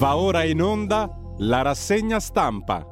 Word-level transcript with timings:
Va 0.00 0.16
ora 0.16 0.44
in 0.44 0.62
onda 0.62 1.14
la 1.40 1.60
rassegna 1.60 2.18
stampa. 2.20 2.86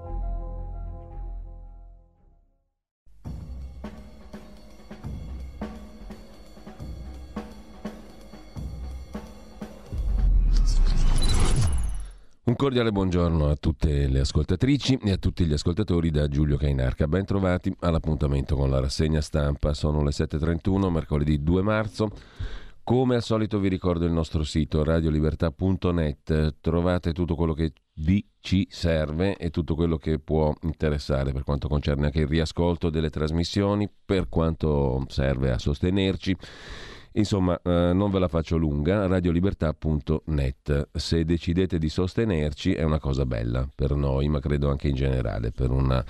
Un 12.45 12.57
cordiale 12.57 12.93
buongiorno 12.93 13.49
a 13.49 13.57
tutte 13.57 14.07
le 14.07 14.21
ascoltatrici 14.21 14.99
e 15.03 15.13
a 15.13 15.17
tutti 15.17 15.47
gli 15.47 15.55
ascoltatori 15.55 16.11
da 16.11 16.29
Giulio 16.29 16.59
Cainarca. 16.59 17.09
Ben 17.09 17.25
trovati 17.25 17.75
all'appuntamento 17.81 18.55
con 18.55 18.69
la 18.69 18.81
rassegna 18.81 19.23
stampa. 19.23 19.73
Sono 19.73 20.03
le 20.03 20.11
7.31, 20.11 20.91
mercoledì 20.91 21.43
2 21.43 21.63
marzo. 21.63 22.11
Come 22.89 23.17
al 23.17 23.23
solito 23.23 23.59
vi 23.59 23.69
ricordo 23.69 24.07
il 24.07 24.13
nostro 24.13 24.43
sito 24.45 24.83
radiolibertà.net, 24.83 26.55
trovate 26.63 27.13
tutto 27.13 27.35
quello 27.35 27.53
che 27.53 27.73
vi 27.97 28.27
ci 28.41 28.67
serve 28.71 29.37
e 29.37 29.51
tutto 29.51 29.75
quello 29.75 29.99
che 29.99 30.19
può 30.19 30.55
interessare 30.63 31.33
per 31.33 31.43
quanto 31.43 31.69
concerne 31.69 32.07
anche 32.07 32.21
il 32.21 32.27
riascolto 32.27 32.89
delle 32.89 33.11
trasmissioni, 33.11 33.91
per 34.07 34.31
quanto 34.31 35.05
serve 35.09 35.51
a 35.51 35.59
sostenerci. 35.59 36.35
Insomma, 37.13 37.61
eh, 37.63 37.93
non 37.93 38.11
ve 38.11 38.21
la 38.21 38.29
faccio 38.29 38.57
lunga, 38.57 39.07
radiolibertà.net. 39.07 40.89
Se 40.91 41.25
decidete 41.27 41.77
di 41.77 41.91
sostenerci 41.91 42.73
è 42.73 42.85
una 42.85 42.99
cosa 42.99 43.27
bella 43.27 43.69
per 43.73 43.95
noi, 43.97 44.31
ma 44.31 44.41
credo 44.41 44.71
anche 44.71 44.89
in 44.89 44.95
generale, 44.95 45.51
per 45.51 45.69
una 45.69 46.03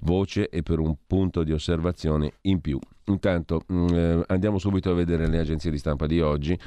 voce 0.00 0.48
e 0.48 0.62
per 0.62 0.78
un 0.78 0.94
punto 1.06 1.42
di 1.42 1.52
osservazione 1.52 2.34
in 2.42 2.60
più. 2.60 2.78
Intanto 3.06 3.62
mm, 3.72 3.88
eh, 3.88 4.22
andiamo 4.26 4.58
subito 4.58 4.90
a 4.90 4.94
vedere 4.94 5.28
le 5.28 5.38
agenzie 5.38 5.70
di 5.70 5.78
stampa 5.78 6.06
di 6.06 6.20
oggi. 6.20 6.58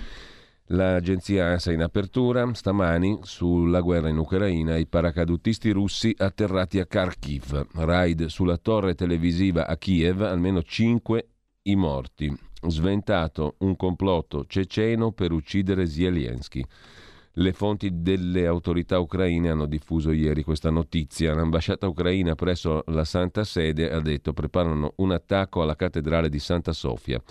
L'agenzia 0.74 1.48
ANSA 1.48 1.74
in 1.74 1.82
apertura, 1.82 2.50
stamani 2.54 3.20
sulla 3.24 3.82
guerra 3.82 4.08
in 4.08 4.18
Ucraina, 4.18 4.78
i 4.78 4.88
paracadutisti 4.88 5.70
russi 5.72 6.16
atterrati 6.18 6.80
a 6.80 6.86
Kharkiv, 6.86 7.68
raid 7.74 8.28
sulla 8.28 8.56
torre 8.56 8.96
televisiva 8.96 9.68
a 9.68 9.76
Kiev, 9.76 10.22
almeno 10.22 10.64
5 10.64 11.28
i 11.64 11.76
morti, 11.76 12.34
sventato 12.68 13.56
un 13.60 13.76
complotto 13.76 14.46
ceceno 14.48 15.12
per 15.12 15.34
uccidere 15.34 15.88
Zelensky. 15.88 16.64
Le 17.36 17.54
fonti 17.54 18.02
delle 18.02 18.46
autorità 18.46 19.00
ucraine 19.00 19.50
hanno 19.50 19.66
diffuso 19.66 20.12
ieri 20.12 20.44
questa 20.44 20.70
notizia. 20.70 21.34
L'ambasciata 21.34 21.88
ucraina 21.88 22.36
presso 22.36 22.84
la 22.88 23.06
Santa 23.06 23.46
Sede 23.46 23.90
ha 23.90 24.02
detto 24.02 24.34
preparano 24.34 24.94
un 24.98 25.12
attacco 25.12 25.62
alla 25.62 25.78
cattedrale 25.78 26.28
di 26.28 26.40
Santa 26.40 26.74
Sofia. 26.74 27.22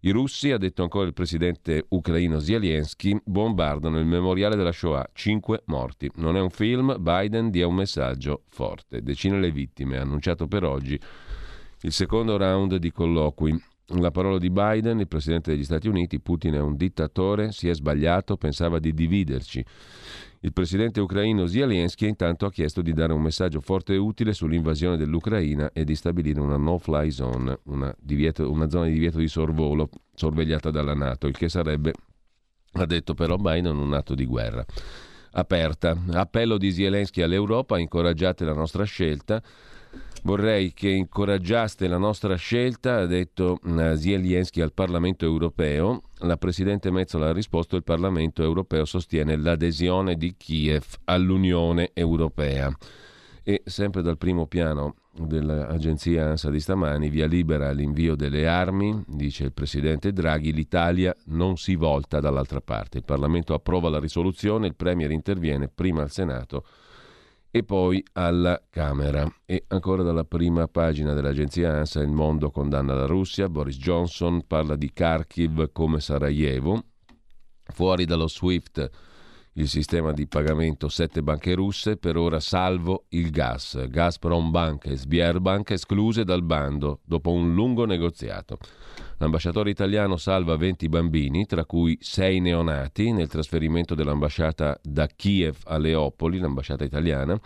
I 0.00 0.10
russi, 0.10 0.50
ha 0.50 0.58
detto 0.58 0.82
ancora 0.82 1.06
il 1.06 1.12
presidente 1.12 1.84
ucraino 1.88 2.40
Zelensky, 2.40 3.18
bombardano 3.24 3.98
il 3.98 4.06
memoriale 4.06 4.56
della 4.56 4.72
Shoah. 4.72 5.10
Cinque 5.12 5.62
morti. 5.66 6.10
Non 6.16 6.36
è 6.36 6.40
un 6.40 6.50
film, 6.50 6.96
Biden 6.98 7.50
dia 7.50 7.68
un 7.68 7.74
messaggio 7.76 8.42
forte. 8.48 9.00
Decine 9.00 9.38
le 9.38 9.52
vittime, 9.52 9.98
annunciato 9.98 10.48
per 10.48 10.64
oggi 10.64 11.00
il 11.82 11.92
secondo 11.92 12.36
round 12.36 12.76
di 12.76 12.90
colloqui. 12.90 13.62
La 13.90 14.10
parola 14.10 14.38
di 14.38 14.50
Biden, 14.50 14.98
il 14.98 15.06
presidente 15.06 15.52
degli 15.52 15.62
Stati 15.62 15.86
Uniti, 15.86 16.18
Putin 16.18 16.54
è 16.54 16.60
un 16.60 16.74
dittatore, 16.74 17.52
si 17.52 17.68
è 17.68 17.74
sbagliato, 17.74 18.36
pensava 18.36 18.80
di 18.80 18.92
dividerci. 18.92 19.64
Il 20.40 20.52
presidente 20.52 20.98
ucraino 21.00 21.46
Zelensky 21.46 22.08
intanto 22.08 22.46
ha 22.46 22.50
chiesto 22.50 22.82
di 22.82 22.92
dare 22.92 23.12
un 23.12 23.22
messaggio 23.22 23.60
forte 23.60 23.94
e 23.94 23.96
utile 23.96 24.32
sull'invasione 24.32 24.96
dell'Ucraina 24.96 25.70
e 25.72 25.84
di 25.84 25.94
stabilire 25.94 26.40
una 26.40 26.56
no-fly 26.56 27.12
zone, 27.12 27.60
una, 27.64 27.94
divieto, 27.96 28.50
una 28.50 28.68
zona 28.68 28.86
di 28.86 28.92
divieto 28.92 29.18
di 29.18 29.28
sorvolo 29.28 29.88
sorvegliata 30.14 30.72
dalla 30.72 30.94
Nato, 30.94 31.28
il 31.28 31.36
che 31.36 31.48
sarebbe, 31.48 31.92
ha 32.72 32.86
detto 32.86 33.14
però 33.14 33.36
Biden, 33.36 33.76
un 33.76 33.94
atto 33.94 34.16
di 34.16 34.26
guerra. 34.26 34.64
Aperta. 35.30 35.96
Appello 36.12 36.58
di 36.58 36.72
Zelensky 36.72 37.22
all'Europa, 37.22 37.78
incoraggiate 37.78 38.44
la 38.44 38.54
nostra 38.54 38.82
scelta 38.82 39.40
Vorrei 40.26 40.72
che 40.72 40.88
incoraggiaste 40.88 41.86
la 41.86 41.98
nostra 41.98 42.34
scelta, 42.34 42.96
ha 42.96 43.06
detto 43.06 43.60
mm, 43.64 43.92
Zelensky 43.92 44.60
al 44.60 44.72
Parlamento 44.72 45.24
europeo. 45.24 46.02
La 46.22 46.36
Presidente 46.36 46.90
Mezzola 46.90 47.28
ha 47.28 47.32
risposto 47.32 47.76
il 47.76 47.84
Parlamento 47.84 48.42
europeo 48.42 48.84
sostiene 48.84 49.36
l'adesione 49.36 50.16
di 50.16 50.34
Kiev 50.36 50.84
all'Unione 51.04 51.90
Europea. 51.94 52.76
E 53.44 53.62
sempre 53.66 54.02
dal 54.02 54.18
primo 54.18 54.46
piano 54.46 54.96
dell'agenzia 55.12 56.30
ANSA 56.30 56.50
di 56.50 56.58
stamani, 56.58 57.08
via 57.08 57.28
libera 57.28 57.68
all'invio 57.68 58.16
delle 58.16 58.48
armi, 58.48 59.04
dice 59.06 59.44
il 59.44 59.52
Presidente 59.52 60.12
Draghi, 60.12 60.52
l'Italia 60.52 61.14
non 61.26 61.56
si 61.56 61.76
volta 61.76 62.18
dall'altra 62.18 62.60
parte. 62.60 62.98
Il 62.98 63.04
Parlamento 63.04 63.54
approva 63.54 63.88
la 63.88 64.00
risoluzione, 64.00 64.66
il 64.66 64.74
Premier 64.74 65.12
interviene 65.12 65.68
prima 65.68 66.02
al 66.02 66.10
Senato 66.10 66.64
e 67.56 67.64
poi 67.64 68.04
alla 68.12 68.62
Camera. 68.68 69.26
E 69.46 69.64
ancora 69.68 70.02
dalla 70.02 70.24
prima 70.24 70.68
pagina 70.68 71.14
dell'agenzia 71.14 71.72
ANSA 71.72 72.02
Il 72.02 72.10
mondo 72.10 72.50
condanna 72.50 72.92
la 72.92 73.06
Russia, 73.06 73.48
Boris 73.48 73.78
Johnson 73.78 74.46
parla 74.46 74.76
di 74.76 74.92
Kharkiv 74.92 75.72
come 75.72 76.00
Sarajevo, 76.00 76.84
fuori 77.64 78.04
dallo 78.04 78.28
SWIFT 78.28 78.90
il 79.58 79.68
sistema 79.68 80.12
di 80.12 80.26
pagamento 80.26 80.90
sette 80.90 81.22
banche 81.22 81.54
russe, 81.54 81.96
per 81.96 82.18
ora 82.18 82.40
salvo 82.40 83.06
il 83.10 83.30
gas. 83.30 83.86
Gazprom 83.88 84.50
Bank 84.50 84.84
e 84.84 84.96
Sbierbank 84.96 85.70
escluse 85.70 86.24
dal 86.24 86.42
bando 86.42 87.00
dopo 87.04 87.32
un 87.32 87.54
lungo 87.54 87.86
negoziato. 87.86 88.58
L'ambasciatore 89.18 89.70
italiano 89.70 90.18
salva 90.18 90.56
20 90.56 90.88
bambini, 90.90 91.46
tra 91.46 91.64
cui 91.64 91.96
6 91.98 92.40
neonati, 92.40 93.12
nel 93.12 93.28
trasferimento 93.28 93.94
dell'ambasciata 93.94 94.78
da 94.82 95.06
Kiev 95.06 95.56
a 95.64 95.78
Leopoli, 95.78 96.38
l'ambasciata 96.38 96.84
italiana, 96.84 97.38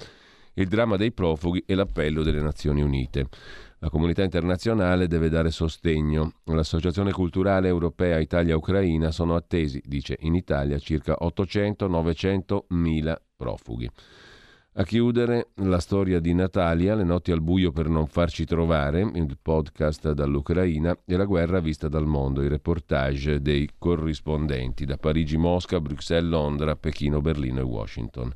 il 0.55 0.67
dramma 0.67 0.97
dei 0.97 1.13
profughi 1.13 1.63
e 1.65 1.77
l'appello 1.77 2.25
delle 2.25 2.41
Nazioni 2.41 2.83
Unite. 2.83 3.27
La 3.79 3.89
comunità 3.89 4.25
internazionale 4.25 5.07
deve 5.07 5.29
dare 5.29 5.53
sostegno. 5.53 6.33
L'Associazione 6.47 7.13
Culturale 7.13 7.69
Europea 7.69 8.19
Italia-Ucraina 8.19 9.13
sono 9.13 9.37
attesi, 9.37 9.81
dice 9.87 10.17
in 10.21 10.35
Italia, 10.35 10.77
circa 10.79 11.17
800-900 11.21 12.65
mila 12.71 13.19
profughi. 13.37 13.89
A 14.75 14.85
chiudere 14.85 15.49
la 15.57 15.81
storia 15.81 16.21
di 16.21 16.33
Natalia, 16.33 16.95
le 16.95 17.03
notti 17.03 17.33
al 17.33 17.43
buio 17.43 17.73
per 17.73 17.89
non 17.89 18.07
farci 18.07 18.45
trovare, 18.45 19.01
il 19.01 19.37
podcast 19.43 20.13
dall'Ucraina 20.13 20.97
e 21.05 21.17
la 21.17 21.25
guerra 21.25 21.59
vista 21.59 21.89
dal 21.89 22.07
mondo, 22.07 22.41
i 22.41 22.47
reportage 22.47 23.41
dei 23.41 23.69
corrispondenti 23.77 24.85
da 24.85 24.97
Parigi, 24.97 25.37
Mosca, 25.37 25.81
Bruxelles, 25.81 26.31
Londra, 26.31 26.77
Pechino, 26.77 27.21
Berlino 27.21 27.59
e 27.59 27.65
Washington. 27.65 28.33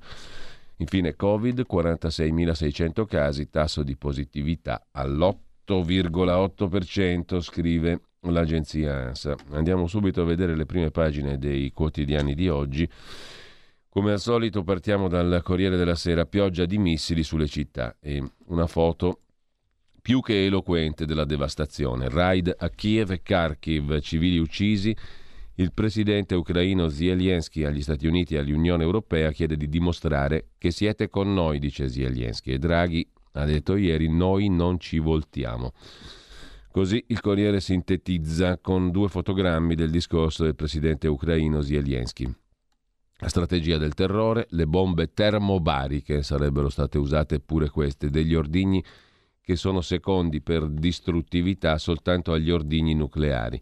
Infine 0.78 1.15
Covid, 1.15 1.65
46.600 1.71 3.06
casi, 3.06 3.49
tasso 3.49 3.84
di 3.84 3.97
positività 3.97 4.89
all'8,8%, 4.91 7.41
scrive 7.41 8.01
l'agenzia 8.22 9.06
ANSA. 9.06 9.37
Andiamo 9.51 9.87
subito 9.87 10.22
a 10.22 10.25
vedere 10.25 10.56
le 10.56 10.66
prime 10.66 10.91
pagine 10.91 11.39
dei 11.39 11.71
quotidiani 11.71 12.34
di 12.34 12.49
oggi. 12.49 12.91
Come 13.97 14.10
al 14.10 14.19
solito 14.19 14.65
partiamo 14.65 15.06
dal 15.06 15.41
Corriere 15.44 15.77
della 15.77 15.94
Sera, 15.94 16.27
pioggia 16.27 16.65
di 16.65 16.78
missili 16.78 17.22
sulle 17.22 17.47
città 17.47 17.97
e 18.00 18.21
una 18.47 18.66
foto 18.66 19.21
più 20.03 20.21
che 20.21 20.47
eloquente 20.47 21.06
della 21.06 21.25
devastazione. 21.25 22.09
Raid 22.09 22.53
a 22.59 22.71
Kiev 22.71 23.12
e 23.12 23.22
Kharkiv, 23.22 24.00
civili 24.00 24.38
uccisi. 24.38 24.97
Il 25.54 25.72
presidente 25.72 26.34
ucraino 26.34 26.88
Zelensky 26.88 27.62
agli 27.62 27.83
Stati 27.83 28.09
Uniti 28.09 28.34
e 28.34 28.38
all'Unione 28.38 28.83
Europea 28.83 29.31
chiede 29.31 29.56
di 29.56 29.69
dimostrare 29.69 30.49
che 30.59 30.72
siete 30.72 31.09
con 31.09 31.33
noi, 31.33 31.60
dice 31.60 31.88
Zelensky. 31.88 32.50
E 32.50 32.59
Draghi 32.59 33.09
ha 33.34 33.44
detto 33.44 33.77
ieri, 33.77 34.09
noi 34.09 34.49
non 34.49 34.81
ci 34.81 34.99
voltiamo. 34.99 35.72
Così 36.72 37.04
il 37.06 37.21
Corriere 37.21 37.60
sintetizza 37.60 38.59
con 38.59 38.91
due 38.91 39.06
fotogrammi 39.06 39.77
del 39.77 39.91
discorso 39.91 40.43
del 40.43 40.56
presidente 40.56 41.06
ucraino 41.06 41.62
Zelensky. 41.62 42.43
La 43.25 43.31
strategia 43.31 43.79
del 43.79 43.95
terrore, 43.95 44.48
le 44.51 44.66
bombe 44.66 45.15
termobariche 45.15 46.22
sarebbero 46.22 46.69
state 46.69 46.98
usate 46.98 47.41
pure 47.41 47.71
queste, 47.71 48.10
degli 48.10 48.34
ordigni 48.34 48.84
che 49.41 49.57
sono 49.57 49.81
secondi 49.81 50.43
per 50.43 50.69
distruttività 50.69 51.78
soltanto 51.78 52.33
agli 52.33 52.51
ordigni 52.51 52.93
nucleari. 52.95 53.59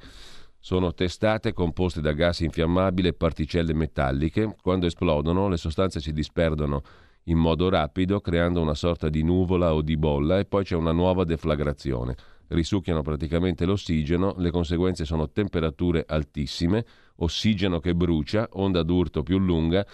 Sono 0.59 0.93
testate 0.95 1.53
composte 1.53 2.01
da 2.01 2.11
gas 2.11 2.41
infiammabili 2.41 3.07
e 3.07 3.13
particelle 3.13 3.73
metalliche. 3.73 4.53
Quando 4.61 4.87
esplodono 4.87 5.49
le 5.49 5.57
sostanze 5.59 6.01
si 6.01 6.13
disperdono 6.13 6.83
in 7.27 7.39
modo 7.39 7.69
rapido 7.69 8.21
creando 8.21 8.61
una 8.61 8.75
sorta 8.75 9.09
di 9.09 9.23
nuvola 9.23 9.75
o 9.75 9.81
di 9.81 9.97
bolla 9.97 10.41
e 10.41 10.45
poi 10.45 10.65
c'è 10.65 10.75
una 10.75 10.91
nuova 10.91 11.23
deflagrazione. 11.23 12.17
Risucchiano 12.49 13.03
praticamente 13.03 13.65
l'ossigeno, 13.65 14.35
le 14.39 14.51
conseguenze 14.51 15.05
sono 15.05 15.31
temperature 15.31 16.05
altissime, 16.05 16.85
ossigeno 17.17 17.81
che 17.81 17.95
brucia, 17.95 18.49
onda 18.53 18.83
d'urto 18.83 19.23
più 19.23 19.39
lunga, 19.39 19.87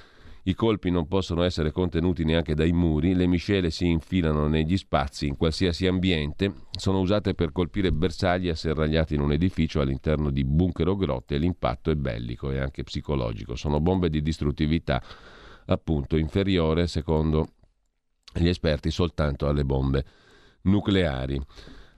i 0.44 0.54
colpi 0.54 0.90
non 0.90 1.06
possono 1.06 1.42
essere 1.42 1.72
contenuti 1.72 2.24
neanche 2.24 2.54
dai 2.54 2.72
muri, 2.72 3.14
le 3.14 3.26
miscele 3.26 3.70
si 3.70 3.86
infilano 3.86 4.48
negli 4.48 4.78
spazi, 4.78 5.26
in 5.26 5.36
qualsiasi 5.36 5.86
ambiente, 5.86 6.52
sono 6.70 7.00
usate 7.00 7.34
per 7.34 7.52
colpire 7.52 7.92
bersagli 7.92 8.48
asserragliati 8.48 9.14
in 9.14 9.20
un 9.20 9.32
edificio 9.32 9.80
all'interno 9.80 10.30
di 10.30 10.44
bunker 10.44 10.88
o 10.88 10.96
grotte 10.96 11.36
l'impatto 11.36 11.90
è 11.90 11.96
bellico 11.96 12.50
e 12.50 12.58
anche 12.58 12.82
psicologico. 12.82 13.56
Sono 13.56 13.78
bombe 13.80 14.08
di 14.08 14.22
distruttività 14.22 15.02
appunto 15.66 16.16
inferiore 16.16 16.86
secondo 16.86 17.48
gli 18.32 18.48
esperti 18.48 18.90
soltanto 18.90 19.48
alle 19.48 19.64
bombe 19.64 20.04
nucleari. 20.62 21.38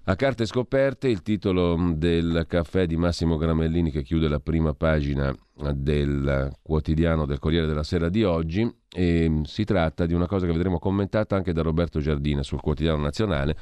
A 0.05 0.17
carte 0.17 0.47
scoperte 0.47 1.09
il 1.09 1.21
titolo 1.21 1.93
del 1.95 2.47
caffè 2.49 2.87
di 2.87 2.97
Massimo 2.97 3.37
Gramellini 3.37 3.91
che 3.91 4.03
chiude 4.03 4.29
la 4.29 4.41
prima 4.41 4.73
pagina 4.73 5.33
del 5.75 6.51
quotidiano 6.63 7.27
del 7.27 7.39
Corriere 7.39 7.67
della 7.67 7.85
Sera 7.85 8.09
di 8.09 8.25
oggi 8.25 8.69
e 8.89 9.43
si 9.45 9.65
tratta 9.65 10.07
di 10.07 10.15
una 10.15 10.27
cosa 10.27 10.47
che 10.47 10.53
vedremo 10.53 10.79
commentata 10.79 11.37
anche 11.37 11.53
da 11.53 11.63
Roberto 11.63 12.01
Giardina 12.01 12.43
sul 12.43 12.61
quotidiano 12.61 13.01
nazionale, 13.01 13.57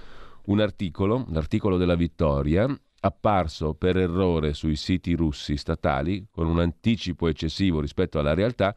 un 0.47 0.61
articolo, 0.61 1.27
l'articolo 1.31 1.77
della 1.77 1.97
Vittoria, 1.97 2.67
apparso 3.01 3.75
per 3.75 3.99
errore 3.99 4.55
sui 4.55 4.77
siti 4.77 5.15
russi 5.15 5.57
statali 5.57 6.29
con 6.31 6.47
un 6.47 6.61
anticipo 6.61 7.27
eccessivo 7.27 7.81
rispetto 7.81 8.21
alla 8.21 8.33
realtà, 8.33 8.75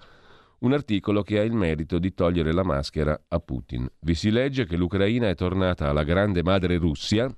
un 0.60 0.74
articolo 0.74 1.22
che 1.22 1.40
ha 1.40 1.44
il 1.44 1.54
merito 1.54 2.00
di 2.00 2.14
togliere 2.14 2.52
la 2.54 2.64
maschera 2.64 3.18
a 3.30 3.40
Putin. 3.40 3.88
Vi 4.00 4.16
si 4.16 4.30
legge 4.32 4.66
che 4.66 4.76
l'Ucraina 4.76 5.30
è 5.30 5.36
tornata 5.36 5.88
alla 5.88 6.04
grande 6.04 6.44
madre 6.44 6.78
Russia 6.78 7.34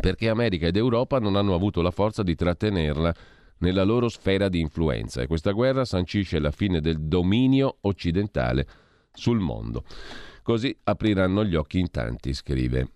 perché 0.00 0.28
America 0.28 0.66
ed 0.66 0.76
Europa 0.76 1.18
non 1.18 1.36
hanno 1.36 1.54
avuto 1.54 1.82
la 1.82 1.90
forza 1.90 2.22
di 2.22 2.34
trattenerla 2.34 3.14
nella 3.58 3.82
loro 3.82 4.08
sfera 4.08 4.48
di 4.48 4.60
influenza 4.60 5.22
e 5.22 5.26
questa 5.26 5.52
guerra 5.52 5.84
sancisce 5.84 6.38
la 6.38 6.50
fine 6.50 6.80
del 6.80 7.00
dominio 7.00 7.78
occidentale 7.82 8.66
sul 9.12 9.38
mondo. 9.38 9.84
Così 10.42 10.76
apriranno 10.84 11.44
gli 11.44 11.54
occhi 11.54 11.78
in 11.78 11.90
tanti, 11.90 12.32
scrive 12.32 12.92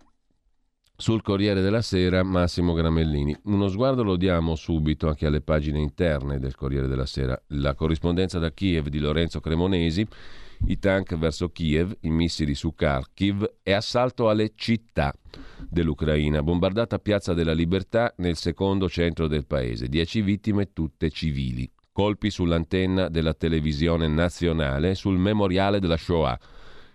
sul 1.02 1.20
Corriere 1.20 1.60
della 1.62 1.82
Sera 1.82 2.22
Massimo 2.22 2.74
Gramellini. 2.74 3.36
Uno 3.44 3.66
sguardo 3.66 4.04
lo 4.04 4.16
diamo 4.16 4.54
subito 4.54 5.08
anche 5.08 5.26
alle 5.26 5.40
pagine 5.40 5.80
interne 5.80 6.38
del 6.38 6.54
Corriere 6.54 6.86
della 6.86 7.06
Sera. 7.06 7.36
La 7.48 7.74
corrispondenza 7.74 8.38
da 8.38 8.52
Kiev 8.52 8.86
di 8.86 9.00
Lorenzo 9.00 9.40
Cremonesi, 9.40 10.06
i 10.66 10.78
tank 10.78 11.16
verso 11.16 11.50
Kiev, 11.50 11.92
i 12.00 12.10
missili 12.10 12.54
su 12.54 12.74
Kharkiv 12.74 13.44
e 13.62 13.72
assalto 13.72 14.28
alle 14.28 14.52
città 14.54 15.12
dell'Ucraina. 15.68 16.42
Bombardata 16.42 16.98
Piazza 16.98 17.34
della 17.34 17.52
Libertà 17.52 18.12
nel 18.18 18.36
secondo 18.36 18.88
centro 18.88 19.26
del 19.26 19.46
paese. 19.46 19.88
Dieci 19.88 20.22
vittime 20.22 20.72
tutte 20.72 21.10
civili. 21.10 21.70
Colpi 21.92 22.30
sull'antenna 22.30 23.08
della 23.08 23.34
televisione 23.34 24.08
nazionale 24.08 24.94
sul 24.94 25.18
memoriale 25.18 25.78
della 25.78 25.96
Shoah. 25.96 26.38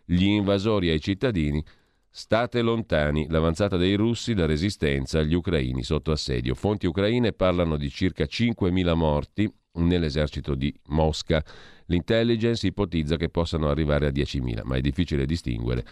Gli 0.06 0.24
invasori 0.24 0.90
ai 0.90 1.00
cittadini 1.00 1.64
State 2.10 2.64
lontani, 2.64 3.28
l'avanzata 3.30 3.78
dei 3.78 3.94
russi, 3.94 4.34
la 4.34 4.48
resistenza, 4.48 5.22
gli 5.22 5.36
ucraini 5.36 5.84
sotto 5.84 6.12
assedio. 6.12 6.56
Fonti 6.56 6.88
ucraine 6.88 7.32
parlano 7.32 7.78
di 7.78 7.92
circa 7.92 8.24
5.000 8.24 8.96
morti 8.96 9.54
nell'esercito 9.78 10.56
di 10.56 10.74
Mosca. 10.88 11.44
L'intelligence 11.86 12.68
ipotizza 12.68 13.16
che 13.16 13.30
possano 13.30 13.70
arrivare 13.70 14.08
a 14.08 14.12
10.000, 14.12 14.62
ma 14.64 14.76
è 14.76 14.82
difficile 14.82 15.26
distinguere 15.26 15.84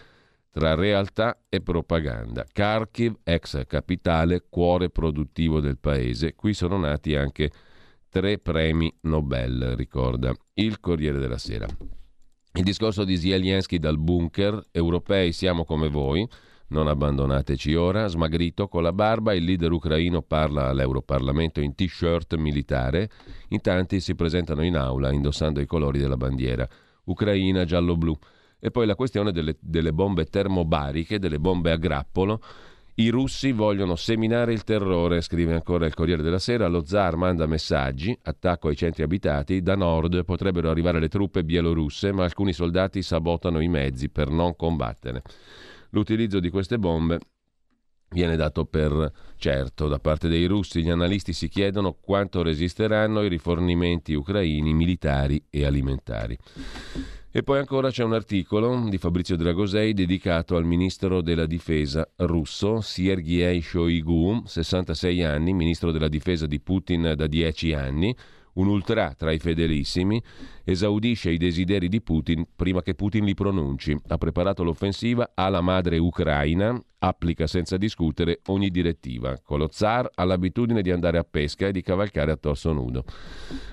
tra 0.56 0.74
realtà 0.74 1.38
e 1.50 1.60
propaganda. 1.60 2.46
Kharkiv, 2.50 3.18
ex 3.24 3.66
capitale, 3.66 4.46
cuore 4.48 4.88
produttivo 4.88 5.60
del 5.60 5.76
paese. 5.76 6.34
Qui 6.34 6.54
sono 6.54 6.78
nati 6.78 7.14
anche 7.14 7.50
tre 8.08 8.38
premi 8.38 8.90
Nobel, 9.02 9.76
ricorda 9.76 10.34
il 10.54 10.80
Corriere 10.80 11.18
della 11.18 11.36
Sera. 11.36 11.66
Il 12.54 12.62
discorso 12.62 13.04
di 13.04 13.18
Zelensky 13.18 13.78
dal 13.78 13.98
bunker, 13.98 14.68
europei 14.70 15.32
siamo 15.32 15.66
come 15.66 15.88
voi, 15.88 16.26
non 16.68 16.88
abbandonateci 16.88 17.74
ora, 17.74 18.06
smagrito 18.06 18.68
con 18.68 18.82
la 18.82 18.92
barba, 18.92 19.34
il 19.34 19.44
leader 19.44 19.70
ucraino 19.70 20.22
parla 20.22 20.68
all'Europarlamento 20.68 21.60
in 21.60 21.74
t-shirt 21.74 22.34
militare, 22.36 23.10
in 23.48 23.60
tanti 23.60 24.00
si 24.00 24.14
presentano 24.14 24.64
in 24.64 24.76
aula 24.76 25.12
indossando 25.12 25.60
i 25.60 25.66
colori 25.66 25.98
della 25.98 26.16
bandiera, 26.16 26.68
ucraina 27.04 27.64
giallo-blu. 27.64 28.16
E 28.58 28.70
poi 28.70 28.86
la 28.86 28.94
questione 28.94 29.32
delle, 29.32 29.56
delle 29.60 29.92
bombe 29.92 30.24
termobariche, 30.24 31.18
delle 31.18 31.38
bombe 31.38 31.70
a 31.70 31.76
grappolo, 31.76 32.40
i 32.98 33.10
russi 33.10 33.52
vogliono 33.52 33.94
seminare 33.94 34.54
il 34.54 34.64
terrore, 34.64 35.20
scrive 35.20 35.52
ancora 35.52 35.84
il 35.84 35.92
Corriere 35.92 36.22
della 36.22 36.38
Sera. 36.38 36.66
Lo 36.66 36.86
zar 36.86 37.16
manda 37.16 37.44
messaggi, 37.44 38.18
attacco 38.22 38.68
ai 38.68 38.76
centri 38.76 39.02
abitati. 39.02 39.60
Da 39.60 39.76
nord 39.76 40.24
potrebbero 40.24 40.70
arrivare 40.70 40.98
le 40.98 41.08
truppe 41.08 41.44
bielorusse, 41.44 42.10
ma 42.12 42.24
alcuni 42.24 42.54
soldati 42.54 43.02
sabotano 43.02 43.60
i 43.60 43.68
mezzi 43.68 44.08
per 44.08 44.30
non 44.30 44.56
combattere. 44.56 45.22
L'utilizzo 45.96 46.40
di 46.40 46.50
queste 46.50 46.78
bombe 46.78 47.18
viene 48.10 48.36
dato 48.36 48.66
per 48.66 49.10
certo 49.36 49.88
da 49.88 49.98
parte 49.98 50.28
dei 50.28 50.44
russi. 50.44 50.82
Gli 50.82 50.90
analisti 50.90 51.32
si 51.32 51.48
chiedono 51.48 51.96
quanto 51.98 52.42
resisteranno 52.42 53.22
i 53.22 53.30
rifornimenti 53.30 54.12
ucraini 54.12 54.74
militari 54.74 55.42
e 55.48 55.64
alimentari. 55.64 56.36
E 57.30 57.42
poi 57.42 57.60
ancora 57.60 57.90
c'è 57.90 58.04
un 58.04 58.12
articolo 58.12 58.86
di 58.90 58.98
Fabrizio 58.98 59.36
Dragosei 59.36 59.94
dedicato 59.94 60.56
al 60.56 60.66
ministro 60.66 61.22
della 61.22 61.46
difesa 61.46 62.06
russo, 62.16 62.82
Sergei 62.82 63.62
Shoigu, 63.62 64.42
66 64.44 65.22
anni, 65.22 65.54
ministro 65.54 65.92
della 65.92 66.08
difesa 66.08 66.46
di 66.46 66.60
Putin 66.60 67.14
da 67.16 67.26
10 67.26 67.72
anni, 67.72 68.14
un 68.54 68.68
ultra 68.68 69.14
tra 69.16 69.32
i 69.32 69.38
fedelissimi, 69.38 70.22
esaudisce 70.68 71.30
i 71.30 71.36
desideri 71.36 71.88
di 71.88 72.02
Putin 72.02 72.44
prima 72.56 72.82
che 72.82 72.96
Putin 72.96 73.24
li 73.24 73.34
pronunci. 73.34 73.96
Ha 74.08 74.18
preparato 74.18 74.64
l'offensiva 74.64 75.30
alla 75.34 75.60
madre 75.60 75.96
ucraina, 75.98 76.76
applica 76.98 77.46
senza 77.46 77.76
discutere 77.76 78.40
ogni 78.46 78.70
direttiva. 78.70 79.38
Con 79.44 79.60
lo 79.60 79.68
zar 79.70 80.10
ha 80.12 80.24
l'abitudine 80.24 80.82
di 80.82 80.90
andare 80.90 81.18
a 81.18 81.26
pesca 81.28 81.68
e 81.68 81.72
di 81.72 81.82
cavalcare 81.82 82.32
a 82.32 82.36
torso 82.36 82.72
nudo. 82.72 83.04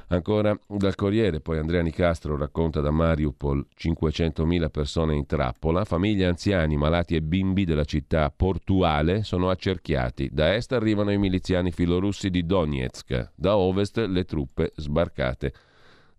Ancora 0.10 0.56
dal 0.68 0.94
Corriere, 0.94 1.40
poi 1.40 1.58
Andrea 1.58 1.82
Nicastro 1.82 2.38
racconta 2.38 2.80
da 2.80 2.92
Mariupol 2.92 3.66
500.000 3.76 4.70
persone 4.70 5.16
in 5.16 5.26
trappola, 5.26 5.86
famiglie 5.86 6.28
anziani, 6.28 6.78
malati 6.78 7.16
e 7.16 7.24
bimbi 7.24 7.66
della 7.66 7.86
città 7.86 8.30
portuale 8.30 9.24
sono 9.24 9.50
accerchiati. 9.50 10.30
Da 10.32 10.54
est 10.54 10.72
arrivano 10.74 11.12
i 11.12 11.18
miliziani 11.18 11.72
filorussi 11.72 12.30
di 12.30 12.46
Donetsk, 12.46 13.32
da 13.34 13.58
ovest 13.58 13.98
le 13.98 14.26
truppe 14.26 14.74
sbarcate 14.76 15.54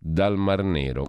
dal 0.06 0.36
Mar 0.36 0.62
Nero. 0.62 1.08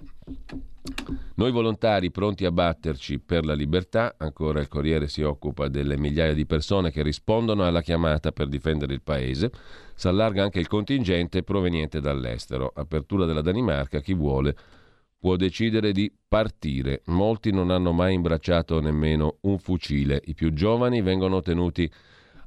Noi 1.36 1.52
volontari 1.52 2.12
pronti 2.12 2.46
a 2.46 2.52
batterci 2.52 3.20
per 3.20 3.44
la 3.44 3.54
libertà, 3.54 4.16
ancora 4.18 4.62
il 4.62 4.70
Corriere 4.70 5.10
si 5.10 5.22
occupa 5.22 5.68
delle 5.68 5.98
migliaia 5.98 6.34
di 6.34 6.46
persone 6.46 6.92
che 6.92 7.04
rispondono 7.04 7.66
alla 7.66 7.82
chiamata 7.82 8.32
per 8.32 8.48
difendere 8.48 8.94
il 8.94 9.02
paese, 9.02 9.52
si 9.96 10.08
allarga 10.08 10.44
anche 10.44 10.60
il 10.60 10.68
contingente 10.68 11.44
proveniente 11.44 12.00
dall'estero. 12.00 12.72
Apertura 12.74 13.26
della 13.26 13.42
Danimarca, 13.42 14.00
chi 14.00 14.14
vuole 14.14 14.56
può 15.20 15.36
decidere 15.36 15.92
di 15.92 16.10
partire. 16.26 17.02
Molti 17.08 17.52
non 17.52 17.72
hanno 17.72 17.92
mai 17.92 18.14
imbracciato 18.14 18.80
nemmeno 18.80 19.40
un 19.42 19.58
fucile, 19.58 20.22
i 20.26 20.34
più 20.34 20.54
giovani 20.54 21.02
vengono 21.02 21.42
tenuti 21.42 21.92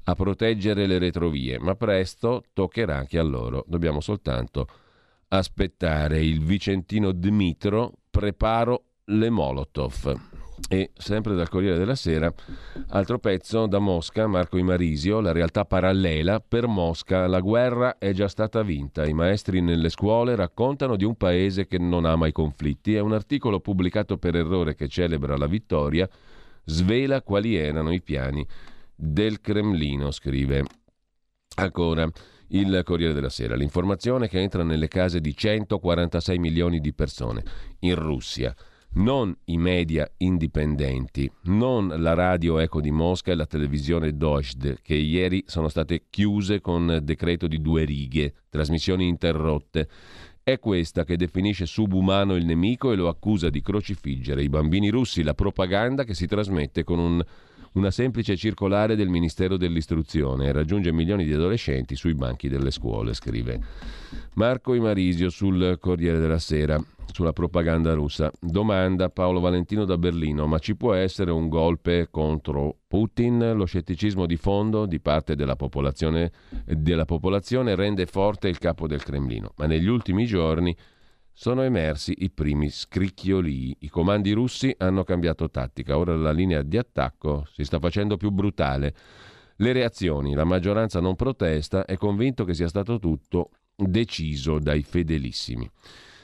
a 0.05 0.15
proteggere 0.15 0.87
le 0.87 0.99
retrovie, 0.99 1.59
ma 1.59 1.75
presto 1.75 2.45
toccherà 2.55 2.97
anche 2.97 3.19
a 3.19 3.23
loro. 3.23 3.65
Dobbiamo 3.69 4.01
soltanto 4.01 4.67
aspettare 5.29 6.23
il 6.23 6.41
vicentino 6.43 7.13
Dmitro, 7.13 7.93
preparo 8.11 8.85
le 9.05 9.31
Molotov. 9.31 10.21
E 10.71 10.91
sempre 10.95 11.35
dal 11.35 11.49
Corriere 11.49 11.79
della 11.79 11.95
Sera, 11.95 12.33
altro 12.89 13.19
pezzo 13.19 13.67
da 13.67 13.79
Mosca, 13.79 14.27
Marco 14.27 14.59
Imarisio, 14.59 15.21
la 15.21 15.33
realtà 15.33 15.65
parallela, 15.65 16.41
per 16.41 16.67
Mosca. 16.67 17.27
La 17.27 17.41
guerra 17.41 17.97
è 17.97 18.13
già 18.13 18.29
stata 18.29 18.63
vinta, 18.63 19.07
i 19.07 19.15
maestri 19.15 19.61
nelle 19.61 19.89
scuole 19.89 20.35
raccontano 20.35 20.97
di 20.97 21.05
un 21.05 21.15
paese 21.15 21.67
che 21.67 21.79
non 21.79 22.05
ama 22.05 22.27
i 22.27 22.33
conflitti, 22.33 22.95
è 22.95 23.01
un 23.01 23.13
articolo 23.13 23.61
pubblicato 23.61 24.19
per 24.19 24.35
errore 24.35 24.75
che 24.75 24.89
celebra 24.89 25.37
la 25.37 25.47
vittoria, 25.47 26.09
svela 26.65 27.23
quali 27.23 27.55
erano 27.55 27.93
i 27.93 28.03
piani 28.03 28.47
del 28.95 29.41
Cremlino, 29.41 30.11
scrive 30.11 30.65
ancora 31.55 32.07
il 32.49 32.83
Corriere 32.85 33.13
della 33.13 33.29
Sera. 33.29 33.57
L'informazione 33.57 34.29
che 34.29 34.41
entra 34.41 34.63
nelle 34.63 34.89
case 34.89 35.21
di 35.21 35.37
146 35.37 36.39
milioni 36.39 36.81
di 36.81 36.93
persone 36.93 37.43
in 37.81 37.95
Russia. 37.95 38.55
Non 38.91 39.37
i 39.45 39.59
media 39.59 40.11
indipendenti, 40.17 41.31
non 41.45 41.93
la 41.99 42.15
radio 42.15 42.59
Eco 42.59 42.81
di 42.81 42.91
Mosca 42.91 43.31
e 43.31 43.35
la 43.35 43.45
televisione 43.45 44.17
Dojd, 44.17 44.79
che 44.81 44.95
ieri 44.95 45.45
sono 45.47 45.69
state 45.69 46.05
chiuse 46.09 46.61
con 46.61 47.01
decreto 47.03 47.47
di 47.47 47.61
due 47.61 47.85
righe, 47.85 48.33
trasmissioni 48.49 49.07
interrotte. 49.07 49.89
È 50.43 50.59
questa 50.59 51.05
che 51.05 51.19
definisce 51.19 51.67
subumano 51.67 52.35
il 52.35 52.47
nemico 52.47 52.91
e 52.91 52.97
lo 52.97 53.09
accusa 53.09 53.51
di 53.51 53.61
crocifiggere 53.61 54.43
i 54.43 54.49
bambini 54.49 54.89
russi, 54.89 55.23
la 55.23 55.35
propaganda 55.35 56.05
che 56.05 56.15
si 56.15 56.27
trasmette 56.27 56.83
con 56.83 56.99
un 56.99 57.23
una 57.79 57.91
semplice 57.93 58.37
circolare 58.37 58.97
del 58.97 59.09
Ministero 59.09 59.57
dell'Istruzione 59.57 60.47
e 60.47 60.53
raggiunge 60.53 60.93
milioni 60.93 61.25
di 61.25 61.33
adolescenti 61.33 61.95
sui 61.95 62.15
banchi 62.15 62.49
delle 62.49 62.73
scuole, 62.73 63.15
scrive 63.15 63.61
Marco 64.35 64.75
Imarisio 64.75 65.31
sul 65.31 65.79
Corriere 65.81 66.19
della 66.19 66.41
Sera 66.41 66.83
sulla 67.13 67.33
propaganda 67.33 67.95
russa. 67.95 68.31
Domanda 68.41 69.09
Paolo 69.09 69.41
Valentino 69.41 69.85
da 69.85 69.97
Berlino, 69.97 70.47
ma 70.47 70.59
ci 70.59 70.77
può 70.77 70.93
essere 70.93 71.31
un 71.31 71.49
golpe 71.49 72.09
contro 72.11 72.79
Putin? 72.87 73.53
Lo 73.55 73.65
scetticismo 73.65 74.27
di 74.27 74.37
fondo 74.37 74.85
di 74.85 75.01
parte 75.01 75.37
della 75.37 75.57
popolazione, 75.57 76.33
della 76.65 77.05
popolazione 77.05 77.77
rende 77.77 78.07
forte 78.07 78.49
il 78.49 78.59
capo 78.59 78.87
del 78.87 79.05
Cremlino, 79.05 79.53
ma 79.57 79.67
negli 79.67 79.87
ultimi 79.87 80.27
giorni 80.27 80.77
sono 81.41 81.63
emersi 81.63 82.17
i 82.19 82.31
primi 82.33 82.69
scricchiolii. 82.69 83.77
I 83.83 83.89
comandi 83.91 84.33
russi 84.33 84.75
hanno 84.77 85.05
cambiato 85.05 85.49
tattica, 85.49 85.97
ora 85.97 86.17
la 86.17 86.33
linea 86.33 86.63
di 86.63 86.77
attacco 86.77 87.47
si 87.53 87.63
sta 87.63 87.79
facendo 87.79 88.17
più 88.17 88.31
brutale. 88.33 88.93
Le 89.55 89.73
reazioni, 89.73 90.35
la 90.35 90.43
maggioranza 90.43 90.99
non 90.99 91.15
protesta, 91.15 91.85
è 91.85 91.97
convinto 91.97 92.43
che 92.43 92.55
sia 92.55 92.67
stato 92.67 92.99
tutto 92.99 93.51
deciso 93.77 94.59
dai 94.59 94.83
fedelissimi. 94.83 95.71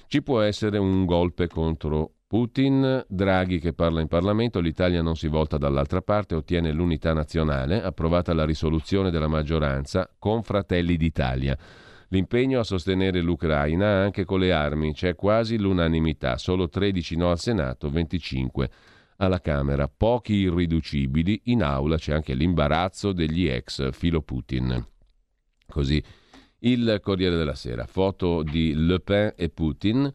Ci 0.08 0.20
può 0.24 0.40
essere 0.40 0.78
un 0.78 1.04
golpe 1.04 1.46
contro 1.46 2.14
Putin, 2.26 3.04
Draghi 3.06 3.60
che 3.60 3.72
parla 3.72 4.00
in 4.00 4.08
Parlamento, 4.08 4.58
l'Italia 4.58 5.00
non 5.00 5.14
si 5.14 5.28
volta 5.28 5.58
dall'altra 5.58 6.02
parte, 6.02 6.34
ottiene 6.34 6.72
l'unità 6.72 7.12
nazionale, 7.12 7.80
approvata 7.80 8.34
la 8.34 8.44
risoluzione 8.44 9.12
della 9.12 9.28
maggioranza 9.28 10.12
con 10.18 10.42
Fratelli 10.42 10.96
d'Italia. 10.96 11.56
L'impegno 12.14 12.60
a 12.60 12.62
sostenere 12.62 13.20
l'Ucraina 13.20 13.88
anche 13.88 14.24
con 14.24 14.38
le 14.38 14.52
armi, 14.52 14.94
c'è 14.94 15.16
quasi 15.16 15.58
l'unanimità, 15.58 16.38
solo 16.38 16.68
13 16.68 17.16
no 17.16 17.30
al 17.32 17.40
Senato, 17.40 17.90
25 17.90 18.70
alla 19.16 19.40
Camera, 19.40 19.88
pochi 19.88 20.34
irriducibili, 20.34 21.40
in 21.46 21.64
aula 21.64 21.96
c'è 21.96 22.12
anche 22.12 22.34
l'imbarazzo 22.34 23.10
degli 23.10 23.48
ex 23.48 23.90
filo 23.90 24.22
Putin. 24.22 24.86
Così 25.66 26.00
il 26.60 27.00
Corriere 27.02 27.34
della 27.34 27.56
Sera, 27.56 27.84
foto 27.84 28.44
di 28.44 28.74
Le 28.76 29.00
Pen 29.00 29.32
e 29.34 29.48
Putin, 29.48 30.08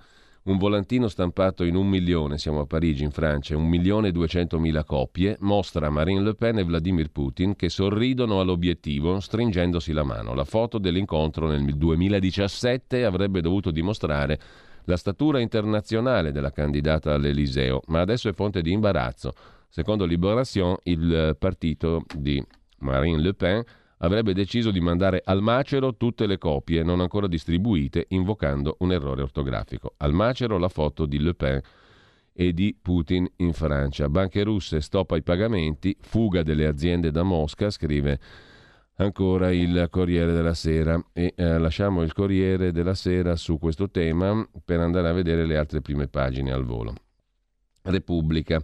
un 0.49 0.57
volantino 0.57 1.07
stampato 1.07 1.63
in 1.63 1.75
un 1.75 1.87
milione, 1.87 2.39
siamo 2.39 2.61
a 2.61 2.65
Parigi 2.65 3.03
in 3.03 3.11
Francia, 3.11 3.55
un 3.55 3.67
milione 3.67 4.07
e 4.07 4.11
duecentomila 4.11 4.83
copie, 4.83 5.37
mostra 5.41 5.91
Marine 5.91 6.21
Le 6.21 6.33
Pen 6.33 6.57
e 6.57 6.63
Vladimir 6.63 7.11
Putin 7.11 7.55
che 7.55 7.69
sorridono 7.69 8.39
all'obiettivo 8.39 9.19
stringendosi 9.19 9.93
la 9.93 10.03
mano. 10.03 10.33
La 10.33 10.45
foto 10.45 10.79
dell'incontro 10.79 11.47
nel 11.47 11.63
2017 11.75 13.05
avrebbe 13.05 13.41
dovuto 13.41 13.69
dimostrare 13.69 14.39
la 14.85 14.97
statura 14.97 15.39
internazionale 15.39 16.31
della 16.31 16.51
candidata 16.51 17.13
all'Eliseo, 17.13 17.81
ma 17.87 18.01
adesso 18.01 18.27
è 18.27 18.33
fonte 18.33 18.63
di 18.63 18.71
imbarazzo. 18.71 19.33
Secondo 19.69 20.05
Libération, 20.05 20.75
il 20.83 21.35
partito 21.37 22.05
di 22.17 22.43
Marine 22.79 23.21
Le 23.21 23.33
Pen 23.35 23.63
avrebbe 23.99 24.33
deciso 24.33 24.71
di 24.71 24.79
mandare 24.79 25.21
al 25.23 25.41
macero 25.41 25.95
tutte 25.95 26.25
le 26.25 26.37
copie 26.37 26.83
non 26.83 26.99
ancora 26.99 27.27
distribuite, 27.27 28.05
invocando 28.09 28.75
un 28.79 28.91
errore 28.91 29.21
ortografico. 29.21 29.93
Al 29.97 30.13
macero 30.13 30.57
la 30.57 30.69
foto 30.69 31.05
di 31.05 31.19
Le 31.19 31.33
Pen 31.33 31.61
e 32.33 32.53
di 32.53 32.77
Putin 32.79 33.29
in 33.37 33.53
Francia. 33.53 34.07
Banche 34.07 34.43
russe 34.43 34.79
stop 34.81 35.11
ai 35.11 35.23
pagamenti, 35.23 35.95
fuga 35.99 36.43
delle 36.43 36.65
aziende 36.65 37.11
da 37.11 37.23
Mosca, 37.23 37.69
scrive 37.69 38.19
ancora 38.95 39.51
il 39.51 39.87
Corriere 39.89 40.31
della 40.31 40.53
Sera. 40.53 41.01
E 41.11 41.33
eh, 41.35 41.57
lasciamo 41.57 42.01
il 42.01 42.13
Corriere 42.13 42.71
della 42.71 42.93
Sera 42.93 43.35
su 43.35 43.59
questo 43.59 43.89
tema 43.89 44.47
per 44.63 44.79
andare 44.79 45.09
a 45.09 45.13
vedere 45.13 45.45
le 45.45 45.57
altre 45.57 45.81
prime 45.81 46.07
pagine 46.07 46.51
al 46.51 46.63
volo. 46.63 46.93
Repubblica. 47.81 48.63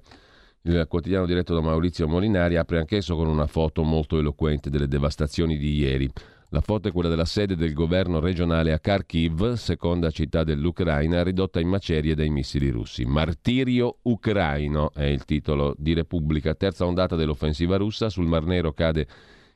Il 0.68 0.88
quotidiano 0.90 1.28
diretto 1.28 1.54
da 1.54 1.62
Maurizio 1.62 2.08
Molinari 2.08 2.56
apre 2.56 2.80
anch'esso 2.80 3.16
con 3.16 3.28
una 3.28 3.46
foto 3.46 3.84
molto 3.84 4.18
eloquente 4.18 4.72
delle 4.72 4.88
devastazioni 4.88 5.58
di 5.58 5.76
ieri. 5.76 6.10
La 6.50 6.62
foto 6.62 6.88
è 6.88 6.92
quella 6.92 7.08
della 7.08 7.26
sede 7.26 7.56
del 7.56 7.72
governo 7.72 8.20
regionale 8.20 8.74
a 8.74 8.80
Kharkiv, 8.80 9.54
seconda 9.54 10.10
città 10.10 10.44
dell'Ucraina, 10.44 11.22
ridotta 11.22 11.60
in 11.60 11.68
macerie 11.68 12.16
dai 12.16 12.30
missili 12.30 12.70
russi. 12.70 13.06
Martirio 13.06 13.98
ucraino 14.02 14.92
è 14.92 15.04
il 15.04 15.24
titolo 15.24 15.76
di 15.78 15.94
Repubblica. 15.94 16.56
Terza 16.56 16.88
ondata 16.88 17.16
dell'offensiva 17.16 17.78
russa. 17.78 18.10
Sul 18.10 18.26
Mar 18.26 18.46
Nero 18.46 18.74
cade 18.74 19.06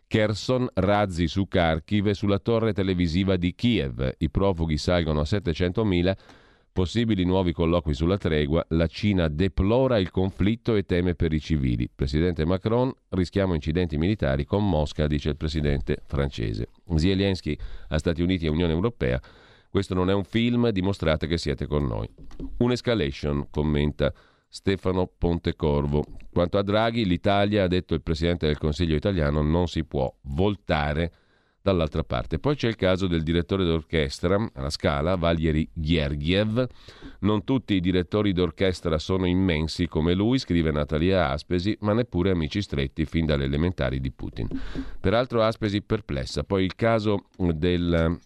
Kherson, 0.06 0.68
razzi 0.76 1.28
su 1.28 1.48
Kharkiv 1.48 2.06
e 2.06 2.14
sulla 2.14 2.38
torre 2.38 2.72
televisiva 2.72 3.36
di 3.36 3.56
Kiev. 3.56 4.14
I 4.20 4.30
profughi 4.30 4.78
salgono 4.78 5.22
a 5.22 5.24
700.000 5.24 6.14
Possibili 6.72 7.26
nuovi 7.26 7.52
colloqui 7.52 7.94
sulla 7.94 8.18
tregua, 8.18 8.66
la 8.70 8.88
Cina 8.88 9.28
deplora 9.28 9.98
il 9.98 10.12
conflitto 10.12 10.76
e 10.76 10.84
teme 10.84 11.16
per 11.16 11.34
i 11.34 11.40
civili. 11.40 11.90
Presidente 11.94 12.46
Macron, 12.46 12.94
rischiamo 13.10 13.54
incidenti 13.54 13.98
militari 13.98 14.46
con 14.46 14.68
Mosca, 14.68 15.08
dice 15.08 15.30
il 15.30 15.36
presidente 15.36 16.02
francese. 16.06 16.70
Zelensky 16.96 17.58
a 17.90 17.98
Stati 17.98 18.22
Uniti 18.22 18.46
e 18.46 18.50
Unione 18.50 18.72
Europea. 18.72 19.20
Questo 19.70 19.94
non 19.94 20.10
è 20.10 20.14
un 20.14 20.24
film, 20.24 20.70
dimostrate 20.70 21.28
che 21.28 21.38
siete 21.38 21.68
con 21.68 21.86
noi. 21.86 22.10
Un'escalation, 22.58 23.48
commenta 23.50 24.14
Stefano 24.48 25.12
Pontecorvo. 25.16 26.04
Quanto 26.32 26.58
a 26.58 26.64
Draghi, 26.64 27.06
l'Italia, 27.06 27.64
ha 27.64 27.68
detto 27.68 27.94
il 27.94 28.02
presidente 28.02 28.48
del 28.48 28.58
Consiglio 28.58 28.96
italiano, 28.96 29.42
non 29.42 29.68
si 29.68 29.84
può 29.84 30.12
voltare 30.22 31.12
dall'altra 31.62 32.04
parte. 32.04 32.40
Poi 32.40 32.56
c'è 32.56 32.68
il 32.68 32.76
caso 32.76 33.08
del 33.08 33.24
direttore 33.24 33.66
d'orchestra 33.66 34.50
alla 34.54 34.70
Scala, 34.70 35.16
Valery 35.16 35.70
Gergiev. 35.74 36.66
Non 37.20 37.44
tutti 37.44 37.74
i 37.76 37.80
direttori 37.80 38.34
d'orchestra 38.34 38.98
sono 38.98 39.26
immensi 39.26 39.88
come 39.88 40.14
lui, 40.14 40.40
scrive 40.40 40.72
Natalia 40.72 41.30
Aspesi, 41.30 41.78
ma 41.82 41.94
neppure 41.94 42.32
amici 42.32 42.62
stretti 42.62 43.06
fin 43.06 43.26
dalle 43.26 43.46
elementari 43.46 44.00
di 44.00 44.12
Putin. 44.12 44.48
Peraltro 45.00 45.42
Aspesi 45.42 45.82
perplessa. 45.82 46.44
Poi 46.44 46.64
il 46.64 46.76
caso 46.76 47.26
della 47.38 48.18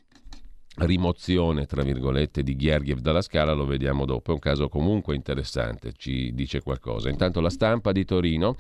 rimozione, 0.76 1.66
tra 1.66 1.84
virgolette, 1.84 2.42
di 2.42 2.56
Gergiev 2.56 3.00
dalla 3.00 3.22
Scala 3.22 3.54
lo 3.54 3.66
vediamo 3.66 4.06
dopo. 4.06 4.32
È 4.32 4.34
un 4.34 4.40
caso 4.40 4.70
comunque 4.70 5.16
interessante, 5.16 5.94
ci 5.96 6.34
dice 6.34 6.62
qualcosa. 6.62 7.10
Intanto 7.10 7.42
la 7.42 7.50
stampa 7.50 7.92
di 7.92 8.06
Torino 8.06 8.56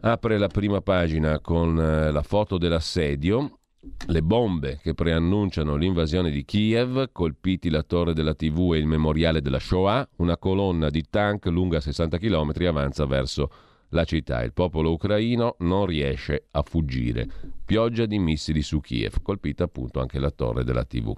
apre 0.00 0.38
la 0.38 0.48
prima 0.48 0.80
pagina 0.80 1.40
con 1.40 1.78
eh, 1.78 2.10
la 2.10 2.22
foto 2.22 2.58
dell'assedio 2.58 3.58
le 4.06 4.22
bombe 4.22 4.80
che 4.82 4.94
preannunciano 4.94 5.76
l'invasione 5.76 6.30
di 6.30 6.44
Kiev, 6.44 7.10
colpiti 7.12 7.70
la 7.70 7.82
torre 7.82 8.12
della 8.12 8.34
TV 8.34 8.72
e 8.74 8.78
il 8.78 8.86
memoriale 8.86 9.40
della 9.40 9.58
Shoah, 9.58 10.08
una 10.16 10.36
colonna 10.36 10.90
di 10.90 11.04
tank 11.08 11.46
lunga 11.46 11.80
60 11.80 12.18
km 12.18 12.52
avanza 12.66 13.06
verso 13.06 13.50
la 13.90 14.04
città. 14.04 14.42
Il 14.42 14.52
popolo 14.52 14.92
ucraino 14.92 15.56
non 15.60 15.86
riesce 15.86 16.46
a 16.50 16.62
fuggire. 16.62 17.28
Pioggia 17.64 18.06
di 18.06 18.18
missili 18.18 18.62
su 18.62 18.80
Kiev, 18.80 19.22
colpita 19.22 19.64
appunto 19.64 20.00
anche 20.00 20.18
la 20.18 20.30
torre 20.30 20.64
della 20.64 20.84
TV 20.84 21.12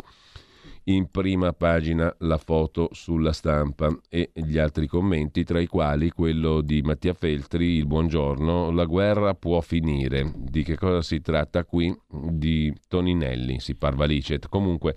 in 0.89 1.11
prima 1.11 1.53
pagina 1.53 2.15
la 2.21 2.39
foto 2.39 2.89
sulla 2.93 3.33
stampa 3.33 3.97
e 4.09 4.31
gli 4.33 4.59
altri 4.59 4.87
commenti, 4.87 5.43
tra 5.43 5.61
i 5.61 5.67
quali 5.67 6.11
quello 6.11 6.61
di 6.61 6.83
Mattia 6.83 7.13
Feltri, 7.13 7.77
il 7.77 7.87
buongiorno, 7.87 8.71
la 8.71 8.85
guerra 8.85 9.35
può 9.35 9.61
finire. 9.61 10.33
Di 10.37 10.63
che 10.63 10.77
cosa 10.77 11.03
si 11.03 11.21
tratta 11.21 11.65
qui? 11.65 11.95
Di 12.09 12.73
Toninelli, 12.87 13.59
si 13.59 13.75
parva 13.75 14.05
licet. 14.05 14.49
Comunque 14.49 14.97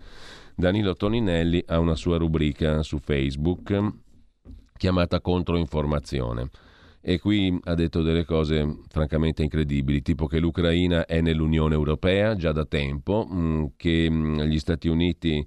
Danilo 0.55 0.95
Toninelli 0.95 1.63
ha 1.67 1.79
una 1.79 1.95
sua 1.95 2.17
rubrica 2.17 2.83
su 2.83 2.99
Facebook 2.99 3.93
chiamata 4.77 5.21
Controinformazione. 5.21 6.49
E 7.01 7.17
qui 7.17 7.57
ha 7.63 7.73
detto 7.73 8.01
delle 8.03 8.25
cose 8.25 8.81
francamente 8.89 9.41
incredibili, 9.41 10.01
tipo 10.01 10.27
che 10.27 10.37
l'Ucraina 10.39 11.05
è 11.05 11.21
nell'Unione 11.21 11.73
Europea 11.73 12.35
già 12.35 12.51
da 12.51 12.65
tempo, 12.65 13.27
mm, 13.31 13.65
che 13.75 14.07
mm, 14.09 14.41
gli 14.41 14.59
Stati 14.59 14.87
Uniti 14.87 15.45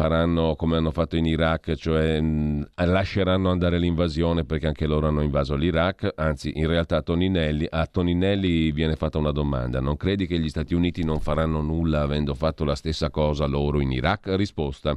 faranno 0.00 0.56
come 0.56 0.78
hanno 0.78 0.92
fatto 0.92 1.16
in 1.16 1.26
Iraq, 1.26 1.74
cioè 1.74 2.18
mh, 2.18 2.68
lasceranno 2.86 3.50
andare 3.50 3.78
l'invasione 3.78 4.46
perché 4.46 4.66
anche 4.66 4.86
loro 4.86 5.08
hanno 5.08 5.20
invaso 5.20 5.54
l'Iraq, 5.54 6.14
anzi 6.16 6.52
in 6.54 6.68
realtà 6.68 7.02
Toninelli, 7.02 7.66
a 7.68 7.84
Toninelli 7.84 8.72
viene 8.72 8.96
fatta 8.96 9.18
una 9.18 9.30
domanda, 9.30 9.78
non 9.78 9.98
credi 9.98 10.26
che 10.26 10.38
gli 10.38 10.48
Stati 10.48 10.72
Uniti 10.72 11.04
non 11.04 11.20
faranno 11.20 11.60
nulla 11.60 12.00
avendo 12.00 12.32
fatto 12.32 12.64
la 12.64 12.76
stessa 12.76 13.10
cosa 13.10 13.44
loro 13.44 13.78
in 13.82 13.92
Iraq? 13.92 14.28
Risposta. 14.36 14.96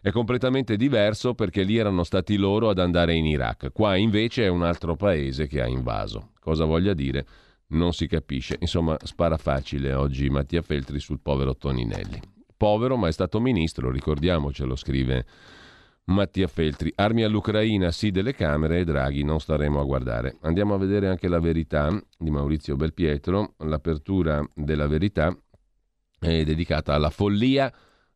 È 0.00 0.10
completamente 0.12 0.76
diverso 0.76 1.34
perché 1.34 1.64
lì 1.64 1.76
erano 1.76 2.04
stati 2.04 2.36
loro 2.36 2.68
ad 2.68 2.78
andare 2.78 3.14
in 3.14 3.26
Iraq, 3.26 3.72
qua 3.72 3.96
invece 3.96 4.44
è 4.44 4.48
un 4.48 4.62
altro 4.62 4.94
paese 4.94 5.48
che 5.48 5.60
ha 5.60 5.66
invaso. 5.66 6.30
Cosa 6.38 6.64
voglia 6.64 6.94
dire? 6.94 7.26
Non 7.70 7.92
si 7.92 8.06
capisce. 8.06 8.58
Insomma, 8.60 8.96
spara 9.02 9.38
facile 9.38 9.92
oggi 9.92 10.30
Mattia 10.30 10.62
Feltri 10.62 11.00
sul 11.00 11.18
povero 11.20 11.56
Toninelli 11.56 12.33
povero 12.56 12.96
ma 12.96 13.08
è 13.08 13.12
stato 13.12 13.40
ministro, 13.40 13.90
ricordiamocelo, 13.90 14.76
scrive 14.76 15.26
Mattia 16.06 16.46
Feltri. 16.46 16.92
Armi 16.94 17.22
all'Ucraina, 17.22 17.90
sì 17.90 18.10
delle 18.10 18.34
Camere 18.34 18.80
e 18.80 18.84
Draghi 18.84 19.22
non 19.24 19.40
staremo 19.40 19.80
a 19.80 19.84
guardare. 19.84 20.36
Andiamo 20.42 20.74
a 20.74 20.78
vedere 20.78 21.08
anche 21.08 21.28
la 21.28 21.40
verità 21.40 21.90
di 22.18 22.30
Maurizio 22.30 22.76
Belpietro. 22.76 23.54
L'apertura 23.58 24.46
della 24.54 24.86
verità 24.86 25.34
è 26.18 26.44
dedicata 26.44 26.94
alla 26.94 27.10
follia 27.10 27.72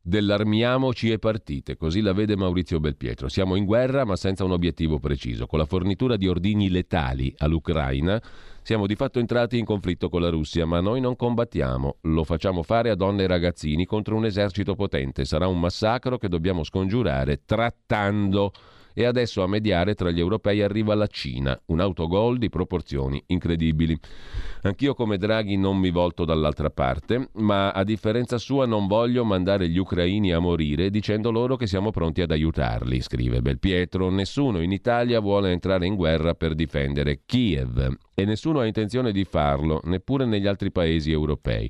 dell'armiamoci 0.09 1.11
e 1.11 1.19
partite, 1.19 1.77
così 1.77 2.01
la 2.01 2.11
vede 2.11 2.35
Maurizio 2.35 2.79
Belpietro. 2.81 3.29
Siamo 3.29 3.55
in 3.55 3.63
guerra 3.63 4.03
ma 4.03 4.17
senza 4.17 4.43
un 4.43 4.51
obiettivo 4.51 4.99
preciso. 4.99 5.45
Con 5.45 5.59
la 5.59 5.65
fornitura 5.65 6.17
di 6.17 6.27
ordigni 6.27 6.69
letali 6.69 7.33
all'Ucraina 7.37 8.21
siamo 8.61 8.87
di 8.87 8.95
fatto 8.95 9.19
entrati 9.19 9.57
in 9.57 9.65
conflitto 9.65 10.09
con 10.09 10.21
la 10.21 10.29
Russia, 10.29 10.65
ma 10.65 10.81
noi 10.81 10.99
non 10.99 11.15
combattiamo, 11.15 11.97
lo 12.01 12.23
facciamo 12.23 12.61
fare 12.63 12.89
a 12.89 12.95
donne 12.95 13.23
e 13.23 13.27
ragazzini 13.27 13.85
contro 13.85 14.15
un 14.15 14.25
esercito 14.25 14.75
potente. 14.75 15.23
Sarà 15.23 15.47
un 15.47 15.59
massacro 15.59 16.17
che 16.17 16.27
dobbiamo 16.27 16.63
scongiurare 16.63 17.41
trattando 17.45 18.51
e 18.93 19.05
adesso 19.05 19.43
a 19.43 19.47
mediare 19.47 19.95
tra 19.95 20.11
gli 20.11 20.19
europei 20.19 20.61
arriva 20.61 20.95
la 20.95 21.07
Cina, 21.07 21.59
un 21.67 21.79
autogol 21.79 22.37
di 22.37 22.49
proporzioni 22.49 23.21
incredibili. 23.27 23.97
Anch'io 24.61 24.93
come 24.93 25.17
Draghi 25.17 25.55
non 25.55 25.77
mi 25.77 25.89
volto 25.89 26.25
dall'altra 26.25 26.69
parte, 26.69 27.29
ma 27.35 27.71
a 27.71 27.83
differenza 27.83 28.37
sua 28.37 28.65
non 28.65 28.87
voglio 28.87 29.23
mandare 29.23 29.69
gli 29.69 29.77
ucraini 29.77 30.33
a 30.33 30.39
morire 30.39 30.89
dicendo 30.89 31.31
loro 31.31 31.55
che 31.55 31.67
siamo 31.67 31.91
pronti 31.91 32.21
ad 32.21 32.31
aiutarli, 32.31 33.01
scrive 33.01 33.41
Belpietro. 33.41 34.09
Nessuno 34.09 34.61
in 34.61 34.71
Italia 34.71 35.19
vuole 35.19 35.51
entrare 35.51 35.85
in 35.85 35.95
guerra 35.95 36.33
per 36.33 36.55
difendere 36.55 37.21
Kiev 37.25 37.97
e 38.13 38.25
nessuno 38.25 38.59
ha 38.59 38.65
intenzione 38.65 39.11
di 39.11 39.23
farlo, 39.23 39.79
neppure 39.85 40.25
negli 40.25 40.47
altri 40.47 40.71
paesi 40.71 41.11
europei. 41.11 41.69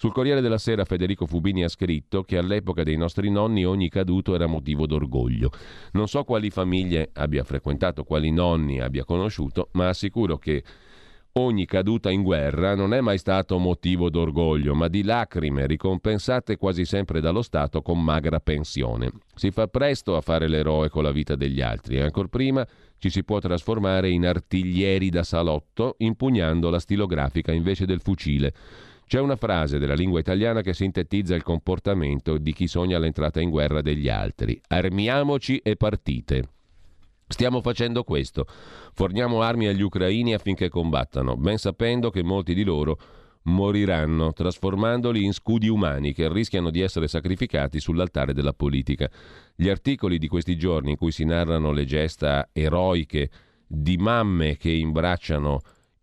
Sul 0.00 0.12
Corriere 0.12 0.40
della 0.40 0.58
Sera 0.58 0.84
Federico 0.84 1.26
Fubini 1.26 1.64
ha 1.64 1.68
scritto 1.68 2.22
che 2.22 2.38
all'epoca 2.38 2.84
dei 2.84 2.96
nostri 2.96 3.30
nonni 3.30 3.64
ogni 3.64 3.88
caduto 3.88 4.32
era 4.32 4.46
motivo 4.46 4.86
d'orgoglio. 4.86 5.50
Non 5.94 6.06
so 6.06 6.22
quali 6.22 6.50
famiglie 6.50 7.10
abbia 7.14 7.42
frequentato, 7.42 8.04
quali 8.04 8.30
nonni 8.30 8.80
abbia 8.80 9.02
conosciuto, 9.02 9.70
ma 9.72 9.88
assicuro 9.88 10.38
che 10.38 10.62
ogni 11.32 11.66
caduta 11.66 12.12
in 12.12 12.22
guerra 12.22 12.76
non 12.76 12.94
è 12.94 13.00
mai 13.00 13.18
stato 13.18 13.58
motivo 13.58 14.08
d'orgoglio, 14.08 14.72
ma 14.72 14.86
di 14.86 15.02
lacrime 15.02 15.66
ricompensate 15.66 16.56
quasi 16.56 16.84
sempre 16.84 17.20
dallo 17.20 17.42
Stato 17.42 17.82
con 17.82 18.00
magra 18.00 18.38
pensione. 18.38 19.10
Si 19.34 19.50
fa 19.50 19.66
presto 19.66 20.14
a 20.14 20.20
fare 20.20 20.46
l'eroe 20.46 20.90
con 20.90 21.02
la 21.02 21.10
vita 21.10 21.34
degli 21.34 21.60
altri 21.60 21.96
e 21.96 22.02
ancor 22.02 22.28
prima 22.28 22.64
ci 22.98 23.10
si 23.10 23.24
può 23.24 23.40
trasformare 23.40 24.10
in 24.10 24.26
artiglieri 24.26 25.10
da 25.10 25.24
salotto 25.24 25.96
impugnando 25.98 26.70
la 26.70 26.78
stilografica 26.78 27.50
invece 27.50 27.84
del 27.84 28.00
fucile 28.00 28.54
c'è 29.08 29.18
una 29.18 29.36
frase 29.36 29.78
della 29.78 29.94
lingua 29.94 30.20
italiana 30.20 30.60
che 30.60 30.74
sintetizza 30.74 31.34
il 31.34 31.42
comportamento 31.42 32.36
di 32.36 32.52
chi 32.52 32.68
sogna 32.68 32.98
l'entrata 32.98 33.40
in 33.40 33.48
guerra 33.48 33.80
degli 33.80 34.10
altri. 34.10 34.60
Armiamoci 34.68 35.56
e 35.56 35.76
partite. 35.76 36.50
Stiamo 37.26 37.62
facendo 37.62 38.04
questo. 38.04 38.46
Forniamo 38.92 39.40
armi 39.40 39.66
agli 39.66 39.80
ucraini 39.80 40.34
affinché 40.34 40.68
combattano, 40.68 41.36
ben 41.36 41.56
sapendo 41.56 42.10
che 42.10 42.22
molti 42.22 42.52
di 42.52 42.64
loro 42.64 42.98
moriranno, 43.44 44.34
trasformandoli 44.34 45.24
in 45.24 45.32
scudi 45.32 45.68
umani 45.68 46.12
che 46.12 46.30
rischiano 46.30 46.68
di 46.68 46.82
essere 46.82 47.08
sacrificati 47.08 47.80
sull'altare 47.80 48.34
della 48.34 48.52
politica. 48.52 49.10
Gli 49.56 49.70
articoli 49.70 50.18
di 50.18 50.28
questi 50.28 50.58
giorni 50.58 50.90
in 50.90 50.96
cui 50.98 51.12
si 51.12 51.24
narrano 51.24 51.72
le 51.72 51.86
gesta 51.86 52.50
eroiche 52.52 53.30
di 53.66 53.96
mamme 53.96 54.58
che 54.58 54.70
imbracciano 54.70 55.60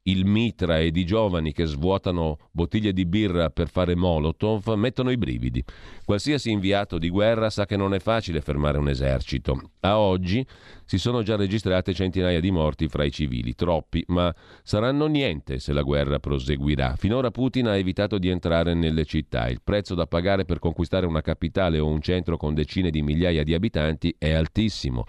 il 0.07 0.25
mitra 0.25 0.79
e 0.79 0.91
di 0.91 1.03
giovani 1.03 1.51
che 1.51 1.65
svuotano 1.65 2.37
bottiglie 2.51 2.93
di 2.93 3.05
birra 3.05 3.49
per 3.49 3.69
fare 3.69 3.95
molotov 3.95 4.67
mettono 4.75 5.09
i 5.09 5.17
brividi. 5.17 5.63
Qualsiasi 6.03 6.51
inviato 6.51 6.99
di 6.99 7.09
guerra 7.09 7.49
sa 7.49 7.65
che 7.65 7.75
non 7.75 7.93
è 7.93 7.99
facile 7.99 8.41
fermare 8.41 8.77
un 8.77 8.87
esercito. 8.87 9.71
A 9.79 9.97
oggi 9.97 10.45
si 10.85 10.99
sono 10.99 11.23
già 11.23 11.35
registrate 11.35 11.93
centinaia 11.93 12.39
di 12.39 12.51
morti 12.51 12.87
fra 12.87 13.03
i 13.03 13.11
civili, 13.11 13.55
troppi, 13.55 14.03
ma 14.07 14.33
saranno 14.63 15.07
niente 15.07 15.57
se 15.57 15.73
la 15.73 15.81
guerra 15.81 16.19
proseguirà. 16.19 16.95
Finora 16.97 17.31
Putin 17.31 17.67
ha 17.67 17.75
evitato 17.75 18.19
di 18.19 18.29
entrare 18.29 18.75
nelle 18.75 19.05
città. 19.05 19.47
Il 19.49 19.61
prezzo 19.63 19.95
da 19.95 20.05
pagare 20.05 20.45
per 20.45 20.59
conquistare 20.59 21.07
una 21.07 21.21
capitale 21.21 21.79
o 21.79 21.87
un 21.87 22.01
centro 22.01 22.37
con 22.37 22.53
decine 22.53 22.91
di 22.91 23.01
migliaia 23.01 23.43
di 23.43 23.55
abitanti 23.55 24.15
è 24.19 24.33
altissimo. 24.33 25.05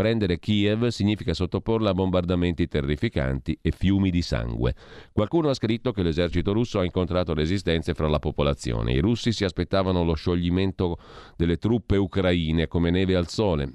Prendere 0.00 0.38
Kiev 0.38 0.86
significa 0.86 1.34
sottoporla 1.34 1.90
a 1.90 1.92
bombardamenti 1.92 2.66
terrificanti 2.66 3.58
e 3.60 3.70
fiumi 3.70 4.08
di 4.08 4.22
sangue. 4.22 4.74
Qualcuno 5.12 5.50
ha 5.50 5.54
scritto 5.54 5.92
che 5.92 6.02
l'esercito 6.02 6.54
russo 6.54 6.78
ha 6.78 6.86
incontrato 6.86 7.34
resistenze 7.34 7.92
fra 7.92 8.08
la 8.08 8.18
popolazione. 8.18 8.94
I 8.94 9.00
russi 9.00 9.30
si 9.30 9.44
aspettavano 9.44 10.02
lo 10.02 10.14
scioglimento 10.14 10.96
delle 11.36 11.58
truppe 11.58 11.98
ucraine 11.98 12.66
come 12.66 12.88
neve 12.88 13.14
al 13.14 13.28
sole. 13.28 13.74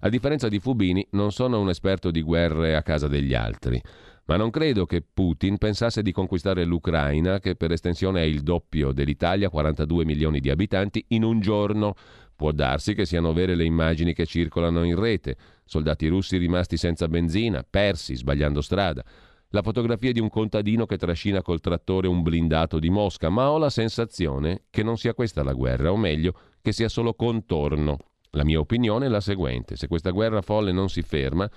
A 0.00 0.10
differenza 0.10 0.48
di 0.48 0.58
Fubini, 0.58 1.06
non 1.12 1.32
sono 1.32 1.58
un 1.58 1.70
esperto 1.70 2.10
di 2.10 2.20
guerre 2.20 2.76
a 2.76 2.82
casa 2.82 3.08
degli 3.08 3.32
altri. 3.32 3.80
Ma 4.26 4.36
non 4.36 4.50
credo 4.50 4.84
che 4.84 5.02
Putin 5.02 5.56
pensasse 5.56 6.02
di 6.02 6.12
conquistare 6.12 6.64
l'Ucraina, 6.64 7.38
che 7.38 7.56
per 7.56 7.72
estensione 7.72 8.20
è 8.20 8.24
il 8.24 8.42
doppio 8.42 8.92
dell'Italia, 8.92 9.48
42 9.48 10.04
milioni 10.04 10.40
di 10.40 10.50
abitanti, 10.50 11.04
in 11.08 11.24
un 11.24 11.40
giorno. 11.40 11.94
Può 12.36 12.50
darsi 12.50 12.94
che 12.94 13.04
siano 13.04 13.32
vere 13.32 13.54
le 13.54 13.64
immagini 13.64 14.12
che 14.12 14.26
circolano 14.26 14.82
in 14.82 14.98
rete, 14.98 15.36
soldati 15.64 16.06
russi 16.08 16.36
rimasti 16.36 16.76
senza 16.76 17.08
benzina, 17.08 17.64
persi, 17.68 18.14
sbagliando 18.14 18.60
strada. 18.60 19.04
La 19.48 19.62
fotografia 19.62 20.12
di 20.12 20.20
un 20.20 20.28
contadino 20.28 20.84
che 20.84 20.96
trascina 20.96 21.40
col 21.40 21.60
trattore 21.60 22.08
un 22.08 22.22
blindato 22.22 22.78
di 22.78 22.90
Mosca, 22.90 23.28
ma 23.28 23.50
ho 23.50 23.58
la 23.58 23.70
sensazione 23.70 24.64
che 24.70 24.82
non 24.82 24.96
sia 24.96 25.14
questa 25.14 25.42
la 25.42 25.52
guerra, 25.52 25.92
o 25.92 25.96
meglio, 25.96 26.34
che 26.60 26.72
sia 26.72 26.88
solo 26.88 27.14
contorno. 27.14 27.98
La 28.30 28.44
mia 28.44 28.58
opinione 28.58 29.06
è 29.06 29.08
la 29.08 29.20
seguente: 29.20 29.76
se 29.76 29.86
questa 29.86 30.10
guerra 30.10 30.42
folle 30.42 30.72
non 30.72 30.88
si 30.88 31.02
ferma, 31.02 31.48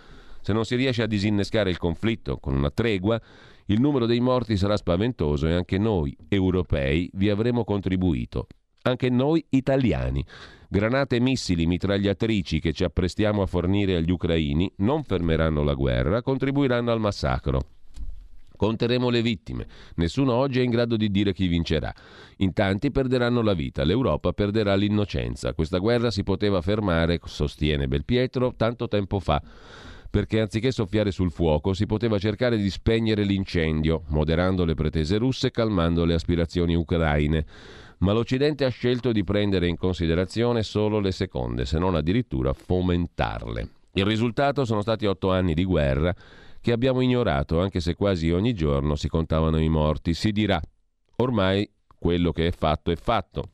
se 0.42 0.54
non 0.54 0.64
si 0.64 0.76
riesce 0.76 1.02
a 1.02 1.08
disinnescare 1.08 1.72
il 1.72 1.78
conflitto 1.78 2.38
con 2.38 2.56
una 2.56 2.70
tregua, 2.70 3.20
il 3.66 3.82
numero 3.82 4.06
dei 4.06 4.20
morti 4.20 4.56
sarà 4.58 4.78
spaventoso 4.78 5.48
e 5.48 5.54
anche 5.54 5.78
noi, 5.78 6.16
europei, 6.30 7.10
vi 7.14 7.30
avremo 7.30 7.64
contribuito. 7.64 8.48
Anche 8.88 9.10
noi 9.10 9.46
italiani. 9.50 10.24
Granate 10.70 11.20
missili 11.20 11.66
mitragliatrici 11.66 12.62
che 12.62 12.72
ci 12.72 12.86
apprestiamo 12.86 13.42
a 13.42 13.46
fornire 13.46 13.98
agli 13.98 14.12
ucraini 14.12 14.72
non 14.78 15.04
fermeranno 15.04 15.62
la 15.62 15.74
guerra, 15.74 16.22
contribuiranno 16.22 16.90
al 16.90 17.00
massacro. 17.02 17.62
Conteremo 18.56 19.10
le 19.10 19.22
vittime. 19.22 19.68
Nessuno 19.96 20.34
oggi 20.34 20.62
è 20.62 20.64
in 20.64 20.72
grado 20.72 20.96
di 20.96 21.12
dire 21.12 21.34
chi 21.34 21.48
vincerà. 21.48 21.94
In 22.38 22.54
tanti 22.54 22.90
perderanno 22.90 23.42
la 23.42 23.54
vita, 23.54 23.84
l'Europa 23.84 24.32
perderà 24.32 24.74
l'innocenza. 24.76 25.54
Questa 25.54 25.80
guerra 25.80 26.10
si 26.10 26.24
poteva 26.24 26.62
fermare, 26.62 27.20
sostiene 27.26 27.90
Belpietro, 27.90 28.54
tanto 28.56 28.88
tempo 28.88 29.20
fa 29.20 29.42
perché 30.10 30.40
anziché 30.40 30.72
soffiare 30.72 31.12
sul 31.12 31.32
fuoco 31.32 31.74
si 31.74 31.86
poteva 31.86 32.18
cercare 32.18 32.56
di 32.58 32.70
spegnere 32.70 33.24
l'incendio, 33.24 34.04
moderando 34.08 34.64
le 34.64 34.74
pretese 34.74 35.18
russe 35.18 35.48
e 35.48 35.52
calmando 35.52 36.06
le 36.06 36.14
aspirazioni 36.14 36.76
ucraine 36.76 37.46
ma 38.00 38.12
l'Occidente 38.12 38.66
ha 38.66 38.70
scelto 38.70 39.12
di 39.12 39.24
prendere 39.24 39.68
in 39.68 39.78
considerazione 39.78 40.64
solo 40.64 41.00
le 41.00 41.12
seconde, 41.12 41.66
se 41.66 41.80
non 41.80 41.96
addirittura 41.96 42.54
fomentarle. 42.54 43.70
Il 43.94 44.06
risultato 44.06 44.66
sono 44.66 44.82
stati 44.82 45.06
otto 45.06 45.32
anni 45.32 45.54
di 45.54 45.64
guerra 45.64 46.14
che 46.62 46.72
abbiamo 46.72 47.02
ignorato, 47.02 47.60
anche 47.60 47.80
se 47.80 47.96
quasi 47.96 48.30
ogni 48.30 48.54
giorno 48.54 48.96
si 48.96 49.08
contavano 49.08 49.60
i 49.60 49.70
morti. 49.70 50.14
Si 50.14 50.32
dirà, 50.32 50.62
ormai 51.18 51.70
quello 51.98 52.32
che 52.32 52.48
è 52.48 52.52
fatto 52.52 52.92
è 52.92 52.96
fatto 52.96 53.52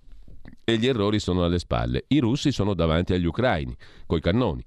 e 0.65 0.77
gli 0.77 0.87
errori 0.87 1.19
sono 1.19 1.43
alle 1.43 1.59
spalle. 1.59 2.05
I 2.07 2.19
russi 2.19 2.51
sono 2.51 2.73
davanti 2.73 3.13
agli 3.13 3.25
ucraini, 3.25 3.75
coi 4.05 4.21
cannoni. 4.21 4.63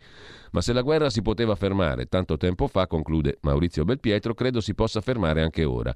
Ma 0.53 0.61
se 0.61 0.73
la 0.73 0.83
guerra 0.83 1.11
si 1.11 1.23
poteva 1.23 1.55
fermare 1.55 2.07
tanto 2.07 2.37
tempo 2.37 2.67
fa, 2.67 2.87
conclude 2.87 3.39
Maurizio 3.43 3.85
Belpietro, 3.85 4.35
credo 4.35 4.61
si 4.61 4.75
possa 4.75 5.01
fermare 5.01 5.43
anche 5.43 5.65
ora. 5.65 5.95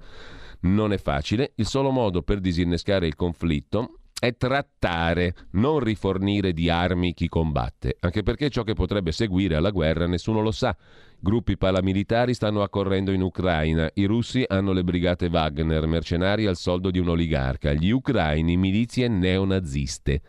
Non 0.62 0.92
è 0.92 0.99
facile, 0.99 1.53
il 1.57 1.66
solo 1.66 1.90
modo 1.90 2.23
per 2.23 2.40
disinnescare 2.40 3.07
il 3.07 3.16
conflitto 3.16 4.01
è 4.20 4.37
trattare, 4.37 5.35
non 5.53 5.81
rifornire 5.81 6.53
di 6.53 6.68
armi 6.68 7.14
chi 7.14 7.27
combatte, 7.27 7.96
anche 8.01 8.23
perché 8.23 8.51
ciò 8.51 8.64
che 8.64 8.75
potrebbe 8.75 9.12
seguire 9.12 9.57
alla 9.57 9.70
guerra 9.70 10.07
nessuno 10.07 10.42
lo 10.42 10.51
sa. 10.51 10.77
Gruppi 11.18 11.57
paramilitari 11.57 12.35
stanno 12.35 12.62
accorrendo 12.62 13.12
in 13.12 13.23
Ucraina, 13.23 13.90
i 13.94 14.05
russi 14.05 14.44
hanno 14.46 14.73
le 14.73 14.85
brigate 14.85 15.27
Wagner, 15.27 15.87
mercenari 15.87 16.44
al 16.44 16.57
soldo 16.57 16.90
di 16.90 16.99
un 16.99 17.09
oligarca, 17.09 17.73
gli 17.73 17.90
ucraini 17.90 18.59
milizie 18.59 19.09
neonaziste. 19.09 20.20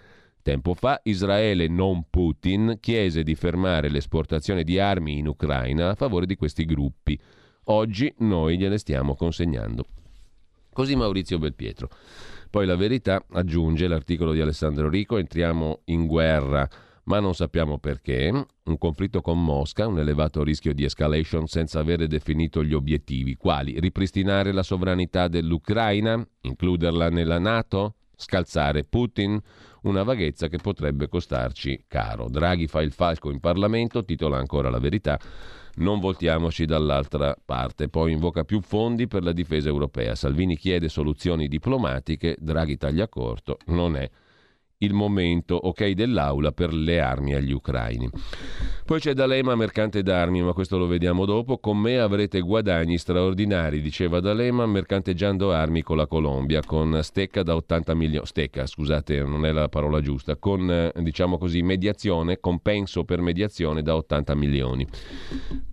Tempo 0.41 0.73
fa 0.73 1.01
Israele, 1.03 1.67
non 1.67 2.05
Putin, 2.09 2.77
chiese 2.79 3.23
di 3.23 3.35
fermare 3.35 3.89
l'esportazione 3.89 4.63
di 4.63 4.79
armi 4.79 5.17
in 5.17 5.27
Ucraina 5.27 5.89
a 5.89 5.95
favore 5.95 6.25
di 6.25 6.35
questi 6.35 6.63
gruppi. 6.63 7.19
Oggi 7.65 8.11
noi 8.19 8.57
gliene 8.57 8.77
stiamo 8.77 9.15
consegnando. 9.15 9.85
Così 10.71 10.95
Maurizio 10.95 11.37
Belpietro. 11.37 11.89
Poi 12.49 12.65
la 12.65 12.75
verità 12.75 13.23
aggiunge 13.31 13.87
l'articolo 13.87 14.33
di 14.33 14.41
Alessandro 14.41 14.89
Rico, 14.89 15.17
entriamo 15.17 15.81
in 15.85 16.05
guerra 16.05 16.67
ma 17.03 17.19
non 17.19 17.33
sappiamo 17.33 17.79
perché, 17.79 18.31
un 18.63 18.77
conflitto 18.77 19.21
con 19.21 19.43
Mosca, 19.43 19.87
un 19.87 19.99
elevato 19.99 20.43
rischio 20.43 20.73
di 20.73 20.83
escalation 20.83 21.47
senza 21.47 21.79
avere 21.79 22.07
definito 22.07 22.63
gli 22.63 22.73
obiettivi, 22.73 23.35
quali? 23.35 23.79
Ripristinare 23.79 24.51
la 24.51 24.63
sovranità 24.63 25.27
dell'Ucraina, 25.27 26.25
includerla 26.41 27.09
nella 27.09 27.39
Nato, 27.39 27.95
scalzare 28.15 28.83
Putin, 28.83 29.39
una 29.83 30.03
vaghezza 30.03 30.47
che 30.47 30.57
potrebbe 30.57 31.07
costarci 31.07 31.85
caro. 31.87 32.29
Draghi 32.29 32.67
fa 32.67 32.81
il 32.81 32.91
falco 32.91 33.31
in 33.31 33.39
Parlamento, 33.39 34.05
titola 34.05 34.37
ancora 34.37 34.69
la 34.69 34.79
verità 34.79 35.19
non 35.75 35.99
voltiamoci 35.99 36.65
dall'altra 36.65 37.35
parte. 37.43 37.89
Poi 37.89 38.11
invoca 38.11 38.43
più 38.43 38.61
fondi 38.61 39.07
per 39.07 39.23
la 39.23 39.31
difesa 39.31 39.69
europea. 39.69 40.15
Salvini 40.15 40.57
chiede 40.57 40.89
soluzioni 40.89 41.47
diplomatiche, 41.47 42.35
Draghi 42.39 42.77
taglia 42.77 43.07
corto, 43.07 43.57
non 43.67 43.95
è 43.95 44.09
il 44.81 44.93
momento, 44.93 45.55
ok 45.55 45.91
dell'aula 45.91 46.51
per 46.51 46.73
le 46.73 46.99
armi 46.99 47.33
agli 47.33 47.51
ucraini. 47.51 48.09
Poi 48.85 48.99
c'è 48.99 49.13
D'Alema, 49.13 49.55
mercante 49.55 50.03
d'armi, 50.03 50.41
ma 50.41 50.53
questo 50.53 50.77
lo 50.77 50.85
vediamo 50.85 51.25
dopo. 51.25 51.59
Con 51.59 51.77
me 51.77 51.99
avrete 51.99 52.41
guadagni 52.41 52.97
straordinari, 52.97 53.79
diceva 53.79 54.19
D'Alema, 54.19 54.65
mercanteggiando 54.65 55.53
armi 55.53 55.81
con 55.81 55.97
la 55.97 56.07
Colombia, 56.07 56.61
con 56.65 56.99
stecca 57.01 57.43
da 57.43 57.55
80 57.55 57.93
milioni, 57.93 58.25
stecca, 58.25 58.65
scusate, 58.65 59.23
non 59.23 59.45
è 59.45 59.51
la 59.51 59.69
parola 59.69 60.01
giusta, 60.01 60.35
con, 60.35 60.91
diciamo 60.93 61.37
così, 61.37 61.61
mediazione, 61.61 62.39
compenso 62.39 63.05
per 63.05 63.21
mediazione 63.21 63.81
da 63.81 63.95
80 63.95 64.35
milioni. 64.35 64.85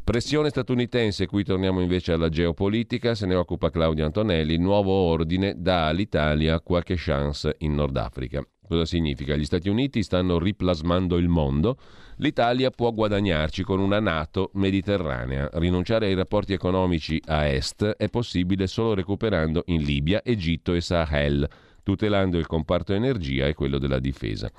Pressione 0.04 0.50
statunitense, 0.50 1.26
qui 1.26 1.44
torniamo 1.44 1.80
invece 1.80 2.12
alla 2.12 2.28
geopolitica, 2.28 3.14
se 3.14 3.26
ne 3.26 3.34
occupa 3.34 3.70
Claudio 3.70 4.04
Antonelli, 4.04 4.56
nuovo 4.58 4.92
ordine 4.92 5.54
dà 5.56 5.88
all'Italia 5.88 6.60
qualche 6.60 6.94
chance 6.96 7.56
in 7.58 7.74
Nord 7.74 7.96
Africa. 7.96 8.46
Cosa 8.68 8.84
significa? 8.84 9.34
Gli 9.34 9.46
Stati 9.46 9.70
Uniti 9.70 10.02
stanno 10.02 10.38
riplasmando 10.38 11.16
il 11.16 11.28
mondo, 11.28 11.78
l'Italia 12.16 12.70
può 12.70 12.92
guadagnarci 12.92 13.62
con 13.62 13.80
una 13.80 13.98
Nato 13.98 14.50
mediterranea. 14.54 15.48
Rinunciare 15.54 16.04
ai 16.04 16.14
rapporti 16.14 16.52
economici 16.52 17.18
a 17.28 17.46
est 17.46 17.82
è 17.96 18.10
possibile 18.10 18.66
solo 18.66 18.92
recuperando 18.92 19.62
in 19.68 19.82
Libia, 19.82 20.20
Egitto 20.22 20.74
e 20.74 20.82
Sahel, 20.82 21.48
tutelando 21.82 22.36
il 22.36 22.46
comparto 22.46 22.92
energia 22.92 23.46
e 23.46 23.54
quello 23.54 23.78
della 23.78 24.00
difesa. 24.00 24.50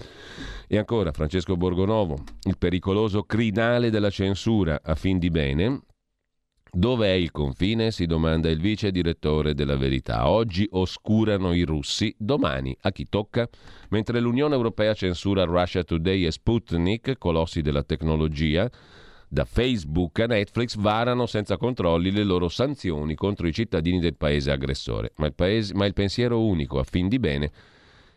E 0.67 0.77
ancora 0.79 1.11
Francesco 1.11 1.55
Borgonovo, 1.55 2.23
il 2.45 2.57
pericoloso 2.57 3.21
crinale 3.21 3.91
della 3.91 4.09
censura 4.09 4.81
a 4.83 4.95
fin 4.95 5.19
di 5.19 5.29
bene, 5.29 5.81
Dov'è 6.71 7.09
il 7.09 7.31
confine? 7.31 7.89
si 7.89 8.05
domanda 8.05 8.47
il 8.47 8.59
vice 8.59 8.91
direttore 8.91 9.55
della 9.55 9.75
Verità. 9.75 10.29
Oggi 10.29 10.67
oscurano 10.71 11.53
i 11.53 11.63
russi, 11.63 12.13
domani 12.17 12.77
a 12.81 12.91
chi 12.91 13.07
tocca? 13.09 13.49
Mentre 13.89 14.19
l'Unione 14.19 14.53
Europea 14.53 14.93
censura 14.93 15.45
Russia 15.45 15.83
Today 15.83 16.25
e 16.25 16.31
Sputnik, 16.31 17.17
colossi 17.17 17.61
della 17.61 17.81
tecnologia, 17.81 18.69
da 19.27 19.45
Facebook 19.45 20.19
a 20.19 20.27
Netflix 20.27 20.75
varano 20.75 21.25
senza 21.25 21.57
controlli 21.57 22.11
le 22.11 22.23
loro 22.23 22.49
sanzioni 22.49 23.15
contro 23.15 23.47
i 23.47 23.53
cittadini 23.53 23.99
del 23.99 24.15
paese 24.15 24.51
aggressore. 24.51 25.13
Ma 25.15 25.25
il, 25.25 25.33
paese, 25.33 25.73
ma 25.73 25.87
il 25.87 25.93
pensiero 25.93 26.43
unico, 26.43 26.77
a 26.77 26.83
fin 26.83 27.07
di 27.07 27.17
bene, 27.17 27.51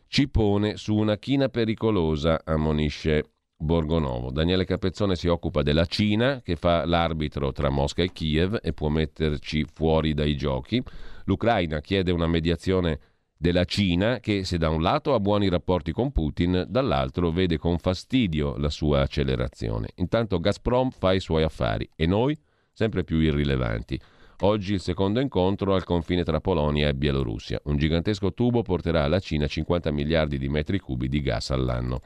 ci 0.08 0.28
pone 0.28 0.76
su 0.76 0.94
una 0.94 1.16
china 1.16 1.48
pericolosa, 1.48 2.42
ammonisce 2.44 3.31
Borgonovo. 3.62 4.30
Daniele 4.30 4.64
Capezzone 4.64 5.16
si 5.16 5.28
occupa 5.28 5.62
della 5.62 5.86
Cina, 5.86 6.42
che 6.42 6.56
fa 6.56 6.84
l'arbitro 6.84 7.52
tra 7.52 7.70
Mosca 7.70 8.02
e 8.02 8.12
Kiev 8.12 8.58
e 8.60 8.72
può 8.72 8.88
metterci 8.88 9.64
fuori 9.72 10.12
dai 10.12 10.36
giochi. 10.36 10.82
L'Ucraina 11.24 11.80
chiede 11.80 12.10
una 12.10 12.26
mediazione 12.26 12.98
della 13.36 13.64
Cina 13.64 14.20
che 14.20 14.44
se 14.44 14.58
da 14.58 14.68
un 14.68 14.82
lato 14.82 15.14
ha 15.14 15.20
buoni 15.20 15.48
rapporti 15.48 15.92
con 15.92 16.12
Putin, 16.12 16.64
dall'altro 16.68 17.30
vede 17.30 17.56
con 17.56 17.78
fastidio 17.78 18.56
la 18.56 18.70
sua 18.70 19.02
accelerazione. 19.02 19.90
Intanto 19.96 20.38
Gazprom 20.38 20.90
fa 20.90 21.12
i 21.12 21.20
suoi 21.20 21.42
affari 21.42 21.88
e 21.96 22.06
noi 22.06 22.38
sempre 22.72 23.04
più 23.04 23.18
irrilevanti. 23.18 24.00
Oggi 24.40 24.74
il 24.74 24.80
secondo 24.80 25.20
incontro 25.20 25.74
al 25.74 25.84
confine 25.84 26.24
tra 26.24 26.40
Polonia 26.40 26.88
e 26.88 26.94
Bielorussia. 26.94 27.60
Un 27.64 27.76
gigantesco 27.76 28.32
tubo 28.32 28.62
porterà 28.62 29.04
alla 29.04 29.20
Cina 29.20 29.46
50 29.46 29.92
miliardi 29.92 30.36
di 30.36 30.48
metri 30.48 30.80
cubi 30.80 31.08
di 31.08 31.20
gas 31.20 31.50
all'anno. 31.50 32.00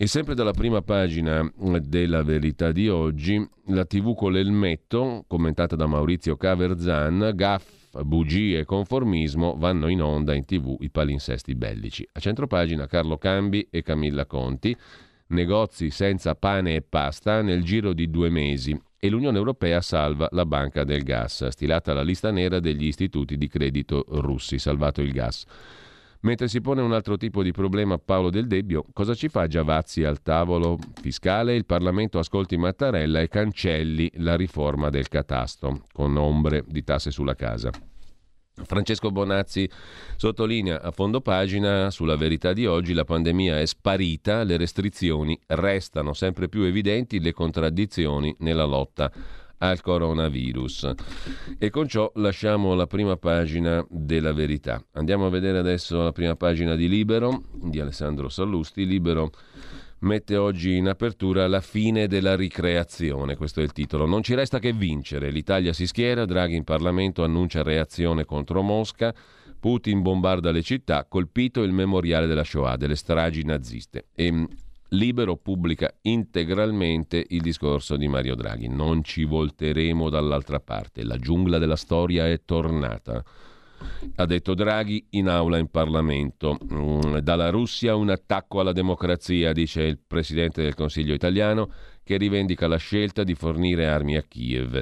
E 0.00 0.06
sempre 0.06 0.36
dalla 0.36 0.52
prima 0.52 0.80
pagina 0.80 1.52
della 1.82 2.22
verità 2.22 2.70
di 2.70 2.88
oggi, 2.88 3.44
la 3.66 3.84
TV 3.84 4.14
con 4.14 4.30
l'elmetto, 4.30 5.24
commentata 5.26 5.74
da 5.74 5.86
Maurizio 5.86 6.36
Caverzan, 6.36 7.32
gaff, 7.34 7.98
bugie 8.04 8.60
e 8.60 8.64
conformismo 8.64 9.56
vanno 9.58 9.88
in 9.88 10.00
onda 10.00 10.34
in 10.34 10.44
TV 10.44 10.76
i 10.82 10.90
palinsesti 10.90 11.56
bellici. 11.56 12.08
A 12.12 12.20
centropagina 12.20 12.86
Carlo 12.86 13.18
Cambi 13.18 13.66
e 13.68 13.82
Camilla 13.82 14.24
Conti, 14.24 14.76
negozi 15.30 15.90
senza 15.90 16.36
pane 16.36 16.76
e 16.76 16.82
pasta 16.82 17.42
nel 17.42 17.64
giro 17.64 17.92
di 17.92 18.08
due 18.08 18.30
mesi 18.30 18.80
e 19.00 19.08
l'Unione 19.08 19.36
Europea 19.36 19.80
salva 19.80 20.28
la 20.30 20.46
banca 20.46 20.84
del 20.84 21.02
gas, 21.02 21.48
stilata 21.48 21.92
la 21.92 22.02
lista 22.02 22.30
nera 22.30 22.60
degli 22.60 22.86
istituti 22.86 23.36
di 23.36 23.48
credito 23.48 24.04
russi, 24.10 24.60
salvato 24.60 25.02
il 25.02 25.10
gas. 25.10 25.44
Mentre 26.20 26.48
si 26.48 26.60
pone 26.60 26.82
un 26.82 26.92
altro 26.92 27.16
tipo 27.16 27.44
di 27.44 27.52
problema 27.52 27.96
Paolo 27.98 28.30
Del 28.30 28.48
Debbio, 28.48 28.84
cosa 28.92 29.14
ci 29.14 29.28
fa 29.28 29.46
Giavazzi 29.46 30.02
al 30.02 30.20
tavolo 30.20 30.76
fiscale? 31.00 31.54
Il 31.54 31.64
Parlamento 31.64 32.18
ascolti 32.18 32.56
Mattarella 32.56 33.20
e 33.20 33.28
cancelli 33.28 34.10
la 34.16 34.34
riforma 34.34 34.90
del 34.90 35.06
catasto 35.06 35.82
con 35.92 36.16
ombre 36.16 36.64
di 36.66 36.82
tasse 36.82 37.12
sulla 37.12 37.36
casa. 37.36 37.70
Francesco 38.64 39.12
Bonazzi 39.12 39.70
sottolinea 40.16 40.82
a 40.82 40.90
fondo 40.90 41.20
pagina 41.20 41.90
sulla 41.90 42.16
verità 42.16 42.52
di 42.52 42.66
oggi 42.66 42.92
la 42.92 43.04
pandemia 43.04 43.60
è 43.60 43.64
sparita, 43.64 44.42
le 44.42 44.56
restrizioni 44.56 45.38
restano 45.46 46.12
sempre 46.12 46.48
più 46.48 46.62
evidenti, 46.62 47.20
le 47.20 47.32
contraddizioni 47.32 48.34
nella 48.40 48.64
lotta 48.64 49.12
al 49.58 49.80
coronavirus. 49.80 50.92
E 51.58 51.70
con 51.70 51.88
ciò 51.88 52.10
lasciamo 52.16 52.74
la 52.74 52.86
prima 52.86 53.16
pagina 53.16 53.84
della 53.88 54.32
verità. 54.32 54.82
Andiamo 54.92 55.26
a 55.26 55.30
vedere 55.30 55.58
adesso 55.58 56.02
la 56.02 56.12
prima 56.12 56.36
pagina 56.36 56.74
di 56.74 56.88
Libero 56.88 57.42
di 57.52 57.80
Alessandro 57.80 58.28
Sallusti. 58.28 58.86
Libero 58.86 59.30
mette 60.00 60.36
oggi 60.36 60.76
in 60.76 60.88
apertura 60.88 61.48
la 61.48 61.60
fine 61.60 62.06
della 62.06 62.36
ricreazione, 62.36 63.36
questo 63.36 63.60
è 63.60 63.64
il 63.64 63.72
titolo. 63.72 64.06
Non 64.06 64.22
ci 64.22 64.34
resta 64.34 64.58
che 64.58 64.72
vincere. 64.72 65.30
L'Italia 65.30 65.72
si 65.72 65.86
schiera, 65.86 66.24
Draghi 66.24 66.54
in 66.54 66.64
Parlamento 66.64 67.24
annuncia 67.24 67.62
reazione 67.62 68.24
contro 68.24 68.62
Mosca. 68.62 69.14
Putin 69.60 70.02
bombarda 70.02 70.52
le 70.52 70.62
città, 70.62 71.04
colpito 71.08 71.64
il 71.64 71.72
memoriale 71.72 72.28
della 72.28 72.44
Shoah, 72.44 72.76
delle 72.76 72.94
stragi 72.94 73.42
naziste. 73.42 74.06
E 74.14 74.46
Libero 74.92 75.36
pubblica 75.36 75.92
integralmente 76.02 77.22
il 77.28 77.42
discorso 77.42 77.96
di 77.96 78.08
Mario 78.08 78.34
Draghi. 78.34 78.68
Non 78.68 79.04
ci 79.04 79.24
volteremo 79.24 80.08
dall'altra 80.08 80.60
parte. 80.60 81.04
La 81.04 81.18
giungla 81.18 81.58
della 81.58 81.76
storia 81.76 82.26
è 82.26 82.42
tornata. 82.44 83.22
Ha 84.16 84.26
detto 84.26 84.54
Draghi 84.54 85.06
in 85.10 85.28
aula 85.28 85.58
in 85.58 85.70
Parlamento. 85.70 86.58
Mm, 86.72 87.18
dalla 87.18 87.50
Russia 87.50 87.94
un 87.94 88.08
attacco 88.10 88.60
alla 88.60 88.72
democrazia, 88.72 89.52
dice 89.52 89.82
il 89.82 89.98
Presidente 89.98 90.62
del 90.62 90.74
Consiglio 90.74 91.14
italiano 91.14 91.70
che 92.08 92.16
rivendica 92.16 92.66
la 92.66 92.78
scelta 92.78 93.22
di 93.22 93.34
fornire 93.34 93.86
armi 93.86 94.16
a 94.16 94.22
Kiev. 94.22 94.80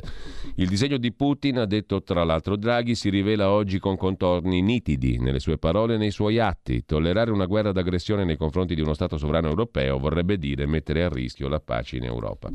Il 0.55 0.69
disegno 0.69 0.97
di 0.97 1.13
Putin, 1.13 1.59
ha 1.59 1.67
detto 1.67 2.05
tra 2.05 2.23
l'altro 2.23 2.55
Draghi, 2.55 2.95
si 2.95 3.11
rivela 3.11 3.51
oggi 3.51 3.81
con 3.81 3.97
contorni 3.97 4.63
nitidi 4.63 5.19
nelle 5.19 5.41
sue 5.41 5.59
parole 5.59 5.95
e 5.95 5.99
nei 5.99 6.13
suoi 6.13 6.39
atti. 6.39 6.85
Tollerare 6.85 7.33
una 7.33 7.47
guerra 7.47 7.73
d'aggressione 7.73 8.23
nei 8.23 8.37
confronti 8.37 8.77
di 8.77 8.81
uno 8.81 8.95
Stato 8.95 9.19
sovrano 9.19 9.49
europeo 9.49 9.99
vorrebbe 9.99 10.39
dire 10.39 10.67
mettere 10.67 11.03
a 11.03 11.09
rischio 11.09 11.49
la 11.49 11.59
pace 11.59 11.97
in 11.97 12.05
Europa. 12.05 12.49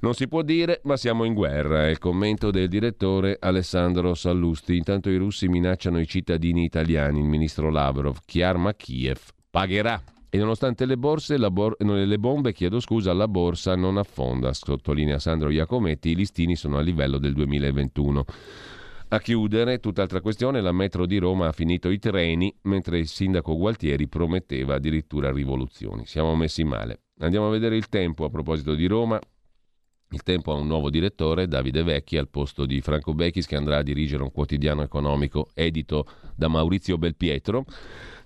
Non 0.00 0.14
si 0.14 0.28
può 0.28 0.40
dire, 0.40 0.80
ma 0.84 0.96
siamo 0.96 1.24
in 1.24 1.34
guerra, 1.34 1.86
è 1.86 1.90
il 1.90 1.98
commento 1.98 2.50
del 2.50 2.68
direttore 2.68 3.36
Alessandro 3.38 4.14
Sallusti. 4.14 4.78
Intanto 4.78 5.10
i 5.10 5.18
russi 5.18 5.46
minacciano 5.46 6.00
i 6.00 6.06
cittadini 6.06 6.64
italiani. 6.64 7.18
Il 7.18 7.26
ministro 7.26 7.68
Lavrov, 7.68 8.16
chi 8.24 8.40
arma 8.40 8.72
Kiev 8.72 9.20
pagherà. 9.50 10.02
E 10.34 10.38
nonostante 10.38 10.86
le, 10.86 10.96
borse, 10.96 11.36
bor- 11.50 11.76
le 11.78 12.18
bombe, 12.18 12.54
chiedo 12.54 12.80
scusa, 12.80 13.12
la 13.12 13.28
borsa 13.28 13.76
non 13.76 13.98
affonda, 13.98 14.54
sottolinea 14.54 15.18
Sandro 15.18 15.50
Iacometti, 15.50 16.08
i 16.08 16.14
listini 16.14 16.56
sono 16.56 16.78
a 16.78 16.80
livello 16.80 17.18
del 17.18 17.34
2021. 17.34 18.24
A 19.08 19.18
chiudere, 19.20 19.78
tutt'altra 19.78 20.22
questione, 20.22 20.62
la 20.62 20.72
metro 20.72 21.04
di 21.04 21.18
Roma 21.18 21.48
ha 21.48 21.52
finito 21.52 21.90
i 21.90 21.98
treni, 21.98 22.50
mentre 22.62 22.98
il 22.98 23.08
sindaco 23.08 23.58
Gualtieri 23.58 24.08
prometteva 24.08 24.76
addirittura 24.76 25.30
rivoluzioni. 25.30 26.06
Siamo 26.06 26.34
messi 26.34 26.64
male. 26.64 27.02
Andiamo 27.18 27.48
a 27.48 27.50
vedere 27.50 27.76
il 27.76 27.90
tempo 27.90 28.24
a 28.24 28.30
proposito 28.30 28.74
di 28.74 28.86
Roma. 28.86 29.20
Il 30.12 30.22
tempo 30.22 30.52
ha 30.52 30.56
un 30.56 30.66
nuovo 30.66 30.88
direttore, 30.88 31.46
Davide 31.46 31.82
Vecchi, 31.82 32.16
al 32.16 32.30
posto 32.30 32.64
di 32.64 32.80
Franco 32.80 33.12
Becchis, 33.12 33.44
che 33.44 33.56
andrà 33.56 33.76
a 33.76 33.82
dirigere 33.82 34.22
un 34.22 34.32
quotidiano 34.32 34.80
economico 34.80 35.50
edito 35.52 36.06
da 36.34 36.48
Maurizio 36.48 36.96
Belpietro. 36.96 37.66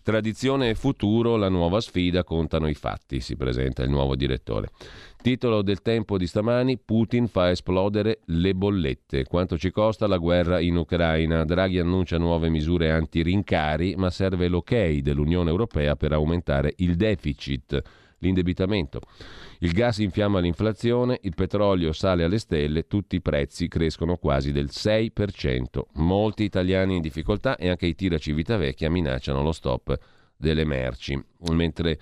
Tradizione 0.07 0.69
e 0.69 0.77
futuro, 0.77 1.35
la 1.35 1.49
nuova 1.49 1.81
sfida, 1.81 2.23
contano 2.23 2.69
i 2.69 2.75
fatti, 2.75 3.19
si 3.19 3.35
presenta 3.35 3.83
il 3.83 3.90
nuovo 3.90 4.14
direttore. 4.14 4.71
Titolo 5.21 5.62
del 5.62 5.83
tempo 5.83 6.16
di 6.16 6.29
stamani, 6.29 6.79
Putin 6.79 7.27
fa 7.27 7.51
esplodere 7.51 8.21
le 8.27 8.55
bollette. 8.55 9.25
Quanto 9.25 9.59
ci 9.59 9.73
costa 9.73 10.07
la 10.07 10.19
guerra 10.19 10.61
in 10.61 10.77
Ucraina? 10.77 11.45
Draghi 11.45 11.81
annuncia 11.81 12.19
nuove 12.19 12.49
misure 12.51 12.92
anti-rincari, 12.92 13.97
ma 13.97 14.09
serve 14.11 14.47
l'ok 14.47 15.01
dell'Unione 15.01 15.51
Europea 15.51 15.97
per 15.97 16.12
aumentare 16.12 16.75
il 16.77 16.95
deficit, 16.95 17.83
l'indebitamento. 18.18 19.00
Il 19.61 19.72
gas 19.72 19.98
infiamma 19.98 20.40
l'inflazione, 20.40 21.18
il 21.22 21.35
petrolio 21.35 21.92
sale 21.92 22.24
alle 22.24 22.38
stelle, 22.38 22.87
tutti 22.87 23.16
i 23.16 23.20
prezzi 23.20 23.68
crescono 23.68 24.16
quasi 24.16 24.52
del 24.52 24.68
6%. 24.70 25.83
Molti 25.94 26.44
italiani 26.44 26.96
in 26.96 27.02
difficoltà 27.02 27.57
e 27.57 27.68
anche 27.68 27.87
i 27.87 27.94
tira 27.94 28.18
Civitavecchia 28.18 28.90
minacciano 28.90 29.42
lo 29.42 29.52
stop 29.52 29.98
delle 30.37 30.64
merci. 30.64 31.22
Mentre 31.50 31.98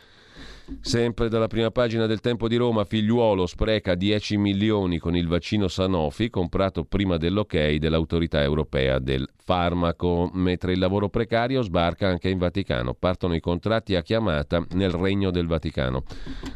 Sempre 0.81 1.29
dalla 1.29 1.47
prima 1.47 1.71
pagina 1.71 2.07
del 2.07 2.21
Tempo 2.21 2.49
di 2.49 2.57
Roma, 2.57 2.85
figliuolo 2.85 3.47
spreca 3.47 3.95
10 3.95 4.39
milioni 4.39 4.99
con 4.99 5.15
il 5.15 5.29
vaccino 5.29 5.69
Sanofi 5.69 6.31
comprato 6.31 6.85
prima 6.85 7.19
dell'ok 7.19 7.75
dell'autorità 7.75 8.43
europea 8.43 8.99
del 8.99 9.29
farmaco, 9.37 10.31
mentre 10.33 10.73
il 10.73 10.79
lavoro 10.79 11.11
precario 11.11 11.61
sbarca 11.61 12.09
anche 12.09 12.31
in 12.31 12.39
Vaticano. 12.39 12.95
Partono 12.95 13.35
i 13.35 13.41
contratti 13.41 13.95
a 13.95 14.03
chiamata 14.03 14.65
nel 14.71 14.91
regno 14.91 15.31
del 15.31 15.47
Vaticano 15.47 16.05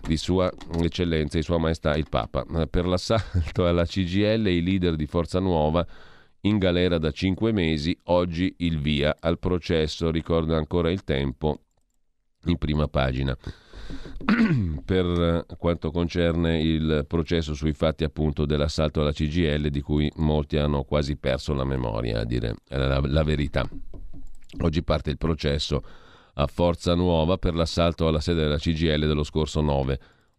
di 0.07 0.17
Sua 0.17 0.51
Eccellenza 0.81 1.37
e 1.37 1.43
Sua 1.43 1.59
Maestà 1.59 1.95
il 1.95 2.07
Papa. 2.09 2.47
Per 2.69 2.87
l'assalto 2.87 3.67
alla 3.67 3.85
CGL 3.85 4.47
i 4.49 4.63
leader 4.63 4.97
di 4.97 5.07
Forza 5.07 5.39
Nuova 5.39 5.87
in 6.43 6.57
galera 6.57 6.97
da 6.97 7.11
5 7.11 7.53
mesi, 7.53 7.95
oggi 8.05 8.55
il 8.59 8.79
via 8.79 9.17
al 9.21 9.39
processo, 9.39 10.11
ricorda 10.11 10.57
ancora 10.57 10.91
il 10.91 11.05
tempo 11.05 11.61
in 12.47 12.57
prima 12.57 12.89
pagina. 12.89 13.37
per 14.85 15.47
quanto 15.59 15.91
concerne 15.91 16.61
il 16.61 17.05
processo 17.07 17.55
sui 17.55 17.73
fatti 17.73 18.05
appunto 18.05 18.47
dell'assalto 18.47 19.01
alla 19.01 19.13
CGL 19.13 19.69
di 19.69 19.81
cui 19.81 20.11
molti 20.17 20.57
hanno 20.57 20.85
quasi 20.85 21.17
perso 21.17 21.55
la 21.55 21.65
memoria, 21.65 22.21
a 22.21 22.25
dire 22.25 22.57
la, 22.69 23.01
la 23.03 23.23
verità. 23.23 23.69
Oggi 24.61 24.83
parte 24.83 25.11
il 25.11 25.19
processo 25.19 25.83
a 26.35 26.47
Forza 26.47 26.95
Nuova 26.95 27.37
per 27.37 27.55
l'assalto 27.55 28.07
alla 28.07 28.21
sede 28.21 28.43
della 28.43 28.59
CGL 28.59 29.07
dello 29.07 29.25
scorso 29.25 29.61
9 29.61 29.99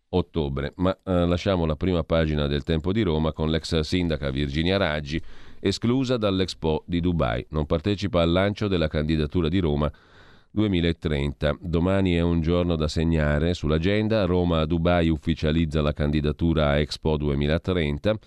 ottobre. 0.09 0.73
Ma 0.77 0.97
eh, 1.03 1.25
lasciamo 1.25 1.65
la 1.65 1.75
prima 1.75 2.03
pagina 2.03 2.47
del 2.47 2.63
Tempo 2.63 2.91
di 2.91 3.01
Roma 3.01 3.33
con 3.33 3.49
l'ex 3.49 3.79
sindaca 3.79 4.29
Virginia 4.29 4.77
Raggi, 4.77 5.21
esclusa 5.59 6.17
dall'Expo 6.17 6.83
di 6.85 6.99
Dubai. 7.01 7.45
Non 7.49 7.65
partecipa 7.65 8.21
al 8.21 8.31
lancio 8.31 8.67
della 8.67 8.87
candidatura 8.87 9.49
di 9.49 9.59
Roma 9.59 9.91
2030. 10.51 11.57
Domani 11.61 12.13
è 12.15 12.21
un 12.21 12.41
giorno 12.41 12.75
da 12.75 12.87
segnare 12.87 13.53
sull'agenda. 13.53 14.25
Roma 14.25 14.61
a 14.61 14.65
Dubai 14.65 15.09
ufficializza 15.09 15.81
la 15.81 15.93
candidatura 15.93 16.69
a 16.69 16.77
Expo 16.77 17.17
2030. 17.17 18.17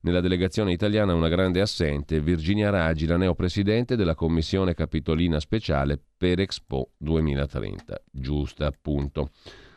Nella 0.00 0.20
delegazione 0.20 0.72
italiana 0.72 1.14
una 1.14 1.28
grande 1.28 1.60
assente, 1.60 2.20
Virginia 2.20 2.70
Raggi, 2.70 3.06
la 3.06 3.16
neopresidente 3.16 3.94
della 3.94 4.16
Commissione 4.16 4.74
Capitolina 4.74 5.38
Speciale 5.38 6.00
per 6.16 6.40
Expo 6.40 6.90
2030. 6.96 8.02
Giusta, 8.10 8.66
appunto. 8.66 9.30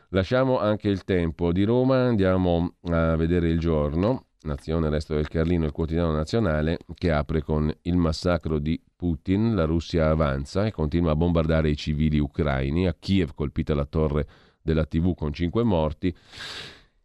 Lasciamo 0.10 0.60
anche 0.60 0.90
il 0.90 1.04
tempo 1.04 1.52
di 1.52 1.64
Roma, 1.64 2.08
andiamo 2.08 2.76
a 2.90 3.16
vedere 3.16 3.50
il 3.50 3.60
giorno. 3.60 4.26
Nazione, 4.46 4.90
Resto 4.90 5.16
del 5.16 5.28
Carlino, 5.28 5.66
il 5.66 5.72
quotidiano 5.72 6.12
nazionale, 6.12 6.80
che 6.94 7.12
apre 7.12 7.42
con 7.42 7.72
il 7.82 7.98
massacro 7.98 8.60
di 8.60 8.80
Putin. 8.96 9.56
La 9.56 9.66
Russia 9.66 10.10
avanza 10.10 10.66
e 10.66 10.72
continua 10.72 11.12
a 11.12 11.16
bombardare 11.16 11.70
i 11.70 11.76
civili 11.76 12.20
ucraini. 12.20 12.88
A 12.88 12.96
Kiev 12.98 13.34
colpita 13.34 13.74
la 13.74 13.86
torre 13.86 14.28
della 14.62 14.86
TV 14.86 15.14
con 15.16 15.34
cinque 15.34 15.64
morti. 15.64 16.16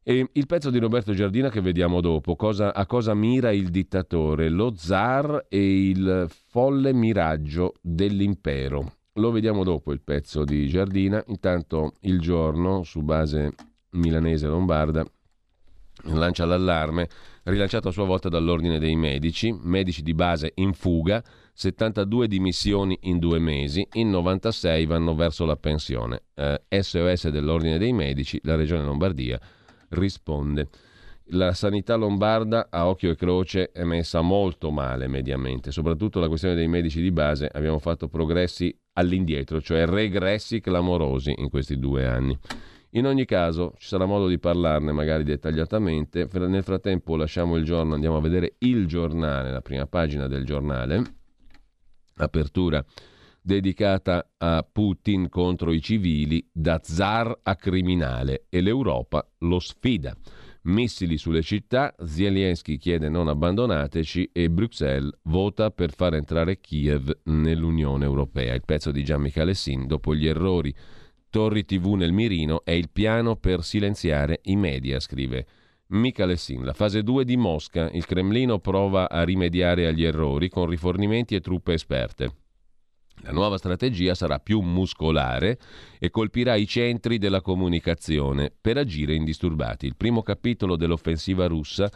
E 0.02 0.28
il 0.32 0.46
pezzo 0.46 0.70
di 0.70 0.78
Roberto 0.78 1.12
Giardina 1.12 1.50
che 1.50 1.60
vediamo 1.60 2.00
dopo, 2.00 2.36
cosa, 2.36 2.74
a 2.74 2.86
cosa 2.86 3.14
mira 3.14 3.50
il 3.50 3.68
dittatore, 3.70 4.48
lo 4.48 4.74
zar 4.76 5.46
e 5.48 5.88
il 5.88 6.26
folle 6.48 6.92
miraggio 6.92 7.74
dell'impero. 7.80 8.94
Lo 9.14 9.30
vediamo 9.30 9.64
dopo 9.64 9.92
il 9.92 10.00
pezzo 10.00 10.44
di 10.44 10.66
Giardina, 10.68 11.22
intanto 11.26 11.94
il 12.00 12.20
giorno 12.20 12.82
su 12.82 13.02
base 13.02 13.52
milanese 13.90 14.46
lombarda 14.46 15.04
lancia 16.04 16.44
l'allarme, 16.44 17.08
rilanciato 17.44 17.88
a 17.88 17.92
sua 17.92 18.04
volta 18.04 18.28
dall'Ordine 18.28 18.78
dei 18.78 18.96
Medici, 18.96 19.52
medici 19.52 20.02
di 20.02 20.14
base 20.14 20.52
in 20.56 20.72
fuga, 20.72 21.22
72 21.52 22.28
dimissioni 22.28 22.98
in 23.02 23.18
due 23.18 23.38
mesi, 23.38 23.86
in 23.94 24.10
96 24.10 24.86
vanno 24.86 25.14
verso 25.14 25.44
la 25.44 25.56
pensione. 25.56 26.22
Eh, 26.34 26.60
SOS 26.68 27.28
dell'Ordine 27.28 27.78
dei 27.78 27.92
Medici, 27.92 28.40
la 28.44 28.56
Regione 28.56 28.84
Lombardia 28.84 29.38
risponde. 29.90 30.68
La 31.32 31.52
sanità 31.52 31.94
lombarda 31.94 32.68
a 32.70 32.88
occhio 32.88 33.10
e 33.10 33.14
croce 33.14 33.70
è 33.70 33.84
messa 33.84 34.20
molto 34.20 34.72
male 34.72 35.06
mediamente, 35.06 35.70
soprattutto 35.70 36.18
la 36.18 36.26
questione 36.26 36.56
dei 36.56 36.66
medici 36.66 37.00
di 37.00 37.12
base 37.12 37.48
abbiamo 37.52 37.78
fatto 37.78 38.08
progressi 38.08 38.76
all'indietro, 38.94 39.60
cioè 39.60 39.86
regressi 39.86 40.58
clamorosi 40.60 41.32
in 41.36 41.48
questi 41.48 41.78
due 41.78 42.04
anni. 42.04 42.36
In 42.94 43.06
ogni 43.06 43.24
caso 43.24 43.74
ci 43.78 43.86
sarà 43.86 44.04
modo 44.04 44.26
di 44.26 44.38
parlarne 44.38 44.90
magari 44.90 45.22
dettagliatamente. 45.22 46.28
Nel 46.32 46.64
frattempo 46.64 47.14
lasciamo 47.14 47.56
il 47.56 47.64
giorno, 47.64 47.94
andiamo 47.94 48.16
a 48.16 48.20
vedere 48.20 48.54
il 48.58 48.86
giornale, 48.86 49.52
la 49.52 49.60
prima 49.60 49.86
pagina 49.86 50.26
del 50.26 50.44
giornale. 50.44 51.02
Apertura 52.16 52.84
dedicata 53.42 54.32
a 54.36 54.66
Putin 54.70 55.28
contro 55.28 55.72
i 55.72 55.80
civili, 55.80 56.46
da 56.52 56.80
zar 56.82 57.38
a 57.42 57.56
criminale 57.56 58.46
e 58.48 58.60
l'Europa 58.60 59.26
lo 59.38 59.60
sfida. 59.60 60.14
Missili 60.62 61.16
sulle 61.16 61.40
città, 61.40 61.94
Zelensky 62.04 62.76
chiede 62.76 63.08
non 63.08 63.28
abbandonateci 63.28 64.30
e 64.32 64.50
Bruxelles 64.50 65.16
vota 65.22 65.70
per 65.70 65.94
far 65.94 66.14
entrare 66.14 66.60
Kiev 66.60 67.10
nell'Unione 67.24 68.04
Europea. 68.04 68.52
Il 68.52 68.64
pezzo 68.66 68.90
di 68.90 69.02
Gian 69.02 69.22
Michele 69.22 69.54
Sin 69.54 69.86
dopo 69.86 70.14
gli 70.14 70.26
errori 70.26 70.74
Torri 71.30 71.64
TV 71.64 71.94
nel 71.94 72.12
mirino 72.12 72.64
è 72.64 72.72
il 72.72 72.90
piano 72.90 73.36
per 73.36 73.62
silenziare 73.62 74.40
i 74.44 74.56
media, 74.56 74.98
scrive 74.98 75.46
Michalessin. 75.86 76.64
La 76.64 76.72
fase 76.72 77.04
2 77.04 77.24
di 77.24 77.36
Mosca. 77.36 77.88
Il 77.90 78.04
Cremlino 78.04 78.58
prova 78.58 79.08
a 79.08 79.22
rimediare 79.22 79.86
agli 79.86 80.04
errori 80.04 80.48
con 80.48 80.66
rifornimenti 80.66 81.36
e 81.36 81.40
truppe 81.40 81.74
esperte. 81.74 82.34
La 83.22 83.30
nuova 83.30 83.58
strategia 83.58 84.16
sarà 84.16 84.40
più 84.40 84.60
muscolare 84.60 85.58
e 86.00 86.10
colpirà 86.10 86.56
i 86.56 86.66
centri 86.66 87.18
della 87.18 87.42
comunicazione 87.42 88.52
per 88.60 88.76
agire 88.76 89.14
indisturbati. 89.14 89.86
Il 89.86 89.96
primo 89.96 90.22
capitolo 90.22 90.74
dell'offensiva 90.74 91.46
russa, 91.46 91.88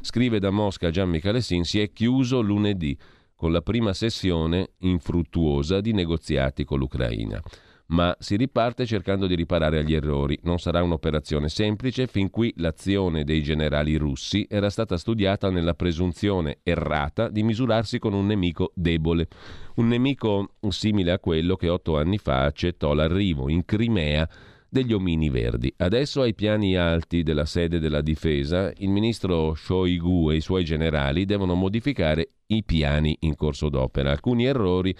scrive 0.00 0.38
da 0.38 0.50
Mosca 0.50 0.88
Gian 0.88 1.10
Michalessin, 1.10 1.64
si 1.64 1.80
è 1.80 1.92
chiuso 1.92 2.40
lunedì 2.40 2.96
con 3.34 3.52
la 3.52 3.60
prima 3.60 3.92
sessione 3.92 4.70
infruttuosa 4.78 5.82
di 5.82 5.92
negoziati 5.92 6.64
con 6.64 6.78
l'Ucraina 6.78 7.42
ma 7.90 8.14
si 8.18 8.36
riparte 8.36 8.86
cercando 8.86 9.26
di 9.26 9.34
riparare 9.34 9.78
agli 9.78 9.94
errori. 9.94 10.38
Non 10.42 10.58
sarà 10.58 10.82
un'operazione 10.82 11.48
semplice 11.48 12.06
fin 12.06 12.30
qui 12.30 12.52
l'azione 12.56 13.24
dei 13.24 13.42
generali 13.42 13.96
russi 13.96 14.46
era 14.48 14.70
stata 14.70 14.96
studiata 14.96 15.50
nella 15.50 15.74
presunzione 15.74 16.58
errata 16.62 17.28
di 17.28 17.42
misurarsi 17.42 17.98
con 17.98 18.12
un 18.12 18.26
nemico 18.26 18.72
debole, 18.74 19.28
un 19.76 19.88
nemico 19.88 20.54
simile 20.68 21.12
a 21.12 21.18
quello 21.18 21.56
che 21.56 21.68
otto 21.68 21.96
anni 21.96 22.18
fa 22.18 22.44
accettò 22.44 22.92
l'arrivo 22.92 23.48
in 23.48 23.64
Crimea 23.64 24.28
degli 24.68 24.92
omini 24.92 25.28
verdi. 25.30 25.72
Adesso 25.76 26.22
ai 26.22 26.34
piani 26.34 26.76
alti 26.76 27.24
della 27.24 27.44
sede 27.44 27.80
della 27.80 28.02
difesa 28.02 28.72
il 28.76 28.90
ministro 28.90 29.54
Shoigu 29.54 30.30
e 30.30 30.36
i 30.36 30.40
suoi 30.40 30.64
generali 30.64 31.24
devono 31.24 31.54
modificare 31.54 32.34
i 32.46 32.62
piani 32.62 33.16
in 33.20 33.34
corso 33.34 33.68
d'opera. 33.68 34.12
Alcuni 34.12 34.46
errori 34.46 34.94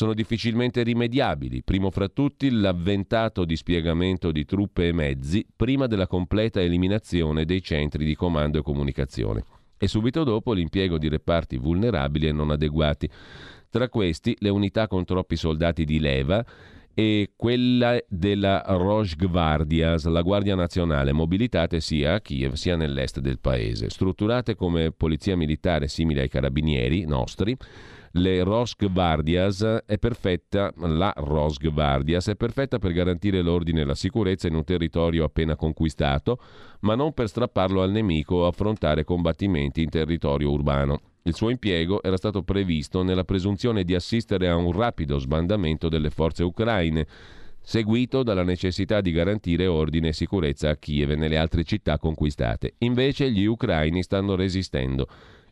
sono 0.00 0.14
difficilmente 0.14 0.82
rimediabili, 0.82 1.62
primo 1.62 1.90
fra 1.90 2.08
tutti 2.08 2.50
l'avventato 2.50 3.44
dispiegamento 3.44 4.32
di 4.32 4.46
truppe 4.46 4.88
e 4.88 4.92
mezzi 4.92 5.46
prima 5.54 5.86
della 5.86 6.06
completa 6.06 6.58
eliminazione 6.58 7.44
dei 7.44 7.60
centri 7.60 8.06
di 8.06 8.14
comando 8.14 8.58
e 8.58 8.62
comunicazione 8.62 9.44
e 9.76 9.88
subito 9.88 10.24
dopo 10.24 10.54
l'impiego 10.54 10.96
di 10.96 11.10
reparti 11.10 11.58
vulnerabili 11.58 12.28
e 12.28 12.32
non 12.32 12.50
adeguati. 12.50 13.10
Tra 13.68 13.90
questi 13.90 14.34
le 14.38 14.48
unità 14.48 14.88
con 14.88 15.04
troppi 15.04 15.36
soldati 15.36 15.84
di 15.84 16.00
leva 16.00 16.42
e 16.94 17.32
quella 17.36 17.98
della 18.08 18.64
Rojgvardias, 18.66 20.06
la 20.06 20.22
Guardia 20.22 20.54
Nazionale, 20.54 21.12
mobilitate 21.12 21.82
sia 21.82 22.14
a 22.14 22.20
Kiev 22.20 22.54
sia 22.54 22.74
nell'est 22.74 23.20
del 23.20 23.38
paese, 23.38 23.90
strutturate 23.90 24.54
come 24.54 24.92
polizia 24.92 25.36
militare 25.36 25.88
simile 25.88 26.22
ai 26.22 26.28
carabinieri 26.30 27.04
nostri 27.04 27.54
le 28.12 28.42
Rosgvardias 28.42 29.82
è 29.86 29.98
perfetta, 29.98 30.72
la 30.76 31.12
Rosgvardias 31.16 32.28
è 32.28 32.34
perfetta 32.34 32.78
per 32.78 32.92
garantire 32.92 33.40
l'ordine 33.40 33.82
e 33.82 33.84
la 33.84 33.94
sicurezza 33.94 34.48
in 34.48 34.54
un 34.54 34.64
territorio 34.64 35.24
appena 35.24 35.54
conquistato, 35.54 36.40
ma 36.80 36.96
non 36.96 37.12
per 37.12 37.28
strapparlo 37.28 37.82
al 37.82 37.92
nemico 37.92 38.36
o 38.36 38.46
affrontare 38.46 39.04
combattimenti 39.04 39.82
in 39.82 39.90
territorio 39.90 40.50
urbano. 40.50 41.00
Il 41.22 41.34
suo 41.34 41.50
impiego 41.50 42.02
era 42.02 42.16
stato 42.16 42.42
previsto 42.42 43.02
nella 43.02 43.24
presunzione 43.24 43.84
di 43.84 43.94
assistere 43.94 44.48
a 44.48 44.56
un 44.56 44.72
rapido 44.72 45.18
sbandamento 45.18 45.88
delle 45.88 46.10
forze 46.10 46.42
ucraine, 46.42 47.06
seguito 47.60 48.22
dalla 48.22 48.42
necessità 48.42 49.00
di 49.00 49.12
garantire 49.12 49.66
ordine 49.66 50.08
e 50.08 50.12
sicurezza 50.14 50.70
a 50.70 50.76
Kiev 50.76 51.10
e 51.10 51.16
nelle 51.16 51.36
altre 51.36 51.62
città 51.62 51.98
conquistate. 51.98 52.74
Invece 52.78 53.30
gli 53.30 53.44
ucraini 53.44 54.02
stanno 54.02 54.34
resistendo 54.34 55.06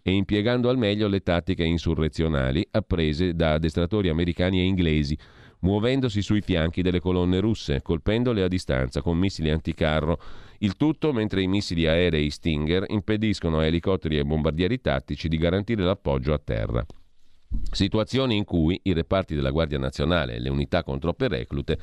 e 0.08 0.12
impiegando 0.12 0.70
al 0.70 0.78
meglio 0.78 1.06
le 1.06 1.20
tattiche 1.20 1.64
insurrezionali 1.64 2.66
apprese 2.70 3.34
da 3.34 3.52
addestratori 3.52 4.08
americani 4.08 4.60
e 4.60 4.64
inglesi, 4.64 5.16
muovendosi 5.60 6.22
sui 6.22 6.40
fianchi 6.40 6.82
delle 6.82 7.00
colonne 7.00 7.40
russe, 7.40 7.82
colpendole 7.82 8.42
a 8.42 8.48
distanza 8.48 9.02
con 9.02 9.18
missili 9.18 9.50
anticarro, 9.50 10.18
il 10.60 10.76
tutto 10.76 11.12
mentre 11.12 11.42
i 11.42 11.46
missili 11.46 11.86
aerei 11.86 12.30
Stinger 12.30 12.84
impediscono 12.88 13.58
a 13.58 13.66
elicotteri 13.66 14.18
e 14.18 14.24
bombardieri 14.24 14.80
tattici 14.80 15.28
di 15.28 15.36
garantire 15.36 15.84
l'appoggio 15.84 16.32
a 16.32 16.40
terra. 16.42 16.84
Situazioni 17.70 18.36
in 18.36 18.44
cui 18.44 18.80
i 18.84 18.92
reparti 18.92 19.34
della 19.34 19.50
Guardia 19.50 19.78
Nazionale 19.78 20.34
e 20.34 20.40
le 20.40 20.48
unità 20.48 20.82
con 20.82 20.98
troppe 20.98 21.28
reclute 21.28 21.78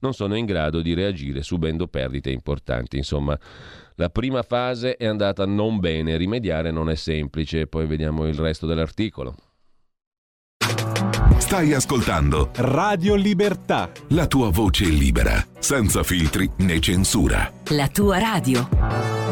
non 0.00 0.12
sono 0.12 0.36
in 0.36 0.44
grado 0.44 0.82
di 0.82 0.94
reagire 0.94 1.42
subendo 1.42 1.86
perdite 1.86 2.30
importanti. 2.30 2.96
Insomma, 2.96 3.38
la 3.94 4.10
prima 4.10 4.42
fase 4.42 4.96
è 4.96 5.06
andata 5.06 5.46
non 5.46 5.78
bene, 5.80 6.16
rimediare 6.16 6.70
non 6.70 6.90
è 6.90 6.94
semplice, 6.94 7.66
poi 7.66 7.86
vediamo 7.86 8.26
il 8.26 8.34
resto 8.34 8.66
dell'articolo. 8.66 9.34
Stai 11.38 11.72
ascoltando 11.74 12.50
Radio 12.56 13.14
Libertà. 13.14 13.90
La 14.08 14.26
tua 14.26 14.50
voce 14.50 14.84
libera, 14.86 15.44
senza 15.58 16.02
filtri 16.02 16.50
né 16.58 16.80
censura. 16.80 17.52
La 17.68 17.88
tua 17.88 18.18
radio. 18.18 19.25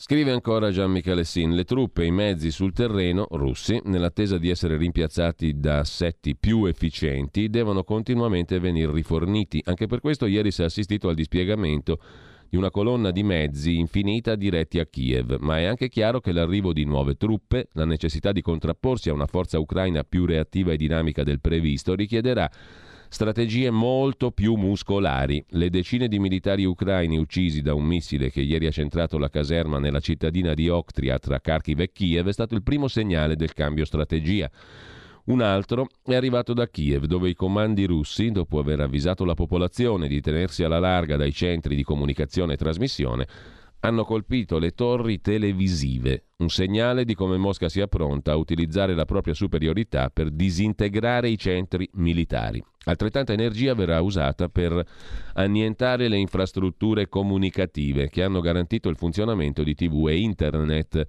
Scrive 0.00 0.30
ancora 0.30 0.70
Gian 0.70 0.92
Michalessin, 0.92 1.56
le 1.56 1.64
truppe 1.64 2.04
e 2.04 2.06
i 2.06 2.12
mezzi 2.12 2.52
sul 2.52 2.72
terreno 2.72 3.26
russi, 3.32 3.80
nell'attesa 3.86 4.38
di 4.38 4.48
essere 4.48 4.76
rimpiazzati 4.76 5.58
da 5.58 5.80
assetti 5.80 6.36
più 6.36 6.66
efficienti, 6.66 7.50
devono 7.50 7.82
continuamente 7.82 8.60
venire 8.60 8.92
riforniti. 8.92 9.60
Anche 9.64 9.88
per 9.88 9.98
questo 9.98 10.26
ieri 10.26 10.52
si 10.52 10.62
è 10.62 10.66
assistito 10.66 11.08
al 11.08 11.16
dispiegamento 11.16 11.98
di 12.48 12.56
una 12.56 12.70
colonna 12.70 13.10
di 13.10 13.24
mezzi 13.24 13.76
infinita 13.76 14.36
diretti 14.36 14.78
a 14.78 14.86
Kiev, 14.86 15.38
ma 15.40 15.58
è 15.58 15.64
anche 15.64 15.88
chiaro 15.88 16.20
che 16.20 16.30
l'arrivo 16.30 16.72
di 16.72 16.84
nuove 16.84 17.16
truppe, 17.16 17.66
la 17.72 17.84
necessità 17.84 18.30
di 18.30 18.40
contrapporsi 18.40 19.08
a 19.08 19.14
una 19.14 19.26
forza 19.26 19.58
ucraina 19.58 20.04
più 20.04 20.26
reattiva 20.26 20.70
e 20.70 20.76
dinamica 20.76 21.24
del 21.24 21.40
previsto, 21.40 21.96
richiederà 21.96 22.48
strategie 23.08 23.70
molto 23.70 24.30
più 24.30 24.54
muscolari. 24.54 25.44
Le 25.50 25.70
decine 25.70 26.08
di 26.08 26.18
militari 26.18 26.64
ucraini 26.64 27.16
uccisi 27.18 27.62
da 27.62 27.74
un 27.74 27.84
missile 27.84 28.30
che 28.30 28.40
ieri 28.40 28.66
ha 28.66 28.70
centrato 28.70 29.18
la 29.18 29.30
caserma 29.30 29.78
nella 29.78 30.00
cittadina 30.00 30.54
di 30.54 30.68
Oktria 30.68 31.18
tra 31.18 31.40
Kharkiv 31.40 31.80
e 31.80 31.92
Kiev 31.92 32.28
è 32.28 32.32
stato 32.32 32.54
il 32.54 32.62
primo 32.62 32.88
segnale 32.88 33.36
del 33.36 33.54
cambio 33.54 33.84
strategia. 33.84 34.50
Un 35.24 35.42
altro 35.42 35.88
è 36.04 36.14
arrivato 36.14 36.54
da 36.54 36.68
Kiev, 36.68 37.04
dove 37.04 37.28
i 37.28 37.34
comandi 37.34 37.84
russi, 37.84 38.30
dopo 38.30 38.58
aver 38.58 38.80
avvisato 38.80 39.24
la 39.26 39.34
popolazione 39.34 40.08
di 40.08 40.22
tenersi 40.22 40.62
alla 40.62 40.78
larga 40.78 41.16
dai 41.16 41.32
centri 41.32 41.76
di 41.76 41.82
comunicazione 41.82 42.54
e 42.54 42.56
trasmissione, 42.56 43.26
hanno 43.80 44.04
colpito 44.04 44.58
le 44.58 44.72
torri 44.72 45.20
televisive, 45.20 46.26
un 46.38 46.48
segnale 46.48 47.04
di 47.04 47.14
come 47.14 47.36
Mosca 47.36 47.68
sia 47.68 47.86
pronta 47.86 48.32
a 48.32 48.36
utilizzare 48.36 48.94
la 48.94 49.04
propria 49.04 49.34
superiorità 49.34 50.10
per 50.10 50.30
disintegrare 50.30 51.28
i 51.28 51.38
centri 51.38 51.88
militari. 51.94 52.62
Altrettanta 52.84 53.32
energia 53.32 53.74
verrà 53.74 54.00
usata 54.00 54.48
per 54.48 54.82
annientare 55.34 56.08
le 56.08 56.16
infrastrutture 56.16 57.08
comunicative 57.08 58.08
che 58.08 58.22
hanno 58.22 58.40
garantito 58.40 58.88
il 58.88 58.96
funzionamento 58.96 59.62
di 59.62 59.74
TV 59.74 60.08
e 60.08 60.18
Internet, 60.18 61.04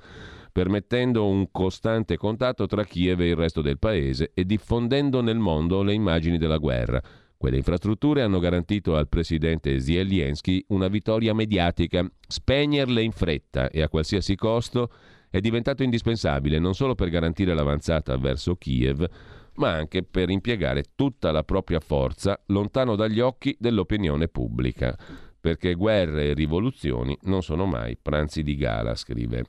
permettendo 0.52 1.26
un 1.26 1.50
costante 1.52 2.18
contatto 2.18 2.66
tra 2.66 2.84
Kiev 2.84 3.22
e 3.22 3.30
il 3.30 3.36
resto 3.36 3.62
del 3.62 3.80
paese 3.80 4.32
e 4.34 4.46
diffondendo 4.46 5.22
nel 5.22 5.38
mondo 5.38 5.82
le 5.82 5.94
immagini 5.94 6.38
della 6.38 6.58
guerra. 6.58 7.02
Quelle 7.40 7.56
infrastrutture 7.56 8.22
hanno 8.22 8.40
garantito 8.40 8.98
al 8.98 9.08
presidente 9.08 9.80
Zelensky 9.80 10.62
una 10.68 10.90
vittoria 10.90 11.34
mediatica. 11.34 12.06
Spegnerle 12.28 13.02
in 13.02 13.14
fretta 13.14 13.70
e 13.70 13.82
a 13.82 13.88
qualsiasi 13.88 14.36
costo 14.36 14.92
è 15.30 15.40
diventato 15.40 15.82
indispensabile 15.82 16.60
non 16.60 16.76
solo 16.76 16.96
per 16.96 17.08
garantire 17.08 17.54
l'avanzata 17.54 18.18
verso 18.18 18.58
Kiev, 18.58 19.10
ma 19.54 19.72
anche 19.72 20.04
per 20.04 20.30
impiegare 20.30 20.84
tutta 20.96 21.32
la 21.32 21.46
propria 21.46 21.80
forza 21.80 22.38
lontano 22.48 22.98
dagli 22.98 23.22
occhi 23.22 23.56
dell'opinione 23.58 24.28
pubblica. 24.28 24.98
Perché 25.40 25.76
guerre 25.76 26.32
e 26.32 26.34
rivoluzioni 26.34 27.18
non 27.22 27.42
sono 27.42 27.66
mai 27.66 27.96
pranzi 27.96 28.44
di 28.44 28.58
gala, 28.58 28.96
scrive 28.96 29.46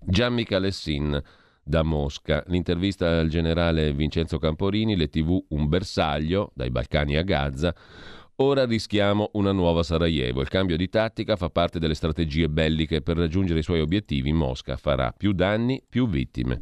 Gianni 0.00 0.44
Calessin 0.44 1.20
da 1.64 1.82
Mosca. 1.82 2.44
L'intervista 2.48 3.18
al 3.18 3.28
generale 3.28 3.92
Vincenzo 3.92 4.38
Camporini, 4.38 4.96
le 4.96 5.08
tv 5.08 5.42
un 5.48 5.68
bersaglio, 5.68 6.52
dai 6.54 6.70
Balcani 6.70 7.16
a 7.16 7.22
Gaza. 7.22 7.74
Ora 8.38 8.66
rischiamo 8.66 9.30
una 9.34 9.52
nuova 9.52 9.84
Sarajevo. 9.84 10.40
Il 10.40 10.48
cambio 10.48 10.76
di 10.76 10.88
tattica 10.88 11.36
fa 11.36 11.50
parte 11.50 11.78
delle 11.78 11.94
strategie 11.94 12.48
belliche 12.48 13.00
per 13.00 13.16
raggiungere 13.16 13.60
i 13.60 13.62
suoi 13.62 13.80
obiettivi. 13.80 14.32
Mosca 14.32 14.76
farà 14.76 15.14
più 15.16 15.32
danni, 15.32 15.80
più 15.88 16.08
vittime. 16.08 16.60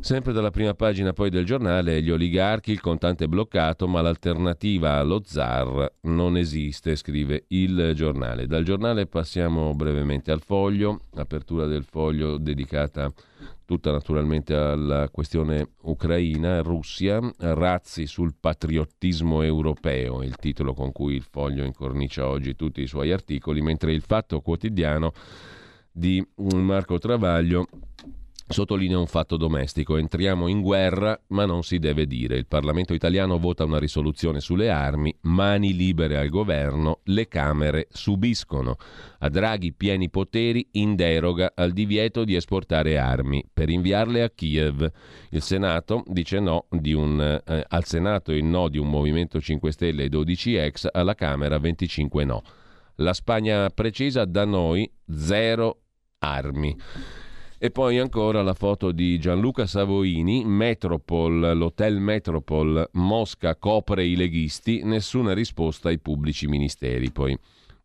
Sempre 0.00 0.34
dalla 0.34 0.50
prima 0.50 0.74
pagina 0.74 1.14
poi 1.14 1.30
del 1.30 1.46
giornale, 1.46 2.02
gli 2.02 2.10
oligarchi, 2.10 2.72
il 2.72 2.82
contante 2.82 3.26
bloccato, 3.26 3.88
ma 3.88 4.02
l'alternativa 4.02 4.98
allo 4.98 5.22
zar 5.24 5.94
non 6.02 6.36
esiste, 6.36 6.94
scrive 6.94 7.46
il 7.48 7.92
giornale. 7.94 8.46
Dal 8.46 8.62
giornale 8.62 9.06
passiamo 9.06 9.72
brevemente 9.72 10.30
al 10.30 10.42
foglio, 10.42 11.00
apertura 11.14 11.64
del 11.64 11.84
foglio 11.84 12.36
dedicata 12.36 13.10
tutta 13.66 13.90
naturalmente 13.90 14.54
alla 14.54 15.10
questione 15.10 15.72
ucraina, 15.82 16.62
Russia, 16.62 17.20
razzi 17.38 18.06
sul 18.06 18.34
patriottismo 18.38 19.42
europeo, 19.42 20.22
il 20.22 20.36
titolo 20.36 20.72
con 20.72 20.92
cui 20.92 21.16
il 21.16 21.26
foglio 21.28 21.64
incornicia 21.64 22.26
oggi 22.26 22.54
tutti 22.54 22.80
i 22.80 22.86
suoi 22.86 23.12
articoli, 23.12 23.60
mentre 23.60 23.92
il 23.92 24.02
fatto 24.02 24.40
quotidiano 24.40 25.12
di 25.90 26.24
Marco 26.36 26.98
Travaglio 26.98 27.66
Sottolinea 28.48 28.96
un 28.96 29.08
fatto 29.08 29.36
domestico, 29.36 29.96
entriamo 29.96 30.46
in 30.46 30.60
guerra 30.60 31.20
ma 31.28 31.44
non 31.46 31.64
si 31.64 31.80
deve 31.80 32.06
dire. 32.06 32.36
Il 32.36 32.46
Parlamento 32.46 32.94
italiano 32.94 33.40
vota 33.40 33.64
una 33.64 33.80
risoluzione 33.80 34.38
sulle 34.38 34.70
armi, 34.70 35.12
mani 35.22 35.74
libere 35.74 36.16
al 36.16 36.28
governo, 36.28 37.00
le 37.04 37.26
Camere 37.26 37.88
subiscono. 37.90 38.76
A 39.18 39.28
Draghi 39.28 39.72
pieni 39.72 40.10
poteri 40.10 40.68
in 40.72 40.94
deroga 40.94 41.52
al 41.56 41.72
divieto 41.72 42.22
di 42.22 42.36
esportare 42.36 42.98
armi 42.98 43.44
per 43.52 43.68
inviarle 43.68 44.22
a 44.22 44.30
Kiev. 44.30 44.92
Il 45.30 45.42
Senato 45.42 46.04
dice 46.06 46.38
no 46.38 46.66
un, 46.70 47.42
eh, 47.44 47.64
al 47.66 47.84
Senato 47.84 48.30
il 48.30 48.44
no 48.44 48.68
di 48.68 48.78
un 48.78 48.88
Movimento 48.88 49.40
5 49.40 49.72
Stelle 49.72 50.04
e 50.04 50.08
12 50.08 50.54
ex, 50.54 50.88
alla 50.92 51.16
Camera 51.16 51.58
25 51.58 52.24
no. 52.24 52.42
La 52.96 53.12
Spagna 53.12 53.68
precisa 53.70 54.24
da 54.24 54.44
noi 54.44 54.88
zero 55.08 55.80
armi. 56.20 56.76
E 57.58 57.70
poi 57.70 57.98
ancora 57.98 58.42
la 58.42 58.52
foto 58.52 58.92
di 58.92 59.18
Gianluca 59.18 59.66
Savoini, 59.66 60.44
Metropol, 60.44 61.56
l'hotel 61.56 61.98
Metropol, 61.98 62.86
Mosca 62.92 63.56
copre 63.56 64.04
i 64.04 64.14
leghisti, 64.14 64.82
nessuna 64.84 65.32
risposta 65.32 65.88
ai 65.88 65.98
pubblici 65.98 66.48
ministeri. 66.48 67.10
Poi 67.10 67.34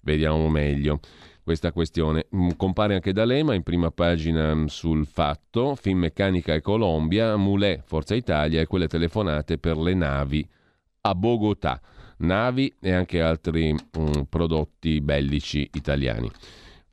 vediamo 0.01 0.49
meglio 0.49 0.99
questa 1.41 1.71
questione. 1.71 2.27
Mm, 2.35 2.49
compare 2.57 2.95
anche 2.95 3.13
D'Alema 3.13 3.53
in 3.53 3.63
prima 3.63 3.91
pagina 3.91 4.53
mm, 4.53 4.65
sul 4.65 5.05
fatto, 5.05 5.75
Finmeccanica 5.75 6.53
e 6.53 6.59
Colombia, 6.59 7.37
Moulet, 7.37 7.81
Forza 7.85 8.13
Italia 8.13 8.59
e 8.59 8.65
quelle 8.65 8.89
telefonate 8.89 9.57
per 9.57 9.77
le 9.77 9.93
navi 9.93 10.45
a 11.03 11.15
Bogotà. 11.15 11.79
Navi 12.17 12.75
e 12.81 12.91
anche 12.91 13.21
altri 13.21 13.73
mm, 13.73 14.23
prodotti 14.27 14.99
bellici 14.99 15.69
italiani. 15.75 16.29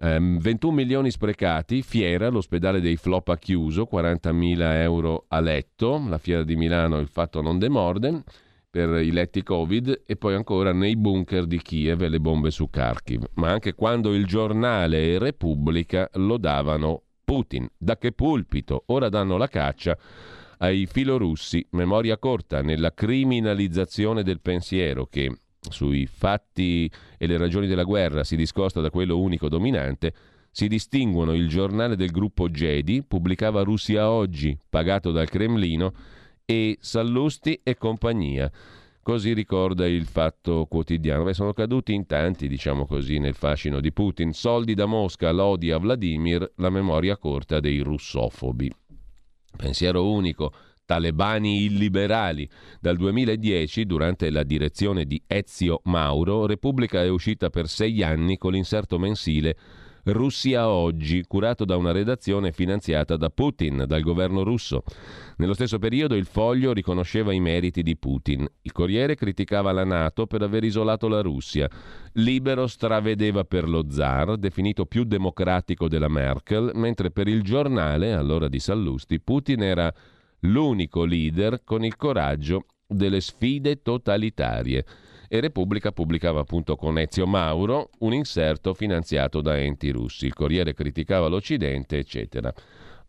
Um, 0.01 0.39
21 0.39 0.73
milioni 0.73 1.11
sprecati, 1.11 1.83
fiera, 1.83 2.29
l'ospedale 2.29 2.81
dei 2.81 2.97
flop 2.97 3.29
ha 3.31 3.37
chiuso, 3.37 3.89
40.000 3.91 4.61
euro 4.83 5.25
a 5.27 5.41
letto, 5.41 6.01
la 6.07 6.19
fiera 6.19 6.45
di 6.45 6.55
Milano 6.55 6.99
il 6.99 7.09
fatto 7.09 7.43
non 7.43 7.59
demorde 7.59 8.23
per 8.71 9.01
i 9.01 9.11
letti 9.11 9.43
Covid 9.43 10.03
e 10.07 10.17
poi 10.17 10.35
ancora 10.35 10.73
nei 10.73 10.95
bunker 10.95 11.47
di 11.47 11.61
Kiev 11.61 12.07
le 12.07 12.21
bombe 12.21 12.51
su 12.51 12.69
Kharkiv. 12.71 13.25
Ma 13.35 13.51
anche 13.51 13.75
quando 13.75 14.15
il 14.15 14.27
giornale 14.27 15.15
e 15.15 15.19
Repubblica 15.19 16.09
lo 16.15 16.37
davano 16.37 17.03
Putin. 17.25 17.69
Da 17.77 17.97
che 17.97 18.13
pulpito? 18.13 18.85
Ora 18.87 19.09
danno 19.09 19.37
la 19.37 19.49
caccia 19.49 19.99
ai 20.59 20.87
filorussi. 20.87 21.67
Memoria 21.71 22.19
corta 22.19 22.63
nella 22.63 22.93
criminalizzazione 22.93 24.23
del 24.23 24.41
pensiero 24.41 25.07
che 25.07 25.33
sui 25.61 26.07
fatti 26.07 26.91
e 27.17 27.27
le 27.27 27.37
ragioni 27.37 27.67
della 27.67 27.85
guerra 27.85 28.25
si 28.25 28.37
discosta 28.37 28.81
da 28.81 28.91
quello 28.91 29.19
unico 29.19 29.49
dominante, 29.49 30.13
si 30.51 30.67
distinguono 30.67 31.35
il 31.35 31.49
giornale 31.49 31.97
del 31.97 32.11
gruppo 32.11 32.49
Jedi, 32.49 33.03
pubblicava 33.03 33.63
Russia 33.63 34.11
Oggi, 34.11 34.59
pagato 34.69 35.13
dal 35.13 35.29
Cremlino, 35.29 35.93
e 36.45 36.79
Sallusti 36.81 37.61
e 37.63 37.77
compagnia. 37.77 38.51
Così 39.03 39.33
ricorda 39.35 39.87
il 39.87 40.07
fatto 40.07 40.67
quotidiano. 40.69 41.25
Beh, 41.25 41.35
sono 41.35 41.53
caduti 41.53 41.95
in 41.95 42.07
tanti, 42.07 42.49
diciamo 42.49 42.87
così, 42.87 43.19
nel 43.19 43.35
fascino 43.35 43.81
di 43.81 43.93
Putin. 43.93 44.33
Soldi 44.33 44.75
da 44.75 44.87
Mosca, 44.87 45.31
lodi 45.31 45.71
a 45.71 45.79
Vladimir, 45.79 46.53
la 46.57 46.71
memoria 46.71 47.17
corta 47.17 47.61
dei 47.61 47.81
russofobi. 47.81 48.71
Pensiero 49.57 50.11
unico 50.11 50.53
talebani 50.89 51.65
illiberali. 51.65 52.49
Dal 52.81 52.97
2010, 52.97 53.85
durante 53.85 54.31
la 54.31 54.43
direzione 54.43 55.05
di 55.05 55.23
Ezio 55.27 55.83
Mauro, 55.85 56.47
Repubblica 56.47 57.03
è 57.03 57.11
uscita 57.11 57.51
per 57.51 57.69
sei 57.69 58.03
anni 58.03 58.39
con 58.39 58.53
l'inserto 58.53 58.99
mensile 58.99 59.55
Russia 60.05 60.71
Oggi, 60.71 61.25
curato 61.27 61.67
da 61.67 61.77
una 61.77 61.93
redazione 61.93 62.53
finanziata 62.53 63.19
da 63.19 63.29
Putin, 63.29 63.85
dal 63.87 64.01
governo 64.01 64.43
russo. 64.43 64.83
Nello 65.37 65.53
stesso 65.53 65.79
periodo 65.79 66.15
il 66.15 66.25
foglio 66.25 66.73
riconosceva 66.73 67.35
i 67.35 67.41
meriti 67.41 67.83
di 67.83 67.95
Putin. 67.97 68.47
Il 68.63 68.73
Corriere 68.73 69.15
criticava 69.15 69.73
la 69.73 69.85
Nato 69.85 70.27
per 70.27 70.41
aver 70.41 70.65
isolato 70.65 71.09
la 71.09 71.21
Russia. 71.21 71.69
Libero 72.15 72.67
stravedeva 72.67 73.45
per 73.45 73.69
lo 73.69 73.91
zar, 73.91 74.39
definito 74.39 74.87
più 74.87 75.05
democratico 75.05 75.89
della 75.89 76.09
Merkel, 76.09 76.71
mentre 76.75 77.11
per 77.11 77.29
il 77.29 77.43
giornale, 77.43 78.15
allora 78.15 78.49
di 78.49 78.59
Sallusti, 78.59 79.21
Putin 79.21 79.63
era 79.63 79.93
l'unico 80.41 81.05
leader 81.05 81.63
con 81.65 81.85
il 81.85 81.97
coraggio 81.97 82.67
delle 82.87 83.21
sfide 83.21 83.83
totalitarie. 83.83 84.85
E 85.29 85.41
Repubblica 85.41 85.93
pubblicava 85.93 86.41
appunto 86.41 86.77
con 86.77 86.99
Ezio 86.99 87.27
Mauro 87.27 87.91
un 87.99 88.15
inserto 88.15 88.73
finanziato 88.73 89.43
da 89.43 89.59
enti 89.59 89.91
russi. 89.91 90.25
Il 90.27 90.33
Corriere 90.33 90.73
criticava 90.73 91.29
l'Occidente, 91.29 91.99
eccetera. 91.99 92.53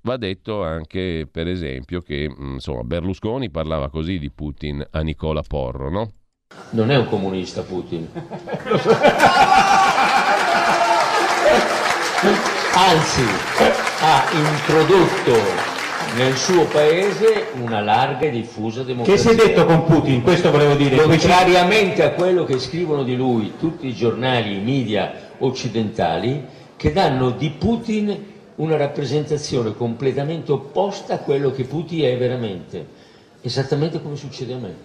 Va 0.01 0.17
detto 0.17 0.63
anche, 0.63 1.27
per 1.29 1.47
esempio, 1.47 2.01
che 2.01 2.29
mm, 2.29 2.53
insomma, 2.55 2.83
Berlusconi 2.83 3.49
parlava 3.49 3.89
così 3.89 4.19
di 4.19 4.31
Putin 4.31 4.85
a 4.91 5.01
Nicola 5.01 5.41
Porro, 5.41 5.89
no? 5.89 6.13
Non 6.71 6.89
è 6.89 6.97
un 6.97 7.07
comunista 7.07 7.61
Putin. 7.61 8.09
Anzi, 12.73 13.23
ha 14.01 14.23
introdotto 14.33 15.77
nel 16.15 16.35
suo 16.35 16.65
paese 16.65 17.47
una 17.61 17.81
larga 17.81 18.27
e 18.27 18.31
diffusa 18.31 18.83
democrazia. 18.83 19.31
Che 19.31 19.37
si 19.37 19.41
è 19.41 19.47
detto 19.47 19.65
con 19.65 19.85
Putin? 19.85 20.21
Questo 20.21 20.51
volevo 20.51 20.75
dire. 20.75 20.97
Contrariamente 20.97 22.03
a 22.03 22.11
quello 22.11 22.43
che 22.45 22.59
scrivono 22.59 23.03
di 23.03 23.15
lui 23.15 23.53
tutti 23.59 23.87
i 23.87 23.93
giornali, 23.93 24.55
i 24.55 24.61
media 24.61 25.13
occidentali, 25.39 26.45
che 26.75 26.91
danno 26.91 27.31
di 27.31 27.49
Putin 27.51 28.25
una 28.55 28.75
rappresentazione 28.75 29.75
completamente 29.75 30.51
opposta 30.51 31.15
a 31.15 31.19
quello 31.19 31.51
che 31.51 31.63
Putin 31.63 32.05
è 32.05 32.17
veramente, 32.17 32.85
esattamente 33.41 34.01
come 34.01 34.15
succede 34.15 34.53
a 34.53 34.57
me. 34.57 34.75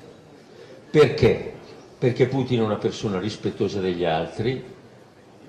Perché? 0.91 1.53
Perché 1.99 2.27
Putin 2.27 2.61
è 2.61 2.63
una 2.63 2.77
persona 2.77 3.19
rispettosa 3.19 3.81
degli 3.81 4.05
altri, 4.05 4.63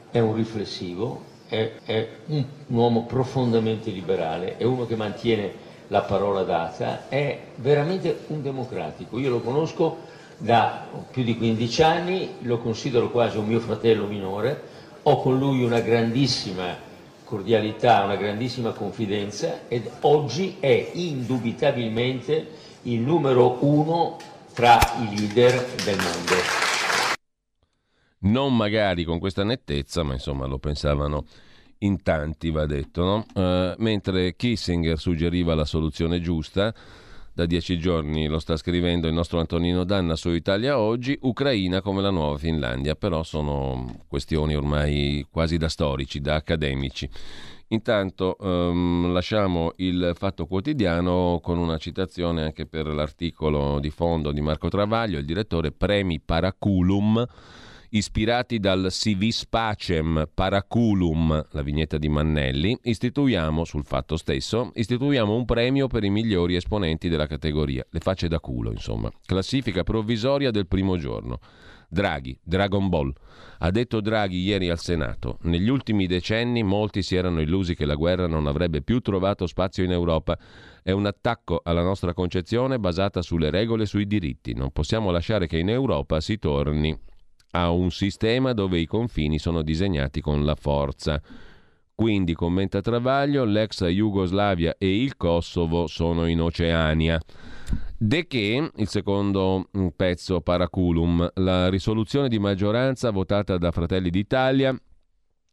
è 0.09 0.19
un 0.19 0.33
riflessivo, 0.33 1.21
è, 1.47 1.71
è 1.85 2.07
un, 2.27 2.45
un 2.67 2.75
uomo 2.77 3.05
profondamente 3.05 3.91
liberale, 3.91 4.57
è 4.57 4.63
uno 4.63 4.87
che 4.87 4.95
mantiene 4.95 5.64
la 5.87 6.01
parola 6.01 6.43
data, 6.43 7.07
è 7.09 7.39
veramente 7.55 8.25
un 8.27 8.41
democratico. 8.41 9.19
Io 9.19 9.29
lo 9.29 9.41
conosco 9.41 9.97
da 10.37 10.87
più 11.11 11.23
di 11.23 11.37
15 11.37 11.83
anni, 11.83 12.29
lo 12.41 12.59
considero 12.59 13.09
quasi 13.09 13.37
un 13.37 13.45
mio 13.45 13.59
fratello 13.59 14.05
minore, 14.05 14.61
ho 15.03 15.21
con 15.21 15.37
lui 15.37 15.63
una 15.63 15.79
grandissima 15.79 16.75
cordialità, 17.23 18.03
una 18.03 18.15
grandissima 18.15 18.71
confidenza 18.71 19.67
ed 19.67 19.89
oggi 20.01 20.57
è 20.59 20.91
indubitabilmente 20.93 22.47
il 22.83 22.99
numero 22.99 23.57
uno 23.61 24.17
tra 24.53 24.79
i 25.01 25.17
leader 25.17 25.53
del 25.83 25.97
mondo. 25.97 26.33
Non 28.19 28.55
magari 28.55 29.03
con 29.03 29.19
questa 29.19 29.43
nettezza, 29.43 30.03
ma 30.03 30.13
insomma 30.13 30.45
lo 30.45 30.57
pensavano 30.57 31.25
in 31.79 32.01
tanti, 32.01 32.51
va 32.51 32.65
detto, 32.65 33.03
no? 33.03 33.25
uh, 33.33 33.73
mentre 33.81 34.35
Kissinger 34.35 34.97
suggeriva 34.97 35.55
la 35.55 35.65
soluzione 35.65 36.21
giusta, 36.21 36.73
da 37.35 37.45
dieci 37.45 37.77
giorni 37.77 38.27
lo 38.27 38.39
sta 38.39 38.55
scrivendo 38.55 39.07
il 39.07 39.13
nostro 39.13 39.39
Antonino 39.41 39.83
Danna 39.83 40.15
su 40.15 40.29
Italia 40.29 40.79
Oggi, 40.79 41.17
Ucraina 41.23 41.81
come 41.81 42.01
la 42.01 42.09
nuova 42.09 42.37
Finlandia, 42.37 42.95
però 42.95 43.23
sono 43.23 44.03
questioni 44.07 44.55
ormai 44.55 45.27
quasi 45.29 45.57
da 45.57 45.67
storici, 45.67 46.21
da 46.21 46.35
accademici. 46.35 47.09
Intanto 47.69 48.37
um, 48.39 49.11
lasciamo 49.11 49.73
il 49.77 50.13
Fatto 50.15 50.45
Quotidiano 50.45 51.41
con 51.43 51.57
una 51.57 51.77
citazione 51.77 52.43
anche 52.43 52.67
per 52.67 52.87
l'articolo 52.87 53.79
di 53.79 53.89
fondo 53.89 54.31
di 54.31 54.39
Marco 54.39 54.69
Travaglio, 54.69 55.19
il 55.19 55.25
direttore 55.25 55.73
Premi 55.73 56.21
Paraculum 56.21 57.27
ispirati 57.97 58.59
dal 58.59 58.87
Civis 58.91 59.45
Pacem 59.45 60.29
Paraculum, 60.33 61.47
la 61.51 61.61
vignetta 61.61 61.97
di 61.97 62.09
Mannelli, 62.09 62.77
istituiamo, 62.83 63.63
sul 63.63 63.85
fatto 63.85 64.17
stesso, 64.17 64.71
istituiamo 64.73 65.33
un 65.33 65.45
premio 65.45 65.87
per 65.87 66.03
i 66.03 66.09
migliori 66.09 66.57
esponenti 66.57 67.07
della 67.07 67.25
categoria, 67.25 67.85
le 67.89 67.99
facce 67.99 68.27
da 68.27 68.41
culo, 68.41 68.71
insomma. 68.71 69.09
Classifica 69.25 69.83
provvisoria 69.83 70.51
del 70.51 70.67
primo 70.67 70.97
giorno. 70.97 71.39
Draghi, 71.87 72.37
Dragon 72.43 72.89
Ball. 72.89 73.13
Ha 73.59 73.71
detto 73.71 74.01
Draghi 74.01 74.41
ieri 74.41 74.69
al 74.69 74.79
Senato, 74.79 75.37
negli 75.43 75.69
ultimi 75.69 76.05
decenni 76.05 76.63
molti 76.63 77.01
si 77.01 77.15
erano 77.15 77.39
illusi 77.39 77.75
che 77.75 77.85
la 77.85 77.95
guerra 77.95 78.27
non 78.27 78.45
avrebbe 78.45 78.81
più 78.81 78.99
trovato 78.99 79.47
spazio 79.47 79.85
in 79.85 79.91
Europa. 79.93 80.37
È 80.83 80.91
un 80.91 81.05
attacco 81.05 81.61
alla 81.63 81.81
nostra 81.81 82.13
concezione 82.13 82.77
basata 82.77 83.21
sulle 83.21 83.49
regole 83.49 83.83
e 83.83 83.87
sui 83.87 84.05
diritti. 84.05 84.53
Non 84.53 84.71
possiamo 84.71 85.11
lasciare 85.11 85.47
che 85.47 85.57
in 85.57 85.69
Europa 85.69 86.19
si 86.19 86.37
torni 86.37 87.13
a 87.55 87.69
un 87.69 87.89
sistema 87.89 88.51
dove 88.51 88.79
i 88.79 88.85
confini 88.85 89.39
sono 89.39 89.61
disegnati 89.61 90.19
con 90.19 90.43
la 90.43 90.55
forza. 90.55 91.21
Quindi, 91.95 92.33
commenta 92.33 92.81
Travaglio, 92.81 93.45
l'ex 93.45 93.85
Jugoslavia 93.85 94.75
e 94.77 95.01
il 95.01 95.15
Kosovo 95.15 95.87
sono 95.87 96.27
in 96.27 96.41
Oceania. 96.41 97.17
De 97.97 98.27
che, 98.27 98.71
il 98.75 98.87
secondo 98.89 99.69
mm, 99.75 99.87
pezzo 99.95 100.41
paraculum, 100.41 101.31
la 101.35 101.69
risoluzione 101.69 102.27
di 102.27 102.39
maggioranza 102.39 103.09
votata 103.11 103.57
da 103.57 103.71
Fratelli 103.71 104.09
d'Italia 104.09 104.77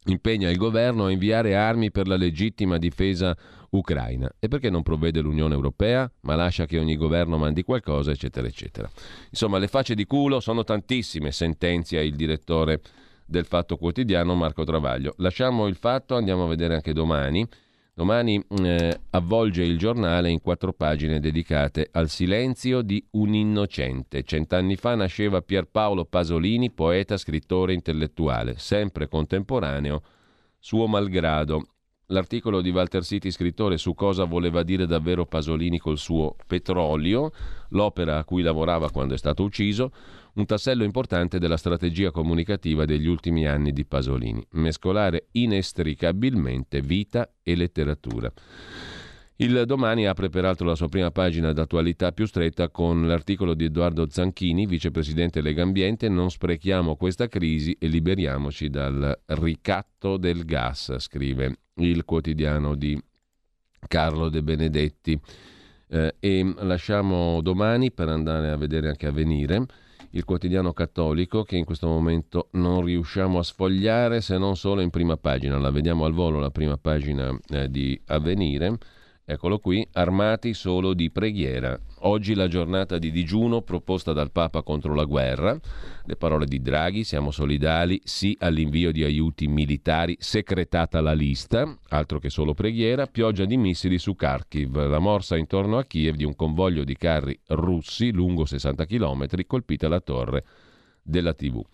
impegna 0.06 0.50
il 0.50 0.56
governo 0.56 1.04
a 1.04 1.12
inviare 1.12 1.54
armi 1.54 1.92
per 1.92 2.08
la 2.08 2.16
legittima 2.16 2.78
difesa 2.78 3.36
ucraina. 3.72 4.30
E 4.38 4.48
perché 4.48 4.70
non 4.70 4.82
provvede 4.82 5.20
l'Unione 5.20 5.54
Europea, 5.54 6.10
ma 6.20 6.34
lascia 6.34 6.66
che 6.66 6.78
ogni 6.78 6.96
governo 6.96 7.38
mandi 7.38 7.62
qualcosa, 7.62 8.10
eccetera, 8.10 8.46
eccetera. 8.46 8.90
Insomma, 9.30 9.58
le 9.58 9.68
facce 9.68 9.94
di 9.94 10.04
culo 10.04 10.40
sono 10.40 10.64
tantissime, 10.64 11.32
sentenzia 11.32 12.00
il 12.00 12.14
direttore 12.14 12.80
del 13.26 13.44
Fatto 13.46 13.76
Quotidiano 13.76 14.34
Marco 14.34 14.64
Travaglio. 14.64 15.14
Lasciamo 15.18 15.66
il 15.66 15.76
fatto, 15.76 16.16
andiamo 16.16 16.44
a 16.44 16.48
vedere 16.48 16.74
anche 16.74 16.92
domani. 16.92 17.46
Domani 17.94 18.42
eh, 18.62 19.00
avvolge 19.10 19.62
il 19.62 19.76
giornale 19.76 20.30
in 20.30 20.40
quattro 20.40 20.72
pagine 20.72 21.20
dedicate 21.20 21.88
al 21.92 22.08
silenzio 22.08 22.80
di 22.80 23.04
un 23.12 23.34
innocente. 23.34 24.22
Cent'anni 24.24 24.76
fa 24.76 24.94
nasceva 24.94 25.42
Pierpaolo 25.42 26.06
Pasolini, 26.06 26.70
poeta, 26.70 27.18
scrittore, 27.18 27.74
intellettuale, 27.74 28.54
sempre 28.56 29.08
contemporaneo, 29.08 30.02
suo 30.58 30.86
malgrado. 30.86 31.66
L'articolo 32.12 32.60
di 32.60 32.68
Walter 32.68 33.02
City, 33.02 33.30
scrittore, 33.30 33.78
su 33.78 33.94
cosa 33.94 34.24
voleva 34.24 34.62
dire 34.62 34.86
davvero 34.86 35.24
Pasolini 35.24 35.78
col 35.78 35.96
suo 35.96 36.36
petrolio, 36.46 37.32
l'opera 37.70 38.18
a 38.18 38.24
cui 38.24 38.42
lavorava 38.42 38.90
quando 38.90 39.14
è 39.14 39.16
stato 39.16 39.42
ucciso, 39.42 39.90
un 40.34 40.44
tassello 40.44 40.84
importante 40.84 41.38
della 41.38 41.56
strategia 41.56 42.10
comunicativa 42.10 42.84
degli 42.84 43.06
ultimi 43.06 43.46
anni 43.46 43.72
di 43.72 43.86
Pasolini, 43.86 44.46
mescolare 44.52 45.28
inestricabilmente 45.32 46.82
vita 46.82 47.30
e 47.42 47.56
letteratura. 47.56 48.30
Il 49.36 49.64
domani 49.64 50.06
apre 50.06 50.28
peraltro 50.28 50.66
la 50.66 50.74
sua 50.74 50.88
prima 50.88 51.10
pagina 51.10 51.52
d'attualità 51.52 52.12
più 52.12 52.26
stretta 52.26 52.68
con 52.68 53.06
l'articolo 53.06 53.54
di 53.54 53.64
Edoardo 53.64 54.08
Zanchini, 54.08 54.66
vicepresidente 54.66 55.40
Lega 55.40 55.62
Ambiente, 55.62 56.08
Non 56.10 56.30
sprechiamo 56.30 56.96
questa 56.96 57.28
crisi 57.28 57.74
e 57.80 57.88
liberiamoci 57.88 58.68
dal 58.68 59.20
ricatto 59.26 60.18
del 60.18 60.44
gas, 60.44 60.96
scrive 60.98 61.56
il 61.76 62.04
quotidiano 62.04 62.74
di 62.74 63.00
Carlo 63.88 64.28
De 64.28 64.42
Benedetti. 64.42 65.18
Eh, 65.88 66.14
e 66.20 66.54
lasciamo 66.58 67.40
domani 67.40 67.90
per 67.90 68.08
andare 68.08 68.50
a 68.50 68.56
vedere 68.56 68.88
anche 68.88 69.06
Avvenire, 69.06 69.64
il 70.10 70.24
quotidiano 70.24 70.74
cattolico 70.74 71.42
che 71.42 71.56
in 71.56 71.64
questo 71.64 71.88
momento 71.88 72.48
non 72.52 72.84
riusciamo 72.84 73.38
a 73.38 73.42
sfogliare 73.42 74.20
se 74.20 74.36
non 74.36 74.56
solo 74.56 74.82
in 74.82 74.90
prima 74.90 75.16
pagina. 75.16 75.58
La 75.58 75.70
vediamo 75.70 76.04
al 76.04 76.12
volo 76.12 76.38
la 76.38 76.50
prima 76.50 76.76
pagina 76.76 77.34
eh, 77.48 77.70
di 77.70 77.98
Avvenire 78.06 78.78
Eccolo 79.24 79.60
qui, 79.60 79.86
armati 79.92 80.52
solo 80.52 80.94
di 80.94 81.12
preghiera. 81.12 81.78
Oggi 82.00 82.34
la 82.34 82.48
giornata 82.48 82.98
di 82.98 83.12
digiuno 83.12 83.62
proposta 83.62 84.12
dal 84.12 84.32
Papa 84.32 84.62
contro 84.62 84.94
la 84.94 85.04
guerra. 85.04 85.56
Le 86.04 86.16
parole 86.16 86.44
di 86.44 86.60
Draghi, 86.60 87.04
siamo 87.04 87.30
solidali, 87.30 88.00
sì 88.02 88.36
all'invio 88.40 88.90
di 88.90 89.04
aiuti 89.04 89.46
militari, 89.46 90.16
secretata 90.18 91.00
la 91.00 91.12
lista, 91.12 91.78
altro 91.90 92.18
che 92.18 92.30
solo 92.30 92.52
preghiera, 92.52 93.06
pioggia 93.06 93.44
di 93.44 93.56
missili 93.56 93.98
su 93.98 94.16
Kharkiv, 94.16 94.88
la 94.88 94.98
morsa 94.98 95.36
intorno 95.36 95.78
a 95.78 95.84
Kiev 95.84 96.16
di 96.16 96.24
un 96.24 96.34
convoglio 96.34 96.82
di 96.82 96.96
carri 96.96 97.38
russi 97.46 98.10
lungo 98.10 98.44
60 98.44 98.84
km, 98.86 99.46
colpita 99.46 99.86
la 99.86 100.00
torre 100.00 100.44
della 101.00 101.32
TV. 101.32 101.64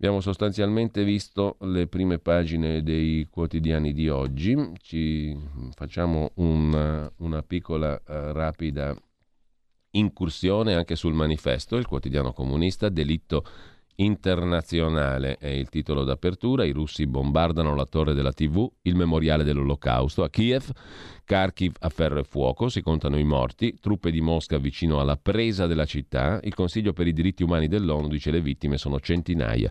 Abbiamo 0.00 0.20
sostanzialmente 0.20 1.02
visto 1.02 1.56
le 1.62 1.88
prime 1.88 2.20
pagine 2.20 2.84
dei 2.84 3.26
quotidiani 3.28 3.92
di 3.92 4.08
oggi, 4.08 4.56
ci 4.80 5.36
facciamo 5.74 6.30
una, 6.34 7.10
una 7.16 7.42
piccola 7.42 7.94
uh, 7.94 8.30
rapida 8.30 8.96
incursione 9.90 10.74
anche 10.74 10.94
sul 10.94 11.14
manifesto, 11.14 11.74
il 11.74 11.86
quotidiano 11.86 12.32
comunista, 12.32 12.88
delitto 12.88 13.44
internazionale 14.00 15.38
è 15.38 15.48
il 15.48 15.68
titolo 15.68 16.04
d'apertura, 16.04 16.64
i 16.64 16.72
russi 16.72 17.06
bombardano 17.06 17.74
la 17.74 17.84
torre 17.84 18.14
della 18.14 18.32
TV, 18.32 18.68
il 18.82 18.94
memoriale 18.94 19.44
dell'olocausto 19.44 20.22
a 20.22 20.30
Kiev, 20.30 20.70
Kharkiv 21.24 21.74
a 21.80 21.88
ferro 21.88 22.20
e 22.20 22.24
fuoco, 22.24 22.68
si 22.68 22.80
contano 22.80 23.18
i 23.18 23.24
morti, 23.24 23.76
truppe 23.80 24.10
di 24.10 24.20
Mosca 24.20 24.58
vicino 24.58 25.00
alla 25.00 25.16
presa 25.16 25.66
della 25.66 25.84
città, 25.84 26.38
il 26.42 26.54
Consiglio 26.54 26.92
per 26.92 27.06
i 27.06 27.12
diritti 27.12 27.42
umani 27.42 27.66
dell'ONU 27.66 28.08
dice 28.08 28.30
le 28.30 28.40
vittime 28.40 28.78
sono 28.78 29.00
centinaia. 29.00 29.70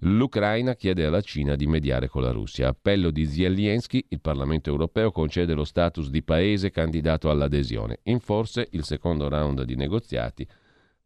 L'Ucraina 0.00 0.74
chiede 0.74 1.06
alla 1.06 1.22
Cina 1.22 1.56
di 1.56 1.66
mediare 1.66 2.08
con 2.08 2.22
la 2.22 2.30
Russia. 2.30 2.68
Appello 2.68 3.10
di 3.10 3.24
Zelensky, 3.24 4.04
il 4.10 4.20
Parlamento 4.20 4.68
europeo 4.68 5.10
concede 5.10 5.54
lo 5.54 5.64
status 5.64 6.10
di 6.10 6.22
paese 6.22 6.70
candidato 6.70 7.30
all'adesione. 7.30 8.00
In 8.04 8.20
forse 8.20 8.68
il 8.72 8.84
secondo 8.84 9.28
round 9.28 9.62
di 9.62 9.76
negoziati 9.76 10.46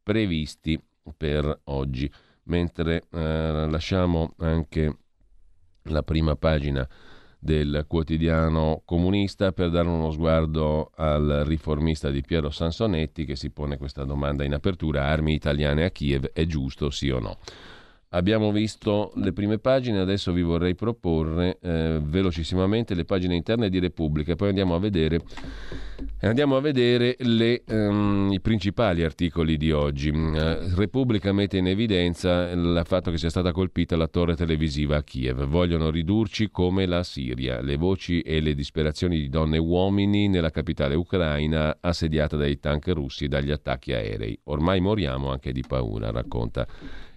previsti 0.02 0.80
per 1.16 1.60
oggi. 1.64 2.10
Mentre 2.48 3.04
eh, 3.10 3.66
lasciamo 3.68 4.34
anche 4.38 4.96
la 5.84 6.02
prima 6.02 6.36
pagina 6.36 6.86
del 7.38 7.84
quotidiano 7.86 8.82
comunista 8.84 9.52
per 9.52 9.70
dare 9.70 9.86
uno 9.86 10.10
sguardo 10.10 10.90
al 10.96 11.44
riformista 11.46 12.10
di 12.10 12.22
Piero 12.22 12.50
Sansonetti 12.50 13.24
che 13.24 13.36
si 13.36 13.50
pone 13.50 13.76
questa 13.76 14.04
domanda 14.04 14.44
in 14.44 14.54
apertura, 14.54 15.06
armi 15.06 15.34
italiane 15.34 15.84
a 15.84 15.90
Kiev, 15.90 16.30
è 16.32 16.44
giusto 16.46 16.90
sì 16.90 17.10
o 17.10 17.20
no? 17.20 17.38
Abbiamo 18.10 18.52
visto 18.52 19.12
le 19.16 19.34
prime 19.34 19.58
pagine, 19.58 19.98
adesso 19.98 20.32
vi 20.32 20.40
vorrei 20.40 20.74
proporre 20.74 21.58
eh, 21.60 22.00
velocissimamente 22.02 22.94
le 22.94 23.04
pagine 23.04 23.34
interne 23.34 23.68
di 23.68 23.78
Repubblica, 23.78 24.34
poi 24.34 24.48
andiamo 24.48 24.74
a 24.74 24.78
vedere, 24.78 25.20
andiamo 26.20 26.56
a 26.56 26.60
vedere 26.62 27.16
le, 27.18 27.64
um, 27.68 28.30
i 28.32 28.40
principali 28.40 29.04
articoli 29.04 29.58
di 29.58 29.72
oggi. 29.72 30.08
Uh, 30.08 30.74
Repubblica 30.74 31.34
mette 31.34 31.58
in 31.58 31.66
evidenza 31.66 32.48
il 32.48 32.80
fatto 32.86 33.10
che 33.10 33.18
sia 33.18 33.28
stata 33.28 33.52
colpita 33.52 33.94
la 33.94 34.08
torre 34.08 34.36
televisiva 34.36 34.96
a 34.96 35.02
Kiev. 35.02 35.44
Vogliono 35.44 35.90
ridurci 35.90 36.50
come 36.50 36.86
la 36.86 37.02
Siria. 37.02 37.60
Le 37.60 37.76
voci 37.76 38.22
e 38.22 38.40
le 38.40 38.54
disperazioni 38.54 39.18
di 39.18 39.28
donne 39.28 39.56
e 39.56 39.60
uomini 39.60 40.28
nella 40.28 40.50
capitale 40.50 40.94
ucraina 40.94 41.76
assediata 41.78 42.38
dai 42.38 42.58
tank 42.58 42.86
russi 42.88 43.24
e 43.24 43.28
dagli 43.28 43.50
attacchi 43.50 43.92
aerei. 43.92 44.40
Ormai 44.44 44.80
moriamo 44.80 45.30
anche 45.30 45.52
di 45.52 45.62
paura, 45.66 46.10
racconta 46.10 46.66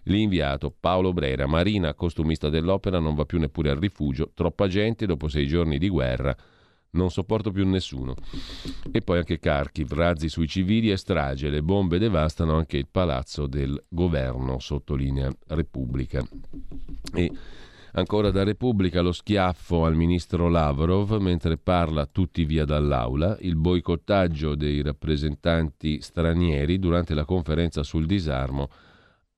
L'inviato 0.06 0.74
Paolo 0.78 1.14
Brera, 1.14 1.46
marina 1.46 1.94
costumista 1.94 2.50
dell'opera, 2.50 3.00
non 3.00 3.14
va 3.14 3.26
più 3.26 3.38
neppure 3.38 3.70
al 3.70 3.78
rifugio. 3.78 4.32
Troppa 4.34 4.68
gente 4.68 5.06
dopo 5.06 5.28
sei 5.28 5.46
giorni 5.46 5.78
di 5.78 5.90
guerra. 5.90 6.36
Non 6.94 7.10
sopporto 7.10 7.52
più 7.52 7.66
nessuno. 7.68 8.16
E 8.92 9.02
poi 9.02 9.20
anche 9.20 9.40
Kharkiv, 9.40 9.94
razzi 9.94 10.28
sui 10.28 10.48
civili 10.48 10.92
e 10.92 10.98
strage. 10.98 11.50
Le 11.50 11.62
bombe 11.62 12.00
devastano 12.00 12.56
anche 12.56 12.78
il 12.78 12.88
palazzo 12.90 13.48
del 13.48 13.82
governo, 13.88 14.60
sottolinea 14.60 15.32
Repubblica. 15.50 16.28
E 17.14 17.32
ancora 17.94 18.32
da 18.32 18.44
Repubblica 18.44 19.02
lo 19.02 19.12
schiaffo 19.12 19.86
al 19.86 19.96
ministro 19.96 20.50
Lavrov 20.50 21.18
mentre 21.20 21.58
parla 21.58 22.08
tutti 22.08 22.44
via 22.44 22.66
dall'aula, 22.66 23.38
il 23.42 23.56
boicottaggio 23.56 24.56
dei 24.56 24.82
rappresentanti 24.82 26.02
stranieri 26.02 26.80
durante 26.80 27.14
la 27.14 27.24
conferenza 27.24 27.84
sul 27.84 28.06
disarmo 28.06 28.70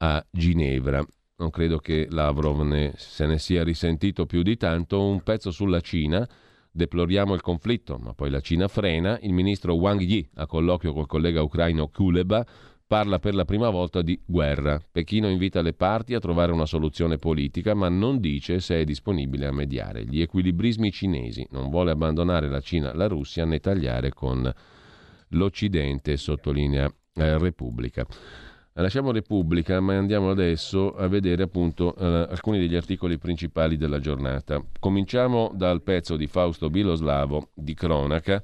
a 0.04 0.26
Ginevra. 0.30 1.06
Non 1.38 1.50
credo 1.50 1.78
che 1.78 2.08
Lavrov 2.10 2.62
ne, 2.62 2.94
se 2.98 3.26
ne 3.26 3.40
sia 3.40 3.64
risentito 3.64 4.26
più 4.26 4.44
di 4.44 4.58
tanto. 4.58 5.02
Un 5.02 5.22
pezzo 5.22 5.50
sulla 5.50 5.80
Cina. 5.80 6.28
Deploriamo 6.70 7.34
il 7.34 7.42
conflitto, 7.42 7.98
ma 7.98 8.14
poi 8.14 8.30
la 8.30 8.42
Cina 8.42 8.68
frena. 8.68 9.18
Il 9.22 9.32
ministro 9.32 9.76
Wang 9.76 10.02
Yi, 10.02 10.30
a 10.36 10.46
colloquio 10.46 10.92
col 10.92 11.08
collega 11.08 11.42
ucraino 11.42 11.88
Kuleba, 11.88 12.46
parla 12.86 13.20
per 13.20 13.34
la 13.34 13.46
prima 13.46 13.70
volta 13.70 14.02
di 14.02 14.20
guerra. 14.26 14.82
Pechino 14.92 15.30
invita 15.30 15.62
le 15.62 15.74
parti 15.74 16.14
a 16.14 16.20
trovare 16.20 16.52
una 16.52 16.66
soluzione 16.66 17.18
politica, 17.18 17.74
ma 17.74 17.88
non 17.88 18.20
dice 18.20 18.60
se 18.60 18.82
è 18.82 18.84
disponibile 18.84 19.46
a 19.46 19.54
mediare. 19.54 20.06
Gli 20.06 20.22
equilibrismi 20.22 20.92
cinesi 20.92 21.48
non 21.52 21.70
vuole 21.70 21.92
abbandonare 21.92 22.50
la 22.50 22.60
Cina, 22.60 22.94
la 22.94 23.08
Russia 23.08 23.46
né 23.46 23.60
tagliare 23.60 24.12
con 24.12 24.52
l'Occidente, 25.30 26.18
sottolinea 26.18 26.94
eh, 27.16 27.38
Repubblica. 27.38 28.06
Lasciamo 28.76 29.12
Repubblica, 29.12 29.80
ma 29.82 29.96
andiamo 29.96 30.32
adesso 30.32 30.96
a 30.96 31.08
vedere 31.08 31.44
appunto 31.44 31.96
eh, 31.96 32.28
alcuni 32.32 32.58
degli 32.58 32.76
articoli 32.76 33.20
principali 33.20 33.78
della 33.78 34.00
giornata. 34.00 34.64
Cominciamo 34.80 35.52
dal 35.54 35.84
pezzo 35.84 36.16
di 36.16 36.26
Fausto 36.26 36.72
Biloslavo 36.72 37.50
di 37.54 37.76
cronaca 37.76 38.42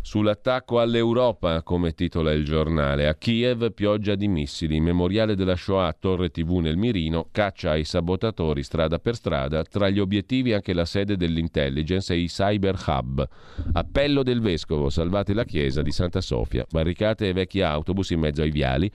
sull'attacco 0.00 0.80
all'Europa, 0.80 1.62
come 1.62 1.92
titola 1.92 2.32
il 2.32 2.44
giornale. 2.44 3.06
A 3.06 3.14
Kiev 3.14 3.72
pioggia 3.72 4.16
di 4.16 4.26
missili, 4.26 4.80
memoriale 4.80 5.36
della 5.36 5.54
Shoah, 5.54 5.94
torre 5.96 6.30
TV 6.30 6.56
nel 6.56 6.76
mirino, 6.76 7.28
caccia 7.30 7.70
ai 7.70 7.84
sabotatori 7.84 8.64
strada 8.64 8.98
per 8.98 9.14
strada, 9.14 9.62
tra 9.62 9.88
gli 9.90 10.00
obiettivi 10.00 10.54
anche 10.54 10.72
la 10.72 10.84
sede 10.84 11.16
dell'intelligence 11.16 12.12
e 12.12 12.16
i 12.16 12.26
cyber 12.26 12.82
hub. 12.84 13.28
Appello 13.74 14.24
del 14.24 14.40
vescovo, 14.40 14.90
salvate 14.90 15.32
la 15.34 15.44
chiesa 15.44 15.82
di 15.82 15.92
Santa 15.92 16.20
Sofia, 16.20 16.66
barricate 16.68 17.28
e 17.28 17.32
vecchi 17.32 17.62
autobus 17.62 18.10
in 18.10 18.18
mezzo 18.18 18.42
ai 18.42 18.50
viali 18.50 18.90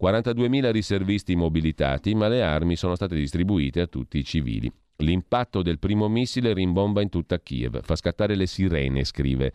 42.000 0.00 0.70
riservisti 0.72 1.36
mobilitati, 1.36 2.14
ma 2.14 2.28
le 2.28 2.42
armi 2.42 2.76
sono 2.76 2.94
state 2.94 3.14
distribuite 3.14 3.80
a 3.80 3.86
tutti 3.86 4.18
i 4.18 4.24
civili. 4.24 4.70
L'impatto 4.98 5.62
del 5.62 5.78
primo 5.78 6.08
missile 6.08 6.54
rimbomba 6.54 7.02
in 7.02 7.08
tutta 7.08 7.40
Kiev, 7.40 7.82
fa 7.82 7.96
scattare 7.96 8.34
le 8.34 8.46
sirene, 8.46 9.04
scrive 9.04 9.52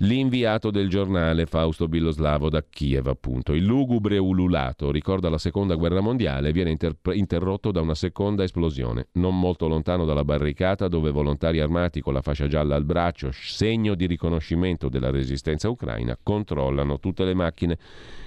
l'inviato 0.00 0.70
del 0.70 0.88
giornale 0.88 1.46
Fausto 1.46 1.88
Biloslavo 1.88 2.48
da 2.48 2.62
Kiev, 2.62 3.06
appunto. 3.06 3.54
Il 3.54 3.64
lugubre 3.64 4.18
ululato 4.18 4.90
ricorda 4.90 5.30
la 5.30 5.38
seconda 5.38 5.74
guerra 5.74 6.00
mondiale 6.00 6.50
e 6.50 6.52
viene 6.52 6.70
inter- 6.70 6.96
interrotto 7.12 7.70
da 7.70 7.80
una 7.80 7.94
seconda 7.94 8.42
esplosione, 8.42 9.08
non 9.12 9.38
molto 9.38 9.66
lontano 9.66 10.04
dalla 10.04 10.24
barricata 10.24 10.88
dove 10.88 11.10
volontari 11.10 11.60
armati 11.60 12.00
con 12.00 12.12
la 12.12 12.22
fascia 12.22 12.46
gialla 12.46 12.76
al 12.76 12.84
braccio, 12.84 13.30
segno 13.32 13.94
di 13.94 14.06
riconoscimento 14.06 14.88
della 14.88 15.10
resistenza 15.10 15.68
ucraina, 15.68 16.18
controllano 16.22 16.98
tutte 16.98 17.24
le 17.24 17.34
macchine 17.34 17.78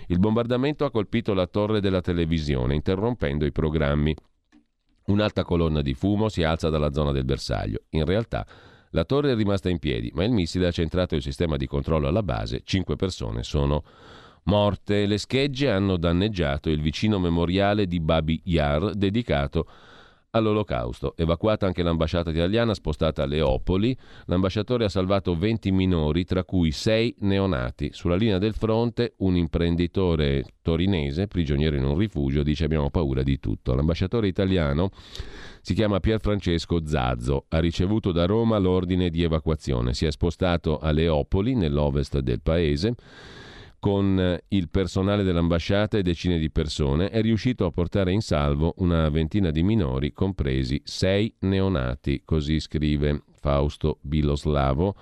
il 0.08 0.20
bombardamento 0.20 0.86
ha 0.86 0.92
colpito 0.92 1.34
la 1.34 1.48
torre 1.48 1.80
della 1.80 2.02
televisione, 2.02 2.76
interrompendo 2.76 3.46
i 3.46 3.52
programmi. 3.52 4.14
Un'alta 5.06 5.44
colonna 5.44 5.82
di 5.82 5.94
fumo 5.94 6.30
si 6.30 6.44
alza 6.44 6.70
dalla 6.70 6.92
zona 6.92 7.12
del 7.12 7.26
bersaglio. 7.26 7.84
In 7.92 8.06
realtà 8.06 8.46
la 8.94 9.06
torre 9.06 9.32
è 9.32 9.36
rimasta 9.36 9.70
in 9.70 9.80
piedi, 9.80 10.12
ma 10.14 10.24
il 10.24 10.32
missile 10.32 10.68
ha 10.68 10.72
centrato 10.72 11.16
il 11.16 11.24
sistema 11.24 11.58
di 11.58 11.66
controllo 11.66 12.08
alla 12.08 12.22
base. 12.22 12.62
Cinque 12.64 12.96
persone 12.96 13.42
sono 13.42 13.84
morte. 14.44 15.08
Le 15.08 15.18
schegge 15.18 15.70
hanno 15.70 15.98
danneggiato 15.98 16.70
il 16.70 16.80
vicino 16.80 17.18
memoriale 17.18 17.88
di 17.88 18.00
Babi 18.00 18.40
Yar 18.46 18.94
dedicato 18.94 19.68
all'olocausto. 20.30 21.16
Evacuata 21.18 21.66
anche 21.66 21.82
l'ambasciata 21.82 22.30
italiana 22.30 22.76
spostata 22.76 23.24
a 23.24 23.26
Leopoli, 23.26 23.98
l'ambasciatore 24.26 24.86
ha 24.86 24.90
salvato 24.90 25.36
20 25.36 25.72
minori, 25.72 26.24
tra 26.24 26.44
cui 26.44 26.72
6 26.72 27.16
neonati. 27.22 27.90
Sulla 27.94 28.16
linea 28.16 28.38
del 28.38 28.54
fronte 28.54 29.14
un 29.18 29.36
imprenditore 29.36 30.46
torinese, 30.62 31.28
prigioniero 31.28 31.76
in 31.76 31.84
un 31.84 31.98
rifugio, 31.98 32.44
dice 32.44 32.66
abbiamo 32.66 32.92
paura 32.92 33.24
di 33.24 33.40
tutto. 33.40 33.74
L'ambasciatore 33.74 34.28
italiano 34.28 34.92
si 35.66 35.74
chiama 35.76 36.02
Pier 36.02 36.20
Francesco 36.20 36.86
Zazzo, 36.86 37.46
ha 37.48 37.60
ricevuto 37.60 38.12
da 38.12 38.26
Roma 38.26 38.58
l'ordine 38.58 39.10
di 39.10 39.24
evacuazione, 39.24 39.94
si 39.94 40.06
è 40.06 40.12
spostato 40.12 40.78
a 40.78 40.92
Leopoli, 40.92 41.56
nell'ovest 41.56 42.20
del 42.20 42.42
paese, 42.42 42.96
con 43.80 44.20
eh, 44.20 44.44
il 44.50 44.68
personale 44.68 45.24
dell'ambasciata 45.24 45.98
e 45.98 46.02
decine 46.02 46.38
di 46.38 46.52
persone, 46.52 47.10
è 47.10 47.22
riuscito 47.22 47.66
a 47.66 47.72
portare 47.72 48.12
in 48.12 48.20
salvo 48.20 48.74
una 48.80 49.08
ventina 49.08 49.52
di 49.52 49.64
minori, 49.64 50.12
compresi 50.12 50.82
sei 50.84 51.34
neonati, 51.40 52.24
così 52.26 52.60
scrive 52.60 53.24
Fausto 53.40 54.00
Biloslavo 54.02 54.96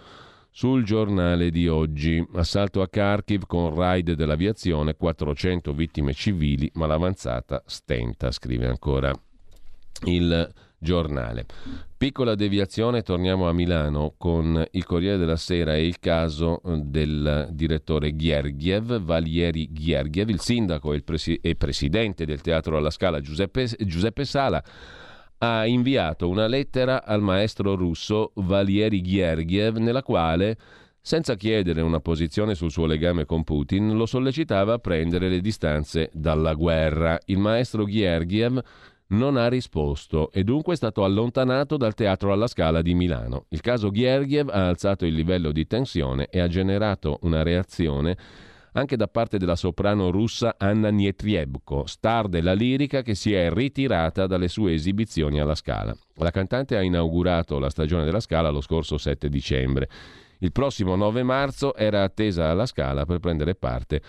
sul 0.52 0.84
giornale 0.84 1.50
di 1.50 1.68
oggi. 1.68 2.24
Assalto 2.36 2.84
a 2.84 2.88
Kharkiv 2.88 3.48
con 3.48 3.74
raid 3.74 4.12
dell'aviazione, 4.12 4.96
400 4.96 5.74
vittime 5.74 6.14
civili, 6.14 6.70
ma 6.76 6.86
l'avanzata 6.86 7.64
stenta, 7.66 8.30
scrive 8.30 8.68
ancora 8.68 9.12
il 10.06 10.52
giornale. 10.82 11.46
Piccola 11.96 12.34
deviazione, 12.34 13.04
torniamo 13.04 13.48
a 13.48 13.54
Milano 13.54 14.16
con 14.18 14.66
il 14.72 14.84
Corriere 14.84 15.18
della 15.18 15.36
Sera 15.36 15.76
e 15.76 15.86
il 15.86 16.00
caso 16.00 16.62
eh, 16.64 16.82
del 16.84 17.50
direttore 17.52 18.16
Ghergiev, 18.16 19.00
Valieri 19.00 19.70
Ghergiev, 19.72 20.30
il 20.30 20.40
sindaco 20.40 20.94
e, 20.94 20.96
il 20.96 21.04
presi- 21.04 21.40
e 21.40 21.56
presidente 21.56 22.26
del 22.26 22.42
Teatro 22.42 22.78
alla 22.78 22.90
Scala 22.90 23.22
Giuseppe, 23.22 23.68
Giuseppe 23.82 24.26
Sala 24.26 24.64
ha 25.44 25.66
inviato 25.66 26.28
una 26.30 26.48
lettera 26.48 27.04
al 27.04 27.22
maestro 27.22 27.76
russo 27.76 28.32
Valieri 28.36 29.02
Ghergiev 29.02 29.78
nella 29.78 30.04
quale 30.04 30.58
senza 31.04 31.36
chiedere 31.36 31.82
una 31.82 32.00
posizione 32.00 32.54
sul 32.54 32.70
suo 32.70 32.86
legame 32.86 33.26
con 33.26 33.44
Putin, 33.44 33.96
lo 33.96 34.06
sollecitava 34.06 34.74
a 34.74 34.78
prendere 34.78 35.30
le 35.30 35.42
distanze 35.42 36.12
dalla 36.14 36.54
guerra. 36.54 37.20
Il 37.26 37.40
maestro 37.40 37.86
Ghergiev 37.86 38.62
non 39.12 39.38
ha 39.38 39.48
risposto 39.48 40.32
e 40.32 40.44
dunque 40.44 40.74
è 40.74 40.76
stato 40.78 41.04
allontanato 41.04 41.78
dal 41.78 41.94
Teatro 41.94 42.32
alla 42.32 42.48
Scala 42.48 42.82
di 42.82 42.94
Milano. 42.94 43.46
Il 43.50 43.62
caso 43.62 43.90
Ghergiev 43.90 44.50
ha 44.50 44.68
alzato 44.68 45.06
il 45.06 45.14
livello 45.14 45.52
di 45.52 45.66
tensione 45.66 46.28
e 46.30 46.40
ha 46.40 46.48
generato 46.48 47.20
una 47.22 47.44
reazione 47.44 48.18
anche 48.74 48.96
da 48.96 49.08
parte 49.08 49.38
della 49.38 49.58
soprano 49.58 50.12
russa 50.12 50.56
Anna 50.58 50.90
Nietriebko, 50.90 51.86
star 51.88 52.30
della 52.30 52.54
lirica 52.54 53.02
che 53.02 53.16
si 53.16 53.34
è 53.34 53.52
ritirata 53.52 54.28
dalle 54.28 54.48
sue 54.48 54.74
esibizioni 54.74 55.42
alla 55.42 55.56
Scala. 55.56 55.94
La 56.16 56.32
cantante 56.32 56.78
ha 56.78 56.82
inaugurato 56.82 57.60
la 57.60 57.70
stagione 57.70 58.06
della 58.06 58.22
Scala 58.22 58.50
lo 58.50 58.62
scorso 58.62 58.98
7 58.98 59.28
dicembre. 59.28 59.90
Il 60.40 60.54
prossimo 60.54 60.96
9 60.96 61.22
marzo 61.24 61.76
era 61.76 62.04
attesa 62.04 62.50
alla 62.50 62.66
Scala 62.66 63.06
per 63.06 63.20
prendere 63.20 63.56
parte 63.56 64.02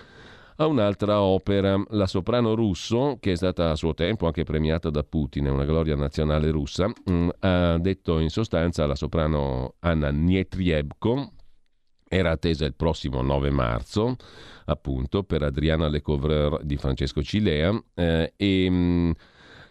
a 0.56 0.66
un'altra 0.66 1.20
opera, 1.22 1.82
La 1.90 2.06
soprano 2.06 2.54
russo, 2.54 3.16
che 3.20 3.32
è 3.32 3.36
stata 3.36 3.70
a 3.70 3.76
suo 3.76 3.94
tempo 3.94 4.26
anche 4.26 4.44
premiata 4.44 4.90
da 4.90 5.02
Putin, 5.02 5.46
è 5.46 5.50
una 5.50 5.64
gloria 5.64 5.96
nazionale 5.96 6.50
russa, 6.50 6.90
mm, 7.10 7.28
ha 7.40 7.78
detto 7.78 8.18
in 8.18 8.30
sostanza 8.30 8.84
alla 8.84 8.94
soprano 8.94 9.74
Anna 9.80 10.10
Nietriebko, 10.10 11.32
Era 12.08 12.32
attesa 12.32 12.66
il 12.66 12.74
prossimo 12.74 13.22
9 13.22 13.50
marzo, 13.50 14.16
appunto, 14.66 15.22
per 15.22 15.42
Adriana 15.42 15.88
Lecouvreur 15.88 16.62
di 16.62 16.76
Francesco 16.76 17.22
Cilea 17.22 17.82
eh, 17.94 18.34
e 18.36 18.70
mh, 18.70 19.12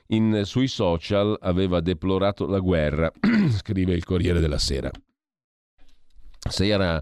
in, 0.08 0.42
sui 0.44 0.68
social 0.68 1.38
aveva 1.40 1.82
deplorato 1.82 2.48
la 2.48 2.58
guerra, 2.58 3.12
scrive 3.52 3.94
il 3.94 4.04
Corriere 4.04 4.40
della 4.40 4.58
Sera. 4.58 4.90
Se 6.50 6.66
era 6.66 7.02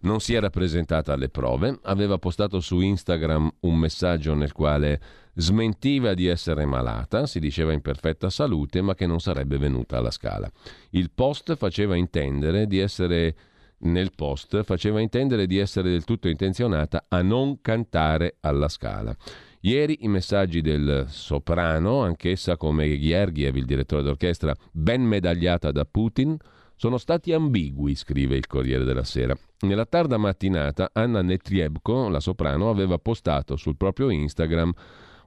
non 0.00 0.20
si 0.20 0.34
era 0.34 0.50
presentata 0.50 1.12
alle 1.12 1.28
prove, 1.28 1.78
aveva 1.82 2.18
postato 2.18 2.60
su 2.60 2.80
Instagram 2.80 3.50
un 3.60 3.76
messaggio 3.76 4.34
nel 4.34 4.52
quale 4.52 5.00
smentiva 5.34 6.14
di 6.14 6.26
essere 6.26 6.64
malata, 6.64 7.26
si 7.26 7.40
diceva 7.40 7.72
in 7.72 7.82
perfetta 7.82 8.30
salute, 8.30 8.80
ma 8.80 8.94
che 8.94 9.06
non 9.06 9.20
sarebbe 9.20 9.58
venuta 9.58 9.98
alla 9.98 10.10
scala. 10.10 10.50
Il 10.90 11.10
post 11.14 11.56
faceva 11.56 11.94
intendere 11.96 12.66
di 12.66 12.78
essere 12.78 13.34
nel 13.78 14.12
post 14.14 14.62
faceva 14.62 15.00
intendere 15.00 15.46
di 15.46 15.58
essere 15.58 15.90
del 15.90 16.04
tutto 16.04 16.28
intenzionata 16.28 17.04
a 17.08 17.20
non 17.20 17.60
cantare 17.60 18.36
alla 18.40 18.68
scala. 18.68 19.14
Ieri 19.60 19.98
i 20.02 20.08
messaggi 20.08 20.60
del 20.60 21.06
soprano, 21.08 22.02
anch'essa 22.02 22.56
come 22.56 22.96
Gheorghiev, 22.98 23.56
il 23.56 23.64
direttore 23.64 24.02
d'orchestra, 24.02 24.54
ben 24.70 25.02
medagliata 25.02 25.72
da 25.72 25.84
Putin, 25.84 26.36
sono 26.76 26.98
stati 26.98 27.32
ambigui, 27.32 27.94
scrive 27.94 28.36
il 28.36 28.46
Corriere 28.46 28.84
della 28.84 29.02
Sera. 29.02 29.34
Nella 29.60 29.86
tarda 29.86 30.18
mattinata 30.18 30.90
Anna 30.92 31.22
Netriebko, 31.22 32.08
la 32.08 32.20
soprano, 32.20 32.68
aveva 32.68 32.98
postato 32.98 33.56
sul 33.56 33.76
proprio 33.76 34.10
Instagram 34.10 34.72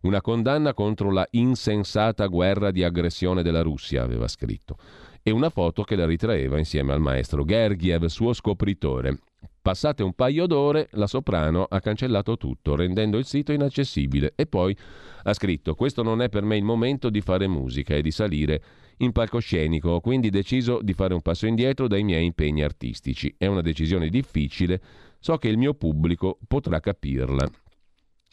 una 0.02 0.22
condanna 0.22 0.74
contro 0.74 1.12
la 1.12 1.28
insensata 1.32 2.28
guerra 2.28 2.70
di 2.72 2.84
aggressione 2.84 3.41
della 3.41 3.62
Russia, 3.62 4.04
aveva 4.04 4.28
scritto, 4.28 4.78
e 5.24 5.32
una 5.32 5.50
foto 5.50 5.84
che 5.84 5.95
la 5.95 6.06
ritraeva 6.06 6.58
insieme 6.58 6.93
al 6.93 7.02
maestro 7.02 7.43
Gergiev, 7.43 8.06
suo 8.06 8.32
scopritore. 8.34 9.18
Passate 9.62 10.04
un 10.04 10.14
paio 10.14 10.45
d'ore, 10.45 10.88
la 10.91 11.08
soprano 11.08 11.66
ha 11.68 11.80
cancellato 11.82 12.38
tutto, 12.38 12.76
rendendo 12.76 13.18
il 13.18 13.26
sito 13.26 13.52
inaccessibile 13.52 14.34
e 14.36 14.45
poi 14.45 14.76
ha 15.24 15.34
scritto 15.34 15.76
questo 15.76 16.02
non 16.02 16.22
è 16.22 16.30
per 16.30 16.43
me 16.43 16.56
il 16.56 16.64
momento 16.64 17.10
di 17.10 17.20
fare 17.20 17.47
musica 17.47 17.93
e 17.93 18.02
di 18.02 18.12
salire 18.12 18.62
in 19.00 19.12
palcoscenico, 19.12 19.89
ho 19.89 20.00
quindi 20.02 20.30
deciso 20.30 20.80
di 20.82 20.93
fare 20.93 21.14
un 21.14 21.22
passo 21.22 21.45
indietro 21.45 21.88
dai 21.88 22.04
miei 22.04 22.26
impegni 22.26 22.64
artistici. 22.64 23.34
È 23.38 23.45
una 23.45 23.62
decisione 23.62 24.10
difficile, 24.10 24.82
so 25.20 25.38
che 25.38 25.47
il 25.47 25.58
mio 25.58 25.74
pubblico 25.74 26.38
potrà 26.47 26.80
capirla. 26.80 27.50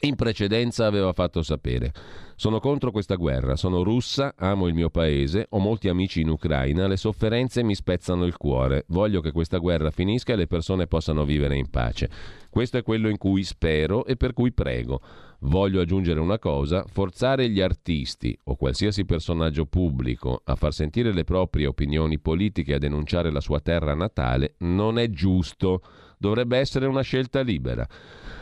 In 0.00 0.14
precedenza 0.14 0.84
aveva 0.84 1.14
fatto 1.14 1.42
sapere. 1.42 1.90
Sono 2.34 2.60
contro 2.60 2.90
questa 2.90 3.14
guerra, 3.14 3.56
sono 3.56 3.82
russa, 3.82 4.34
amo 4.36 4.66
il 4.66 4.74
mio 4.74 4.90
paese, 4.90 5.46
ho 5.48 5.58
molti 5.58 5.88
amici 5.88 6.20
in 6.20 6.28
Ucraina, 6.28 6.86
le 6.86 6.98
sofferenze 6.98 7.62
mi 7.62 7.74
spezzano 7.74 8.26
il 8.26 8.36
cuore, 8.36 8.84
voglio 8.88 9.22
che 9.22 9.32
questa 9.32 9.56
guerra 9.56 9.90
finisca 9.90 10.34
e 10.34 10.36
le 10.36 10.46
persone 10.46 10.86
possano 10.86 11.24
vivere 11.24 11.56
in 11.56 11.70
pace. 11.70 12.10
Questo 12.50 12.76
è 12.76 12.82
quello 12.82 13.08
in 13.08 13.16
cui 13.16 13.42
spero 13.42 14.04
e 14.04 14.16
per 14.16 14.34
cui 14.34 14.52
prego. 14.52 15.00
Voglio 15.40 15.80
aggiungere 15.80 16.20
una 16.20 16.38
cosa, 16.38 16.84
forzare 16.86 17.48
gli 17.48 17.60
artisti 17.60 18.36
o 18.44 18.56
qualsiasi 18.56 19.04
personaggio 19.04 19.66
pubblico 19.66 20.40
a 20.44 20.54
far 20.56 20.72
sentire 20.72 21.12
le 21.12 21.24
proprie 21.24 21.66
opinioni 21.66 22.18
politiche 22.18 22.72
e 22.72 22.74
a 22.76 22.78
denunciare 22.78 23.30
la 23.30 23.40
sua 23.40 23.60
terra 23.60 23.94
natale 23.94 24.54
non 24.58 24.98
è 24.98 25.10
giusto, 25.10 25.82
dovrebbe 26.18 26.58
essere 26.58 26.86
una 26.86 27.02
scelta 27.02 27.40
libera 27.40 27.86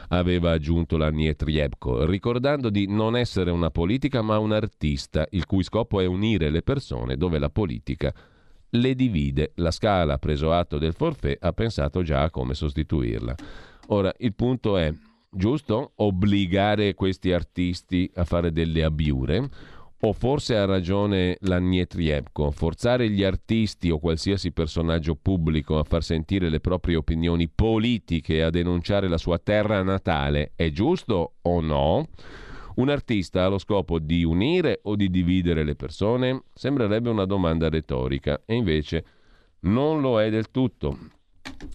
aveva 0.09 0.53
aggiunto 0.53 0.97
la 0.97 1.11
Nietriebko, 1.11 2.05
ricordando 2.05 2.71
di 2.71 2.87
non 2.87 3.17
essere 3.17 3.51
una 3.51 3.71
politica 3.71 4.23
ma 4.23 4.39
un 4.39 4.53
artista, 4.53 5.27
il 5.31 5.47
cui 5.47 5.63
scopo 5.63 6.01
è 6.01 6.07
unire 6.07 6.51
le 6.51 6.63
persone 6.63 7.17
dove 7.17 7.39
la 7.39 7.51
politica 7.51 8.13
le 8.71 8.95
divide. 8.95 9.53
La 9.57 9.71
Scala 9.71 10.19
preso 10.19 10.53
atto 10.53 10.79
del 10.79 10.95
forfè, 10.95 11.37
ha 11.41 11.53
pensato 11.53 12.03
già 12.03 12.23
a 12.23 12.31
come 12.31 12.55
sostituirla. 12.55 13.35
Ora, 13.89 14.13
il 14.19 14.35
punto 14.35 14.77
è, 14.77 14.93
giusto 15.35 15.93
obbligare 15.97 16.95
questi 16.95 17.33
artisti 17.33 18.11
a 18.15 18.25
fare 18.25 18.53
delle 18.53 18.85
abiure? 18.85 19.49
O 20.01 20.13
forse 20.13 20.57
ha 20.57 20.67
ragione 20.67 21.39
la 21.41 21.59
Nietriebko, 21.59 22.51
forzare 22.51 23.09
gli 23.09 23.25
artisti 23.25 23.89
o 23.89 23.99
qualsiasi 23.99 24.53
personaggio 24.53 25.15
pubblico 25.15 25.79
a 25.79 25.85
far 25.85 26.03
sentire 26.03 26.51
le 26.51 26.61
proprie 26.61 26.97
opinioni 26.97 27.49
politiche 27.49 28.35
e 28.35 28.43
a 28.43 28.51
denunciare 28.51 29.09
la 29.09 29.17
sua 29.17 29.39
terra 29.39 29.83
natale 29.83 30.53
è 30.57 30.71
giusto 30.71 31.37
o 31.41 31.61
no? 31.61 32.09
Un 32.75 32.89
artista 32.91 33.45
ha 33.45 33.49
lo 33.49 33.59
scopo 33.59 33.99
di 33.99 34.25
unire 34.25 34.81
o 34.83 34.95
di 34.95 35.09
dividere 35.09 35.65
le 35.65 35.75
persone? 35.75 36.43
Sembrerebbe 36.53 37.09
una 37.09 37.25
domanda 37.25 37.71
retorica 37.71 38.43
e 38.45 38.55
invece 38.55 39.05
non 39.61 40.01
lo 40.03 40.21
è 40.21 40.29
del 40.29 40.51
tutto. 40.51 40.99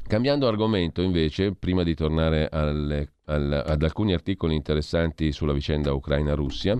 Cambiando 0.08 0.48
argomento 0.48 1.02
invece, 1.02 1.54
prima 1.54 1.84
di 1.84 1.94
tornare 1.94 2.50
alle, 2.50 3.14
al, 3.26 3.64
ad 3.66 3.84
alcuni 3.84 4.14
articoli 4.14 4.56
interessanti 4.56 5.32
sulla 5.32 5.54
vicenda 5.54 5.94
Ucraina-Russia, 5.94 6.80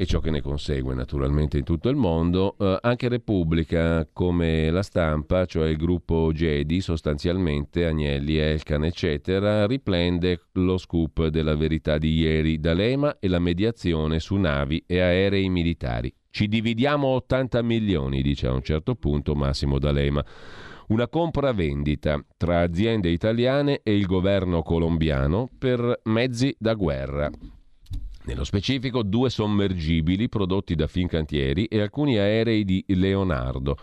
e 0.00 0.06
ciò 0.06 0.20
che 0.20 0.30
ne 0.30 0.40
consegue 0.40 0.94
naturalmente 0.94 1.58
in 1.58 1.64
tutto 1.64 1.90
il 1.90 1.96
mondo, 1.96 2.56
eh, 2.58 2.78
anche 2.80 3.08
Repubblica 3.08 4.08
come 4.10 4.70
la 4.70 4.82
stampa, 4.82 5.44
cioè 5.44 5.68
il 5.68 5.76
gruppo 5.76 6.30
Gedi, 6.32 6.80
sostanzialmente 6.80 7.84
Agnelli, 7.84 8.38
Elkan 8.38 8.84
eccetera, 8.84 9.66
riprende 9.66 10.44
lo 10.52 10.78
scoop 10.78 11.26
della 11.26 11.54
verità 11.54 11.98
di 11.98 12.14
ieri, 12.14 12.58
D'Alema 12.58 13.18
e 13.18 13.28
la 13.28 13.40
mediazione 13.40 14.20
su 14.20 14.36
navi 14.36 14.82
e 14.86 15.00
aerei 15.00 15.50
militari. 15.50 16.10
Ci 16.30 16.48
dividiamo 16.48 17.06
80 17.08 17.60
milioni, 17.60 18.22
dice 18.22 18.46
a 18.46 18.52
un 18.52 18.62
certo 18.62 18.94
punto 18.94 19.34
Massimo 19.34 19.78
D'Alema. 19.78 20.24
Una 20.90 21.06
compravendita 21.06 22.20
tra 22.36 22.62
aziende 22.62 23.10
italiane 23.10 23.80
e 23.84 23.94
il 23.96 24.06
governo 24.06 24.62
colombiano 24.62 25.48
per 25.56 26.00
mezzi 26.04 26.52
da 26.58 26.74
guerra. 26.74 27.30
Nello 28.24 28.42
specifico 28.42 29.04
due 29.04 29.30
sommergibili 29.30 30.28
prodotti 30.28 30.74
da 30.74 30.88
Fincantieri 30.88 31.66
e 31.66 31.80
alcuni 31.80 32.18
aerei 32.18 32.64
di 32.64 32.84
Leonardo. 32.88 33.76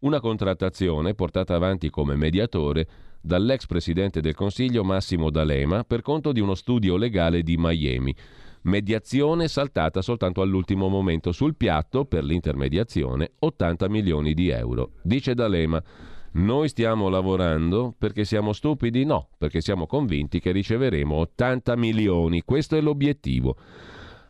Una 0.00 0.20
contrattazione 0.20 1.12
portata 1.12 1.54
avanti 1.54 1.90
come 1.90 2.16
mediatore 2.16 2.88
dall'ex 3.20 3.66
presidente 3.66 4.22
del 4.22 4.34
Consiglio 4.34 4.84
Massimo 4.84 5.28
D'Alema 5.28 5.84
per 5.84 6.00
conto 6.00 6.32
di 6.32 6.40
uno 6.40 6.54
studio 6.54 6.96
legale 6.96 7.42
di 7.42 7.56
Miami. 7.58 8.16
Mediazione 8.62 9.48
saltata 9.48 10.00
soltanto 10.00 10.40
all'ultimo 10.40 10.88
momento 10.88 11.30
sul 11.30 11.56
piatto 11.56 12.06
per 12.06 12.24
l'intermediazione 12.24 13.32
80 13.38 13.86
milioni 13.90 14.32
di 14.32 14.48
euro. 14.48 14.92
Dice 15.02 15.34
D'Alema. 15.34 16.12
Noi 16.34 16.68
stiamo 16.68 17.08
lavorando 17.08 17.94
perché 17.96 18.24
siamo 18.24 18.52
stupidi? 18.52 19.04
No, 19.04 19.28
perché 19.38 19.60
siamo 19.60 19.86
convinti 19.86 20.40
che 20.40 20.50
riceveremo 20.50 21.14
80 21.14 21.76
milioni. 21.76 22.42
Questo 22.42 22.76
è 22.76 22.80
l'obiettivo. 22.80 23.56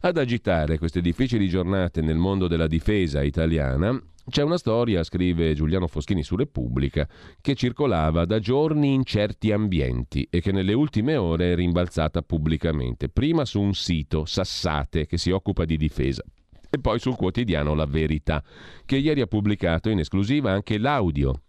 Ad 0.01 0.19
agitare 0.19 0.77
queste 0.77 1.01
difficili 1.01 1.49
giornate 1.49 2.03
nel 2.03 2.19
mondo 2.19 2.47
della 2.47 2.67
difesa 2.67 3.23
italiana 3.23 3.99
c'è 4.29 4.43
una 4.43 4.59
storia, 4.59 5.03
scrive 5.03 5.55
Giuliano 5.55 5.87
Foschini 5.87 6.23
su 6.23 6.37
Repubblica, 6.37 7.09
che 7.41 7.55
circolava 7.55 8.27
da 8.27 8.39
giorni 8.39 8.93
in 8.93 9.05
certi 9.05 9.51
ambienti 9.51 10.27
e 10.31 10.43
che 10.43 10.53
nelle 10.53 10.75
ultime 10.75 11.17
ore 11.17 11.53
è 11.53 11.55
rimbalzata 11.55 12.21
pubblicamente. 12.21 13.09
Prima 13.09 13.47
su 13.47 13.63
un 13.63 13.73
sito, 13.73 14.27
Sassate, 14.27 15.07
che 15.07 15.17
si 15.17 15.31
occupa 15.31 15.65
di 15.65 15.79
difesa, 15.79 16.23
e 16.69 16.79
poi 16.79 16.99
sul 16.99 17.17
quotidiano 17.17 17.75
La 17.75 17.87
Verità, 17.87 18.43
che 18.85 18.97
ieri 18.97 19.23
ha 19.23 19.27
pubblicato 19.27 19.89
in 19.89 20.01
esclusiva 20.01 20.53
anche 20.53 20.77
l'audio 20.77 21.41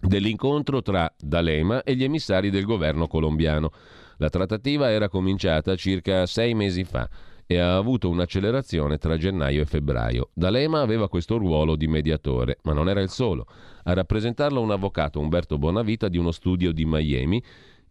dell'incontro 0.00 0.82
tra 0.82 1.12
D'Alema 1.18 1.82
e 1.82 1.94
gli 1.94 2.04
emissari 2.04 2.50
del 2.50 2.64
governo 2.64 3.06
colombiano. 3.06 3.70
La 4.16 4.28
trattativa 4.28 4.90
era 4.90 5.08
cominciata 5.08 5.76
circa 5.76 6.26
sei 6.26 6.54
mesi 6.54 6.84
fa 6.84 7.08
e 7.46 7.58
ha 7.58 7.76
avuto 7.76 8.08
un'accelerazione 8.08 8.98
tra 8.98 9.16
gennaio 9.16 9.62
e 9.62 9.66
febbraio. 9.66 10.30
D'Alema 10.34 10.82
aveva 10.82 11.08
questo 11.08 11.36
ruolo 11.36 11.74
di 11.74 11.88
mediatore, 11.88 12.58
ma 12.62 12.72
non 12.72 12.88
era 12.88 13.00
il 13.00 13.08
solo. 13.08 13.46
A 13.84 13.92
rappresentarlo 13.92 14.60
un 14.60 14.70
avvocato, 14.70 15.18
Umberto 15.18 15.58
Bonavita, 15.58 16.08
di 16.08 16.16
uno 16.16 16.30
studio 16.30 16.70
di 16.70 16.84
Miami, 16.84 17.42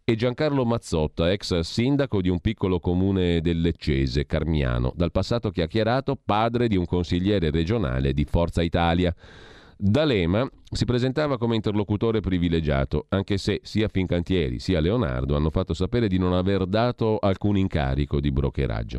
e 0.02 0.16
Giancarlo 0.16 0.64
Mazzotta, 0.64 1.30
ex 1.30 1.58
sindaco 1.60 2.22
di 2.22 2.28
un 2.28 2.40
piccolo 2.40 2.80
comune 2.80 3.40
del 3.42 3.60
Leccese, 3.60 4.24
Carmiano, 4.24 4.92
dal 4.96 5.12
passato 5.12 5.50
chiacchierato 5.50 6.16
padre 6.16 6.66
di 6.66 6.76
un 6.76 6.86
consigliere 6.86 7.50
regionale 7.50 8.12
di 8.12 8.24
Forza 8.24 8.62
Italia. 8.62 9.14
D'Alema 9.82 10.46
si 10.70 10.84
presentava 10.84 11.38
come 11.38 11.54
interlocutore 11.56 12.20
privilegiato, 12.20 13.06
anche 13.08 13.38
se 13.38 13.60
sia 13.62 13.88
Fincantieri 13.88 14.58
sia 14.58 14.78
Leonardo 14.78 15.34
hanno 15.34 15.48
fatto 15.48 15.72
sapere 15.72 16.06
di 16.06 16.18
non 16.18 16.34
aver 16.34 16.66
dato 16.66 17.16
alcun 17.16 17.56
incarico 17.56 18.20
di 18.20 18.30
brokeraggio. 18.30 18.98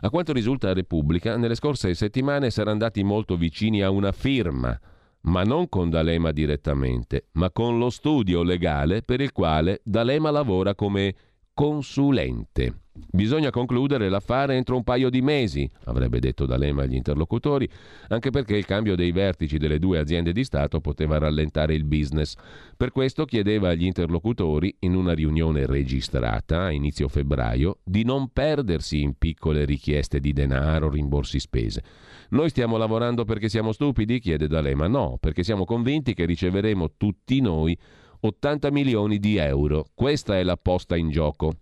A 0.00 0.08
quanto 0.08 0.32
risulta 0.32 0.70
a 0.70 0.72
Repubblica, 0.72 1.36
nelle 1.36 1.54
scorse 1.54 1.92
settimane 1.92 2.48
saranno 2.48 2.72
andati 2.72 3.02
molto 3.02 3.36
vicini 3.36 3.82
a 3.82 3.90
una 3.90 4.12
firma, 4.12 4.80
ma 5.24 5.42
non 5.42 5.68
con 5.68 5.90
D'Alema 5.90 6.32
direttamente, 6.32 7.26
ma 7.32 7.50
con 7.50 7.76
lo 7.76 7.90
studio 7.90 8.42
legale 8.42 9.02
per 9.02 9.20
il 9.20 9.30
quale 9.30 9.82
D'Alema 9.84 10.30
lavora 10.30 10.74
come 10.74 11.14
consulente. 11.52 12.83
Bisogna 13.10 13.50
concludere 13.50 14.08
l'affare 14.08 14.54
entro 14.54 14.76
un 14.76 14.84
paio 14.84 15.10
di 15.10 15.20
mesi, 15.20 15.68
avrebbe 15.84 16.20
detto 16.20 16.46
D'Alema 16.46 16.82
agli 16.82 16.94
interlocutori, 16.94 17.68
anche 18.08 18.30
perché 18.30 18.56
il 18.56 18.64
cambio 18.64 18.94
dei 18.94 19.10
vertici 19.10 19.58
delle 19.58 19.80
due 19.80 19.98
aziende 19.98 20.32
di 20.32 20.44
Stato 20.44 20.80
poteva 20.80 21.18
rallentare 21.18 21.74
il 21.74 21.84
business. 21.84 22.36
Per 22.76 22.92
questo 22.92 23.24
chiedeva 23.24 23.70
agli 23.70 23.84
interlocutori, 23.84 24.76
in 24.80 24.94
una 24.94 25.12
riunione 25.12 25.66
registrata 25.66 26.66
a 26.66 26.70
inizio 26.70 27.08
febbraio, 27.08 27.78
di 27.82 28.04
non 28.04 28.28
perdersi 28.32 29.00
in 29.00 29.18
piccole 29.18 29.64
richieste 29.64 30.20
di 30.20 30.32
denaro, 30.32 30.88
rimborsi 30.88 31.40
spese. 31.40 31.82
Noi 32.30 32.48
stiamo 32.48 32.76
lavorando 32.76 33.24
perché 33.24 33.48
siamo 33.48 33.72
stupidi? 33.72 34.20
chiede 34.20 34.46
D'Alema. 34.46 34.86
No, 34.86 35.18
perché 35.18 35.42
siamo 35.42 35.64
convinti 35.64 36.14
che 36.14 36.26
riceveremo 36.26 36.92
tutti 36.96 37.40
noi 37.40 37.76
80 38.20 38.70
milioni 38.70 39.18
di 39.18 39.36
euro. 39.36 39.86
Questa 39.94 40.38
è 40.38 40.44
la 40.44 40.56
posta 40.56 40.96
in 40.96 41.10
gioco. 41.10 41.54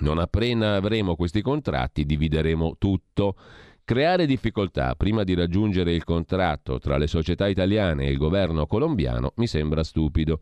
Non 0.00 0.18
appena 0.18 0.76
avremo 0.76 1.14
questi 1.14 1.42
contratti 1.42 2.04
divideremo 2.04 2.76
tutto. 2.78 3.36
Creare 3.84 4.24
difficoltà 4.24 4.94
prima 4.94 5.24
di 5.24 5.34
raggiungere 5.34 5.92
il 5.92 6.04
contratto 6.04 6.78
tra 6.78 6.96
le 6.96 7.06
società 7.06 7.48
italiane 7.48 8.06
e 8.06 8.10
il 8.10 8.18
governo 8.18 8.66
colombiano 8.66 9.32
mi 9.36 9.46
sembra 9.46 9.82
stupido. 9.82 10.40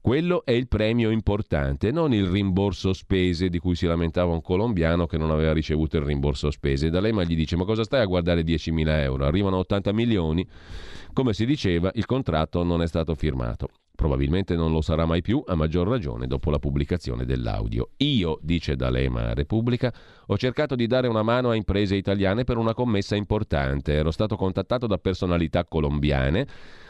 Quello 0.00 0.44
è 0.44 0.52
il 0.52 0.66
premio 0.66 1.10
importante, 1.10 1.90
non 1.90 2.14
il 2.14 2.26
rimborso 2.26 2.92
spese 2.92 3.48
di 3.48 3.58
cui 3.58 3.74
si 3.74 3.86
lamentava 3.86 4.32
un 4.32 4.40
colombiano 4.40 5.06
che 5.06 5.18
non 5.18 5.30
aveva 5.30 5.52
ricevuto 5.52 5.96
il 5.96 6.04
rimborso 6.04 6.50
spese. 6.50 6.90
Da 6.90 7.00
lei 7.00 7.12
ma 7.12 7.24
gli 7.24 7.36
dice 7.36 7.56
ma 7.56 7.64
cosa 7.64 7.84
stai 7.84 8.00
a 8.00 8.06
guardare 8.06 8.42
10.000 8.42 8.88
euro? 9.02 9.24
Arrivano 9.26 9.58
80 9.58 9.92
milioni. 9.92 10.48
Come 11.12 11.32
si 11.32 11.44
diceva, 11.44 11.90
il 11.94 12.06
contratto 12.06 12.62
non 12.62 12.82
è 12.82 12.86
stato 12.86 13.14
firmato. 13.14 13.68
Probabilmente 13.96 14.54
non 14.54 14.70
lo 14.70 14.82
sarà 14.82 15.06
mai 15.06 15.22
più, 15.22 15.42
a 15.46 15.54
maggior 15.54 15.88
ragione 15.88 16.26
dopo 16.26 16.50
la 16.50 16.58
pubblicazione 16.58 17.24
dell'audio. 17.24 17.90
Io, 17.96 18.38
dice 18.42 18.76
D'Alema 18.76 19.30
a 19.30 19.34
Repubblica, 19.34 19.92
ho 20.26 20.36
cercato 20.36 20.74
di 20.76 20.86
dare 20.86 21.08
una 21.08 21.22
mano 21.22 21.48
a 21.48 21.54
imprese 21.54 21.96
italiane 21.96 22.44
per 22.44 22.58
una 22.58 22.74
commessa 22.74 23.16
importante. 23.16 23.94
Ero 23.94 24.10
stato 24.10 24.36
contattato 24.36 24.86
da 24.86 24.98
personalità 24.98 25.64
colombiane. 25.64 26.46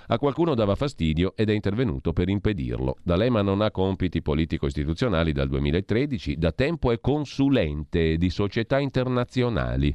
A 0.09 0.19
qualcuno 0.19 0.55
dava 0.55 0.75
fastidio 0.75 1.33
ed 1.37 1.49
è 1.49 1.53
intervenuto 1.53 2.13
per 2.13 2.29
impedirlo. 2.29 2.97
D'Alema 3.03 3.41
non 3.41 3.61
ha 3.61 3.71
compiti 3.71 4.21
politico-istituzionali 4.21 5.33
dal 5.33 5.49
2013, 5.49 6.37
da 6.37 6.51
tempo 6.51 6.91
è 6.91 7.01
consulente 7.01 8.17
di 8.17 8.31
società 8.31 8.81
internazionali. 8.81 9.95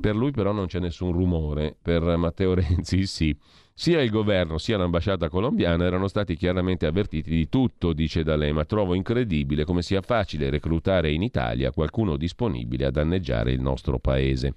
Per 0.00 0.16
lui 0.16 0.32
però 0.32 0.52
non 0.52 0.66
c'è 0.66 0.80
nessun 0.80 1.12
rumore, 1.12 1.76
per 1.80 2.02
Matteo 2.16 2.54
Renzi 2.54 3.06
sì. 3.06 3.36
Sia 3.74 4.02
il 4.02 4.10
governo 4.10 4.58
sia 4.58 4.76
l'ambasciata 4.76 5.28
colombiana 5.28 5.84
erano 5.84 6.06
stati 6.06 6.36
chiaramente 6.36 6.86
avvertiti 6.86 7.30
di 7.30 7.48
tutto, 7.48 7.92
dice 7.92 8.22
D'Alema. 8.22 8.64
Trovo 8.64 8.94
incredibile 8.94 9.64
come 9.64 9.82
sia 9.82 10.02
facile 10.02 10.50
reclutare 10.50 11.10
in 11.10 11.22
Italia 11.22 11.72
qualcuno 11.72 12.16
disponibile 12.16 12.84
a 12.84 12.90
danneggiare 12.90 13.50
il 13.50 13.60
nostro 13.60 13.98
paese. 13.98 14.54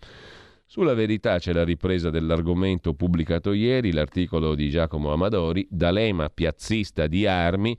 Sulla 0.65 0.93
verità 0.93 1.37
c'è 1.37 1.53
la 1.53 1.63
ripresa 1.63 2.09
dell'argomento 2.09 2.93
pubblicato 2.93 3.53
ieri, 3.53 3.93
l'articolo 3.93 4.53
di 4.53 4.69
Giacomo 4.69 5.13
Amadori, 5.13 5.65
D'Alema 5.69 6.29
piazzista 6.29 7.07
di 7.07 7.25
armi, 7.25 7.77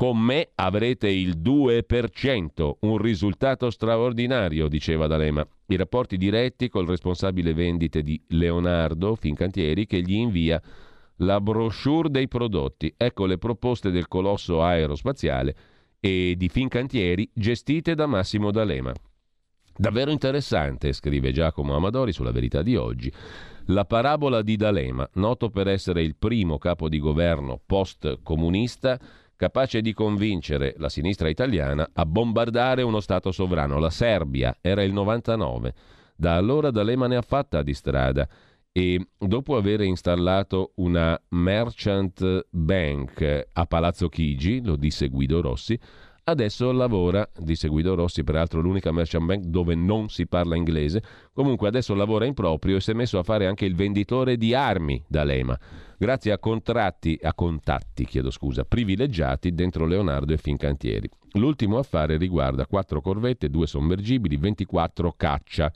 con 0.00 0.16
me 0.16 0.52
avrete 0.54 1.10
il 1.10 1.36
2%, 1.42 2.76
un 2.80 2.96
risultato 2.96 3.68
straordinario, 3.68 4.66
diceva 4.66 5.06
D'Alema. 5.06 5.46
I 5.66 5.76
rapporti 5.76 6.16
diretti 6.16 6.70
col 6.70 6.86
responsabile 6.86 7.52
vendite 7.52 8.02
di 8.02 8.18
Leonardo 8.28 9.14
Fincantieri 9.14 9.84
che 9.84 10.00
gli 10.00 10.14
invia 10.14 10.58
la 11.16 11.38
brochure 11.42 12.08
dei 12.08 12.28
prodotti. 12.28 12.94
Ecco 12.96 13.26
le 13.26 13.36
proposte 13.36 13.90
del 13.90 14.08
colosso 14.08 14.62
aerospaziale 14.62 15.54
e 16.00 16.32
di 16.34 16.48
Fincantieri 16.48 17.30
gestite 17.34 17.94
da 17.94 18.06
Massimo 18.06 18.50
D'Alema. 18.50 18.94
Davvero 19.76 20.10
interessante, 20.10 20.94
scrive 20.94 21.30
Giacomo 21.30 21.76
Amadori 21.76 22.12
sulla 22.12 22.32
verità 22.32 22.62
di 22.62 22.74
oggi. 22.74 23.12
La 23.66 23.84
parabola 23.84 24.40
di 24.40 24.56
D'Alema, 24.56 25.06
noto 25.16 25.50
per 25.50 25.68
essere 25.68 26.02
il 26.02 26.16
primo 26.16 26.56
capo 26.56 26.88
di 26.88 26.98
governo 26.98 27.60
post-comunista 27.66 28.98
capace 29.40 29.80
di 29.80 29.94
convincere 29.94 30.74
la 30.76 30.90
sinistra 30.90 31.30
italiana 31.30 31.92
a 31.94 32.04
bombardare 32.04 32.82
uno 32.82 33.00
Stato 33.00 33.32
sovrano. 33.32 33.78
La 33.78 33.88
Serbia 33.88 34.58
era 34.60 34.82
il 34.82 34.92
99. 34.92 35.72
Da 36.14 36.36
allora 36.36 36.70
D'Alema 36.70 37.06
ne 37.06 37.16
ha 37.16 37.22
fatta 37.22 37.62
di 37.62 37.72
strada 37.72 38.28
e 38.70 39.02
dopo 39.16 39.56
aver 39.56 39.80
installato 39.80 40.72
una 40.74 41.18
merchant 41.30 42.48
bank 42.50 43.46
a 43.50 43.64
Palazzo 43.64 44.10
Chigi, 44.10 44.62
lo 44.62 44.76
disse 44.76 45.08
Guido 45.08 45.40
Rossi, 45.40 45.80
Adesso 46.22 46.70
lavora, 46.72 47.28
disse 47.38 47.68
Guido 47.68 47.94
Rossi, 47.94 48.22
peraltro 48.22 48.60
l'unica 48.60 48.92
merchant 48.92 49.24
bank 49.24 49.44
dove 49.44 49.74
non 49.74 50.08
si 50.08 50.26
parla 50.26 50.54
inglese, 50.54 51.02
comunque 51.32 51.66
adesso 51.66 51.94
lavora 51.94 52.26
in 52.26 52.34
proprio 52.34 52.76
e 52.76 52.80
si 52.80 52.90
è 52.90 52.94
messo 52.94 53.18
a 53.18 53.22
fare 53.22 53.46
anche 53.46 53.64
il 53.64 53.74
venditore 53.74 54.36
di 54.36 54.54
armi 54.54 55.02
da 55.08 55.24
Lema, 55.24 55.58
grazie 55.98 56.32
a 56.32 56.38
contratti, 56.38 57.18
a 57.22 57.34
contatti, 57.34 58.06
scusa, 58.30 58.64
privilegiati 58.64 59.54
dentro 59.54 59.86
Leonardo 59.86 60.32
e 60.32 60.36
Fincantieri. 60.36 61.08
L'ultimo 61.34 61.78
affare 61.78 62.16
riguarda 62.16 62.66
quattro 62.66 63.00
corvette, 63.00 63.50
due 63.50 63.66
sommergibili, 63.66 64.36
24 64.36 65.14
caccia, 65.16 65.72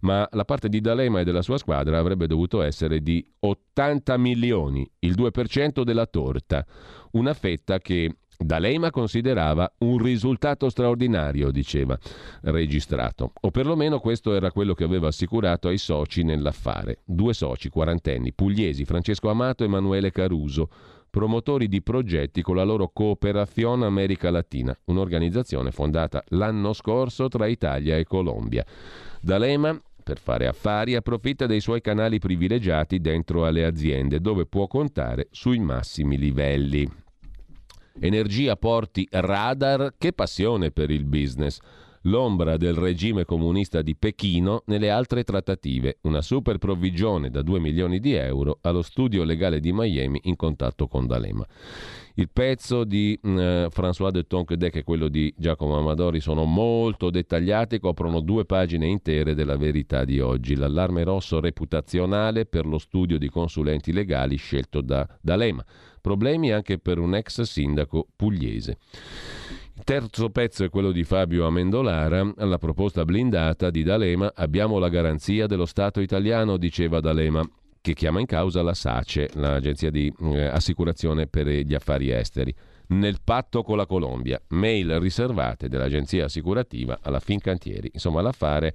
ma 0.00 0.26
la 0.32 0.44
parte 0.44 0.68
di 0.68 0.80
D'Alema 0.80 1.20
e 1.20 1.24
della 1.24 1.42
sua 1.42 1.58
squadra 1.58 1.98
avrebbe 1.98 2.26
dovuto 2.26 2.62
essere 2.62 3.00
di 3.00 3.24
80 3.38 4.16
milioni, 4.16 4.88
il 5.00 5.14
2% 5.14 5.82
della 5.82 6.06
torta, 6.06 6.64
una 7.12 7.34
fetta 7.34 7.78
che 7.78 8.16
D'Alema 8.38 8.90
considerava 8.90 9.72
un 9.78 9.98
risultato 9.98 10.68
straordinario, 10.68 11.50
diceva, 11.50 11.98
registrato, 12.42 13.32
o 13.40 13.50
perlomeno 13.50 14.00
questo 14.00 14.34
era 14.34 14.50
quello 14.50 14.74
che 14.74 14.84
aveva 14.84 15.08
assicurato 15.08 15.68
ai 15.68 15.78
soci 15.78 16.22
nell'affare. 16.22 16.98
Due 17.04 17.32
soci 17.32 17.68
quarantenni, 17.68 18.32
pugliesi, 18.32 18.84
Francesco 18.84 19.30
Amato 19.30 19.62
e 19.62 19.66
Emanuele 19.66 20.10
Caruso, 20.10 20.68
promotori 21.10 21.68
di 21.68 21.80
progetti 21.80 22.42
con 22.42 22.56
la 22.56 22.64
loro 22.64 22.90
Cooperazione 22.92 23.84
America 23.84 24.30
Latina, 24.30 24.76
un'organizzazione 24.86 25.70
fondata 25.70 26.22
l'anno 26.30 26.72
scorso 26.72 27.28
tra 27.28 27.46
Italia 27.46 27.96
e 27.96 28.04
Colombia. 28.04 28.64
D'Alema 29.20 29.80
per 30.02 30.18
fare 30.18 30.46
affari 30.46 30.96
approfitta 30.96 31.46
dei 31.46 31.60
suoi 31.60 31.80
canali 31.80 32.18
privilegiati 32.18 33.00
dentro 33.00 33.46
alle 33.46 33.64
aziende 33.64 34.20
dove 34.20 34.44
può 34.44 34.66
contare 34.66 35.28
sui 35.30 35.60
massimi 35.60 36.18
livelli. 36.18 37.03
Energia, 38.00 38.56
porti, 38.56 39.06
radar, 39.08 39.94
che 39.96 40.12
passione 40.12 40.72
per 40.72 40.90
il 40.90 41.04
business. 41.04 41.58
L'ombra 42.06 42.58
del 42.58 42.74
regime 42.74 43.24
comunista 43.24 43.80
di 43.80 43.94
Pechino 43.96 44.62
nelle 44.66 44.90
altre 44.90 45.22
trattative, 45.22 45.98
una 46.02 46.20
super 46.20 46.58
provvigione 46.58 47.30
da 47.30 47.40
2 47.40 47.60
milioni 47.60 48.00
di 48.00 48.12
euro 48.12 48.58
allo 48.62 48.82
studio 48.82 49.24
legale 49.24 49.58
di 49.58 49.72
Miami 49.72 50.20
in 50.24 50.36
contatto 50.36 50.86
con 50.86 51.06
D'Alema. 51.06 51.46
Il 52.16 52.28
pezzo 52.30 52.84
di 52.84 53.18
uh, 53.22 53.28
François 53.28 54.10
de 54.10 54.26
Tonquedec 54.26 54.76
e 54.76 54.82
quello 54.82 55.08
di 55.08 55.32
Giacomo 55.36 55.78
Amadori 55.78 56.20
sono 56.20 56.44
molto 56.44 57.10
dettagliati, 57.10 57.78
coprono 57.78 58.20
due 58.20 58.44
pagine 58.44 58.86
intere 58.86 59.34
della 59.34 59.56
verità 59.56 60.04
di 60.04 60.20
oggi. 60.20 60.56
L'allarme 60.56 61.04
rosso 61.04 61.40
reputazionale 61.40 62.44
per 62.44 62.66
lo 62.66 62.78
studio 62.78 63.18
di 63.18 63.30
consulenti 63.30 63.92
legali 63.92 64.36
scelto 64.36 64.82
da 64.82 65.08
D'Alema 65.22 65.64
Problemi 66.04 66.52
anche 66.52 66.76
per 66.76 66.98
un 66.98 67.14
ex 67.14 67.40
sindaco 67.40 68.06
pugliese. 68.14 68.76
Il 69.74 69.84
terzo 69.84 70.28
pezzo 70.28 70.62
è 70.62 70.68
quello 70.68 70.92
di 70.92 71.02
Fabio 71.02 71.46
Amendolara, 71.46 72.30
alla 72.36 72.58
proposta 72.58 73.06
blindata 73.06 73.70
di 73.70 73.82
D'Alema 73.82 74.30
abbiamo 74.34 74.78
la 74.78 74.90
garanzia 74.90 75.46
dello 75.46 75.64
Stato 75.64 76.02
italiano, 76.02 76.58
diceva 76.58 77.00
D'Alema, 77.00 77.42
che 77.80 77.94
chiama 77.94 78.20
in 78.20 78.26
causa 78.26 78.60
la 78.60 78.74
SACE, 78.74 79.30
l'agenzia 79.32 79.90
di 79.90 80.12
eh, 80.20 80.44
assicurazione 80.44 81.26
per 81.26 81.48
gli 81.48 81.74
affari 81.74 82.10
esteri, 82.10 82.54
nel 82.88 83.22
patto 83.24 83.62
con 83.62 83.78
la 83.78 83.86
Colombia, 83.86 84.38
mail 84.48 85.00
riservate 85.00 85.70
dell'agenzia 85.70 86.26
assicurativa 86.26 86.98
alla 87.00 87.18
Fincantieri. 87.18 87.88
Insomma, 87.94 88.20
l'affare 88.20 88.74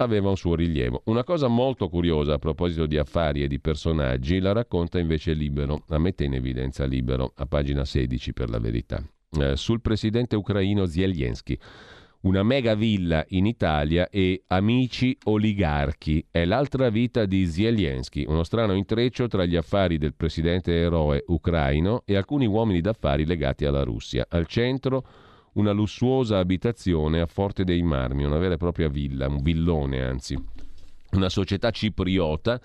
aveva 0.00 0.28
un 0.28 0.36
suo 0.36 0.54
rilievo. 0.54 1.02
Una 1.06 1.24
cosa 1.24 1.48
molto 1.48 1.88
curiosa 1.88 2.34
a 2.34 2.38
proposito 2.38 2.86
di 2.86 2.98
affari 2.98 3.42
e 3.42 3.48
di 3.48 3.60
personaggi 3.60 4.38
la 4.38 4.52
racconta 4.52 4.98
invece 4.98 5.32
Libero, 5.32 5.82
la 5.86 5.98
mette 5.98 6.24
in 6.24 6.34
evidenza 6.34 6.84
Libero, 6.84 7.32
a 7.36 7.46
pagina 7.46 7.84
16 7.84 8.32
per 8.32 8.48
la 8.48 8.58
verità, 8.58 9.02
eh, 9.38 9.56
sul 9.56 9.80
presidente 9.80 10.36
ucraino 10.36 10.86
Zelensky. 10.86 11.58
Una 12.20 12.42
mega 12.42 12.74
villa 12.74 13.24
in 13.28 13.46
Italia 13.46 14.08
e 14.10 14.42
amici 14.48 15.16
oligarchi. 15.24 16.26
È 16.28 16.44
l'altra 16.44 16.90
vita 16.90 17.26
di 17.26 17.46
Zelensky, 17.46 18.24
uno 18.26 18.42
strano 18.42 18.74
intreccio 18.74 19.28
tra 19.28 19.44
gli 19.44 19.54
affari 19.54 19.98
del 19.98 20.14
presidente 20.14 20.74
eroe 20.74 21.22
ucraino 21.28 22.02
e 22.04 22.16
alcuni 22.16 22.46
uomini 22.46 22.80
d'affari 22.80 23.24
legati 23.24 23.64
alla 23.64 23.84
Russia. 23.84 24.26
Al 24.28 24.46
centro 24.46 25.04
una 25.58 25.72
lussuosa 25.72 26.38
abitazione 26.38 27.20
a 27.20 27.26
Forte 27.26 27.64
dei 27.64 27.82
Marmi, 27.82 28.24
una 28.24 28.38
vera 28.38 28.54
e 28.54 28.58
propria 28.58 28.88
villa, 28.88 29.28
un 29.28 29.42
villone 29.42 30.02
anzi. 30.02 30.36
Una 31.12 31.28
società 31.28 31.70
cipriota 31.70 32.60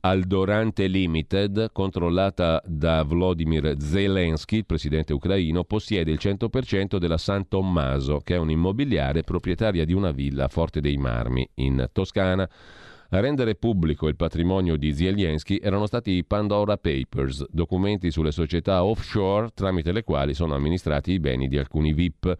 Aldorante 0.00 0.86
Limited, 0.86 1.72
controllata 1.72 2.62
da 2.64 3.02
Vladimir 3.02 3.74
Zelensky, 3.78 4.58
il 4.58 4.66
presidente 4.66 5.12
ucraino, 5.12 5.64
possiede 5.64 6.12
il 6.12 6.18
100% 6.20 6.98
della 6.98 7.18
San 7.18 7.48
Tommaso, 7.48 8.20
che 8.22 8.36
è 8.36 8.38
un'immobiliare 8.38 9.22
proprietaria 9.22 9.84
di 9.84 9.92
una 9.92 10.12
villa 10.12 10.44
a 10.44 10.48
Forte 10.48 10.80
dei 10.80 10.96
Marmi, 10.96 11.48
in 11.54 11.88
Toscana. 11.92 12.48
A 13.10 13.20
rendere 13.20 13.54
pubblico 13.54 14.06
il 14.06 14.16
patrimonio 14.16 14.76
di 14.76 14.92
Zelensky 14.92 15.56
erano 15.62 15.86
stati 15.86 16.10
i 16.10 16.24
Pandora 16.24 16.76
Papers, 16.76 17.46
documenti 17.48 18.10
sulle 18.10 18.32
società 18.32 18.84
offshore 18.84 19.48
tramite 19.54 19.92
le 19.92 20.04
quali 20.04 20.34
sono 20.34 20.54
amministrati 20.54 21.12
i 21.12 21.18
beni 21.18 21.48
di 21.48 21.56
alcuni 21.56 21.94
VIP. 21.94 22.36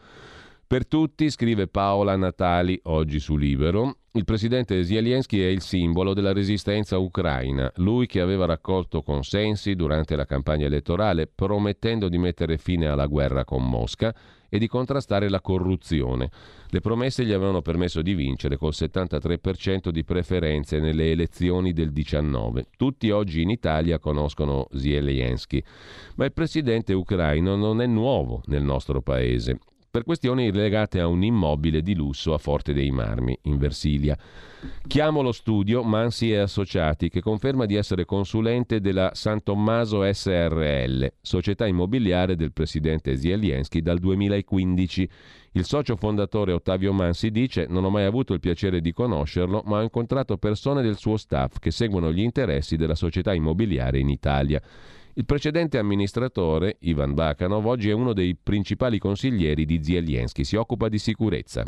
Per 0.68 0.86
tutti, 0.86 1.30
scrive 1.30 1.66
Paola 1.66 2.14
Natali 2.14 2.78
oggi 2.82 3.20
su 3.20 3.38
Libero, 3.38 4.00
il 4.12 4.24
presidente 4.24 4.84
Zelensky 4.84 5.40
è 5.40 5.46
il 5.46 5.62
simbolo 5.62 6.12
della 6.12 6.34
resistenza 6.34 6.98
ucraina, 6.98 7.72
lui 7.76 8.04
che 8.04 8.20
aveva 8.20 8.44
raccolto 8.44 9.00
consensi 9.00 9.74
durante 9.74 10.14
la 10.14 10.26
campagna 10.26 10.66
elettorale 10.66 11.26
promettendo 11.26 12.10
di 12.10 12.18
mettere 12.18 12.58
fine 12.58 12.86
alla 12.86 13.06
guerra 13.06 13.46
con 13.46 13.66
Mosca 13.66 14.14
e 14.46 14.58
di 14.58 14.66
contrastare 14.66 15.30
la 15.30 15.40
corruzione. 15.40 16.30
Le 16.68 16.80
promesse 16.80 17.24
gli 17.24 17.32
avevano 17.32 17.62
permesso 17.62 18.02
di 18.02 18.12
vincere 18.12 18.58
col 18.58 18.74
73% 18.74 19.88
di 19.88 20.04
preferenze 20.04 20.80
nelle 20.80 21.10
elezioni 21.12 21.72
del 21.72 21.92
19. 21.92 22.66
Tutti 22.76 23.08
oggi 23.08 23.40
in 23.40 23.48
Italia 23.48 23.98
conoscono 23.98 24.68
Zelensky, 24.74 25.62
ma 26.16 26.26
il 26.26 26.34
presidente 26.34 26.92
ucraino 26.92 27.56
non 27.56 27.80
è 27.80 27.86
nuovo 27.86 28.42
nel 28.48 28.62
nostro 28.62 29.00
paese 29.00 29.60
per 29.98 30.06
questioni 30.06 30.52
legate 30.52 31.00
a 31.00 31.08
un 31.08 31.24
immobile 31.24 31.82
di 31.82 31.96
lusso 31.96 32.32
a 32.32 32.38
Forte 32.38 32.72
dei 32.72 32.92
Marmi, 32.92 33.36
in 33.42 33.58
Versilia. 33.58 34.16
Chiamo 34.86 35.22
lo 35.22 35.32
studio 35.32 35.82
Mansi 35.82 36.30
e 36.30 36.38
Associati, 36.38 37.08
che 37.08 37.20
conferma 37.20 37.66
di 37.66 37.74
essere 37.74 38.04
consulente 38.04 38.80
della 38.80 39.10
San 39.14 39.42
Tommaso 39.42 40.04
SRL, 40.08 41.14
società 41.20 41.66
immobiliare 41.66 42.36
del 42.36 42.52
presidente 42.52 43.16
Zelensky 43.16 43.80
dal 43.80 43.98
2015. 43.98 45.08
Il 45.52 45.64
socio 45.64 45.96
fondatore 45.96 46.52
Ottavio 46.52 46.92
Mansi 46.92 47.32
dice: 47.32 47.66
Non 47.68 47.82
ho 47.82 47.90
mai 47.90 48.04
avuto 48.04 48.34
il 48.34 48.40
piacere 48.40 48.80
di 48.80 48.92
conoscerlo, 48.92 49.64
ma 49.66 49.78
ho 49.78 49.82
incontrato 49.82 50.36
persone 50.36 50.80
del 50.80 50.96
suo 50.96 51.16
staff 51.16 51.58
che 51.58 51.72
seguono 51.72 52.12
gli 52.12 52.20
interessi 52.20 52.76
della 52.76 52.94
società 52.94 53.34
immobiliare 53.34 53.98
in 53.98 54.10
Italia. 54.10 54.62
Il 55.18 55.24
precedente 55.24 55.78
amministratore, 55.78 56.76
Ivan 56.82 57.12
Bakanov, 57.12 57.66
oggi 57.66 57.88
è 57.88 57.92
uno 57.92 58.12
dei 58.12 58.36
principali 58.40 59.00
consiglieri 59.00 59.64
di 59.64 59.82
Zelensky, 59.82 60.44
si 60.44 60.54
occupa 60.54 60.88
di 60.88 60.98
sicurezza. 60.98 61.64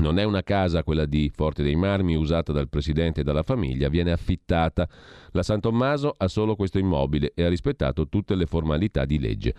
Non 0.00 0.18
è 0.18 0.24
una 0.24 0.42
casa 0.42 0.82
quella 0.82 1.04
di 1.04 1.30
Forte 1.30 1.62
dei 1.62 1.76
Marmi 1.76 2.16
usata 2.16 2.52
dal 2.52 2.70
presidente 2.70 3.20
e 3.20 3.22
dalla 3.22 3.42
famiglia, 3.42 3.90
viene 3.90 4.12
affittata. 4.12 4.88
La 5.32 5.42
San 5.42 5.60
Tommaso 5.60 6.14
ha 6.16 6.26
solo 6.26 6.56
questo 6.56 6.78
immobile 6.78 7.32
e 7.34 7.44
ha 7.44 7.50
rispettato 7.50 8.08
tutte 8.08 8.34
le 8.34 8.46
formalità 8.46 9.04
di 9.04 9.18
legge. 9.18 9.54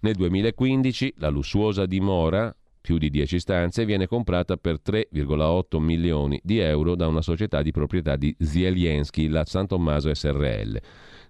Nel 0.00 0.14
2015 0.16 1.14
la 1.16 1.30
lussuosa 1.30 1.86
dimora, 1.86 2.54
più 2.82 2.98
di 2.98 3.08
10 3.08 3.40
stanze, 3.40 3.86
viene 3.86 4.06
comprata 4.06 4.58
per 4.58 4.78
3,8 4.84 5.78
milioni 5.78 6.38
di 6.44 6.58
euro 6.58 6.96
da 6.96 7.06
una 7.06 7.22
società 7.22 7.62
di 7.62 7.70
proprietà 7.70 8.16
di 8.16 8.36
Zelensky, 8.38 9.28
la 9.28 9.46
San 9.46 9.66
Tommaso 9.66 10.12
SRL. 10.12 10.80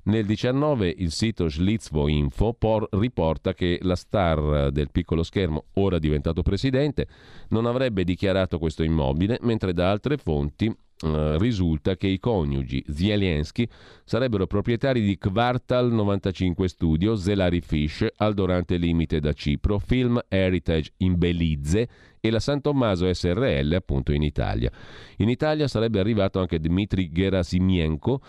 Nel 0.05 0.27
19 0.27 0.93
il 0.99 1.13
sito 1.13 1.49
Schlitzvo 1.49 2.09
Info 2.09 2.55
por- 2.55 2.89
riporta 2.91 3.55
che 3.55 3.79
la 3.83 3.95
star 3.95 4.73
del 4.73 4.91
piccolo 4.91 5.23
schermo, 5.23 5.67
ora 5.75 6.01
diventato 6.01 6.43
presidente, 6.43 7.07
non 7.51 7.67
avrebbe 7.67 8.03
dichiarato 8.03 8.59
questo 8.59 8.83
immobile, 8.83 9.39
mentre 9.43 9.73
da 9.73 9.91
altre 9.91 10.17
fonti 10.17 10.67
eh, 11.05 11.37
risulta 11.39 11.97
che 11.97 12.07
i 12.07 12.19
coniugi 12.19 12.85
Zelensky 12.89 13.69
sarebbero 14.05 14.47
proprietari 14.47 15.03
di 15.03 15.19
Quartal 15.19 15.93
95 15.93 16.69
Studio, 16.69 17.17
Zelari 17.17 17.61
Fish, 17.61 18.07
Aldorante 18.17 18.77
Limite 18.77 19.19
da 19.19 19.33
Cipro, 19.33 19.79
Film 19.81 20.21
Heritage 20.29 20.93
in 20.99 21.19
Belize 21.19 21.89
e 22.21 22.31
la 22.31 22.39
San 22.39 22.61
Tommaso 22.61 23.13
SRL 23.13 23.73
appunto 23.73 24.13
in 24.13 24.23
Italia. 24.23 24.71
In 25.17 25.29
Italia 25.29 25.67
sarebbe 25.67 25.99
arrivato 25.99 26.39
anche 26.39 26.61
Dmitry 26.61 27.11
Gerasimienko, 27.11 28.21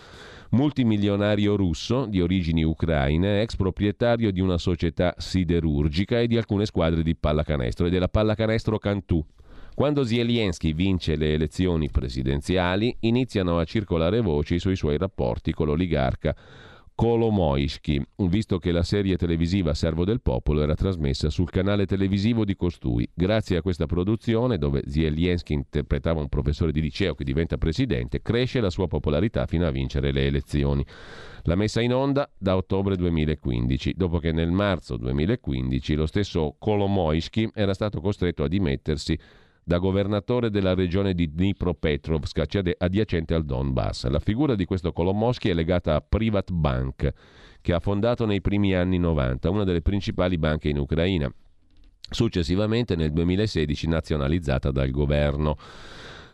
multimilionario 0.54 1.56
russo 1.56 2.06
di 2.06 2.22
origini 2.22 2.64
ucraine, 2.64 3.42
ex 3.42 3.56
proprietario 3.56 4.32
di 4.32 4.40
una 4.40 4.58
società 4.58 5.16
siderurgica 5.18 6.20
e 6.20 6.28
di 6.28 6.38
alcune 6.38 6.66
squadre 6.66 7.02
di 7.02 7.16
pallacanestro 7.16 7.88
e 7.88 7.90
della 7.90 8.08
pallacanestro 8.08 8.78
Cantù. 8.78 9.24
Quando 9.74 10.04
Zelensky 10.04 10.74
vince 10.74 11.16
le 11.16 11.34
elezioni 11.34 11.90
presidenziali, 11.90 12.96
iniziano 13.02 13.58
a 13.58 13.64
circolare 13.64 14.22
voci 14.22 14.60
sui 14.60 14.76
suoi 14.76 14.98
rapporti 14.98 15.52
con 15.52 15.66
l'oligarca 15.66 16.36
Kolomoisky, 16.96 18.02
visto 18.18 18.60
che 18.60 18.72
la 18.72 18.84
serie 18.84 19.18
televisiva 19.18 19.74
Servo 19.74 20.06
del 20.06 20.22
Popolo 20.22 20.62
era 20.62 20.76
trasmessa 20.76 21.30
sul 21.30 21.50
canale 21.50 21.86
televisivo 21.86 22.46
di 22.46 22.56
costui. 22.56 23.10
Grazie 23.14 23.58
a 23.58 23.62
questa 23.62 23.88
produzione, 23.88 24.58
dove 24.58 24.84
Zelensky 24.88 25.56
interpretava 25.56 26.20
un 26.20 26.30
professore 26.30 26.72
di 26.72 26.82
liceo 26.82 27.16
che 27.16 27.24
diventa 27.24 27.58
presidente, 27.58 28.22
cresce 28.22 28.62
la 28.62 28.70
sua 28.70 28.88
popolarità 28.88 29.48
fino 29.48 29.66
a 29.66 29.72
vincere 29.72 30.12
le 30.12 30.28
elezioni. 30.28 30.86
La 31.44 31.56
messa 31.56 31.82
in 31.82 31.94
onda 31.94 32.30
da 32.38 32.56
ottobre 32.56 32.96
2015, 32.96 33.94
dopo 33.96 34.20
che 34.20 34.32
nel 34.32 34.52
marzo 34.52 34.96
2015 34.96 35.96
lo 35.96 36.06
stesso 36.06 36.56
Kolomoisky 36.58 37.50
era 37.54 37.74
stato 37.74 38.00
costretto 38.02 38.44
a 38.44 38.48
dimettersi 38.48 39.18
da 39.64 39.78
governatore 39.78 40.50
della 40.50 40.74
regione 40.74 41.14
di 41.14 41.34
Dnipropetrovsk, 41.34 42.42
adiacente 42.78 43.34
al 43.34 43.46
Donbass. 43.46 44.08
La 44.08 44.20
figura 44.20 44.56
di 44.56 44.66
questo 44.66 44.92
Kolomosky 44.92 45.50
è 45.50 45.54
legata 45.54 45.96
a 45.96 46.02
Privat 46.08 46.52
Bank, 46.52 47.14
che 47.62 47.74
ha 47.74 47.80
fondato 47.80 48.26
nei 48.26 48.42
primi 48.42 48.76
anni 48.76 48.98
90, 48.98 49.50
una 49.50 49.64
delle 49.64 49.82
principali 49.82 50.38
banche 50.38 50.70
in 50.70 50.78
Ucraina, 50.78 51.34
successivamente 52.10 52.96
nel 52.96 53.12
2016 53.12 53.88
nazionalizzata 53.88 54.70
dal 54.72 54.92
governo 54.92 55.58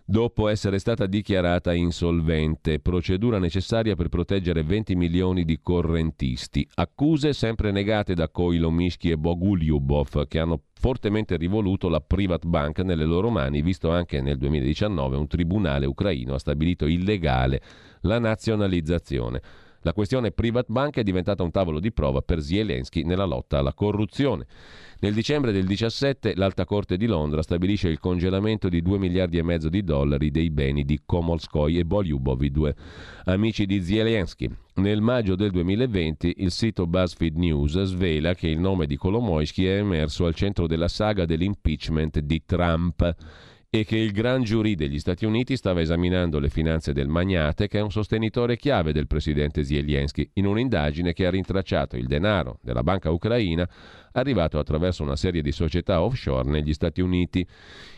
dopo 0.10 0.48
essere 0.48 0.80
stata 0.80 1.06
dichiarata 1.06 1.72
insolvente, 1.72 2.80
procedura 2.80 3.38
necessaria 3.38 3.96
per 3.96 4.10
proteggere 4.10 4.64
20 4.64 4.96
milioni 4.96 5.46
di 5.46 5.60
correntisti. 5.62 6.68
Accuse 6.74 7.32
sempre 7.34 7.72
negate 7.72 8.16
da 8.16 8.28
Koilo 8.28 8.72
Mishki 8.72 9.12
e 9.12 9.18
Bogulyubov, 9.18 10.28
che 10.28 10.40
hanno 10.40 10.64
fortemente 10.74 11.38
rivoluto 11.38 11.90
la 11.90 12.02
Privat 12.02 12.48
Bank 12.48 12.80
nelle 12.80 13.06
loro 13.06 13.30
mani, 13.30 13.62
visto 13.62 13.92
anche 13.92 14.20
nel 14.20 14.40
2019 14.40 15.16
un 15.16 15.28
tribunale 15.28 15.86
ucraino 15.86 16.34
ha 16.34 16.40
stabilito 16.40 16.88
illegale 16.88 17.62
la 18.02 18.18
nazionalizzazione. 18.18 19.42
La 19.82 19.94
questione 19.94 20.32
Privat 20.32 20.66
Bank 20.68 20.98
è 20.98 21.04
diventata 21.04 21.42
un 21.42 21.52
tavolo 21.52 21.80
di 21.80 21.94
prova 21.94 22.22
per 22.22 22.42
Zelensky 22.42 23.04
nella 23.04 23.24
lotta 23.24 23.60
alla 23.60 23.74
corruzione. 23.74 24.46
Nel 25.00 25.14
dicembre 25.14 25.54
del 25.54 25.66
17 25.66 26.36
l'Alta 26.36 26.66
Corte 26.66 26.98
di 26.98 27.06
Londra 27.06 27.42
stabilisce 27.42 27.88
il 27.88 28.00
congelamento 28.00 28.68
di 28.68 28.82
2 28.82 28.98
miliardi 28.98 29.38
e 29.38 29.44
mezzo 29.44 29.70
di 29.70 29.82
dollari 29.82 30.32
dei 30.32 30.50
beni 30.50 30.84
di 30.84 31.00
Komolskoy 31.06 31.78
e 31.78 31.86
Bolyubov, 31.86 32.42
i 32.42 32.52
due 32.52 32.76
amici 33.24 33.66
di 33.66 33.82
Zelensky. 33.82 34.50
Nel 34.76 35.02
maggio 35.02 35.36
del 35.36 35.52
2020 35.52 36.36
il 36.40 36.52
sito 36.52 36.86
BuzzFeed 36.86 37.38
News 37.38 37.82
svela 37.84 38.34
che 38.34 38.48
il 38.48 38.60
nome 38.60 38.86
di 38.86 38.98
Kolomoisky 38.98 39.64
è 39.64 39.78
emerso 39.78 40.26
al 40.26 40.36
centro 40.36 40.68
della 40.68 40.90
saga 40.90 41.26
dell'impeachment 41.26 42.20
di 42.20 42.44
Trump 42.46 43.16
e 43.72 43.86
che 43.86 43.98
il 43.98 44.14
Gran 44.14 44.42
Giurì 44.42 44.74
degli 44.74 44.98
Stati 44.98 45.26
Uniti 45.26 45.56
stava 45.56 45.80
esaminando 45.80 46.40
le 46.40 46.50
finanze 46.50 46.92
del 46.92 47.08
magnate 47.08 47.68
che 47.68 47.78
è 47.78 47.82
un 47.84 47.92
sostenitore 47.92 48.58
chiave 48.58 48.92
del 48.92 49.06
presidente 49.06 49.64
Zelensky 49.64 50.28
in 50.34 50.48
un'indagine 50.48 51.14
che 51.14 51.28
ha 51.28 51.30
rintracciato 51.30 51.96
il 51.96 52.08
denaro 52.08 52.58
della 52.64 52.82
banca 52.82 53.12
ucraina 53.12 53.70
arrivato 54.14 54.58
attraverso 54.58 55.04
una 55.04 55.16
serie 55.16 55.44
di 55.44 55.52
società 55.52 56.02
offshore 56.02 56.50
negli 56.50 56.74
Stati 56.74 57.00
Uniti. 57.00 57.46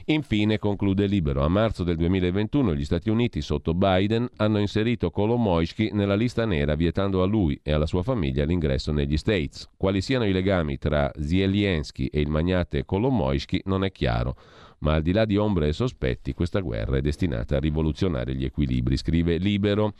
Infine, 0.08 0.60
conclude 0.60 1.06
Libero, 1.06 1.42
a 1.42 1.48
marzo 1.48 1.86
del 1.86 1.96
2021 1.96 2.76
gli 2.76 2.84
Stati 2.84 3.10
Uniti 3.10 3.40
sotto 3.40 3.74
Biden 3.74 4.28
hanno 4.36 4.60
inserito 4.60 5.10
Kolomoisky 5.10 5.92
nella 5.94 6.16
lista 6.16 6.46
nera 6.46 6.76
vietando 6.76 7.24
a 7.24 7.26
lui 7.26 7.58
e 7.64 7.72
alla 7.72 7.86
sua 7.86 8.04
famiglia 8.04 8.44
l'ingresso 8.44 8.92
negli 8.92 9.16
States. 9.16 9.70
Quali 9.78 10.02
siano 10.02 10.26
i 10.26 10.34
legami 10.34 10.78
tra 10.78 11.10
Zelensky 11.18 12.08
e 12.08 12.20
il 12.20 12.30
magnate 12.30 12.84
Kolomoisky 12.84 13.62
non 13.64 13.86
è 13.86 13.92
chiaro 13.94 14.36
ma 14.82 14.94
al 14.94 15.02
di 15.02 15.12
là 15.12 15.26
di 15.26 15.38
ombre 15.38 15.68
e 15.68 15.74
sospetti, 15.74 16.34
questa 16.34 16.60
guerra 16.60 16.98
è 16.98 17.02
destinata 17.02 17.56
a 17.56 17.60
rivoluzionare 17.60 18.36
gli 18.36 18.46
equilibri, 18.46 18.98
scrive 18.98 19.38
Libero. 19.38 19.94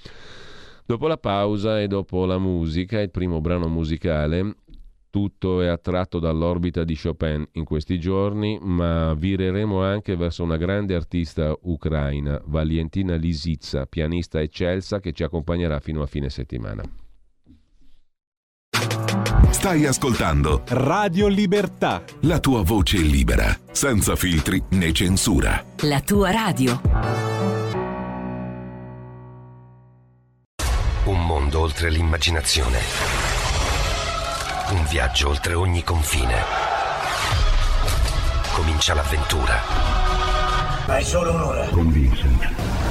Dopo 0.86 1.08
la 1.08 1.18
pausa 1.18 1.80
e 1.80 1.88
dopo 1.88 2.26
la 2.26 2.38
musica, 2.38 3.00
il 3.00 3.12
primo 3.12 3.42
brano 3.42 3.68
musicale, 3.68 4.56
tutto 5.12 5.62
è 5.62 5.68
attratto 5.68 6.20
dall'orbita 6.20 6.84
di 6.84 6.98
Chopin 6.98 7.46
in 7.54 7.66
questi 7.66 8.00
giorni, 8.00 8.58
ma 8.62 9.14
vireremo 9.14 9.84
anche 9.84 10.16
verso 10.16 10.44
una 10.44 10.58
grande 10.58 10.96
artista 10.96 11.56
ucraina, 11.64 12.42
Valentina 12.46 13.16
Lisitsa, 13.16 13.86
pianista 13.86 14.42
eccelsa 14.42 15.00
che 15.00 15.12
ci 15.12 15.24
accompagnerà 15.24 15.80
fino 15.80 16.02
a 16.02 16.08
fine 16.08 16.30
settimana. 16.30 16.84
Stai 19.62 19.86
ascoltando 19.86 20.64
Radio 20.70 21.28
Libertà. 21.28 22.02
La 22.22 22.40
tua 22.40 22.64
voce 22.64 22.98
libera, 22.98 23.56
senza 23.72 24.16
filtri 24.16 24.60
né 24.70 24.92
censura. 24.92 25.64
La 25.82 26.00
tua 26.02 26.32
radio. 26.32 26.82
oltre 31.54 31.92
l'immaginazione. 31.92 32.80
Un 34.72 34.84
viaggio 34.90 35.30
oltre 35.30 35.54
ogni 35.54 35.84
confine. 35.84 36.38
Comincia 38.54 38.96
l'avventura. 38.96 39.62
Hai 40.88 41.04
solo 41.04 41.36
un'ora. 41.36 41.68
Con 41.68 41.92
Vincent. 41.92 42.91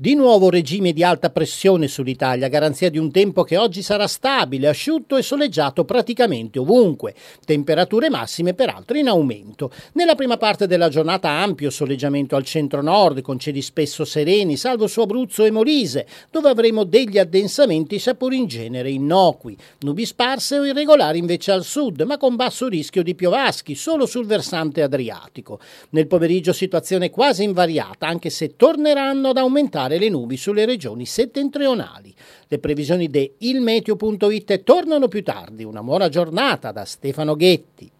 Di 0.00 0.14
nuovo 0.14 0.48
regime 0.48 0.92
di 0.92 1.02
alta 1.02 1.28
pressione 1.28 1.88
sull'Italia, 1.88 2.46
garanzia 2.46 2.88
di 2.88 2.98
un 2.98 3.10
tempo 3.10 3.42
che 3.42 3.56
oggi 3.56 3.82
sarà 3.82 4.06
stabile, 4.06 4.68
asciutto 4.68 5.16
e 5.16 5.22
soleggiato 5.22 5.84
praticamente 5.84 6.60
ovunque. 6.60 7.16
Temperature 7.44 8.08
massime 8.08 8.54
peraltro 8.54 8.96
in 8.96 9.08
aumento. 9.08 9.72
Nella 9.94 10.14
prima 10.14 10.36
parte 10.36 10.68
della 10.68 10.88
giornata 10.88 11.30
ampio 11.30 11.68
soleggiamento 11.70 12.36
al 12.36 12.44
centro-nord, 12.44 13.22
con 13.22 13.40
cieli 13.40 13.60
spesso 13.60 14.04
sereni, 14.04 14.56
salvo 14.56 14.86
su 14.86 15.00
Abruzzo 15.00 15.44
e 15.44 15.50
Molise, 15.50 16.06
dove 16.30 16.48
avremo 16.48 16.84
degli 16.84 17.18
addensamenti 17.18 17.98
seppur 17.98 18.32
in 18.32 18.46
genere 18.46 18.90
innocui. 18.90 19.56
Nubi 19.80 20.06
sparse 20.06 20.60
o 20.60 20.64
irregolari 20.64 21.18
invece 21.18 21.50
al 21.50 21.64
sud, 21.64 22.02
ma 22.02 22.18
con 22.18 22.36
basso 22.36 22.68
rischio 22.68 23.02
di 23.02 23.16
piovaschi, 23.16 23.74
solo 23.74 24.06
sul 24.06 24.26
versante 24.26 24.80
adriatico. 24.80 25.58
Nel 25.90 26.06
pomeriggio 26.06 26.52
situazione 26.52 27.10
quasi 27.10 27.42
invariata, 27.42 28.06
anche 28.06 28.30
se 28.30 28.54
torneranno 28.54 29.30
ad 29.30 29.38
aumentare 29.38 29.86
le 29.96 30.10
nubi 30.10 30.36
sulle 30.36 30.66
regioni 30.66 31.06
settentrionali. 31.06 32.14
Le 32.48 32.58
previsioni 32.58 33.08
di 33.08 33.32
ilmeteo.it 33.38 34.62
tornano 34.62 35.08
più 35.08 35.22
tardi. 35.22 35.64
Una 35.64 35.82
buona 35.82 36.10
giornata 36.10 36.72
da 36.72 36.84
Stefano 36.84 37.34
Ghetti. 37.36 37.90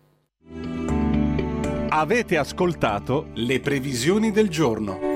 Avete 1.88 2.36
ascoltato 2.36 3.28
le 3.34 3.60
previsioni 3.60 4.30
del 4.30 4.50
giorno. 4.50 5.07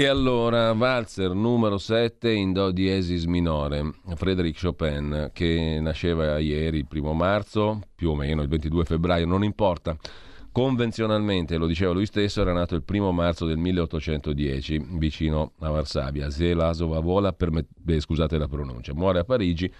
E 0.00 0.06
allora, 0.06 0.72
valzer 0.72 1.34
numero 1.34 1.76
7 1.76 2.32
in 2.32 2.54
Do 2.54 2.70
diesis 2.70 3.26
minore, 3.26 3.96
Frédéric 4.14 4.58
Chopin, 4.58 5.28
che 5.30 5.78
nasceva 5.78 6.38
ieri, 6.38 6.78
il 6.78 6.86
primo 6.86 7.12
marzo, 7.12 7.82
più 7.96 8.08
o 8.08 8.14
meno 8.14 8.40
il 8.40 8.48
22 8.48 8.86
febbraio, 8.86 9.26
non 9.26 9.44
importa. 9.44 9.94
Convenzionalmente, 10.52 11.58
lo 11.58 11.66
diceva 11.66 11.92
lui 11.92 12.06
stesso, 12.06 12.40
era 12.40 12.54
nato 12.54 12.74
il 12.74 12.82
primo 12.82 13.12
marzo 13.12 13.44
del 13.44 13.58
1810, 13.58 14.86
vicino 14.92 15.52
a 15.58 15.68
Varsavia. 15.68 16.30
Zelasova 16.30 17.00
vola, 17.00 17.34
permet- 17.34 17.68
beh, 17.76 18.00
scusate 18.00 18.38
la 18.38 18.48
pronuncia, 18.48 18.94
muore 18.94 19.18
a 19.18 19.24
Parigi 19.24 19.70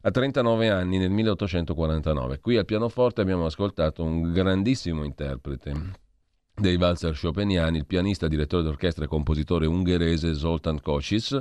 a 0.00 0.10
39 0.10 0.70
anni 0.70 0.96
nel 0.96 1.10
1849. 1.10 2.40
Qui 2.40 2.56
al 2.56 2.64
pianoforte 2.64 3.20
abbiamo 3.20 3.44
ascoltato 3.44 4.02
un 4.02 4.32
grandissimo 4.32 5.04
interprete 5.04 5.99
dei 6.60 6.76
valzer 6.76 7.18
chopiniani, 7.18 7.78
il 7.78 7.86
pianista, 7.86 8.28
direttore 8.28 8.62
d'orchestra 8.62 9.04
e 9.04 9.08
compositore 9.08 9.66
ungherese 9.66 10.34
Zoltan 10.34 10.80
Kocsis, 10.80 11.40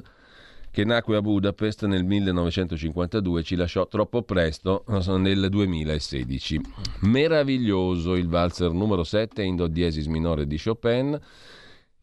che 0.72 0.86
nacque 0.86 1.18
a 1.18 1.22
Budapest 1.22 1.86
nel 1.86 2.06
1952 2.06 3.40
e 3.40 3.44
ci 3.44 3.56
lasciò 3.56 3.88
troppo 3.88 4.22
presto 4.24 4.86
nel 5.18 5.48
2016. 5.50 6.62
Meraviglioso 7.02 8.16
il 8.16 8.28
valzer 8.28 8.72
numero 8.72 9.04
7 9.04 9.42
in 9.44 9.56
do 9.56 9.68
diesis 9.68 10.06
minore 10.06 10.48
di 10.48 10.60
Chopin. 10.62 11.20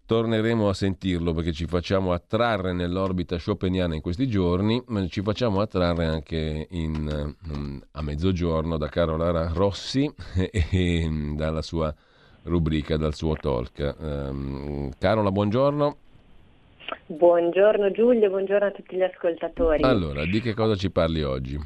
Torneremo 0.04 0.68
a 0.68 0.74
sentirlo 0.74 1.32
perché 1.32 1.52
ci 1.52 1.66
facciamo 1.66 2.12
attrarre 2.12 2.72
nell'orbita 2.72 3.38
chopiniana 3.44 3.96
in 3.96 4.00
questi 4.00 4.28
giorni, 4.28 4.80
ma 4.86 5.04
ci 5.08 5.20
facciamo 5.20 5.60
attrarre 5.60 6.04
anche 6.04 6.68
in, 6.70 7.34
mm, 7.56 7.78
a 7.90 8.02
mezzogiorno 8.02 8.76
da 8.76 8.88
Carola 8.88 9.48
Rossi 9.52 10.08
e, 10.52 11.32
dalla 11.34 11.62
sua 11.62 11.92
rubrica, 12.46 12.96
dal 12.96 13.14
suo 13.14 13.34
talk. 13.34 13.94
Um, 13.98 14.90
Carola, 14.98 15.30
buongiorno. 15.30 15.96
Buongiorno 17.06 17.90
Giulio, 17.90 18.28
buongiorno 18.30 18.66
a 18.66 18.70
tutti 18.70 18.96
gli 18.96 19.02
ascoltatori. 19.02 19.82
Allora, 19.82 20.24
di 20.24 20.40
che 20.40 20.54
cosa 20.54 20.74
ci 20.74 20.90
parli 20.90 21.22
oggi? 21.22 21.58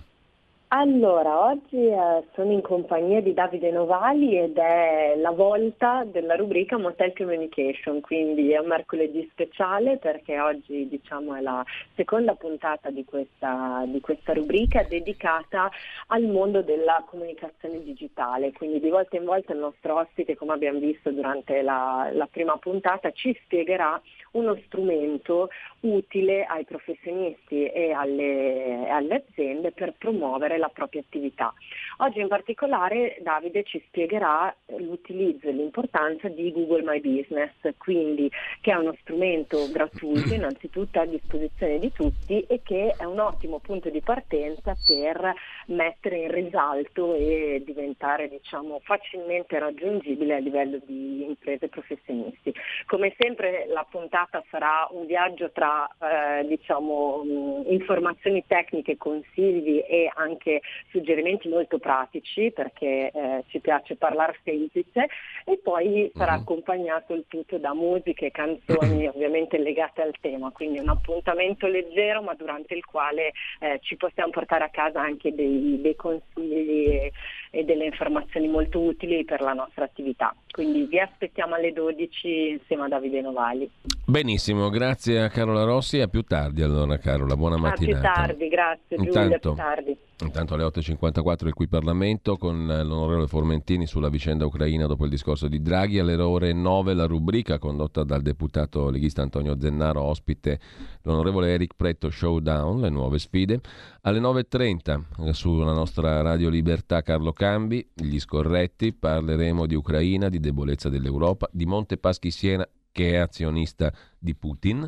Allora, 0.73 1.47
oggi 1.47 1.85
eh, 1.85 2.23
sono 2.33 2.53
in 2.53 2.61
compagnia 2.61 3.21
di 3.21 3.35
Davide 3.35 3.73
Novali 3.73 4.39
ed 4.39 4.57
è 4.57 5.15
la 5.17 5.33
volta 5.33 6.05
della 6.05 6.37
rubrica 6.37 6.79
Motel 6.79 7.13
Communication, 7.13 8.01
quindi 8.01 8.53
è 8.53 8.59
un 8.59 8.69
mercoledì 8.69 9.29
speciale 9.33 9.97
perché 9.97 10.39
oggi 10.39 10.87
diciamo, 10.87 11.35
è 11.35 11.41
la 11.41 11.65
seconda 11.97 12.35
puntata 12.35 12.89
di 12.91 13.05
questa, 13.05 13.83
di 13.89 14.01
questa 14.01 14.33
rubrica 14.33 14.85
dedicata 14.85 15.69
al 16.07 16.23
mondo 16.23 16.63
della 16.63 17.03
comunicazione 17.05 17.83
digitale, 17.83 18.53
quindi 18.53 18.79
di 18.79 18.91
volta 18.91 19.17
in 19.17 19.25
volta 19.25 19.53
il 19.53 19.59
nostro 19.59 19.97
ospite, 19.99 20.37
come 20.37 20.53
abbiamo 20.53 20.79
visto 20.79 21.11
durante 21.11 21.63
la, 21.63 22.11
la 22.13 22.29
prima 22.31 22.57
puntata, 22.59 23.11
ci 23.11 23.37
spiegherà 23.43 24.01
uno 24.33 24.57
strumento 24.67 25.49
utile 25.81 26.45
ai 26.45 26.65
professionisti 26.65 27.67
e 27.67 27.91
alle, 27.91 28.89
alle 28.89 29.25
aziende 29.27 29.73
per 29.73 29.95
promuovere 29.99 30.59
la 30.61 30.69
propria 30.69 31.01
attività. 31.01 31.53
Oggi 31.99 32.21
in 32.21 32.29
particolare 32.29 33.19
Davide 33.21 33.65
ci 33.65 33.83
spiegherà 33.87 34.55
l'utilizzo 34.77 35.49
e 35.49 35.53
l'importanza 35.53 36.29
di 36.29 36.53
Google 36.53 36.83
My 36.83 37.01
Business, 37.01 37.53
quindi 37.79 38.31
che 38.61 38.71
è 38.71 38.77
uno 38.77 38.95
strumento 39.01 39.69
gratuito 39.73 40.33
innanzitutto 40.35 41.01
a 41.01 41.07
disposizione 41.07 41.79
di 41.79 41.93
tutti 41.93 42.41
e 42.43 42.61
che 42.63 42.95
è 42.97 43.05
un 43.05 43.19
ottimo 43.19 43.59
punto 43.59 43.91
di 43.91 44.01
partenza 44.01 44.75
per 44.87 45.35
mettere 45.67 46.19
in 46.19 46.31
risalto 46.31 47.15
e 47.15 47.63
diventare 47.65 48.29
diciamo, 48.29 48.81
facilmente 48.83 49.59
raggiungibile 49.59 50.37
a 50.37 50.39
livello 50.39 50.79
di 50.85 51.25
imprese 51.25 51.69
professionisti. 51.69 52.55
Come 52.87 53.15
sempre 53.19 53.67
la 53.69 53.87
puntata 53.89 54.43
sarà 54.51 54.87
un 54.91 55.07
viaggio 55.07 55.51
tra 55.51 55.89
eh, 55.99 56.47
diciamo, 56.47 57.65
informazioni 57.67 58.45
tecniche, 58.47 58.97
consigli 58.97 59.83
e 59.87 60.11
anche 60.15 60.50
suggerimenti 60.91 61.49
molto 61.49 61.79
pratici 61.79 62.51
perché 62.51 63.11
eh, 63.13 63.45
ci 63.49 63.61
piace 63.61 63.97
parlare 63.97 64.39
semplice 64.43 65.07
e 65.45 65.61
poi 65.63 66.11
sarà 66.15 66.35
uh-huh. 66.35 66.41
accompagnato 66.41 67.15
il 67.15 67.25
tutto 67.29 67.59
da 67.59 67.75
musiche 67.75 68.27
e 68.27 68.31
canzoni 68.31 69.07
ovviamente 69.09 69.59
legate 69.59 70.03
al 70.03 70.15
tema, 70.21 70.51
quindi 70.51 70.79
un 70.79 70.89
appuntamento 70.89 71.67
leggero 71.67 72.23
ma 72.23 72.35
durante 72.35 72.75
il 72.75 72.85
quale 72.85 73.33
eh, 73.61 73.79
ci 73.83 73.97
possiamo 73.97 74.31
portare 74.31 74.65
a 74.65 74.71
casa 74.71 75.01
anche 75.01 75.35
dei, 75.35 75.81
dei 75.81 75.97
consigli 75.97 76.89
e, 76.89 77.13
e 77.51 77.65
delle 77.65 77.85
informazioni 77.85 78.49
molto 78.49 78.81
utili 78.81 79.25
per 79.25 79.41
la 79.41 79.53
nostra 79.53 79.85
attività. 79.85 80.35
Quindi 80.51 80.85
vi 80.85 80.99
aspettiamo 80.99 81.55
alle 81.55 81.73
12 81.73 82.49
insieme 82.51 82.85
a 82.85 82.89
Davide 82.89 83.21
Novali. 83.21 83.71
Benissimo, 84.05 84.69
grazie 84.69 85.21
a 85.21 85.29
Carola 85.29 85.65
Rossi 85.65 86.01
a 86.01 86.09
più 86.09 86.23
tardi 86.23 86.63
allora 86.63 86.99
Carola, 86.99 87.37
buona 87.37 87.57
mattinata. 87.57 88.13
A 88.13 88.13
più 88.13 88.23
tardi, 88.23 88.49
grazie 88.49 88.97
Giulia, 88.97 89.23
intanto, 89.23 89.53
più 89.53 89.63
tardi. 89.63 89.97
Intanto 90.23 90.40
alle 90.49 90.65
8.54 90.65 91.47
il 91.47 91.55
qui 91.55 91.69
Parlamento 91.69 92.37
con 92.37 92.67
l'onorevole 92.67 93.27
Formentini 93.27 93.87
sulla 93.87 94.09
vicenda 94.09 94.47
ucraina 94.47 94.87
dopo 94.87 95.05
il 95.05 95.11
discorso 95.11 95.49
di 95.49 95.61
Draghi, 95.61 95.99
alle 95.99 96.15
ore 96.15 96.53
9 96.53 96.95
la 96.95 97.07
rubrica 97.07 97.59
condotta 97.59 98.03
dal 98.05 98.23
deputato 98.23 98.89
leghista 98.89 99.23
Antonio 99.23 99.57
Zennaro, 99.61 100.03
ospite 100.03 100.59
l'onorevole 101.03 101.53
Eric 101.53 101.75
Pretto 101.77 102.11
Showdown, 102.11 102.81
le 102.81 102.91
nuove 102.91 103.19
sfide, 103.19 103.61
alle 104.03 104.21
9.30 104.21 105.31
sulla 105.33 105.73
nostra 105.73 106.23
Radio 106.23 106.49
Libertà 106.49 107.03
Carlo 107.03 107.33
Cambi, 107.33 107.87
gli 107.95 108.19
scorretti, 108.19 108.93
parleremo 108.93 109.67
di 109.67 109.75
Ucraina, 109.75 110.29
di 110.29 110.41
debolezza 110.41 110.89
dell'Europa, 110.89 111.49
di 111.53 111.67
Monte 111.67 111.99
Paschi 111.99 112.31
Siena 112.31 112.67
che 112.93 113.13
è 113.13 113.17
azionista 113.17 113.93
di 114.19 114.35
Putin 114.35 114.87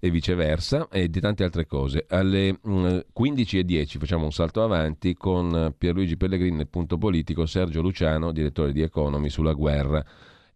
e 0.00 0.10
viceversa 0.10 0.88
e 0.88 1.08
di 1.08 1.20
tante 1.20 1.44
altre 1.44 1.66
cose. 1.66 2.04
Alle 2.08 2.58
15.10 2.62 3.96
mm, 3.96 4.00
facciamo 4.00 4.24
un 4.24 4.32
salto 4.32 4.62
avanti 4.62 5.14
con 5.14 5.74
Pierluigi 5.76 6.16
Pellegrini 6.16 6.56
nel 6.56 6.68
punto 6.68 6.98
politico, 6.98 7.46
Sergio 7.46 7.80
Luciano, 7.80 8.32
direttore 8.32 8.72
di 8.72 8.82
Economy, 8.82 9.28
sulla 9.28 9.52
guerra 9.52 10.04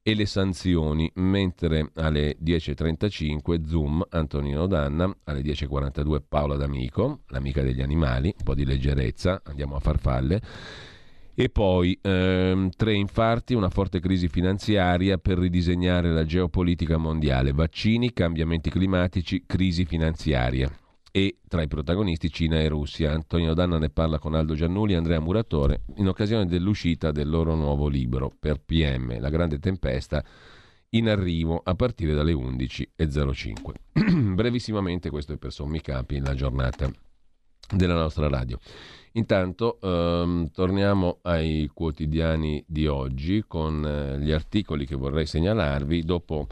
e 0.03 0.15
le 0.15 0.27
sanzioni, 0.27 1.11
mentre 1.17 1.91
alle 1.95 2.37
10.35 2.43 3.67
Zoom 3.67 4.05
Antonino 4.09 4.67
Danna, 4.67 5.15
alle 5.25 5.43
10.42 5.43 6.23
Paola 6.27 6.57
D'Amico, 6.57 7.21
l'amica 7.27 7.63
degli 7.63 7.83
animali, 7.83 8.35
un 8.35 8.45
po' 8.45 8.55
di 8.55 8.65
leggerezza, 8.65 9.43
andiamo 9.45 9.77
a 9.77 9.81
farfalle 9.81 10.41
e 11.41 11.51
poi 11.51 11.97
ehm, 12.03 12.71
tre 12.77 12.95
infarti, 12.95 13.55
una 13.55 13.71
forte 13.71 14.01
crisi 14.01 14.27
finanziaria 14.27 15.19
per 15.19 15.39
ridisegnare 15.39 16.11
la 16.11 16.25
geopolitica 16.25 16.97
mondiale, 16.97 17.53
vaccini, 17.53 18.13
cambiamenti 18.13 18.71
climatici, 18.71 19.45
crisi 19.47 19.85
finanziaria. 19.85 20.69
E 21.13 21.37
tra 21.47 21.63
i 21.63 21.69
protagonisti 21.69 22.29
Cina 22.29 22.59
e 22.59 22.67
Russia. 22.67 23.13
Antonio 23.13 23.55
Danna 23.55 23.79
ne 23.79 23.89
parla 23.89 24.19
con 24.19 24.35
Aldo 24.35 24.57
Giannuli 24.57 24.95
e 24.95 24.97
Andrea 24.97 25.21
Muratore 25.21 25.83
in 25.99 26.09
occasione 26.09 26.47
dell'uscita 26.47 27.13
del 27.13 27.31
loro 27.31 27.55
nuovo 27.55 27.87
libro 27.87 28.33
per 28.37 28.59
PM, 28.59 29.21
La 29.21 29.31
grande 29.31 29.61
tempesta, 29.61 30.25
in 30.91 31.09
arrivo 31.09 31.61
a 31.63 31.77
partire 31.77 32.15
dalle 32.15 32.33
11.05. 32.33 33.53
Brevissimamente, 34.35 35.09
questo 35.09 35.35
è 35.35 35.37
per 35.37 35.53
sommi 35.53 35.81
capi 35.81 36.19
la 36.19 36.35
giornata 36.35 36.91
della 37.75 37.95
nostra 37.95 38.29
radio. 38.29 38.59
Intanto 39.13 39.79
ehm, 39.81 40.51
torniamo 40.53 41.19
ai 41.23 41.71
quotidiani 41.73 42.63
di 42.67 42.87
oggi 42.87 43.45
con 43.47 43.85
eh, 43.85 44.19
gli 44.21 44.31
articoli 44.31 44.87
che 44.87 44.97
vorrei 44.97 45.27
segnalarvi 45.27 46.05
dopo 46.05 46.47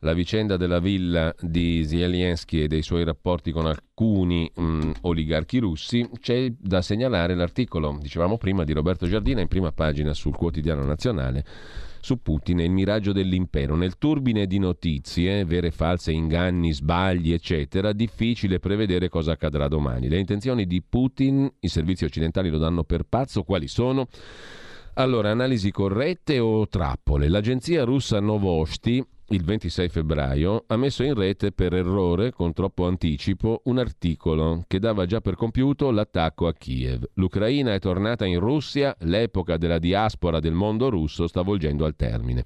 la 0.00 0.12
vicenda 0.12 0.56
della 0.56 0.80
villa 0.80 1.34
di 1.40 1.84
Zelensky 1.84 2.62
e 2.62 2.68
dei 2.68 2.82
suoi 2.82 3.04
rapporti 3.04 3.50
con 3.50 3.66
alcuni 3.66 4.50
mh, 4.54 4.90
oligarchi 5.02 5.58
russi, 5.58 6.08
c'è 6.20 6.52
da 6.58 6.82
segnalare 6.82 7.34
l'articolo, 7.34 7.96
dicevamo 8.00 8.36
prima, 8.36 8.64
di 8.64 8.74
Roberto 8.74 9.06
Giardina 9.06 9.40
in 9.40 9.48
prima 9.48 9.72
pagina 9.72 10.12
sul 10.12 10.36
quotidiano 10.36 10.84
nazionale 10.84 11.44
su 12.04 12.20
Putin 12.20 12.60
e 12.60 12.64
il 12.64 12.70
miraggio 12.70 13.12
dell'impero. 13.12 13.76
Nel 13.76 13.96
turbine 13.96 14.46
di 14.46 14.58
notizie, 14.58 15.46
vere 15.46 15.68
e 15.68 15.70
false, 15.70 16.12
inganni, 16.12 16.70
sbagli, 16.70 17.32
eccetera, 17.32 17.94
difficile 17.94 18.58
prevedere 18.58 19.08
cosa 19.08 19.32
accadrà 19.32 19.68
domani. 19.68 20.10
Le 20.10 20.18
intenzioni 20.18 20.66
di 20.66 20.82
Putin, 20.86 21.50
i 21.60 21.68
servizi 21.68 22.04
occidentali 22.04 22.50
lo 22.50 22.58
danno 22.58 22.84
per 22.84 23.04
pazzo, 23.04 23.42
quali 23.42 23.68
sono? 23.68 24.08
Allora, 24.96 25.30
analisi 25.30 25.70
corrette 25.70 26.38
o 26.40 26.68
trappole? 26.68 27.30
L'agenzia 27.30 27.84
russa 27.84 28.20
Novosti 28.20 29.02
il 29.28 29.42
26 29.42 29.88
febbraio, 29.88 30.64
ha 30.66 30.76
messo 30.76 31.02
in 31.02 31.14
rete 31.14 31.50
per 31.50 31.72
errore, 31.72 32.30
con 32.30 32.52
troppo 32.52 32.86
anticipo, 32.86 33.62
un 33.64 33.78
articolo 33.78 34.64
che 34.66 34.78
dava 34.78 35.06
già 35.06 35.20
per 35.20 35.34
compiuto 35.34 35.90
l'attacco 35.90 36.46
a 36.46 36.52
Kiev. 36.52 37.08
L'Ucraina 37.14 37.72
è 37.72 37.78
tornata 37.78 38.26
in 38.26 38.38
Russia, 38.38 38.94
l'epoca 39.00 39.56
della 39.56 39.78
diaspora 39.78 40.40
del 40.40 40.52
mondo 40.52 40.90
russo 40.90 41.26
sta 41.26 41.40
volgendo 41.40 41.86
al 41.86 41.96
termine. 41.96 42.44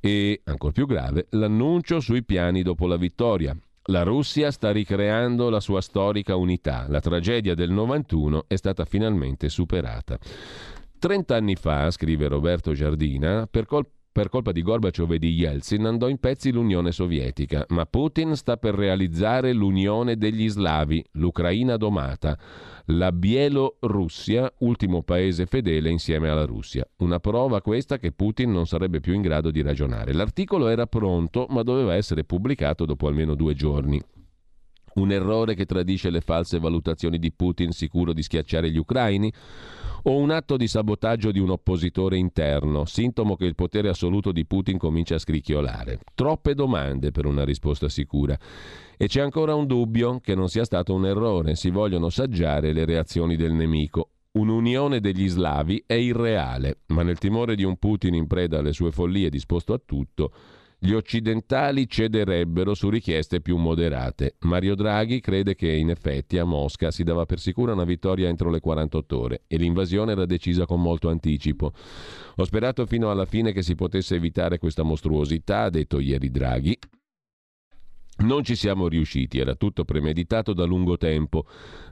E, 0.00 0.42
ancora 0.44 0.72
più 0.72 0.86
grave, 0.86 1.26
l'annuncio 1.30 1.98
sui 1.98 2.24
piani 2.24 2.62
dopo 2.62 2.86
la 2.86 2.96
vittoria. 2.96 3.56
La 3.88 4.02
Russia 4.02 4.50
sta 4.50 4.70
ricreando 4.70 5.48
la 5.48 5.60
sua 5.60 5.80
storica 5.80 6.36
unità. 6.36 6.86
La 6.88 7.00
tragedia 7.00 7.54
del 7.54 7.70
91 7.70 8.44
è 8.46 8.56
stata 8.56 8.84
finalmente 8.84 9.48
superata. 9.48 10.18
Trent'anni 10.98 11.56
fa, 11.56 11.90
scrive 11.90 12.26
Roberto 12.26 12.72
Giardina, 12.72 13.46
per 13.48 13.66
colpa 13.66 13.95
per 14.16 14.30
colpa 14.30 14.50
di 14.50 14.62
Gorbaciov 14.62 15.12
e 15.12 15.18
di 15.18 15.34
Yeltsin 15.34 15.84
andò 15.84 16.08
in 16.08 16.16
pezzi 16.16 16.50
l'Unione 16.50 16.90
Sovietica, 16.90 17.66
ma 17.68 17.84
Putin 17.84 18.34
sta 18.34 18.56
per 18.56 18.74
realizzare 18.74 19.52
l'Unione 19.52 20.16
degli 20.16 20.48
Slavi, 20.48 21.04
l'Ucraina 21.12 21.76
domata, 21.76 22.38
la 22.86 23.12
Bielorussia, 23.12 24.50
ultimo 24.60 25.02
paese 25.02 25.44
fedele 25.44 25.90
insieme 25.90 26.30
alla 26.30 26.46
Russia. 26.46 26.88
Una 27.00 27.20
prova 27.20 27.60
questa 27.60 27.98
che 27.98 28.12
Putin 28.12 28.52
non 28.52 28.64
sarebbe 28.64 29.00
più 29.00 29.12
in 29.12 29.20
grado 29.20 29.50
di 29.50 29.60
ragionare. 29.60 30.14
L'articolo 30.14 30.68
era 30.68 30.86
pronto, 30.86 31.44
ma 31.50 31.62
doveva 31.62 31.94
essere 31.94 32.24
pubblicato 32.24 32.86
dopo 32.86 33.08
almeno 33.08 33.34
due 33.34 33.52
giorni. 33.52 34.00
Un 34.94 35.12
errore 35.12 35.54
che 35.54 35.66
tradisce 35.66 36.08
le 36.08 36.22
false 36.22 36.58
valutazioni 36.58 37.18
di 37.18 37.32
Putin 37.32 37.70
sicuro 37.70 38.14
di 38.14 38.22
schiacciare 38.22 38.70
gli 38.70 38.78
ucraini? 38.78 39.30
O 40.08 40.18
un 40.18 40.30
atto 40.30 40.56
di 40.56 40.68
sabotaggio 40.68 41.32
di 41.32 41.40
un 41.40 41.50
oppositore 41.50 42.16
interno, 42.16 42.84
sintomo 42.84 43.34
che 43.34 43.44
il 43.44 43.56
potere 43.56 43.88
assoluto 43.88 44.30
di 44.30 44.46
Putin 44.46 44.78
comincia 44.78 45.16
a 45.16 45.18
scricchiolare? 45.18 45.98
Troppe 46.14 46.54
domande 46.54 47.10
per 47.10 47.26
una 47.26 47.44
risposta 47.44 47.88
sicura. 47.88 48.38
E 48.96 49.08
c'è 49.08 49.20
ancora 49.20 49.56
un 49.56 49.66
dubbio 49.66 50.20
che 50.20 50.36
non 50.36 50.48
sia 50.48 50.64
stato 50.64 50.94
un 50.94 51.06
errore, 51.06 51.56
si 51.56 51.70
vogliono 51.70 52.08
saggiare 52.08 52.72
le 52.72 52.84
reazioni 52.84 53.34
del 53.34 53.52
nemico. 53.52 54.10
Un'unione 54.30 55.00
degli 55.00 55.26
slavi 55.26 55.82
è 55.84 55.94
irreale, 55.94 56.82
ma 56.88 57.02
nel 57.02 57.18
timore 57.18 57.56
di 57.56 57.64
un 57.64 57.76
Putin 57.76 58.14
in 58.14 58.28
preda 58.28 58.60
alle 58.60 58.72
sue 58.72 58.92
follie 58.92 59.28
disposto 59.28 59.72
a 59.72 59.80
tutto, 59.84 60.30
gli 60.78 60.92
occidentali 60.92 61.88
cederebbero 61.88 62.74
su 62.74 62.90
richieste 62.90 63.40
più 63.40 63.56
moderate. 63.56 64.36
Mario 64.40 64.74
Draghi 64.74 65.20
crede 65.20 65.54
che 65.54 65.70
in 65.70 65.90
effetti 65.90 66.38
a 66.38 66.44
Mosca 66.44 66.90
si 66.90 67.02
dava 67.02 67.24
per 67.24 67.40
sicura 67.40 67.72
una 67.72 67.84
vittoria 67.84 68.28
entro 68.28 68.50
le 68.50 68.60
48 68.60 69.18
ore 69.18 69.42
e 69.46 69.56
l'invasione 69.56 70.12
era 70.12 70.26
decisa 70.26 70.66
con 70.66 70.82
molto 70.82 71.08
anticipo. 71.08 71.72
Ho 72.36 72.44
sperato 72.44 72.84
fino 72.86 73.10
alla 73.10 73.24
fine 73.24 73.52
che 73.52 73.62
si 73.62 73.74
potesse 73.74 74.16
evitare 74.16 74.58
questa 74.58 74.82
mostruosità, 74.82 75.62
ha 75.62 75.70
detto 75.70 75.98
ieri 75.98 76.30
Draghi, 76.30 76.78
non 78.18 78.42
ci 78.44 78.54
siamo 78.54 78.88
riusciti, 78.88 79.38
era 79.38 79.54
tutto 79.54 79.84
premeditato 79.84 80.54
da 80.54 80.64
lungo 80.64 80.96
tempo. 80.96 81.44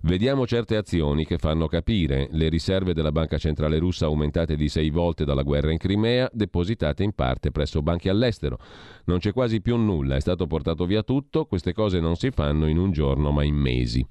Vediamo 0.03 0.47
certe 0.47 0.77
azioni 0.77 1.27
che 1.27 1.37
fanno 1.37 1.67
capire 1.67 2.29
le 2.33 2.49
riserve 2.49 2.95
della 2.95 3.13
Banca 3.13 3.37
Centrale 3.37 3.79
russa 3.79 4.07
aumentate 4.07 4.57
di 4.57 4.69
sei 4.69 4.89
volte 4.89 5.27
dalla 5.27 5.43
guerra 5.43 5.71
in 5.71 5.79
Crimea, 5.79 6.31
depositate 6.33 7.03
in 7.03 7.13
parte 7.13 7.51
presso 7.51 7.83
banche 7.83 8.09
all'estero. 8.09 8.59
Non 9.05 9.19
c'è 9.19 9.33
quasi 9.33 9.61
più 9.61 9.77
nulla, 9.77 10.17
è 10.17 10.21
stato 10.21 10.47
portato 10.47 10.87
via 10.87 11.03
tutto, 11.03 11.45
queste 11.45 11.75
cose 11.75 12.01
non 12.01 12.17
si 12.17 12.31
fanno 12.31 12.69
in 12.69 12.79
un 12.79 12.91
giorno 12.91 13.31
ma 13.31 13.45
in 13.45 13.57
mesi. 13.57 14.07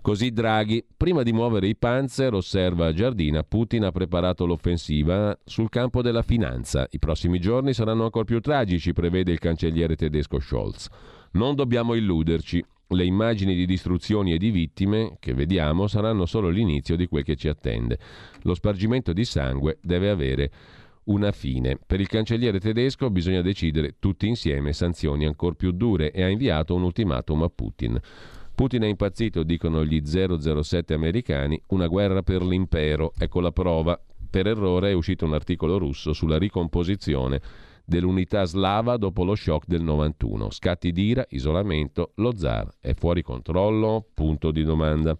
Così 0.00 0.30
Draghi, 0.30 0.84
prima 0.96 1.24
di 1.24 1.32
muovere 1.32 1.66
i 1.66 1.76
panzer, 1.76 2.34
osserva 2.34 2.92
Giardina, 2.92 3.42
Putin 3.42 3.84
ha 3.84 3.90
preparato 3.90 4.46
l'offensiva 4.46 5.36
sul 5.44 5.68
campo 5.70 6.02
della 6.02 6.22
finanza. 6.22 6.86
I 6.90 7.00
prossimi 7.00 7.40
giorni 7.40 7.72
saranno 7.72 8.04
ancora 8.04 8.24
più 8.24 8.40
tragici, 8.40 8.92
prevede 8.92 9.32
il 9.32 9.40
cancelliere 9.40 9.96
tedesco 9.96 10.38
Scholz. 10.38 10.88
Non 11.38 11.54
dobbiamo 11.54 11.94
illuderci. 11.94 12.64
Le 12.88 13.04
immagini 13.04 13.54
di 13.54 13.64
distruzioni 13.64 14.32
e 14.32 14.38
di 14.38 14.50
vittime 14.50 15.18
che 15.20 15.34
vediamo 15.34 15.86
saranno 15.86 16.26
solo 16.26 16.48
l'inizio 16.48 16.96
di 16.96 17.06
quel 17.06 17.22
che 17.22 17.36
ci 17.36 17.46
attende. 17.46 17.96
Lo 18.42 18.54
spargimento 18.54 19.12
di 19.12 19.24
sangue 19.24 19.78
deve 19.80 20.10
avere 20.10 20.50
una 21.04 21.30
fine. 21.30 21.78
Per 21.78 22.00
il 22.00 22.08
cancelliere 22.08 22.58
tedesco 22.58 23.08
bisogna 23.10 23.40
decidere 23.40 23.98
tutti 24.00 24.26
insieme 24.26 24.72
sanzioni 24.72 25.26
ancora 25.26 25.54
più 25.54 25.70
dure 25.70 26.10
e 26.10 26.24
ha 26.24 26.28
inviato 26.28 26.74
un 26.74 26.82
ultimatum 26.82 27.44
a 27.44 27.48
Putin. 27.48 28.00
Putin 28.52 28.82
è 28.82 28.88
impazzito, 28.88 29.44
dicono 29.44 29.84
gli 29.84 30.02
007 30.04 30.92
americani, 30.92 31.62
una 31.68 31.86
guerra 31.86 32.24
per 32.24 32.42
l'impero. 32.42 33.12
Ecco 33.16 33.38
la 33.38 33.52
prova. 33.52 33.96
Per 34.28 34.48
errore 34.48 34.90
è 34.90 34.94
uscito 34.94 35.24
un 35.24 35.34
articolo 35.34 35.78
russo 35.78 36.12
sulla 36.12 36.36
ricomposizione 36.36 37.40
dell'unità 37.88 38.44
slava 38.44 38.98
dopo 38.98 39.24
lo 39.24 39.34
shock 39.34 39.66
del 39.66 39.82
91. 39.82 40.50
Scatti 40.50 40.92
d'ira, 40.92 41.24
isolamento, 41.30 42.12
lo 42.16 42.36
zar 42.36 42.68
è 42.80 42.92
fuori 42.92 43.22
controllo? 43.22 44.06
Punto 44.12 44.50
di 44.50 44.62
domanda. 44.62 45.18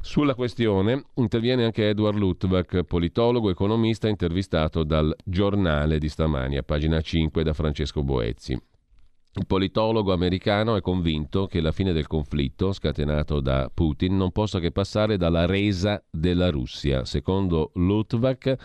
Sulla 0.00 0.34
questione 0.34 1.04
interviene 1.16 1.64
anche 1.64 1.90
Edward 1.90 2.16
Lutvak, 2.16 2.84
politologo, 2.84 3.50
economista, 3.50 4.08
intervistato 4.08 4.82
dal 4.82 5.14
giornale 5.22 5.98
di 5.98 6.08
stamani, 6.08 6.56
a 6.56 6.62
pagina 6.62 7.00
5 7.02 7.42
da 7.42 7.52
Francesco 7.52 8.02
Boezzi. 8.02 8.52
Il 8.52 9.46
politologo 9.46 10.12
americano 10.14 10.74
è 10.74 10.80
convinto 10.80 11.46
che 11.46 11.60
la 11.60 11.70
fine 11.70 11.92
del 11.92 12.06
conflitto, 12.06 12.72
scatenato 12.72 13.40
da 13.40 13.70
Putin, 13.72 14.16
non 14.16 14.32
possa 14.32 14.58
che 14.58 14.72
passare 14.72 15.18
dalla 15.18 15.44
resa 15.44 16.02
della 16.10 16.48
Russia. 16.48 17.04
Secondo 17.04 17.70
Lutvak, 17.74 18.56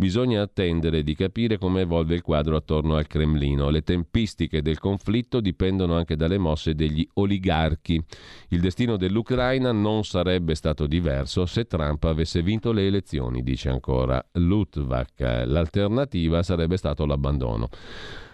Bisogna 0.00 0.40
attendere 0.40 1.02
di 1.02 1.14
capire 1.14 1.58
come 1.58 1.82
evolve 1.82 2.14
il 2.14 2.22
quadro 2.22 2.56
attorno 2.56 2.96
al 2.96 3.06
Cremlino. 3.06 3.68
Le 3.68 3.82
tempistiche 3.82 4.62
del 4.62 4.78
conflitto 4.78 5.40
dipendono 5.40 5.94
anche 5.94 6.16
dalle 6.16 6.38
mosse 6.38 6.74
degli 6.74 7.06
oligarchi. 7.16 8.02
Il 8.48 8.60
destino 8.60 8.96
dell'Ucraina 8.96 9.72
non 9.72 10.04
sarebbe 10.04 10.54
stato 10.54 10.86
diverso 10.86 11.44
se 11.44 11.66
Trump 11.66 12.02
avesse 12.04 12.40
vinto 12.40 12.72
le 12.72 12.86
elezioni, 12.86 13.42
dice 13.42 13.68
ancora 13.68 14.26
Lutvak. 14.32 15.20
L'alternativa 15.44 16.42
sarebbe 16.42 16.78
stato 16.78 17.04
l'abbandono 17.04 17.68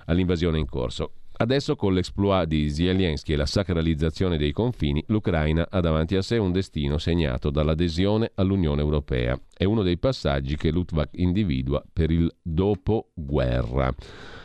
all'invasione 0.05 0.61
in 0.61 0.67
corso. 0.67 1.15
Adesso 1.39 1.77
con 1.77 1.93
l'exploit 1.93 2.49
di 2.49 2.71
Zelensky 2.71 3.35
e 3.35 3.37
la 3.37 3.45
sacralizzazione 3.45 4.39
dei 4.39 4.53
confini, 4.53 5.05
l'Ucraina 5.09 5.67
ha 5.69 5.81
davanti 5.81 6.17
a 6.17 6.23
sé 6.23 6.39
un 6.39 6.51
destino 6.51 6.97
segnato 6.97 7.51
dall'adesione 7.51 8.33
all'Unione 8.37 8.81
Europea. 8.81 9.39
È 9.55 9.65
uno 9.65 9.83
dei 9.83 9.99
passaggi 9.99 10.57
che 10.57 10.71
Lutvak 10.71 11.11
individua 11.13 11.85
per 11.93 12.11
il 12.11 12.35
dopoguerra. 12.41 13.93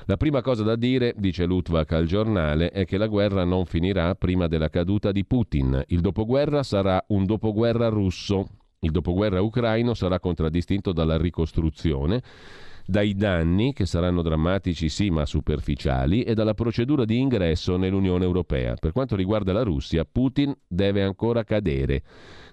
La 0.06 0.18
prima 0.18 0.42
cosa 0.42 0.64
da 0.64 0.76
dire, 0.76 1.14
dice 1.18 1.46
Lutvak 1.46 1.94
al 1.94 2.08
giornale, 2.08 2.72
è 2.72 2.84
che 2.84 2.98
la 2.98 3.08
guerra 3.08 3.46
non 3.46 3.66
finirà 3.66 4.14
prima 4.16 4.48
della 4.48 4.70
caduta 4.70 5.14
di 5.14 5.24
Putin. 5.24 5.82
Il 5.88 6.02
dopoguerra 6.02 6.62
sarà 6.62 7.02
un 7.08 7.24
dopoguerra 7.24 7.88
russo. 7.88 8.50
Il 8.82 8.92
dopoguerra 8.92 9.42
ucraino 9.42 9.94
sarà 9.94 10.20
contraddistinto 10.20 10.92
dalla 10.92 11.18
ricostruzione 11.18 12.22
dai 12.92 13.16
danni, 13.16 13.72
che 13.72 13.86
saranno 13.86 14.22
drammatici 14.22 14.90
sì 14.90 15.10
ma 15.10 15.26
superficiali, 15.26 16.24
e 16.24 16.34
dalla 16.34 16.54
procedura 16.54 17.06
di 17.06 17.18
ingresso 17.18 17.78
nell'Unione 17.78 18.26
Europea. 18.26 18.76
Per 18.76 18.92
quanto 18.92 19.16
riguarda 19.16 19.54
la 19.54 19.64
Russia, 19.64 20.04
Putin 20.04 20.54
deve 20.68 21.02
ancora 21.02 21.46
cadere. 21.46 22.04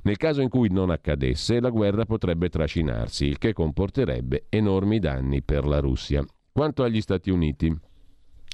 Nel 0.03 0.17
caso 0.17 0.41
in 0.41 0.49
cui 0.49 0.71
non 0.71 0.91
accadesse, 0.91 1.61
la 1.61 1.71
guerra 1.71 2.05
potrebbe 2.05 2.49
trascinarsi, 2.49 3.27
il 3.27 3.39
che 3.39 3.53
comporterebbe 3.53 4.47
enormi 4.49 5.01
danni 5.01 5.43
per 5.43 5.67
la 5.67 5.81
Russia. 5.81 6.25
Quanto 6.53 6.85
agli 6.85 7.01
Stati 7.01 7.31
Uniti, 7.31 7.77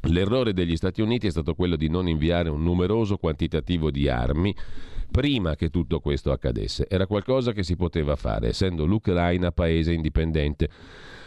L'errore 0.08 0.52
degli 0.52 0.76
Stati 0.76 1.00
Uniti 1.00 1.28
è 1.28 1.30
stato 1.30 1.54
quello 1.54 1.76
di 1.76 1.88
non 1.88 2.08
inviare 2.08 2.50
un 2.50 2.62
numeroso 2.62 3.16
quantitativo 3.16 3.90
di 3.90 4.06
armi 4.06 4.54
prima 5.14 5.54
che 5.54 5.70
tutto 5.70 6.00
questo 6.00 6.32
accadesse. 6.32 6.88
Era 6.88 7.06
qualcosa 7.06 7.52
che 7.52 7.62
si 7.62 7.76
poteva 7.76 8.16
fare, 8.16 8.48
essendo 8.48 8.84
l'Ucraina 8.84 9.52
paese 9.52 9.92
indipendente. 9.92 10.68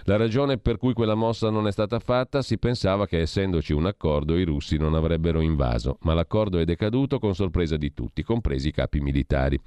La 0.03 0.17
ragione 0.17 0.57
per 0.57 0.77
cui 0.77 0.91
quella 0.91 1.15
mossa 1.15 1.49
non 1.49 1.67
è 1.67 1.71
stata 1.71 1.99
fatta 1.99 2.41
si 2.41 2.57
pensava 2.57 3.07
che 3.07 3.19
essendoci 3.19 3.71
un 3.71 3.85
accordo 3.85 4.37
i 4.37 4.43
russi 4.43 4.77
non 4.77 4.93
avrebbero 4.93 5.39
invaso, 5.39 5.99
ma 6.01 6.13
l'accordo 6.13 6.59
è 6.59 6.65
decaduto 6.65 7.17
con 7.19 7.33
sorpresa 7.33 7.77
di 7.77 7.93
tutti, 7.93 8.23
compresi 8.23 8.69
i 8.69 8.71
capi 8.71 8.99
militari. 8.99 9.59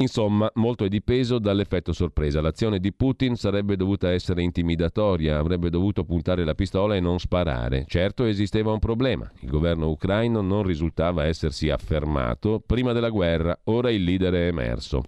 Insomma, 0.00 0.50
molto 0.54 0.84
è 0.84 0.88
dipeso 0.88 1.38
dall'effetto 1.38 1.92
sorpresa. 1.92 2.40
L'azione 2.40 2.78
di 2.80 2.90
Putin 2.90 3.36
sarebbe 3.36 3.76
dovuta 3.76 4.10
essere 4.10 4.42
intimidatoria, 4.42 5.38
avrebbe 5.38 5.68
dovuto 5.68 6.04
puntare 6.04 6.42
la 6.44 6.54
pistola 6.54 6.96
e 6.96 7.00
non 7.00 7.18
sparare. 7.18 7.84
Certo 7.86 8.24
esisteva 8.24 8.72
un 8.72 8.78
problema. 8.78 9.30
Il 9.40 9.50
governo 9.50 9.90
ucraino 9.90 10.40
non 10.40 10.62
risultava 10.62 11.26
essersi 11.26 11.68
affermato 11.68 12.62
prima 12.64 12.92
della 12.92 13.10
guerra, 13.10 13.39
ora 13.64 13.90
il 13.90 14.02
leader 14.02 14.34
è 14.34 14.46
emerso. 14.46 15.02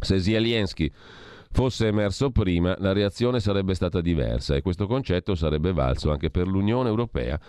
Se 0.00 0.20
Zelensky 0.20 0.90
fosse 1.52 1.88
emerso 1.88 2.30
prima, 2.30 2.76
la 2.78 2.92
reazione 2.92 3.40
sarebbe 3.40 3.74
stata 3.74 4.00
diversa 4.00 4.54
e 4.54 4.62
questo 4.62 4.86
concetto 4.86 5.34
sarebbe 5.34 5.72
valso 5.72 6.10
anche 6.10 6.30
per 6.30 6.46
l'Unione 6.46 6.88
Europea 6.88 7.40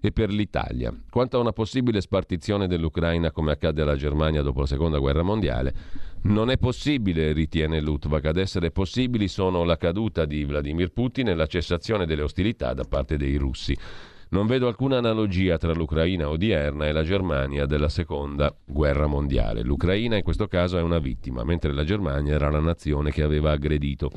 e 0.00 0.12
per 0.12 0.30
l'Italia. 0.30 0.94
Quanto 1.10 1.36
a 1.36 1.40
una 1.40 1.52
possibile 1.52 2.00
spartizione 2.00 2.68
dell'Ucraina 2.68 3.32
come 3.32 3.52
accadde 3.52 3.82
alla 3.82 3.96
Germania 3.96 4.42
dopo 4.42 4.60
la 4.60 4.66
Seconda 4.66 4.98
Guerra 4.98 5.22
Mondiale, 5.22 5.74
non 6.22 6.50
è 6.50 6.58
possibile, 6.58 7.32
ritiene 7.32 7.80
Lutvak. 7.80 8.26
Ad 8.26 8.36
essere 8.36 8.70
possibili 8.70 9.28
sono 9.28 9.64
la 9.64 9.76
caduta 9.76 10.24
di 10.24 10.44
Vladimir 10.44 10.92
Putin 10.92 11.28
e 11.28 11.34
la 11.34 11.46
cessazione 11.46 12.06
delle 12.06 12.22
ostilità 12.22 12.74
da 12.74 12.84
parte 12.84 13.16
dei 13.16 13.36
russi. 13.36 13.76
Non 14.30 14.46
vedo 14.46 14.68
alcuna 14.68 14.98
analogia 14.98 15.56
tra 15.56 15.72
l'Ucraina 15.72 16.28
odierna 16.28 16.86
e 16.86 16.92
la 16.92 17.02
Germania 17.02 17.64
della 17.64 17.88
seconda 17.88 18.54
guerra 18.66 19.06
mondiale. 19.06 19.62
L'Ucraina 19.62 20.16
in 20.16 20.22
questo 20.22 20.48
caso 20.48 20.76
è 20.76 20.82
una 20.82 20.98
vittima, 20.98 21.44
mentre 21.44 21.72
la 21.72 21.82
Germania 21.82 22.34
era 22.34 22.50
la 22.50 22.60
nazione 22.60 23.10
che 23.10 23.22
aveva 23.22 23.52
aggredito. 23.52 24.10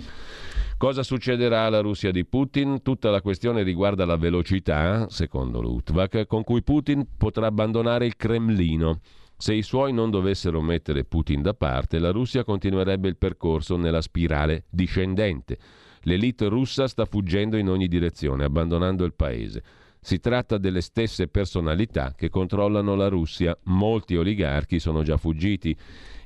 Cosa 0.77 1.03
succederà 1.03 1.61
alla 1.61 1.79
Russia 1.79 2.11
di 2.11 2.25
Putin? 2.25 2.81
Tutta 2.81 3.09
la 3.09 3.21
questione 3.21 3.63
riguarda 3.63 4.03
la 4.03 4.17
velocità, 4.17 5.07
secondo 5.09 5.61
Lutvak, 5.61 6.25
con 6.25 6.43
cui 6.43 6.61
Putin 6.61 7.07
potrà 7.17 7.45
abbandonare 7.45 8.05
il 8.05 8.17
Cremlino. 8.17 8.99
Se 9.37 9.53
i 9.53 9.61
suoi 9.61 9.93
non 9.93 10.09
dovessero 10.09 10.59
mettere 10.59 11.05
Putin 11.05 11.41
da 11.41 11.53
parte, 11.53 11.99
la 11.99 12.11
Russia 12.11 12.43
continuerebbe 12.43 13.07
il 13.07 13.17
percorso 13.17 13.77
nella 13.77 14.01
spirale 14.01 14.65
discendente. 14.69 15.57
L'elite 16.01 16.47
russa 16.47 16.87
sta 16.87 17.05
fuggendo 17.05 17.57
in 17.57 17.69
ogni 17.69 17.87
direzione, 17.87 18.43
abbandonando 18.43 19.05
il 19.05 19.13
paese. 19.13 19.63
Si 20.03 20.19
tratta 20.19 20.57
delle 20.57 20.81
stesse 20.81 21.27
personalità 21.27 22.15
che 22.15 22.29
controllano 22.29 22.95
la 22.95 23.07
Russia. 23.07 23.55
Molti 23.65 24.15
oligarchi 24.15 24.79
sono 24.79 25.03
già 25.03 25.15
fuggiti 25.15 25.77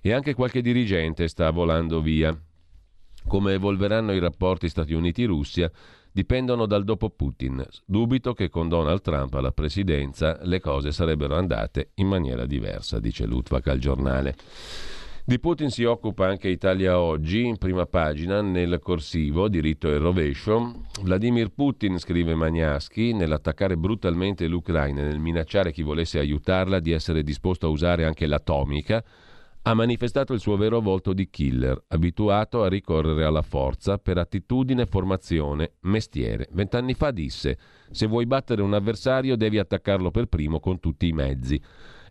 e 0.01 0.13
anche 0.13 0.33
qualche 0.33 0.61
dirigente 0.61 1.27
sta 1.27 1.51
volando 1.51 2.01
via. 2.01 2.33
Come 3.27 3.51
evolveranno 3.51 4.13
i 4.13 4.19
rapporti 4.19 4.69
Stati 4.69 4.93
Uniti-Russia 4.93 5.69
dipendono 6.09 6.65
dal 6.67 6.85
dopo 6.85 7.09
Putin. 7.09 7.65
Dubito 7.85 8.33
che 8.33 8.47
con 8.47 8.69
Donald 8.69 9.01
Trump 9.01 9.33
alla 9.33 9.51
presidenza 9.51 10.39
le 10.43 10.61
cose 10.61 10.93
sarebbero 10.93 11.35
andate 11.35 11.91
in 11.95 12.07
maniera 12.07 12.45
diversa, 12.45 13.01
dice 13.01 13.25
Lutvak 13.25 13.67
al 13.67 13.79
giornale. 13.79 14.35
Di 15.27 15.39
Putin 15.39 15.71
si 15.71 15.83
occupa 15.83 16.27
anche 16.27 16.49
Italia 16.49 16.99
Oggi, 16.99 17.47
in 17.47 17.57
prima 17.57 17.87
pagina, 17.87 18.41
nel 18.41 18.77
corsivo, 18.79 19.47
diritto 19.47 19.89
e 19.89 19.97
rovescio. 19.97 20.83
Vladimir 21.01 21.49
Putin, 21.49 21.97
scrive 21.97 22.35
Magnaschi, 22.35 23.11
nell'attaccare 23.11 23.75
brutalmente 23.75 24.45
l'Ucraina 24.45 25.01
e 25.01 25.05
nel 25.05 25.17
minacciare 25.17 25.71
chi 25.71 25.81
volesse 25.81 26.19
aiutarla 26.19 26.79
di 26.79 26.91
essere 26.91 27.23
disposto 27.23 27.65
a 27.65 27.69
usare 27.71 28.05
anche 28.05 28.27
l'atomica, 28.27 29.03
ha 29.63 29.73
manifestato 29.73 30.33
il 30.33 30.39
suo 30.39 30.57
vero 30.57 30.79
volto 30.79 31.11
di 31.11 31.27
killer, 31.31 31.85
abituato 31.87 32.61
a 32.61 32.69
ricorrere 32.69 33.25
alla 33.25 33.41
forza 33.41 33.97
per 33.97 34.19
attitudine, 34.19 34.85
formazione, 34.85 35.71
mestiere. 35.81 36.49
Vent'anni 36.51 36.93
fa 36.93 37.09
disse: 37.09 37.57
Se 37.89 38.05
vuoi 38.05 38.27
battere 38.27 38.61
un 38.61 38.75
avversario 38.75 39.35
devi 39.35 39.57
attaccarlo 39.57 40.11
per 40.11 40.27
primo 40.27 40.59
con 40.59 40.79
tutti 40.79 41.07
i 41.07 41.13
mezzi. 41.13 41.59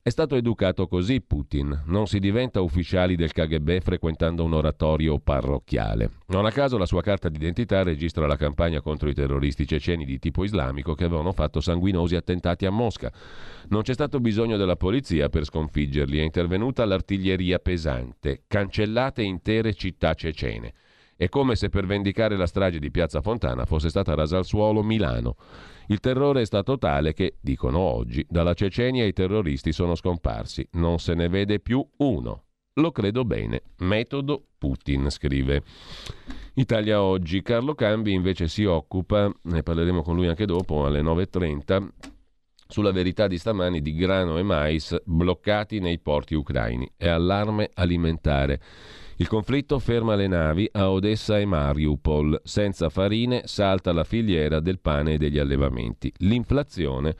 È 0.07 0.11
stato 0.11 0.37
educato 0.37 0.87
così 0.87 1.23
Putin, 1.23 1.85
non 1.87 2.07
si 2.07 2.19
diventa 2.19 2.61
ufficiali 2.61 3.17
del 3.17 3.33
KGB 3.33 3.81
frequentando 3.81 4.45
un 4.45 4.53
oratorio 4.53 5.19
parrocchiale. 5.19 6.11
Non 6.27 6.45
a 6.45 6.51
caso 6.51 6.77
la 6.77 6.85
sua 6.85 7.01
carta 7.01 7.31
d'identità 7.31 7.83
registra 7.83 8.27
la 8.27 8.37
campagna 8.37 8.83
contro 8.83 9.09
i 9.09 9.15
terroristi 9.15 9.67
ceceni 9.67 10.05
di 10.05 10.19
tipo 10.19 10.45
islamico 10.45 10.93
che 10.93 11.05
avevano 11.05 11.33
fatto 11.33 11.63
sanguinosi 11.63 12.17
attentati 12.17 12.67
a 12.67 12.71
Mosca. 12.71 13.11
Non 13.69 13.81
c'è 13.81 13.95
stato 13.95 14.21
bisogno 14.21 14.59
della 14.59 14.77
polizia 14.77 15.31
per 15.31 15.47
sconfiggerli, 15.47 16.19
è 16.19 16.23
intervenuta 16.23 16.85
l'artiglieria 16.85 17.59
pesante, 17.59 18.43
cancellate 18.47 19.23
intere 19.23 19.73
città 19.73 20.13
cecene. 20.13 20.75
È 21.17 21.29
come 21.29 21.55
se 21.57 21.69
per 21.69 21.87
vendicare 21.87 22.37
la 22.37 22.47
strage 22.47 22.79
di 22.79 22.91
Piazza 22.91 23.21
Fontana 23.21 23.65
fosse 23.65 23.89
stata 23.89 24.15
rasa 24.15 24.39
al 24.39 24.45
suolo 24.45 24.83
Milano. 24.83 25.37
Il 25.87 26.01
terrore 26.01 26.43
è 26.43 26.47
stato 26.47 26.79
tale 26.79 27.13
che, 27.13 27.37
dicono 27.41 27.79
oggi, 27.79 28.25
dalla 28.29 28.55
Cecenia 28.55 29.05
i 29.05 29.13
terroristi 29.13 29.73
sono 29.73 29.95
scomparsi. 29.95 30.67
Non 30.73 30.99
se 30.99 31.15
ne 31.15 31.29
vede 31.29 31.61
più 31.61 31.87
uno. 31.99 32.45
Lo 32.75 32.91
credo 32.91 33.25
bene. 33.25 33.63
Metodo 33.79 34.47
Putin, 34.59 35.09
scrive. 35.11 35.63
Italia 36.55 37.03
Oggi. 37.03 37.43
Carlo 37.43 37.75
Cambi 37.75 38.13
invece 38.13 38.49
si 38.49 38.65
occupa, 38.65 39.33
ne 39.43 39.63
parleremo 39.63 40.03
con 40.03 40.17
lui 40.17 40.27
anche 40.27 40.47
dopo, 40.47 40.85
alle 40.85 41.01
9.30, 41.01 41.89
sulla 42.67 42.91
verità 42.91 43.29
di 43.29 43.39
stamani 43.39 43.81
di 43.81 43.95
grano 43.95 44.39
e 44.39 44.43
mais 44.43 45.01
bloccati 45.05 45.79
nei 45.79 46.01
porti 46.01 46.35
ucraini. 46.35 46.91
È 46.97 47.07
allarme 47.07 47.71
alimentare. 47.75 48.61
Il 49.17 49.29
conflitto 49.29 49.79
ferma 49.79 50.17
le 50.17 50.27
navi 50.27 50.69
a 50.73 50.91
Odessa 50.91 51.39
e 51.39 51.45
Mariupol. 51.45 52.41
Senza 52.43 52.89
farine 52.89 53.43
salta 53.45 53.93
la 53.93 54.03
filiera 54.03 54.59
del 54.59 54.81
pane 54.81 55.13
e 55.13 55.19
degli 55.19 55.39
allevamenti. 55.39 56.13
L'inflazione 56.19 57.15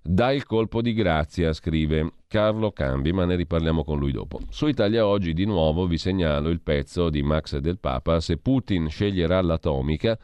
dà 0.00 0.30
il 0.30 0.46
colpo 0.46 0.80
di 0.80 0.92
grazia, 0.94 1.52
scrive 1.52 2.12
Carlo 2.28 2.70
Cambi, 2.70 3.12
ma 3.12 3.24
ne 3.24 3.34
riparliamo 3.34 3.82
con 3.82 3.98
lui 3.98 4.12
dopo. 4.12 4.38
Su 4.50 4.68
Italia 4.68 5.04
Oggi 5.04 5.32
di 5.32 5.44
nuovo 5.44 5.88
vi 5.88 5.98
segnalo 5.98 6.48
il 6.48 6.60
pezzo 6.60 7.10
di 7.10 7.24
Max 7.24 7.56
del 7.56 7.80
Papa. 7.80 8.20
Se 8.20 8.36
Putin 8.36 8.88
sceglierà 8.88 9.42
l'atomica, 9.42 10.16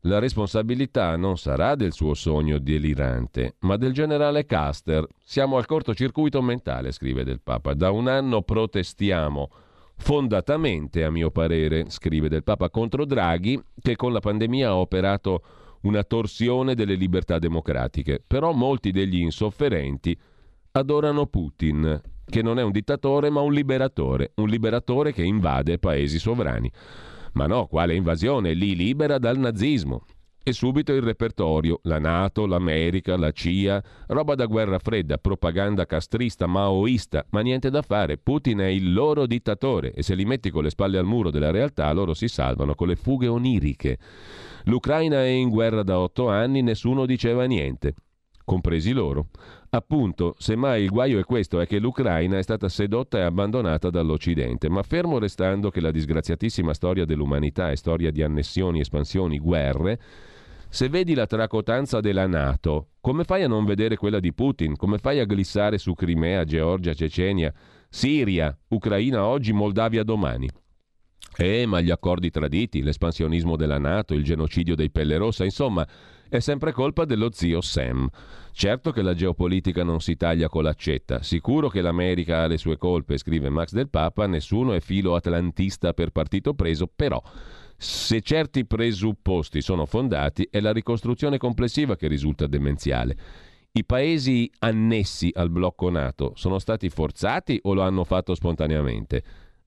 la 0.00 0.18
responsabilità 0.18 1.14
non 1.14 1.38
sarà 1.38 1.76
del 1.76 1.92
suo 1.92 2.14
sogno 2.14 2.58
delirante, 2.58 3.54
ma 3.60 3.76
del 3.76 3.92
generale 3.92 4.46
Caster. 4.46 5.06
Siamo 5.22 5.58
al 5.58 5.66
cortocircuito 5.66 6.42
mentale, 6.42 6.90
scrive 6.90 7.22
del 7.22 7.40
Papa. 7.40 7.72
Da 7.72 7.92
un 7.92 8.08
anno 8.08 8.42
protestiamo 8.42 9.48
fondatamente, 9.96 11.04
a 11.04 11.10
mio 11.10 11.30
parere, 11.30 11.86
scrive 11.88 12.28
del 12.28 12.44
Papa 12.44 12.70
contro 12.70 13.04
Draghi, 13.04 13.60
che 13.80 13.96
con 13.96 14.12
la 14.12 14.20
pandemia 14.20 14.68
ha 14.68 14.76
operato 14.76 15.42
una 15.82 16.02
torsione 16.02 16.74
delle 16.74 16.94
libertà 16.94 17.38
democratiche. 17.38 18.22
Però 18.26 18.52
molti 18.52 18.90
degli 18.90 19.18
insofferenti 19.18 20.16
adorano 20.72 21.26
Putin, 21.26 22.00
che 22.24 22.42
non 22.42 22.58
è 22.58 22.62
un 22.62 22.72
dittatore 22.72 23.30
ma 23.30 23.40
un 23.40 23.52
liberatore, 23.52 24.32
un 24.36 24.48
liberatore 24.48 25.12
che 25.12 25.22
invade 25.22 25.78
paesi 25.78 26.18
sovrani. 26.18 26.70
Ma 27.32 27.46
no, 27.46 27.66
quale 27.66 27.94
invasione? 27.94 28.54
Li 28.54 28.74
libera 28.74 29.18
dal 29.18 29.38
nazismo. 29.38 30.04
E 30.48 30.52
subito 30.52 30.92
il 30.92 31.02
repertorio, 31.02 31.80
la 31.82 31.98
Nato, 31.98 32.46
l'America, 32.46 33.16
la 33.16 33.32
CIA, 33.32 33.82
roba 34.06 34.36
da 34.36 34.46
guerra 34.46 34.78
fredda, 34.78 35.18
propaganda 35.18 35.86
castrista, 35.86 36.46
maoista, 36.46 37.26
ma 37.30 37.40
niente 37.40 37.68
da 37.68 37.82
fare, 37.82 38.16
Putin 38.16 38.58
è 38.58 38.66
il 38.66 38.92
loro 38.92 39.26
dittatore 39.26 39.92
e 39.92 40.04
se 40.04 40.14
li 40.14 40.24
metti 40.24 40.50
con 40.50 40.62
le 40.62 40.70
spalle 40.70 40.98
al 40.98 41.04
muro 41.04 41.32
della 41.32 41.50
realtà 41.50 41.90
loro 41.90 42.14
si 42.14 42.28
salvano 42.28 42.76
con 42.76 42.86
le 42.86 42.94
fughe 42.94 43.26
oniriche. 43.26 43.98
L'Ucraina 44.66 45.16
è 45.16 45.26
in 45.26 45.48
guerra 45.48 45.82
da 45.82 45.98
otto 45.98 46.28
anni, 46.28 46.62
nessuno 46.62 47.06
diceva 47.06 47.44
niente, 47.46 47.94
compresi 48.44 48.92
loro. 48.92 49.30
Appunto, 49.70 50.36
semmai 50.38 50.84
il 50.84 50.90
guaio 50.90 51.18
è 51.18 51.24
questo, 51.24 51.58
è 51.58 51.66
che 51.66 51.80
l'Ucraina 51.80 52.38
è 52.38 52.42
stata 52.42 52.68
sedotta 52.68 53.18
e 53.18 53.22
abbandonata 53.22 53.90
dall'Occidente, 53.90 54.68
ma 54.68 54.84
fermo 54.84 55.18
restando 55.18 55.70
che 55.70 55.80
la 55.80 55.90
disgraziatissima 55.90 56.72
storia 56.72 57.04
dell'umanità 57.04 57.72
è 57.72 57.74
storia 57.74 58.12
di 58.12 58.22
annessioni, 58.22 58.78
espansioni, 58.78 59.40
guerre, 59.40 59.98
se 60.68 60.88
vedi 60.88 61.14
la 61.14 61.26
tracotanza 61.26 62.00
della 62.00 62.26
Nato, 62.26 62.88
come 63.00 63.24
fai 63.24 63.42
a 63.42 63.48
non 63.48 63.64
vedere 63.64 63.96
quella 63.96 64.20
di 64.20 64.32
Putin? 64.34 64.76
Come 64.76 64.98
fai 64.98 65.20
a 65.20 65.24
glissare 65.24 65.78
su 65.78 65.94
Crimea, 65.94 66.44
Georgia, 66.44 66.92
Cecenia, 66.92 67.52
Siria, 67.88 68.56
Ucraina 68.68 69.24
oggi, 69.24 69.52
Moldavia 69.52 70.02
domani? 70.02 70.48
Eh, 71.38 71.66
ma 71.66 71.80
gli 71.80 71.90
accordi 71.90 72.30
traditi, 72.30 72.82
l'espansionismo 72.82 73.56
della 73.56 73.78
Nato, 73.78 74.14
il 74.14 74.24
genocidio 74.24 74.74
dei 74.74 74.90
Pelle 74.90 75.18
Rossa, 75.18 75.44
insomma, 75.44 75.86
è 76.28 76.40
sempre 76.40 76.72
colpa 76.72 77.04
dello 77.04 77.30
zio 77.30 77.60
Sam. 77.60 78.08
Certo 78.52 78.90
che 78.90 79.02
la 79.02 79.14
geopolitica 79.14 79.84
non 79.84 80.00
si 80.00 80.16
taglia 80.16 80.48
con 80.48 80.62
l'accetta, 80.62 81.22
sicuro 81.22 81.68
che 81.68 81.82
l'America 81.82 82.42
ha 82.42 82.46
le 82.46 82.56
sue 82.56 82.78
colpe, 82.78 83.18
scrive 83.18 83.50
Max 83.50 83.72
del 83.72 83.90
Papa, 83.90 84.26
nessuno 84.26 84.72
è 84.72 84.80
filo 84.80 85.14
atlantista 85.14 85.92
per 85.92 86.10
partito 86.10 86.54
preso, 86.54 86.86
però 86.86 87.22
se 87.78 88.22
certi 88.22 88.64
presupposti 88.64 89.60
sono 89.60 89.84
fondati, 89.84 90.48
è 90.50 90.60
la 90.60 90.72
ricostruzione 90.72 91.36
complessiva 91.36 91.96
che 91.96 92.08
risulta 92.08 92.46
demenziale. 92.46 93.16
I 93.72 93.84
paesi 93.84 94.50
annessi 94.60 95.30
al 95.34 95.50
blocco 95.50 95.90
NATO 95.90 96.32
sono 96.34 96.58
stati 96.58 96.88
forzati 96.88 97.58
o 97.64 97.74
lo 97.74 97.82
hanno 97.82 98.04
fatto 98.04 98.34
spontaneamente? 98.34 99.22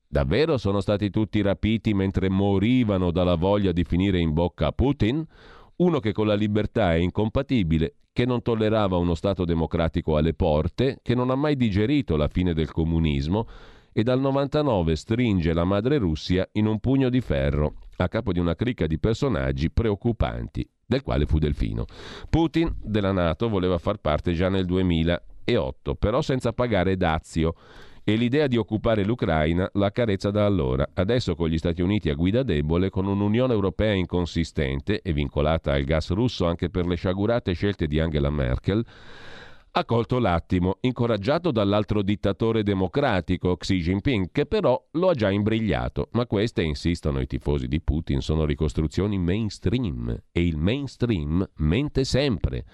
Davvero 0.08 0.58
sono 0.58 0.80
stati 0.80 1.10
tutti 1.10 1.40
rapiti 1.40 1.94
mentre 1.94 2.28
morivano 2.28 3.12
dalla 3.12 3.36
voglia 3.36 3.70
di 3.70 3.84
finire 3.84 4.18
in 4.18 4.32
bocca 4.32 4.66
a 4.66 4.72
Putin? 4.72 5.24
Uno 5.76 6.00
che 6.00 6.10
con 6.10 6.26
la 6.26 6.34
libertà 6.34 6.92
è 6.92 6.96
incompatibile, 6.96 7.94
che 8.12 8.26
non 8.26 8.42
tollerava 8.42 8.96
uno 8.96 9.14
Stato 9.14 9.44
democratico 9.44 10.16
alle 10.16 10.34
porte, 10.34 10.98
che 11.02 11.14
non 11.14 11.30
ha 11.30 11.36
mai 11.36 11.54
digerito 11.54 12.16
la 12.16 12.26
fine 12.26 12.52
del 12.52 12.72
comunismo 12.72 13.46
e 13.92 14.02
dal 14.02 14.20
99 14.20 14.96
stringe 14.96 15.52
la 15.52 15.64
madre 15.64 15.98
Russia 15.98 16.48
in 16.52 16.66
un 16.66 16.80
pugno 16.80 17.08
di 17.08 17.20
ferro 17.20 17.74
a 18.04 18.08
capo 18.08 18.32
di 18.32 18.38
una 18.38 18.54
cricca 18.54 18.86
di 18.86 18.98
personaggi 18.98 19.70
preoccupanti, 19.70 20.68
del 20.86 21.02
quale 21.02 21.26
fu 21.26 21.38
Delfino. 21.38 21.84
Putin 22.28 22.74
della 22.82 23.12
Nato 23.12 23.48
voleva 23.48 23.78
far 23.78 23.98
parte 23.98 24.32
già 24.32 24.48
nel 24.48 24.64
2008, 24.64 25.94
però 25.94 26.20
senza 26.20 26.52
pagare 26.52 26.96
dazio 26.96 27.54
e 28.02 28.16
l'idea 28.16 28.46
di 28.46 28.56
occupare 28.56 29.04
l'Ucraina 29.04 29.68
la 29.74 29.90
carezza 29.90 30.30
da 30.30 30.44
allora. 30.44 30.88
Adesso 30.94 31.34
con 31.34 31.48
gli 31.48 31.58
Stati 31.58 31.82
Uniti 31.82 32.08
a 32.08 32.14
guida 32.14 32.42
debole, 32.42 32.90
con 32.90 33.06
un'Unione 33.06 33.52
Europea 33.52 33.92
inconsistente 33.92 35.00
e 35.02 35.12
vincolata 35.12 35.72
al 35.72 35.84
gas 35.84 36.10
russo 36.10 36.46
anche 36.46 36.70
per 36.70 36.86
le 36.86 36.96
sciagurate 36.96 37.52
scelte 37.52 37.86
di 37.86 38.00
Angela 38.00 38.30
Merkel, 38.30 38.84
ha 39.72 39.84
colto 39.84 40.18
l'attimo, 40.18 40.78
incoraggiato 40.80 41.52
dall'altro 41.52 42.02
dittatore 42.02 42.64
democratico 42.64 43.56
Xi 43.56 43.76
Jinping, 43.76 44.30
che 44.32 44.44
però 44.46 44.84
lo 44.92 45.10
ha 45.10 45.14
già 45.14 45.30
imbrigliato. 45.30 46.08
Ma 46.12 46.26
queste, 46.26 46.62
insistono 46.62 47.20
i 47.20 47.26
tifosi 47.26 47.68
di 47.68 47.80
Putin, 47.80 48.20
sono 48.20 48.44
ricostruzioni 48.44 49.16
mainstream 49.18 50.22
e 50.32 50.44
il 50.44 50.56
mainstream 50.56 51.48
mente 51.58 52.02
sempre. 52.04 52.64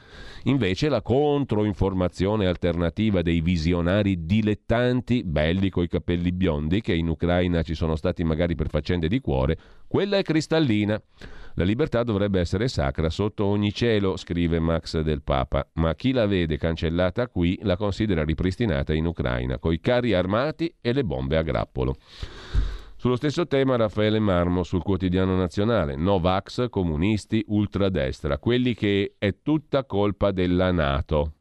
Invece 0.45 0.89
la 0.89 1.03
controinformazione 1.03 2.47
alternativa 2.47 3.21
dei 3.21 3.43
visionari 3.43 4.25
dilettanti, 4.25 5.23
belli 5.23 5.69
coi 5.69 5.89
capelli 5.89 6.33
biondi, 6.33 6.81
che 6.81 6.95
in 6.95 7.09
Ucraina 7.09 7.63
ci 7.63 7.75
sono 7.75 7.97
stati 7.97 8.25
magari 8.25 8.55
per 8.55 8.71
faccende 8.71 9.09
di 9.09 9.21
cuore, 9.21 9.59
quella 9.87 10.19
è 10.19 10.23
cristallina. 10.23 11.01
La 11.55 11.65
libertà 11.65 12.03
dovrebbe 12.03 12.41
essere 12.41 12.69
sacra 12.69 13.09
sotto 13.09 13.45
ogni 13.47 13.73
cielo, 13.73 14.17
scrive 14.17 14.59
Max 14.59 15.01
del 15.01 15.23
Papa, 15.23 15.67
ma 15.75 15.95
chi 15.95 16.13
la 16.13 16.27
vede 16.27 16.59
cancellata 16.59 17.29
qui 17.29 17.59
la 17.63 17.77
considera 17.77 18.25
ripristinata 18.25 18.93
in 18.93 19.07
Ucraina, 19.07 19.59
coi 19.59 19.81
carri 19.81 20.13
armati 20.13 20.75
e 20.81 20.93
le 20.93 21.05
bombe 21.05 21.39
a 21.39 21.43
grappolo. 21.43 21.97
Sullo 22.97 23.17
stesso 23.17 23.47
tema 23.47 23.77
Raffaele 23.77 24.19
Marmo 24.19 24.65
sul 24.65 24.83
quotidiano 24.83 25.37
nazionale, 25.37 25.97
Novax, 25.97 26.69
comunisti, 26.69 27.45
ultradestra, 27.49 28.39
quelli 28.39 28.75
che 28.75 29.15
è 29.17 29.37
tutta 29.43 29.85
colpa 29.85 30.33
della 30.33 30.73
Nato. 30.73 31.33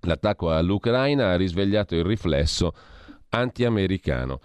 L'attacco 0.00 0.50
all'Ucraina 0.50 1.32
ha 1.32 1.36
risvegliato 1.36 1.94
il 1.94 2.04
riflesso 2.04 2.72
anti-americano. 3.30 4.40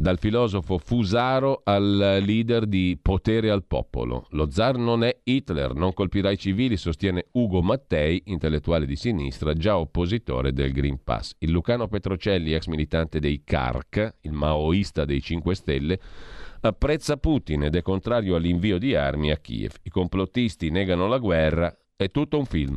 Dal 0.00 0.16
filosofo 0.16 0.78
Fusaro 0.78 1.62
al 1.64 2.20
leader 2.24 2.66
di 2.66 2.96
Potere 3.02 3.50
al 3.50 3.64
Popolo. 3.64 4.28
Lo 4.30 4.48
zar 4.48 4.76
non 4.76 5.02
è 5.02 5.18
Hitler, 5.24 5.74
non 5.74 5.92
colpirà 5.92 6.30
i 6.30 6.38
civili, 6.38 6.76
sostiene 6.76 7.26
Ugo 7.32 7.62
Mattei, 7.62 8.22
intellettuale 8.26 8.86
di 8.86 8.94
sinistra, 8.94 9.54
già 9.54 9.76
oppositore 9.76 10.52
del 10.52 10.70
Green 10.70 11.02
Pass. 11.02 11.34
Il 11.38 11.50
Lucano 11.50 11.88
Petrocelli, 11.88 12.52
ex 12.52 12.66
militante 12.66 13.18
dei 13.18 13.42
CARC, 13.42 14.18
il 14.20 14.32
maoista 14.32 15.04
dei 15.04 15.20
5 15.20 15.54
Stelle, 15.56 15.98
apprezza 16.60 17.16
Putin 17.16 17.64
ed 17.64 17.74
è 17.74 17.82
contrario 17.82 18.36
all'invio 18.36 18.78
di 18.78 18.94
armi 18.94 19.32
a 19.32 19.36
Kiev. 19.38 19.72
I 19.82 19.90
complottisti 19.90 20.70
negano 20.70 21.08
la 21.08 21.18
guerra, 21.18 21.76
è 22.00 22.12
tutto 22.12 22.38
un 22.38 22.44
film. 22.44 22.76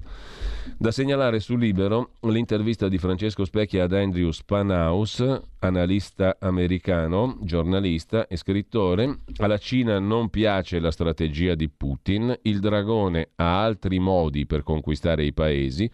Da 0.80 0.90
segnalare 0.90 1.40
su 1.40 1.56
Libero 1.56 2.14
l'intervista 2.22 2.88
di 2.88 2.98
Francesco 2.98 3.46
Specchia 3.46 3.84
ad 3.84 3.94
Andrew 3.94 4.32
Spanaus, 4.32 5.24
analista 5.60 6.38
americano, 6.40 7.38
giornalista 7.42 8.26
e 8.26 8.36
scrittore. 8.36 9.20
Alla 9.38 9.60
Cina 9.60 10.00
non 10.00 10.30
piace 10.30 10.80
la 10.80 10.90
strategia 10.90 11.54
di 11.54 11.70
Putin, 11.70 12.36
il 12.42 12.60
dragone 12.60 13.30
ha 13.36 13.64
altri 13.64 14.00
modi 14.00 14.48
per 14.48 14.64
conquistare 14.64 15.24
i 15.24 15.34
paesi 15.34 15.88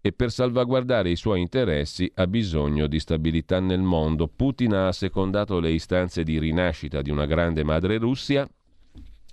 e 0.00 0.12
per 0.12 0.32
salvaguardare 0.32 1.08
i 1.08 1.16
suoi 1.16 1.40
interessi 1.40 2.10
ha 2.16 2.26
bisogno 2.26 2.88
di 2.88 2.98
stabilità 2.98 3.60
nel 3.60 3.82
mondo. 3.82 4.26
Putin 4.26 4.74
ha 4.74 4.88
assecondato 4.88 5.60
le 5.60 5.70
istanze 5.70 6.24
di 6.24 6.36
rinascita 6.36 7.00
di 7.00 7.10
una 7.10 7.26
grande 7.26 7.62
madre 7.62 7.98
Russia, 7.98 8.44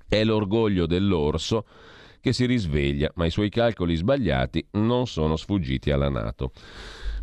è 0.07 0.23
l'orgoglio 0.23 0.85
dell'orso 0.85 1.65
che 2.19 2.33
si 2.33 2.45
risveglia, 2.45 3.11
ma 3.15 3.25
i 3.25 3.31
suoi 3.31 3.49
calcoli 3.49 3.95
sbagliati 3.95 4.65
non 4.71 5.07
sono 5.07 5.35
sfuggiti 5.35 5.91
alla 5.91 6.09
Nato. 6.09 6.51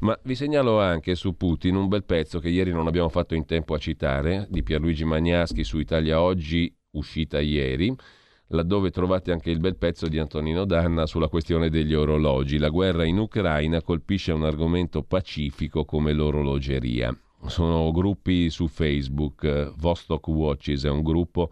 Ma 0.01 0.19
vi 0.25 0.35
segnalo 0.35 0.81
anche 0.81 1.15
su 1.15 1.37
Putin 1.37 1.75
un 1.75 1.89
bel 1.89 2.05
pezzo 2.05 2.39
che 2.39 2.49
ieri 2.49 2.71
non 2.71 2.87
abbiamo 2.87 3.09
fatto 3.09 3.35
in 3.35 3.47
tempo 3.47 3.75
a 3.75 3.79
citare, 3.79 4.47
di 4.51 4.63
Pierluigi 4.63 5.05
Magnaschi 5.05 5.65
su 5.65 5.79
Italia 5.79 6.21
Oggi, 6.21 6.75
uscita 6.93 7.41
ieri, 7.41 7.95
laddove 8.49 8.91
trovate 8.91 9.33
anche 9.33 9.51
il 9.51 9.59
bel 9.59 9.77
pezzo 9.77 10.07
di 10.07 10.19
Antonino 10.19 10.65
Danna 10.65 11.07
sulla 11.07 11.29
questione 11.29 11.71
degli 11.71 11.95
orologi. 11.95 12.59
La 12.59 12.69
guerra 12.69 13.05
in 13.05 13.19
Ucraina 13.19 13.83
colpisce 13.83 14.33
un 14.33 14.45
argomento 14.45 15.03
pacifico 15.03 15.85
come 15.85 16.13
l'orologeria. 16.13 17.17
Sono 17.47 17.91
gruppi 17.93 18.51
su 18.51 18.67
Facebook, 18.67 19.73
Vostok 19.77 20.29
Watches 20.29 20.85
è 20.85 20.91
un 20.91 21.03
gruppo 21.03 21.51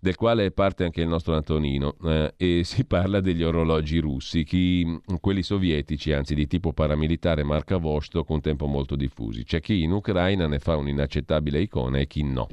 del 0.00 0.16
quale 0.16 0.46
è 0.46 0.50
parte 0.50 0.84
anche 0.84 1.02
il 1.02 1.08
nostro 1.08 1.34
Antonino, 1.34 1.94
eh, 2.04 2.32
e 2.36 2.64
si 2.64 2.84
parla 2.86 3.20
degli 3.20 3.42
orologi 3.42 3.98
russi, 3.98 4.44
chi, 4.44 4.98
quelli 5.20 5.42
sovietici, 5.42 6.12
anzi 6.12 6.34
di 6.34 6.46
tipo 6.46 6.72
paramilitare 6.72 7.42
marca 7.42 7.76
Vostok, 7.76 8.28
un 8.30 8.40
tempo 8.40 8.66
molto 8.66 8.96
diffusi. 8.96 9.44
C'è 9.44 9.60
chi 9.60 9.82
in 9.82 9.92
Ucraina 9.92 10.46
ne 10.46 10.58
fa 10.58 10.76
un'inaccettabile 10.76 11.60
icona 11.60 11.98
e 11.98 12.06
chi 12.06 12.22
no. 12.22 12.48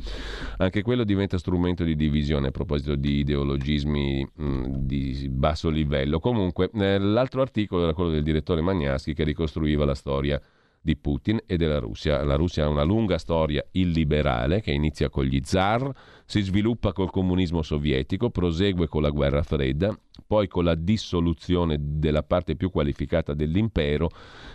Anche 0.57 0.81
quello 0.81 1.05
diventa 1.05 1.37
strumento 1.37 1.83
di 1.83 1.95
divisione 1.95 2.47
a 2.47 2.51
proposito 2.51 2.95
di 2.95 3.19
ideologismi 3.19 4.27
mh, 4.35 4.63
di 4.79 5.27
basso 5.29 5.69
livello. 5.69 6.19
Comunque, 6.19 6.69
eh, 6.73 6.97
l'altro 6.97 7.41
articolo 7.41 7.83
era 7.83 7.93
quello 7.93 8.11
del 8.11 8.23
direttore 8.23 8.61
Magnaschi 8.61 9.13
che 9.13 9.23
ricostruiva 9.23 9.85
la 9.85 9.95
storia 9.95 10.41
di 10.87 10.95
Putin 10.95 11.41
e 11.45 11.57
della 11.57 11.79
Russia. 11.79 12.23
La 12.23 12.35
Russia 12.35 12.63
ha 12.63 12.69
una 12.69 12.83
lunga 12.83 13.17
storia 13.17 13.61
illiberale 13.71 14.61
che 14.61 14.71
inizia 14.71 15.09
con 15.09 15.25
gli 15.25 15.41
zar, 15.43 15.91
si 16.25 16.39
sviluppa 16.39 16.93
col 16.93 17.11
comunismo 17.11 17.61
sovietico, 17.61 18.29
prosegue 18.29 18.87
con 18.87 19.01
la 19.01 19.09
guerra 19.09 19.43
fredda, 19.43 19.93
poi 20.25 20.47
con 20.47 20.63
la 20.63 20.75
dissoluzione 20.75 21.75
della 21.77 22.23
parte 22.23 22.55
più 22.55 22.71
qualificata 22.71 23.33
dell'impero 23.33 24.09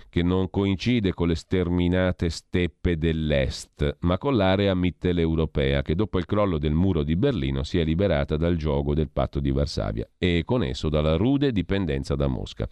che 0.08 0.22
non 0.22 0.48
coincide 0.48 1.12
con 1.12 1.28
le 1.28 1.34
sterminate 1.34 2.30
steppe 2.30 2.96
dell'est, 2.96 3.98
ma 4.00 4.16
con 4.16 4.34
l'area 4.34 4.74
mitteleuropea 4.74 5.82
che 5.82 5.94
dopo 5.94 6.16
il 6.16 6.24
crollo 6.24 6.56
del 6.56 6.72
muro 6.72 7.02
di 7.02 7.14
Berlino 7.14 7.62
si 7.62 7.78
è 7.78 7.84
liberata 7.84 8.38
dal 8.38 8.56
gioco 8.56 8.94
del 8.94 9.10
patto 9.10 9.38
di 9.38 9.50
Varsavia 9.50 10.08
e 10.16 10.44
con 10.46 10.62
esso 10.62 10.88
dalla 10.88 11.16
rude 11.16 11.52
dipendenza 11.52 12.14
da 12.14 12.26
Mosca. 12.26 12.66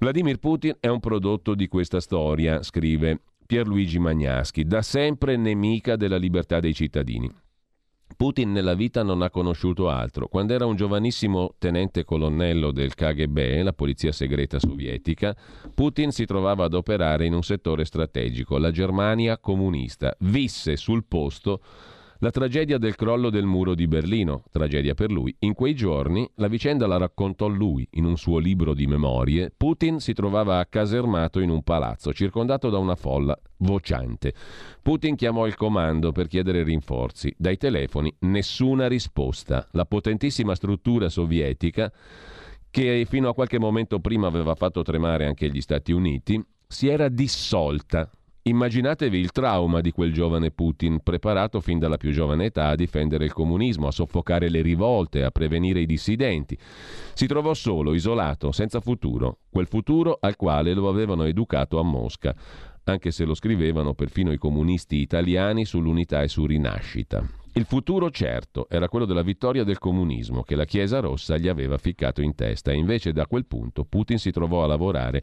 Vladimir 0.00 0.38
Putin 0.38 0.76
è 0.78 0.86
un 0.86 1.00
prodotto 1.00 1.56
di 1.56 1.66
questa 1.66 1.98
storia, 1.98 2.62
scrive 2.62 3.20
Pierluigi 3.44 3.98
Magnaschi, 3.98 4.62
da 4.62 4.80
sempre 4.80 5.36
nemica 5.36 5.96
della 5.96 6.16
libertà 6.18 6.60
dei 6.60 6.72
cittadini. 6.72 7.28
Putin 8.16 8.52
nella 8.52 8.74
vita 8.74 9.02
non 9.02 9.22
ha 9.22 9.30
conosciuto 9.30 9.88
altro. 9.88 10.28
Quando 10.28 10.54
era 10.54 10.66
un 10.66 10.76
giovanissimo 10.76 11.56
tenente 11.58 12.04
colonnello 12.04 12.70
del 12.70 12.94
KGB, 12.94 13.62
la 13.64 13.72
polizia 13.72 14.12
segreta 14.12 14.60
sovietica, 14.60 15.36
Putin 15.74 16.12
si 16.12 16.26
trovava 16.26 16.66
ad 16.66 16.74
operare 16.74 17.26
in 17.26 17.34
un 17.34 17.42
settore 17.42 17.84
strategico, 17.84 18.56
la 18.56 18.70
Germania 18.70 19.36
comunista. 19.38 20.14
Visse 20.20 20.76
sul 20.76 21.06
posto 21.06 21.60
la 22.18 22.30
tragedia 22.30 22.78
del 22.78 22.96
crollo 22.96 23.30
del 23.30 23.44
muro 23.44 23.74
di 23.74 23.86
Berlino, 23.86 24.42
tragedia 24.50 24.94
per 24.94 25.10
lui. 25.10 25.34
In 25.40 25.54
quei 25.54 25.74
giorni 25.74 26.28
la 26.36 26.48
vicenda 26.48 26.86
la 26.86 26.96
raccontò 26.96 27.46
lui 27.46 27.86
in 27.92 28.04
un 28.04 28.16
suo 28.16 28.38
libro 28.38 28.74
di 28.74 28.86
memorie. 28.86 29.52
Putin 29.56 30.00
si 30.00 30.12
trovava 30.14 30.58
accasermato 30.58 31.38
in 31.38 31.50
un 31.50 31.62
palazzo, 31.62 32.12
circondato 32.12 32.70
da 32.70 32.78
una 32.78 32.96
folla 32.96 33.38
vociante. 33.58 34.34
Putin 34.82 35.14
chiamò 35.14 35.46
il 35.46 35.54
comando 35.54 36.10
per 36.10 36.26
chiedere 36.26 36.64
rinforzi. 36.64 37.32
Dai 37.36 37.56
telefoni 37.56 38.12
nessuna 38.20 38.88
risposta. 38.88 39.68
La 39.72 39.84
potentissima 39.84 40.56
struttura 40.56 41.08
sovietica 41.08 41.92
che 42.70 43.06
fino 43.08 43.28
a 43.28 43.34
qualche 43.34 43.58
momento 43.58 44.00
prima 44.00 44.26
aveva 44.26 44.54
fatto 44.54 44.82
tremare 44.82 45.24
anche 45.24 45.48
gli 45.48 45.60
Stati 45.60 45.92
Uniti, 45.92 46.44
si 46.66 46.88
era 46.88 47.08
dissolta 47.08 48.10
Immaginatevi 48.48 49.18
il 49.18 49.30
trauma 49.30 49.82
di 49.82 49.90
quel 49.92 50.10
giovane 50.10 50.50
Putin, 50.50 51.00
preparato 51.02 51.60
fin 51.60 51.78
dalla 51.78 51.98
più 51.98 52.12
giovane 52.12 52.46
età 52.46 52.68
a 52.68 52.76
difendere 52.76 53.26
il 53.26 53.34
comunismo, 53.34 53.88
a 53.88 53.92
soffocare 53.92 54.48
le 54.48 54.62
rivolte, 54.62 55.22
a 55.22 55.30
prevenire 55.30 55.80
i 55.80 55.86
dissidenti. 55.86 56.56
Si 57.12 57.26
trovò 57.26 57.52
solo, 57.52 57.92
isolato, 57.92 58.50
senza 58.50 58.80
futuro, 58.80 59.40
quel 59.50 59.66
futuro 59.66 60.16
al 60.18 60.36
quale 60.36 60.72
lo 60.72 60.88
avevano 60.88 61.24
educato 61.24 61.78
a 61.78 61.82
Mosca, 61.82 62.34
anche 62.84 63.10
se 63.10 63.26
lo 63.26 63.34
scrivevano 63.34 63.92
perfino 63.92 64.32
i 64.32 64.38
comunisti 64.38 64.96
italiani 64.96 65.66
sull'unità 65.66 66.22
e 66.22 66.28
su 66.28 66.46
rinascita. 66.46 67.22
Il 67.52 67.66
futuro 67.66 68.10
certo 68.10 68.66
era 68.70 68.88
quello 68.88 69.04
della 69.04 69.20
vittoria 69.20 69.62
del 69.62 69.78
comunismo 69.78 70.42
che 70.42 70.54
la 70.54 70.64
Chiesa 70.64 71.00
Rossa 71.00 71.36
gli 71.36 71.48
aveva 71.48 71.76
ficcato 71.76 72.22
in 72.22 72.34
testa 72.34 72.70
e 72.70 72.76
invece 72.76 73.12
da 73.12 73.26
quel 73.26 73.44
punto 73.44 73.84
Putin 73.84 74.18
si 74.18 74.30
trovò 74.30 74.64
a 74.64 74.68
lavorare 74.68 75.22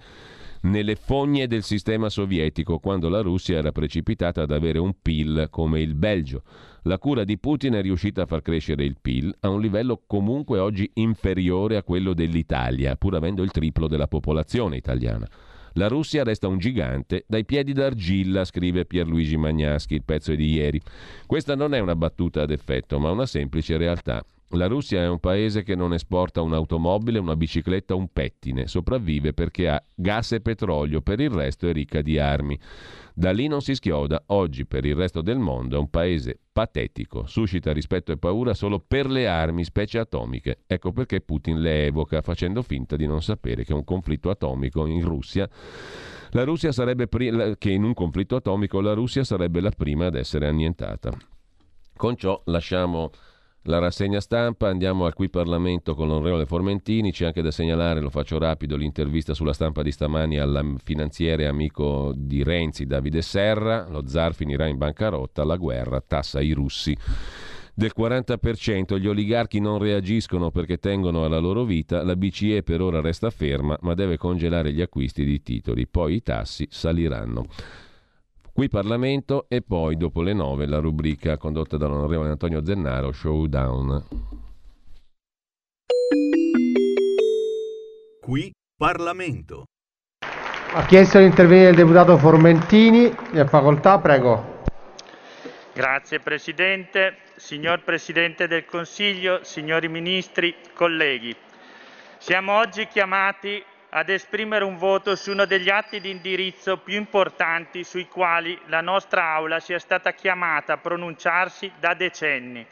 nelle 0.62 0.96
fogne 0.96 1.48
del 1.48 1.64
sistema 1.64 2.10
sovietico 2.10 2.80
quando 2.80 3.10
la 3.10 3.22
Russia 3.22 3.58
era 3.58 3.72
precipitata 3.72 4.42
ad 4.42 4.52
avere 4.52 4.80
un 4.80 4.94
PIL 5.02 5.48
come 5.50 5.82
il 5.82 5.96
Belgio. 5.96 6.44
La 6.84 6.98
cura 6.98 7.24
di 7.24 7.38
Putin 7.38 7.74
è 7.74 7.82
riuscita 7.82 8.24
a 8.24 8.26
far 8.26 8.42
crescere 8.42 8.84
il 8.84 8.98
PIL 9.02 9.36
a 9.42 9.50
un 9.50 9.62
livello 9.62 10.04
comunque 10.06 10.60
oggi 10.60 10.90
inferiore 10.96 11.78
a 11.78 11.84
quello 11.84 12.14
dell'Italia, 12.14 12.96
pur 12.96 13.16
avendo 13.16 13.44
il 13.44 13.52
triplo 13.52 13.88
della 13.88 14.08
popolazione 14.08 14.78
italiana. 14.78 15.28
La 15.78 15.88
Russia 15.88 16.24
resta 16.24 16.48
un 16.48 16.58
gigante 16.58 17.26
dai 17.28 17.44
piedi 17.44 17.74
d'argilla, 17.74 18.46
scrive 18.46 18.86
Pierluigi 18.86 19.36
Magnaschi, 19.36 19.96
il 19.96 20.04
pezzo 20.06 20.32
è 20.32 20.36
di 20.36 20.54
ieri. 20.54 20.82
Questa 21.26 21.56
non 21.56 21.74
è 21.74 21.80
una 21.80 21.96
battuta 21.96 22.44
ad 22.44 22.52
effetto, 22.52 22.98
ma 22.98 23.12
una 23.12 23.26
semplice 23.26 23.76
realtà. 23.76 24.24
La 24.50 24.68
Russia 24.68 25.02
è 25.02 25.08
un 25.08 25.20
paese 25.20 25.64
che 25.64 25.76
non 25.76 25.94
esporta 25.94 26.42
un'automobile, 26.42 27.20
una 27.20 27.36
bicicletta, 27.36 27.96
un 27.96 28.10
pettine, 28.14 28.68
sopravvive 28.68 29.34
perché 29.34 29.68
ha 29.68 29.84
gas 29.94 30.34
e 30.34 30.42
petrolio, 30.42 31.02
per 31.02 31.20
il 31.20 31.32
resto 31.32 31.68
è 31.68 31.74
ricca 31.74 32.02
di 32.02 32.20
armi. 32.20 32.58
Da 33.14 33.32
lì 33.32 33.48
non 33.48 33.62
si 33.62 33.74
schioda, 33.74 34.24
oggi 34.28 34.66
per 34.66 34.86
il 34.86 34.96
resto 34.96 35.22
del 35.22 35.40
mondo 35.40 35.76
è 35.76 35.80
un 35.80 35.90
paese 35.90 36.40
patetico, 36.52 37.26
suscita 37.26 37.74
rispetto 37.74 38.12
e 38.12 38.18
paura 38.18 38.54
solo 38.54 38.80
per 38.80 39.08
le 39.10 39.28
armi, 39.28 39.64
specie 39.64 40.00
atomiche. 40.00 40.60
Ecco 40.68 40.92
perché 40.92 41.22
Putin 41.22 41.60
le 41.60 41.88
evoca 41.88 42.22
facendo 42.22 42.62
finta 42.62 42.96
di 42.96 43.08
non 43.08 43.22
sapere 43.22 43.66
che 43.66 43.74
un 43.74 43.84
conflitto 43.84 44.30
atomico 44.30 44.86
in 44.86 45.04
Russia 45.04 45.50
la 46.32 46.44
Russia 46.44 46.74
sarebbe 46.74 47.08
pri- 47.08 47.56
che 47.58 47.72
in 47.72 47.84
un 47.84 47.94
conflitto 47.94 48.36
atomico 48.36 48.82
la 48.82 48.92
Russia 48.92 49.24
sarebbe 49.24 49.62
la 49.62 49.72
prima 49.72 50.08
ad 50.08 50.16
essere 50.16 50.48
annientata. 50.48 51.12
Con 51.96 52.18
ciò 52.18 52.42
lasciamo 52.46 53.10
la 53.68 53.80
rassegna 53.80 54.20
stampa, 54.20 54.68
andiamo 54.68 55.06
al 55.06 55.14
qui 55.14 55.30
Parlamento 55.30 55.96
con 55.96 56.08
l'onorevole 56.08 56.46
Formentini, 56.46 57.12
c'è 57.12 57.26
anche 57.26 57.42
da 57.42 57.52
segnalare, 57.52 58.00
lo 58.00 58.10
faccio 58.10 58.38
rapido, 58.38 58.76
l'intervista 58.76 59.34
sulla 59.34 59.54
stampa 59.54 59.82
di 59.82 59.92
stamani 59.92 60.38
al 60.38 60.78
finanziere 60.84 61.48
amico 61.48 62.14
di 62.16 62.44
Renzi, 62.44 62.86
Davide 62.86 63.22
Serra, 63.22 63.88
lo 63.90 64.08
zar 64.08 64.34
finirà 64.34 64.68
in 64.68 64.78
bancarotta, 64.78 65.44
la 65.44 65.56
guerra 65.56 66.02
tassa 66.06 66.42
i 66.42 66.52
russi 66.52 66.96
del 67.78 67.92
40%, 67.96 68.98
gli 68.98 69.08
oligarchi 69.08 69.60
non 69.60 69.80
reagiscono 69.80 70.50
perché 70.50 70.78
tengono 70.78 71.26
alla 71.26 71.40
loro 71.40 71.66
vita, 71.66 72.04
la 72.04 72.16
BCE 72.16 72.64
per 72.64 72.82
ora 72.82 73.02
resta 73.02 73.30
ferma 73.30 73.78
ma 73.82 73.94
deve 73.94 74.16
congelare 74.16 74.72
gli 74.72 74.82
acquisti 74.82 75.26
di 75.26 75.42
titoli, 75.42 75.86
poi 75.86 76.16
i 76.16 76.24
tassi 76.24 76.66
saliranno. 76.70 77.48
Qui 78.56 78.70
Parlamento 78.70 79.48
e 79.50 79.62
poi 79.62 79.98
dopo 79.98 80.22
le 80.22 80.32
nove 80.32 80.66
la 80.66 80.80
rubrica 80.80 81.36
condotta 81.36 81.76
dall'onorevole 81.76 82.30
Antonio 82.30 82.64
Zennaro, 82.64 83.12
Showdown. 83.12 84.06
Qui 88.22 88.54
Parlamento. 88.78 89.66
Ha 90.74 90.86
chiesto 90.86 91.18
di 91.20 91.26
intervenire 91.26 91.72
il 91.72 91.76
deputato 91.76 92.18
Formentini, 92.18 93.14
ne 93.34 93.40
ha 93.42 93.46
facoltà, 93.46 94.00
prego. 94.00 94.62
Grazie 95.74 96.22
Presidente, 96.22 97.18
signor 97.36 97.84
Presidente 97.84 98.48
del 98.48 98.64
Consiglio, 98.64 99.44
signori 99.44 99.90
Ministri, 99.90 100.56
colleghi. 100.74 101.36
Siamo 102.20 102.54
oggi 102.54 102.88
chiamati 102.88 103.62
ad 103.98 104.10
esprimere 104.10 104.66
un 104.66 104.76
voto 104.76 105.16
su 105.16 105.32
uno 105.32 105.46
degli 105.46 105.70
atti 105.70 106.02
di 106.02 106.10
indirizzo 106.10 106.80
più 106.80 106.96
importanti 106.96 107.86
sui 107.86 108.10
quali 108.10 108.60
la 108.66 108.82
nostra 108.82 109.24
Aula 109.24 109.62
sia 109.62 109.80
stata 109.80 110.12
chiamata 110.12 110.74
a 110.74 110.78
pronunciarsi 110.78 111.72
da 111.80 111.94
decenni. 111.94 112.66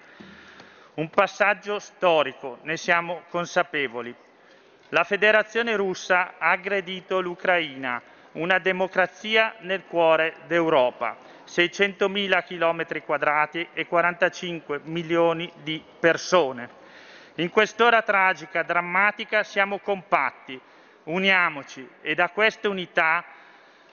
Un 0.96 1.10
passaggio 1.10 1.80
storico, 1.80 2.58
ne 2.64 2.76
siamo 2.76 3.22
consapevoli. 3.30 4.14
La 4.90 5.06
Federazione 5.06 5.78
russa 5.78 6.34
ha 6.38 6.50
aggredito 6.50 7.22
l'Ucraina, 7.22 8.02
una 8.34 8.60
democrazia 8.60 9.56
nel 9.60 9.86
cuore 9.88 10.36
d'Europa, 10.48 11.16
600.000 11.48 12.44
km 12.44 13.02
quadrati 13.02 13.66
e 13.72 13.88
45 13.88 14.82
milioni 14.84 15.50
di 15.64 15.82
persone. 16.02 16.82
In 17.36 17.50
quest'ora 17.50 18.02
tragica, 18.02 18.62
drammatica, 18.62 19.44
siamo 19.44 19.80
compatti, 19.80 20.60
uniamoci 21.06 21.88
e 22.02 22.16
da 22.16 22.30
questa 22.30 22.70
unità 22.70 23.24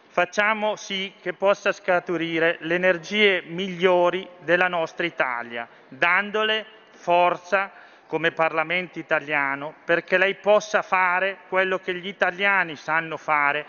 facciamo 0.09 0.77
sì 0.77 1.12
che 1.20 1.32
possa 1.32 1.73
scaturire 1.73 2.57
le 2.61 2.74
energie 2.74 3.43
migliori 3.47 4.28
della 4.41 4.69
nostra 4.69 5.07
Italia, 5.07 5.69
dandole 5.89 6.65
forza 6.91 7.70
come 8.07 8.32
Parlamento 8.32 8.99
italiano 8.99 9.74
perché 9.85 10.19
lei 10.19 10.35
possa 10.35 10.82
fare 10.82 11.39
quello 11.49 11.78
che 11.78 11.95
gli 11.95 12.09
italiani 12.09 12.74
sanno 12.74 13.16
fare, 13.16 13.65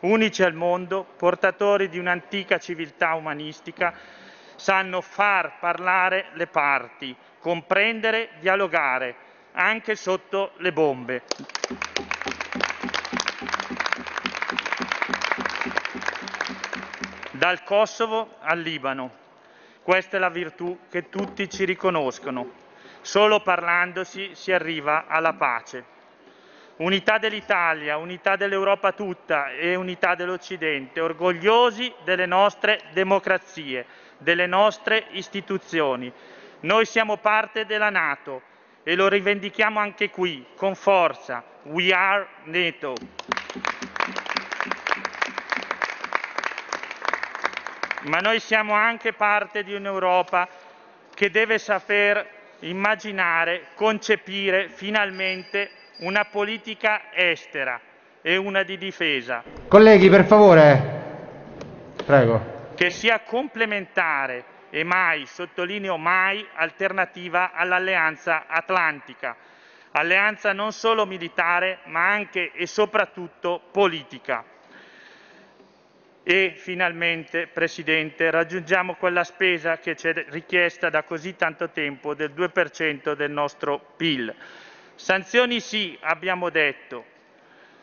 unici 0.00 0.42
al 0.42 0.54
mondo, 0.54 1.04
portatori 1.16 1.88
di 1.88 1.98
un'antica 1.98 2.58
civiltà 2.58 3.14
umanistica, 3.14 3.94
sanno 4.56 5.00
far 5.00 5.58
parlare 5.60 6.26
le 6.32 6.46
parti, 6.48 7.14
comprendere, 7.38 8.30
dialogare, 8.40 9.14
anche 9.52 9.94
sotto 9.94 10.52
le 10.56 10.72
bombe. 10.72 11.22
Dal 17.44 17.62
Kosovo 17.62 18.36
al 18.40 18.58
Libano. 18.60 19.10
Questa 19.82 20.16
è 20.16 20.18
la 20.18 20.30
virtù 20.30 20.78
che 20.88 21.10
tutti 21.10 21.50
ci 21.50 21.66
riconoscono. 21.66 22.50
Solo 23.02 23.40
parlandosi 23.40 24.30
si 24.32 24.50
arriva 24.50 25.04
alla 25.08 25.34
pace. 25.34 25.84
Unità 26.76 27.18
dell'Italia, 27.18 27.98
unità 27.98 28.36
dell'Europa 28.36 28.92
tutta 28.92 29.50
e 29.50 29.74
unità 29.74 30.14
dell'Occidente, 30.14 31.02
orgogliosi 31.02 31.92
delle 32.02 32.24
nostre 32.24 32.80
democrazie, 32.94 33.84
delle 34.16 34.46
nostre 34.46 35.08
istituzioni. 35.10 36.10
Noi 36.60 36.86
siamo 36.86 37.18
parte 37.18 37.66
della 37.66 37.90
Nato 37.90 38.40
e 38.82 38.94
lo 38.94 39.06
rivendichiamo 39.06 39.78
anche 39.78 40.08
qui, 40.08 40.46
con 40.56 40.74
forza. 40.74 41.44
We 41.64 41.92
are 41.92 42.26
NATO. 42.44 42.94
Ma 48.04 48.18
noi 48.18 48.38
siamo 48.38 48.74
anche 48.74 49.14
parte 49.14 49.62
di 49.64 49.74
un'Europa 49.74 50.46
che 51.14 51.30
deve 51.30 51.58
saper 51.58 52.26
immaginare, 52.60 53.68
concepire 53.74 54.68
finalmente 54.68 55.70
una 55.98 56.24
politica 56.24 57.02
estera 57.12 57.80
e 58.20 58.36
una 58.36 58.62
di 58.62 58.76
difesa. 58.76 59.42
Colleghi, 59.68 60.10
per 60.10 60.24
favore. 60.24 61.02
Prego. 62.04 62.72
Che 62.74 62.90
sia 62.90 63.20
complementare 63.20 64.44
e 64.68 64.84
mai, 64.84 65.24
sottolineo 65.24 65.96
mai, 65.96 66.46
alternativa 66.54 67.52
all'alleanza 67.52 68.44
atlantica. 68.46 69.34
Alleanza 69.92 70.52
non 70.52 70.72
solo 70.72 71.06
militare, 71.06 71.78
ma 71.84 72.10
anche 72.10 72.50
e 72.52 72.66
soprattutto 72.66 73.62
politica. 73.70 74.44
E 76.26 76.54
finalmente, 76.56 77.48
Presidente, 77.48 78.30
raggiungiamo 78.30 78.94
quella 78.94 79.24
spesa 79.24 79.76
che 79.76 79.94
ci 79.94 80.08
è 80.08 80.24
richiesta 80.30 80.88
da 80.88 81.02
così 81.02 81.36
tanto 81.36 81.68
tempo 81.68 82.14
del 82.14 82.32
2% 82.34 83.12
del 83.12 83.30
nostro 83.30 83.92
PIL. 83.98 84.34
Sanzioni 84.94 85.60
sì, 85.60 85.94
abbiamo 86.00 86.48
detto, 86.48 87.04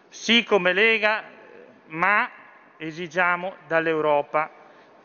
sì 0.10 0.44
come 0.44 0.74
Lega, 0.74 1.24
ma 1.90 2.32
esigiamo 2.78 3.58
dall'Europa, 3.68 4.50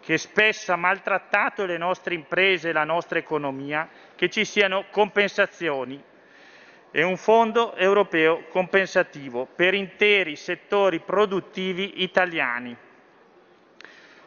che 0.00 0.16
spesso 0.16 0.72
ha 0.72 0.76
maltrattato 0.76 1.66
le 1.66 1.76
nostre 1.76 2.14
imprese 2.14 2.70
e 2.70 2.72
la 2.72 2.84
nostra 2.84 3.18
economia, 3.18 3.86
che 4.14 4.30
ci 4.30 4.46
siano 4.46 4.86
compensazioni 4.90 6.02
e 6.90 7.02
un 7.02 7.18
fondo 7.18 7.76
europeo 7.76 8.44
compensativo 8.48 9.44
per 9.44 9.74
interi 9.74 10.36
settori 10.36 11.00
produttivi 11.00 12.02
italiani 12.02 12.74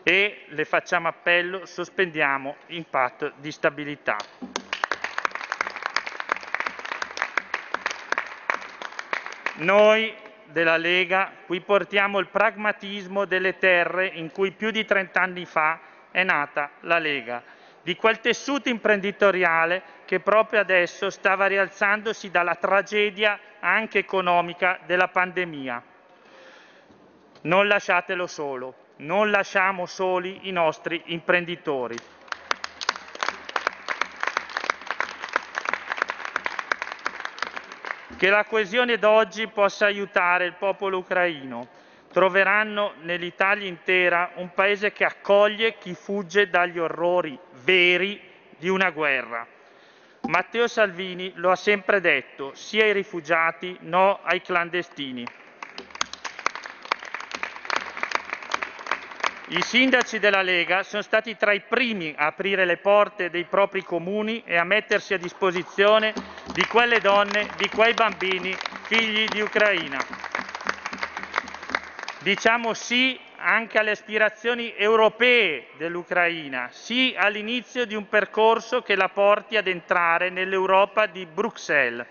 e 0.10 0.45
le 0.48 0.65
facciamo 0.65 1.07
appello, 1.07 1.68
sospendiamo 1.68 2.56
il 2.69 2.84
patto 2.90 3.31
di 3.36 3.52
stabilità. 3.52 4.18
Noi 9.57 10.11
della 10.45 10.77
Lega 10.77 11.31
qui 11.45 11.61
portiamo 11.61 12.18
il 12.18 12.27
pragmatismo 12.27 13.26
delle 13.26 13.60
terre 13.60 14.07
in 14.07 14.31
cui 14.31 14.49
più 14.49 14.72
di 14.72 14.84
30 14.84 15.22
anni 15.22 15.45
fa 15.45 15.80
è 16.10 16.23
nata 16.23 16.72
la 16.80 16.98
Lega, 16.98 17.44
di 17.84 17.95
quel 17.95 18.19
tessuto 18.19 18.68
imprenditoriale 18.68 19.84
che 20.06 20.19
proprio 20.22 20.60
adesso 20.60 21.11
stava 21.11 21.45
rialzandosi 21.45 22.31
dalla 22.31 22.56
tragedia 22.56 23.40
anche 23.60 23.99
economica 23.99 24.80
della 24.88 25.07
pandemia. 25.07 25.84
Non 27.41 27.68
lasciatelo 27.68 28.26
solo 28.26 28.88
non 28.99 29.30
lasciamo 29.30 29.85
soli 29.85 30.47
i 30.47 30.51
nostri 30.51 31.01
imprenditori. 31.05 31.97
Che 38.17 38.30
la 38.30 38.43
coesione 38.43 38.97
d'oggi 38.97 39.47
possa 39.47 39.85
aiutare 39.85 40.45
il 40.45 40.53
popolo 40.53 40.97
ucraino. 40.97 41.67
Troveranno 42.11 42.93
nell'Italia 43.01 43.67
intera 43.67 44.31
un 44.35 44.51
paese 44.53 44.91
che 44.91 45.05
accoglie 45.05 45.77
chi 45.77 45.93
fugge 45.93 46.49
dagli 46.49 46.80
orrori 46.80 47.38
veri 47.63 48.19
di 48.57 48.67
una 48.67 48.89
guerra. 48.89 49.45
Matteo 50.27 50.67
Salvini 50.67 51.31
lo 51.35 51.51
ha 51.51 51.55
sempre 51.55 52.01
detto, 52.01 52.53
sia 52.55 52.84
ai 52.84 52.93
rifugiati, 52.93 53.77
no 53.81 54.19
ai 54.23 54.41
clandestini. 54.41 55.26
I 59.51 59.63
sindaci 59.63 60.19
della 60.19 60.43
Lega 60.43 60.84
sono 60.84 61.01
stati 61.01 61.35
tra 61.35 61.53
i 61.53 61.61
primi 61.61 62.13
a 62.15 62.27
aprire 62.27 62.65
le 62.65 62.77
porte 62.77 63.31
dei 63.31 63.45
propri 63.45 63.84
comuni 63.84 64.43
e 64.45 64.57
a 64.57 64.63
mettersi 64.63 65.15
a 65.15 65.17
disposizione 65.17 66.13
di 66.53 66.63
quelle 66.67 66.99
donne, 66.99 67.49
di 67.57 67.67
quei 67.67 67.95
bambini 67.95 68.55
figli 68.84 69.26
di 69.26 69.41
Ucraina. 69.41 69.97
Diciamo 72.19 72.76
sì 72.76 73.19
anche 73.38 73.80
alle 73.80 73.91
aspirazioni 73.91 74.76
europee 74.76 75.69
dell'Ucraina, 75.77 76.69
sì 76.71 77.15
all'inizio 77.17 77.85
di 77.85 77.95
un 77.95 78.07
percorso 78.07 78.84
che 78.84 78.95
la 78.95 79.09
porti 79.09 79.57
ad 79.57 79.65
entrare 79.65 80.30
nell'Europa 80.30 81.07
di 81.07 81.26
Bruxelles. 81.26 82.05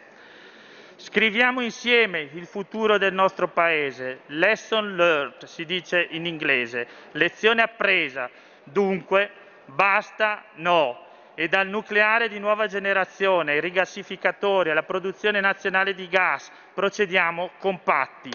Scriviamo 1.01 1.61
insieme 1.61 2.29
il 2.33 2.47
futuro 2.47 2.99
del 2.99 3.15
nostro 3.15 3.47
Paese. 3.47 4.23
Lesson 4.27 4.97
learned, 4.97 5.45
si 5.45 5.65
dice 5.65 6.05
in 6.11 6.27
inglese. 6.27 6.89
Lezione 7.13 7.63
appresa. 7.63 8.29
Dunque, 8.65 9.31
basta 9.67 10.43
no. 10.55 11.07
E 11.37 11.47
dal 11.47 11.69
nucleare 11.69 12.29
di 12.29 12.41
nuova 12.41 12.67
generazione, 12.67 13.53
ai 13.53 13.61
rigassificatori, 13.61 14.71
alla 14.71 14.83
produzione 14.83 15.39
nazionale 15.39 15.95
di 15.95 16.09
gas, 16.09 16.51
procediamo 16.75 17.51
compatti. 17.59 18.33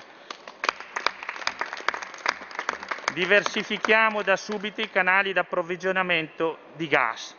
Diversifichiamo 3.13 4.21
da 4.21 4.37
subito 4.37 4.79
i 4.79 4.89
canali 4.89 5.33
d'approvvigionamento 5.33 6.59
di 6.75 6.87
gas. 6.87 7.35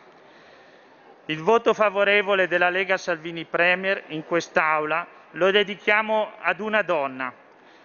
Il 1.25 1.41
voto 1.41 1.73
favorevole 1.73 2.47
della 2.47 2.69
Lega 2.69 2.97
Salvini 2.97 3.45
Premier 3.45 4.03
in 4.09 4.23
quest'Aula 4.23 5.14
lo 5.35 5.51
dedichiamo 5.51 6.31
ad 6.39 6.59
una 6.59 6.81
donna 6.81 7.33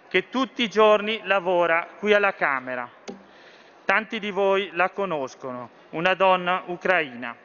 che 0.07 0.29
tutti 0.29 0.63
i 0.63 0.69
giorni 0.69 1.21
lavora 1.23 1.87
qui 1.97 2.13
alla 2.13 2.33
Camera. 2.33 2.89
Tanti 3.85 4.19
di 4.19 4.31
voi 4.31 4.69
la 4.73 4.89
conoscono, 4.89 5.69
una 5.91 6.13
donna 6.13 6.63
ucraina. 6.67 7.35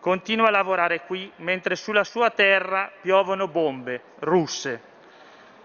Continua 0.00 0.48
a 0.48 0.50
lavorare 0.50 1.00
qui 1.02 1.30
mentre 1.36 1.76
sulla 1.76 2.04
sua 2.04 2.30
terra 2.30 2.90
piovono 3.00 3.48
bombe 3.48 4.02
russe. 4.20 4.92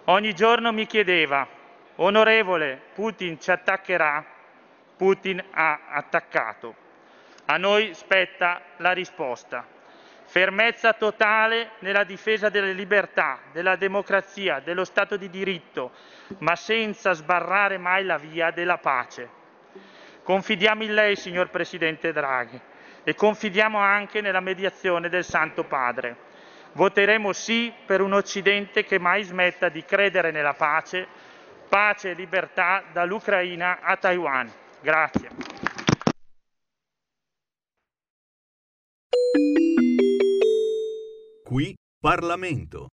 Ogni 0.06 0.34
giorno 0.34 0.72
mi 0.72 0.86
chiedeva, 0.86 1.48
Onorevole, 1.96 2.82
Putin 2.94 3.40
ci 3.40 3.52
attaccherà, 3.52 4.26
Putin 4.96 5.44
ha 5.52 5.80
attaccato. 5.90 6.74
A 7.46 7.58
noi 7.58 7.94
spetta 7.94 8.62
la 8.78 8.92
risposta. 8.94 9.66
Fermezza 10.30 10.94
totale 10.94 11.72
nella 11.80 12.04
difesa 12.04 12.50
delle 12.50 12.74
libertà, 12.74 13.40
della 13.52 13.76
democrazia, 13.76 14.60
dello 14.60 14.86
Stato 14.86 15.18
di 15.18 15.28
diritto, 15.28 15.90
ma 16.38 16.56
senza 16.56 17.14
sbarrare 17.14 17.80
mai 17.80 18.06
la 18.06 18.18
via 18.18 18.52
della 18.52 18.78
pace. 18.78 19.28
Confidiamo 20.22 20.84
in 20.84 20.94
lei, 20.94 21.16
signor 21.16 21.50
Presidente 21.50 22.14
Draghi, 22.14 22.62
e 23.04 23.16
confidiamo 23.16 23.80
anche 23.80 24.22
nella 24.22 24.40
mediazione 24.40 25.10
del 25.10 25.24
Santo 25.24 25.64
Padre. 25.64 26.16
Voteremo 26.74 27.34
sì 27.34 27.74
per 27.84 28.00
un 28.00 28.14
Occidente 28.14 28.84
che 28.84 29.00
mai 29.00 29.24
smetta 29.24 29.68
di 29.70 29.84
credere 29.84 30.30
nella 30.30 30.54
pace, 30.54 31.08
pace 31.68 32.12
e 32.12 32.14
libertà 32.14 32.84
dall'Ucraina 32.94 33.80
a 33.82 33.98
Taiwan. 33.98 34.48
Grazie. 34.80 35.70
Qui 41.50 41.74
Parlamento. 42.00 42.90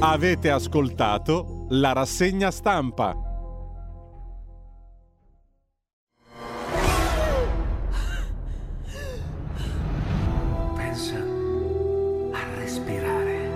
Avete 0.00 0.50
ascoltato 0.50 1.64
la 1.70 1.94
rassegna 1.94 2.50
stampa. 2.50 3.16
Pensa 10.76 11.16
a 11.16 12.54
respirare. 12.56 13.48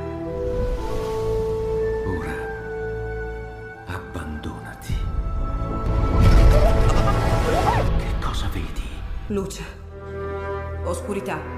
Ora 2.17 2.37
abbandonati. 3.89 4.95
Che 7.99 8.25
cosa 8.25 8.49
vedi? 8.49 8.89
Luce. 9.27 9.77
Oscurità. 10.85 11.58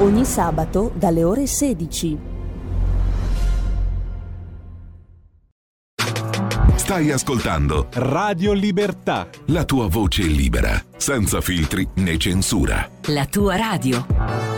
Ogni 0.00 0.24
sabato 0.24 0.92
dalle 0.94 1.24
ore 1.24 1.46
16. 1.46 2.18
Stai 6.76 7.10
ascoltando 7.10 7.88
Radio 7.94 8.52
Libertà. 8.52 9.28
la 9.46 9.64
tua 9.64 9.88
voce 9.88 10.22
libera, 10.22 10.80
senza 10.96 11.40
filtri 11.40 11.86
né 11.94 12.16
censura. 12.16 12.88
La 13.06 13.26
tua 13.26 13.56
radio. 13.56 14.57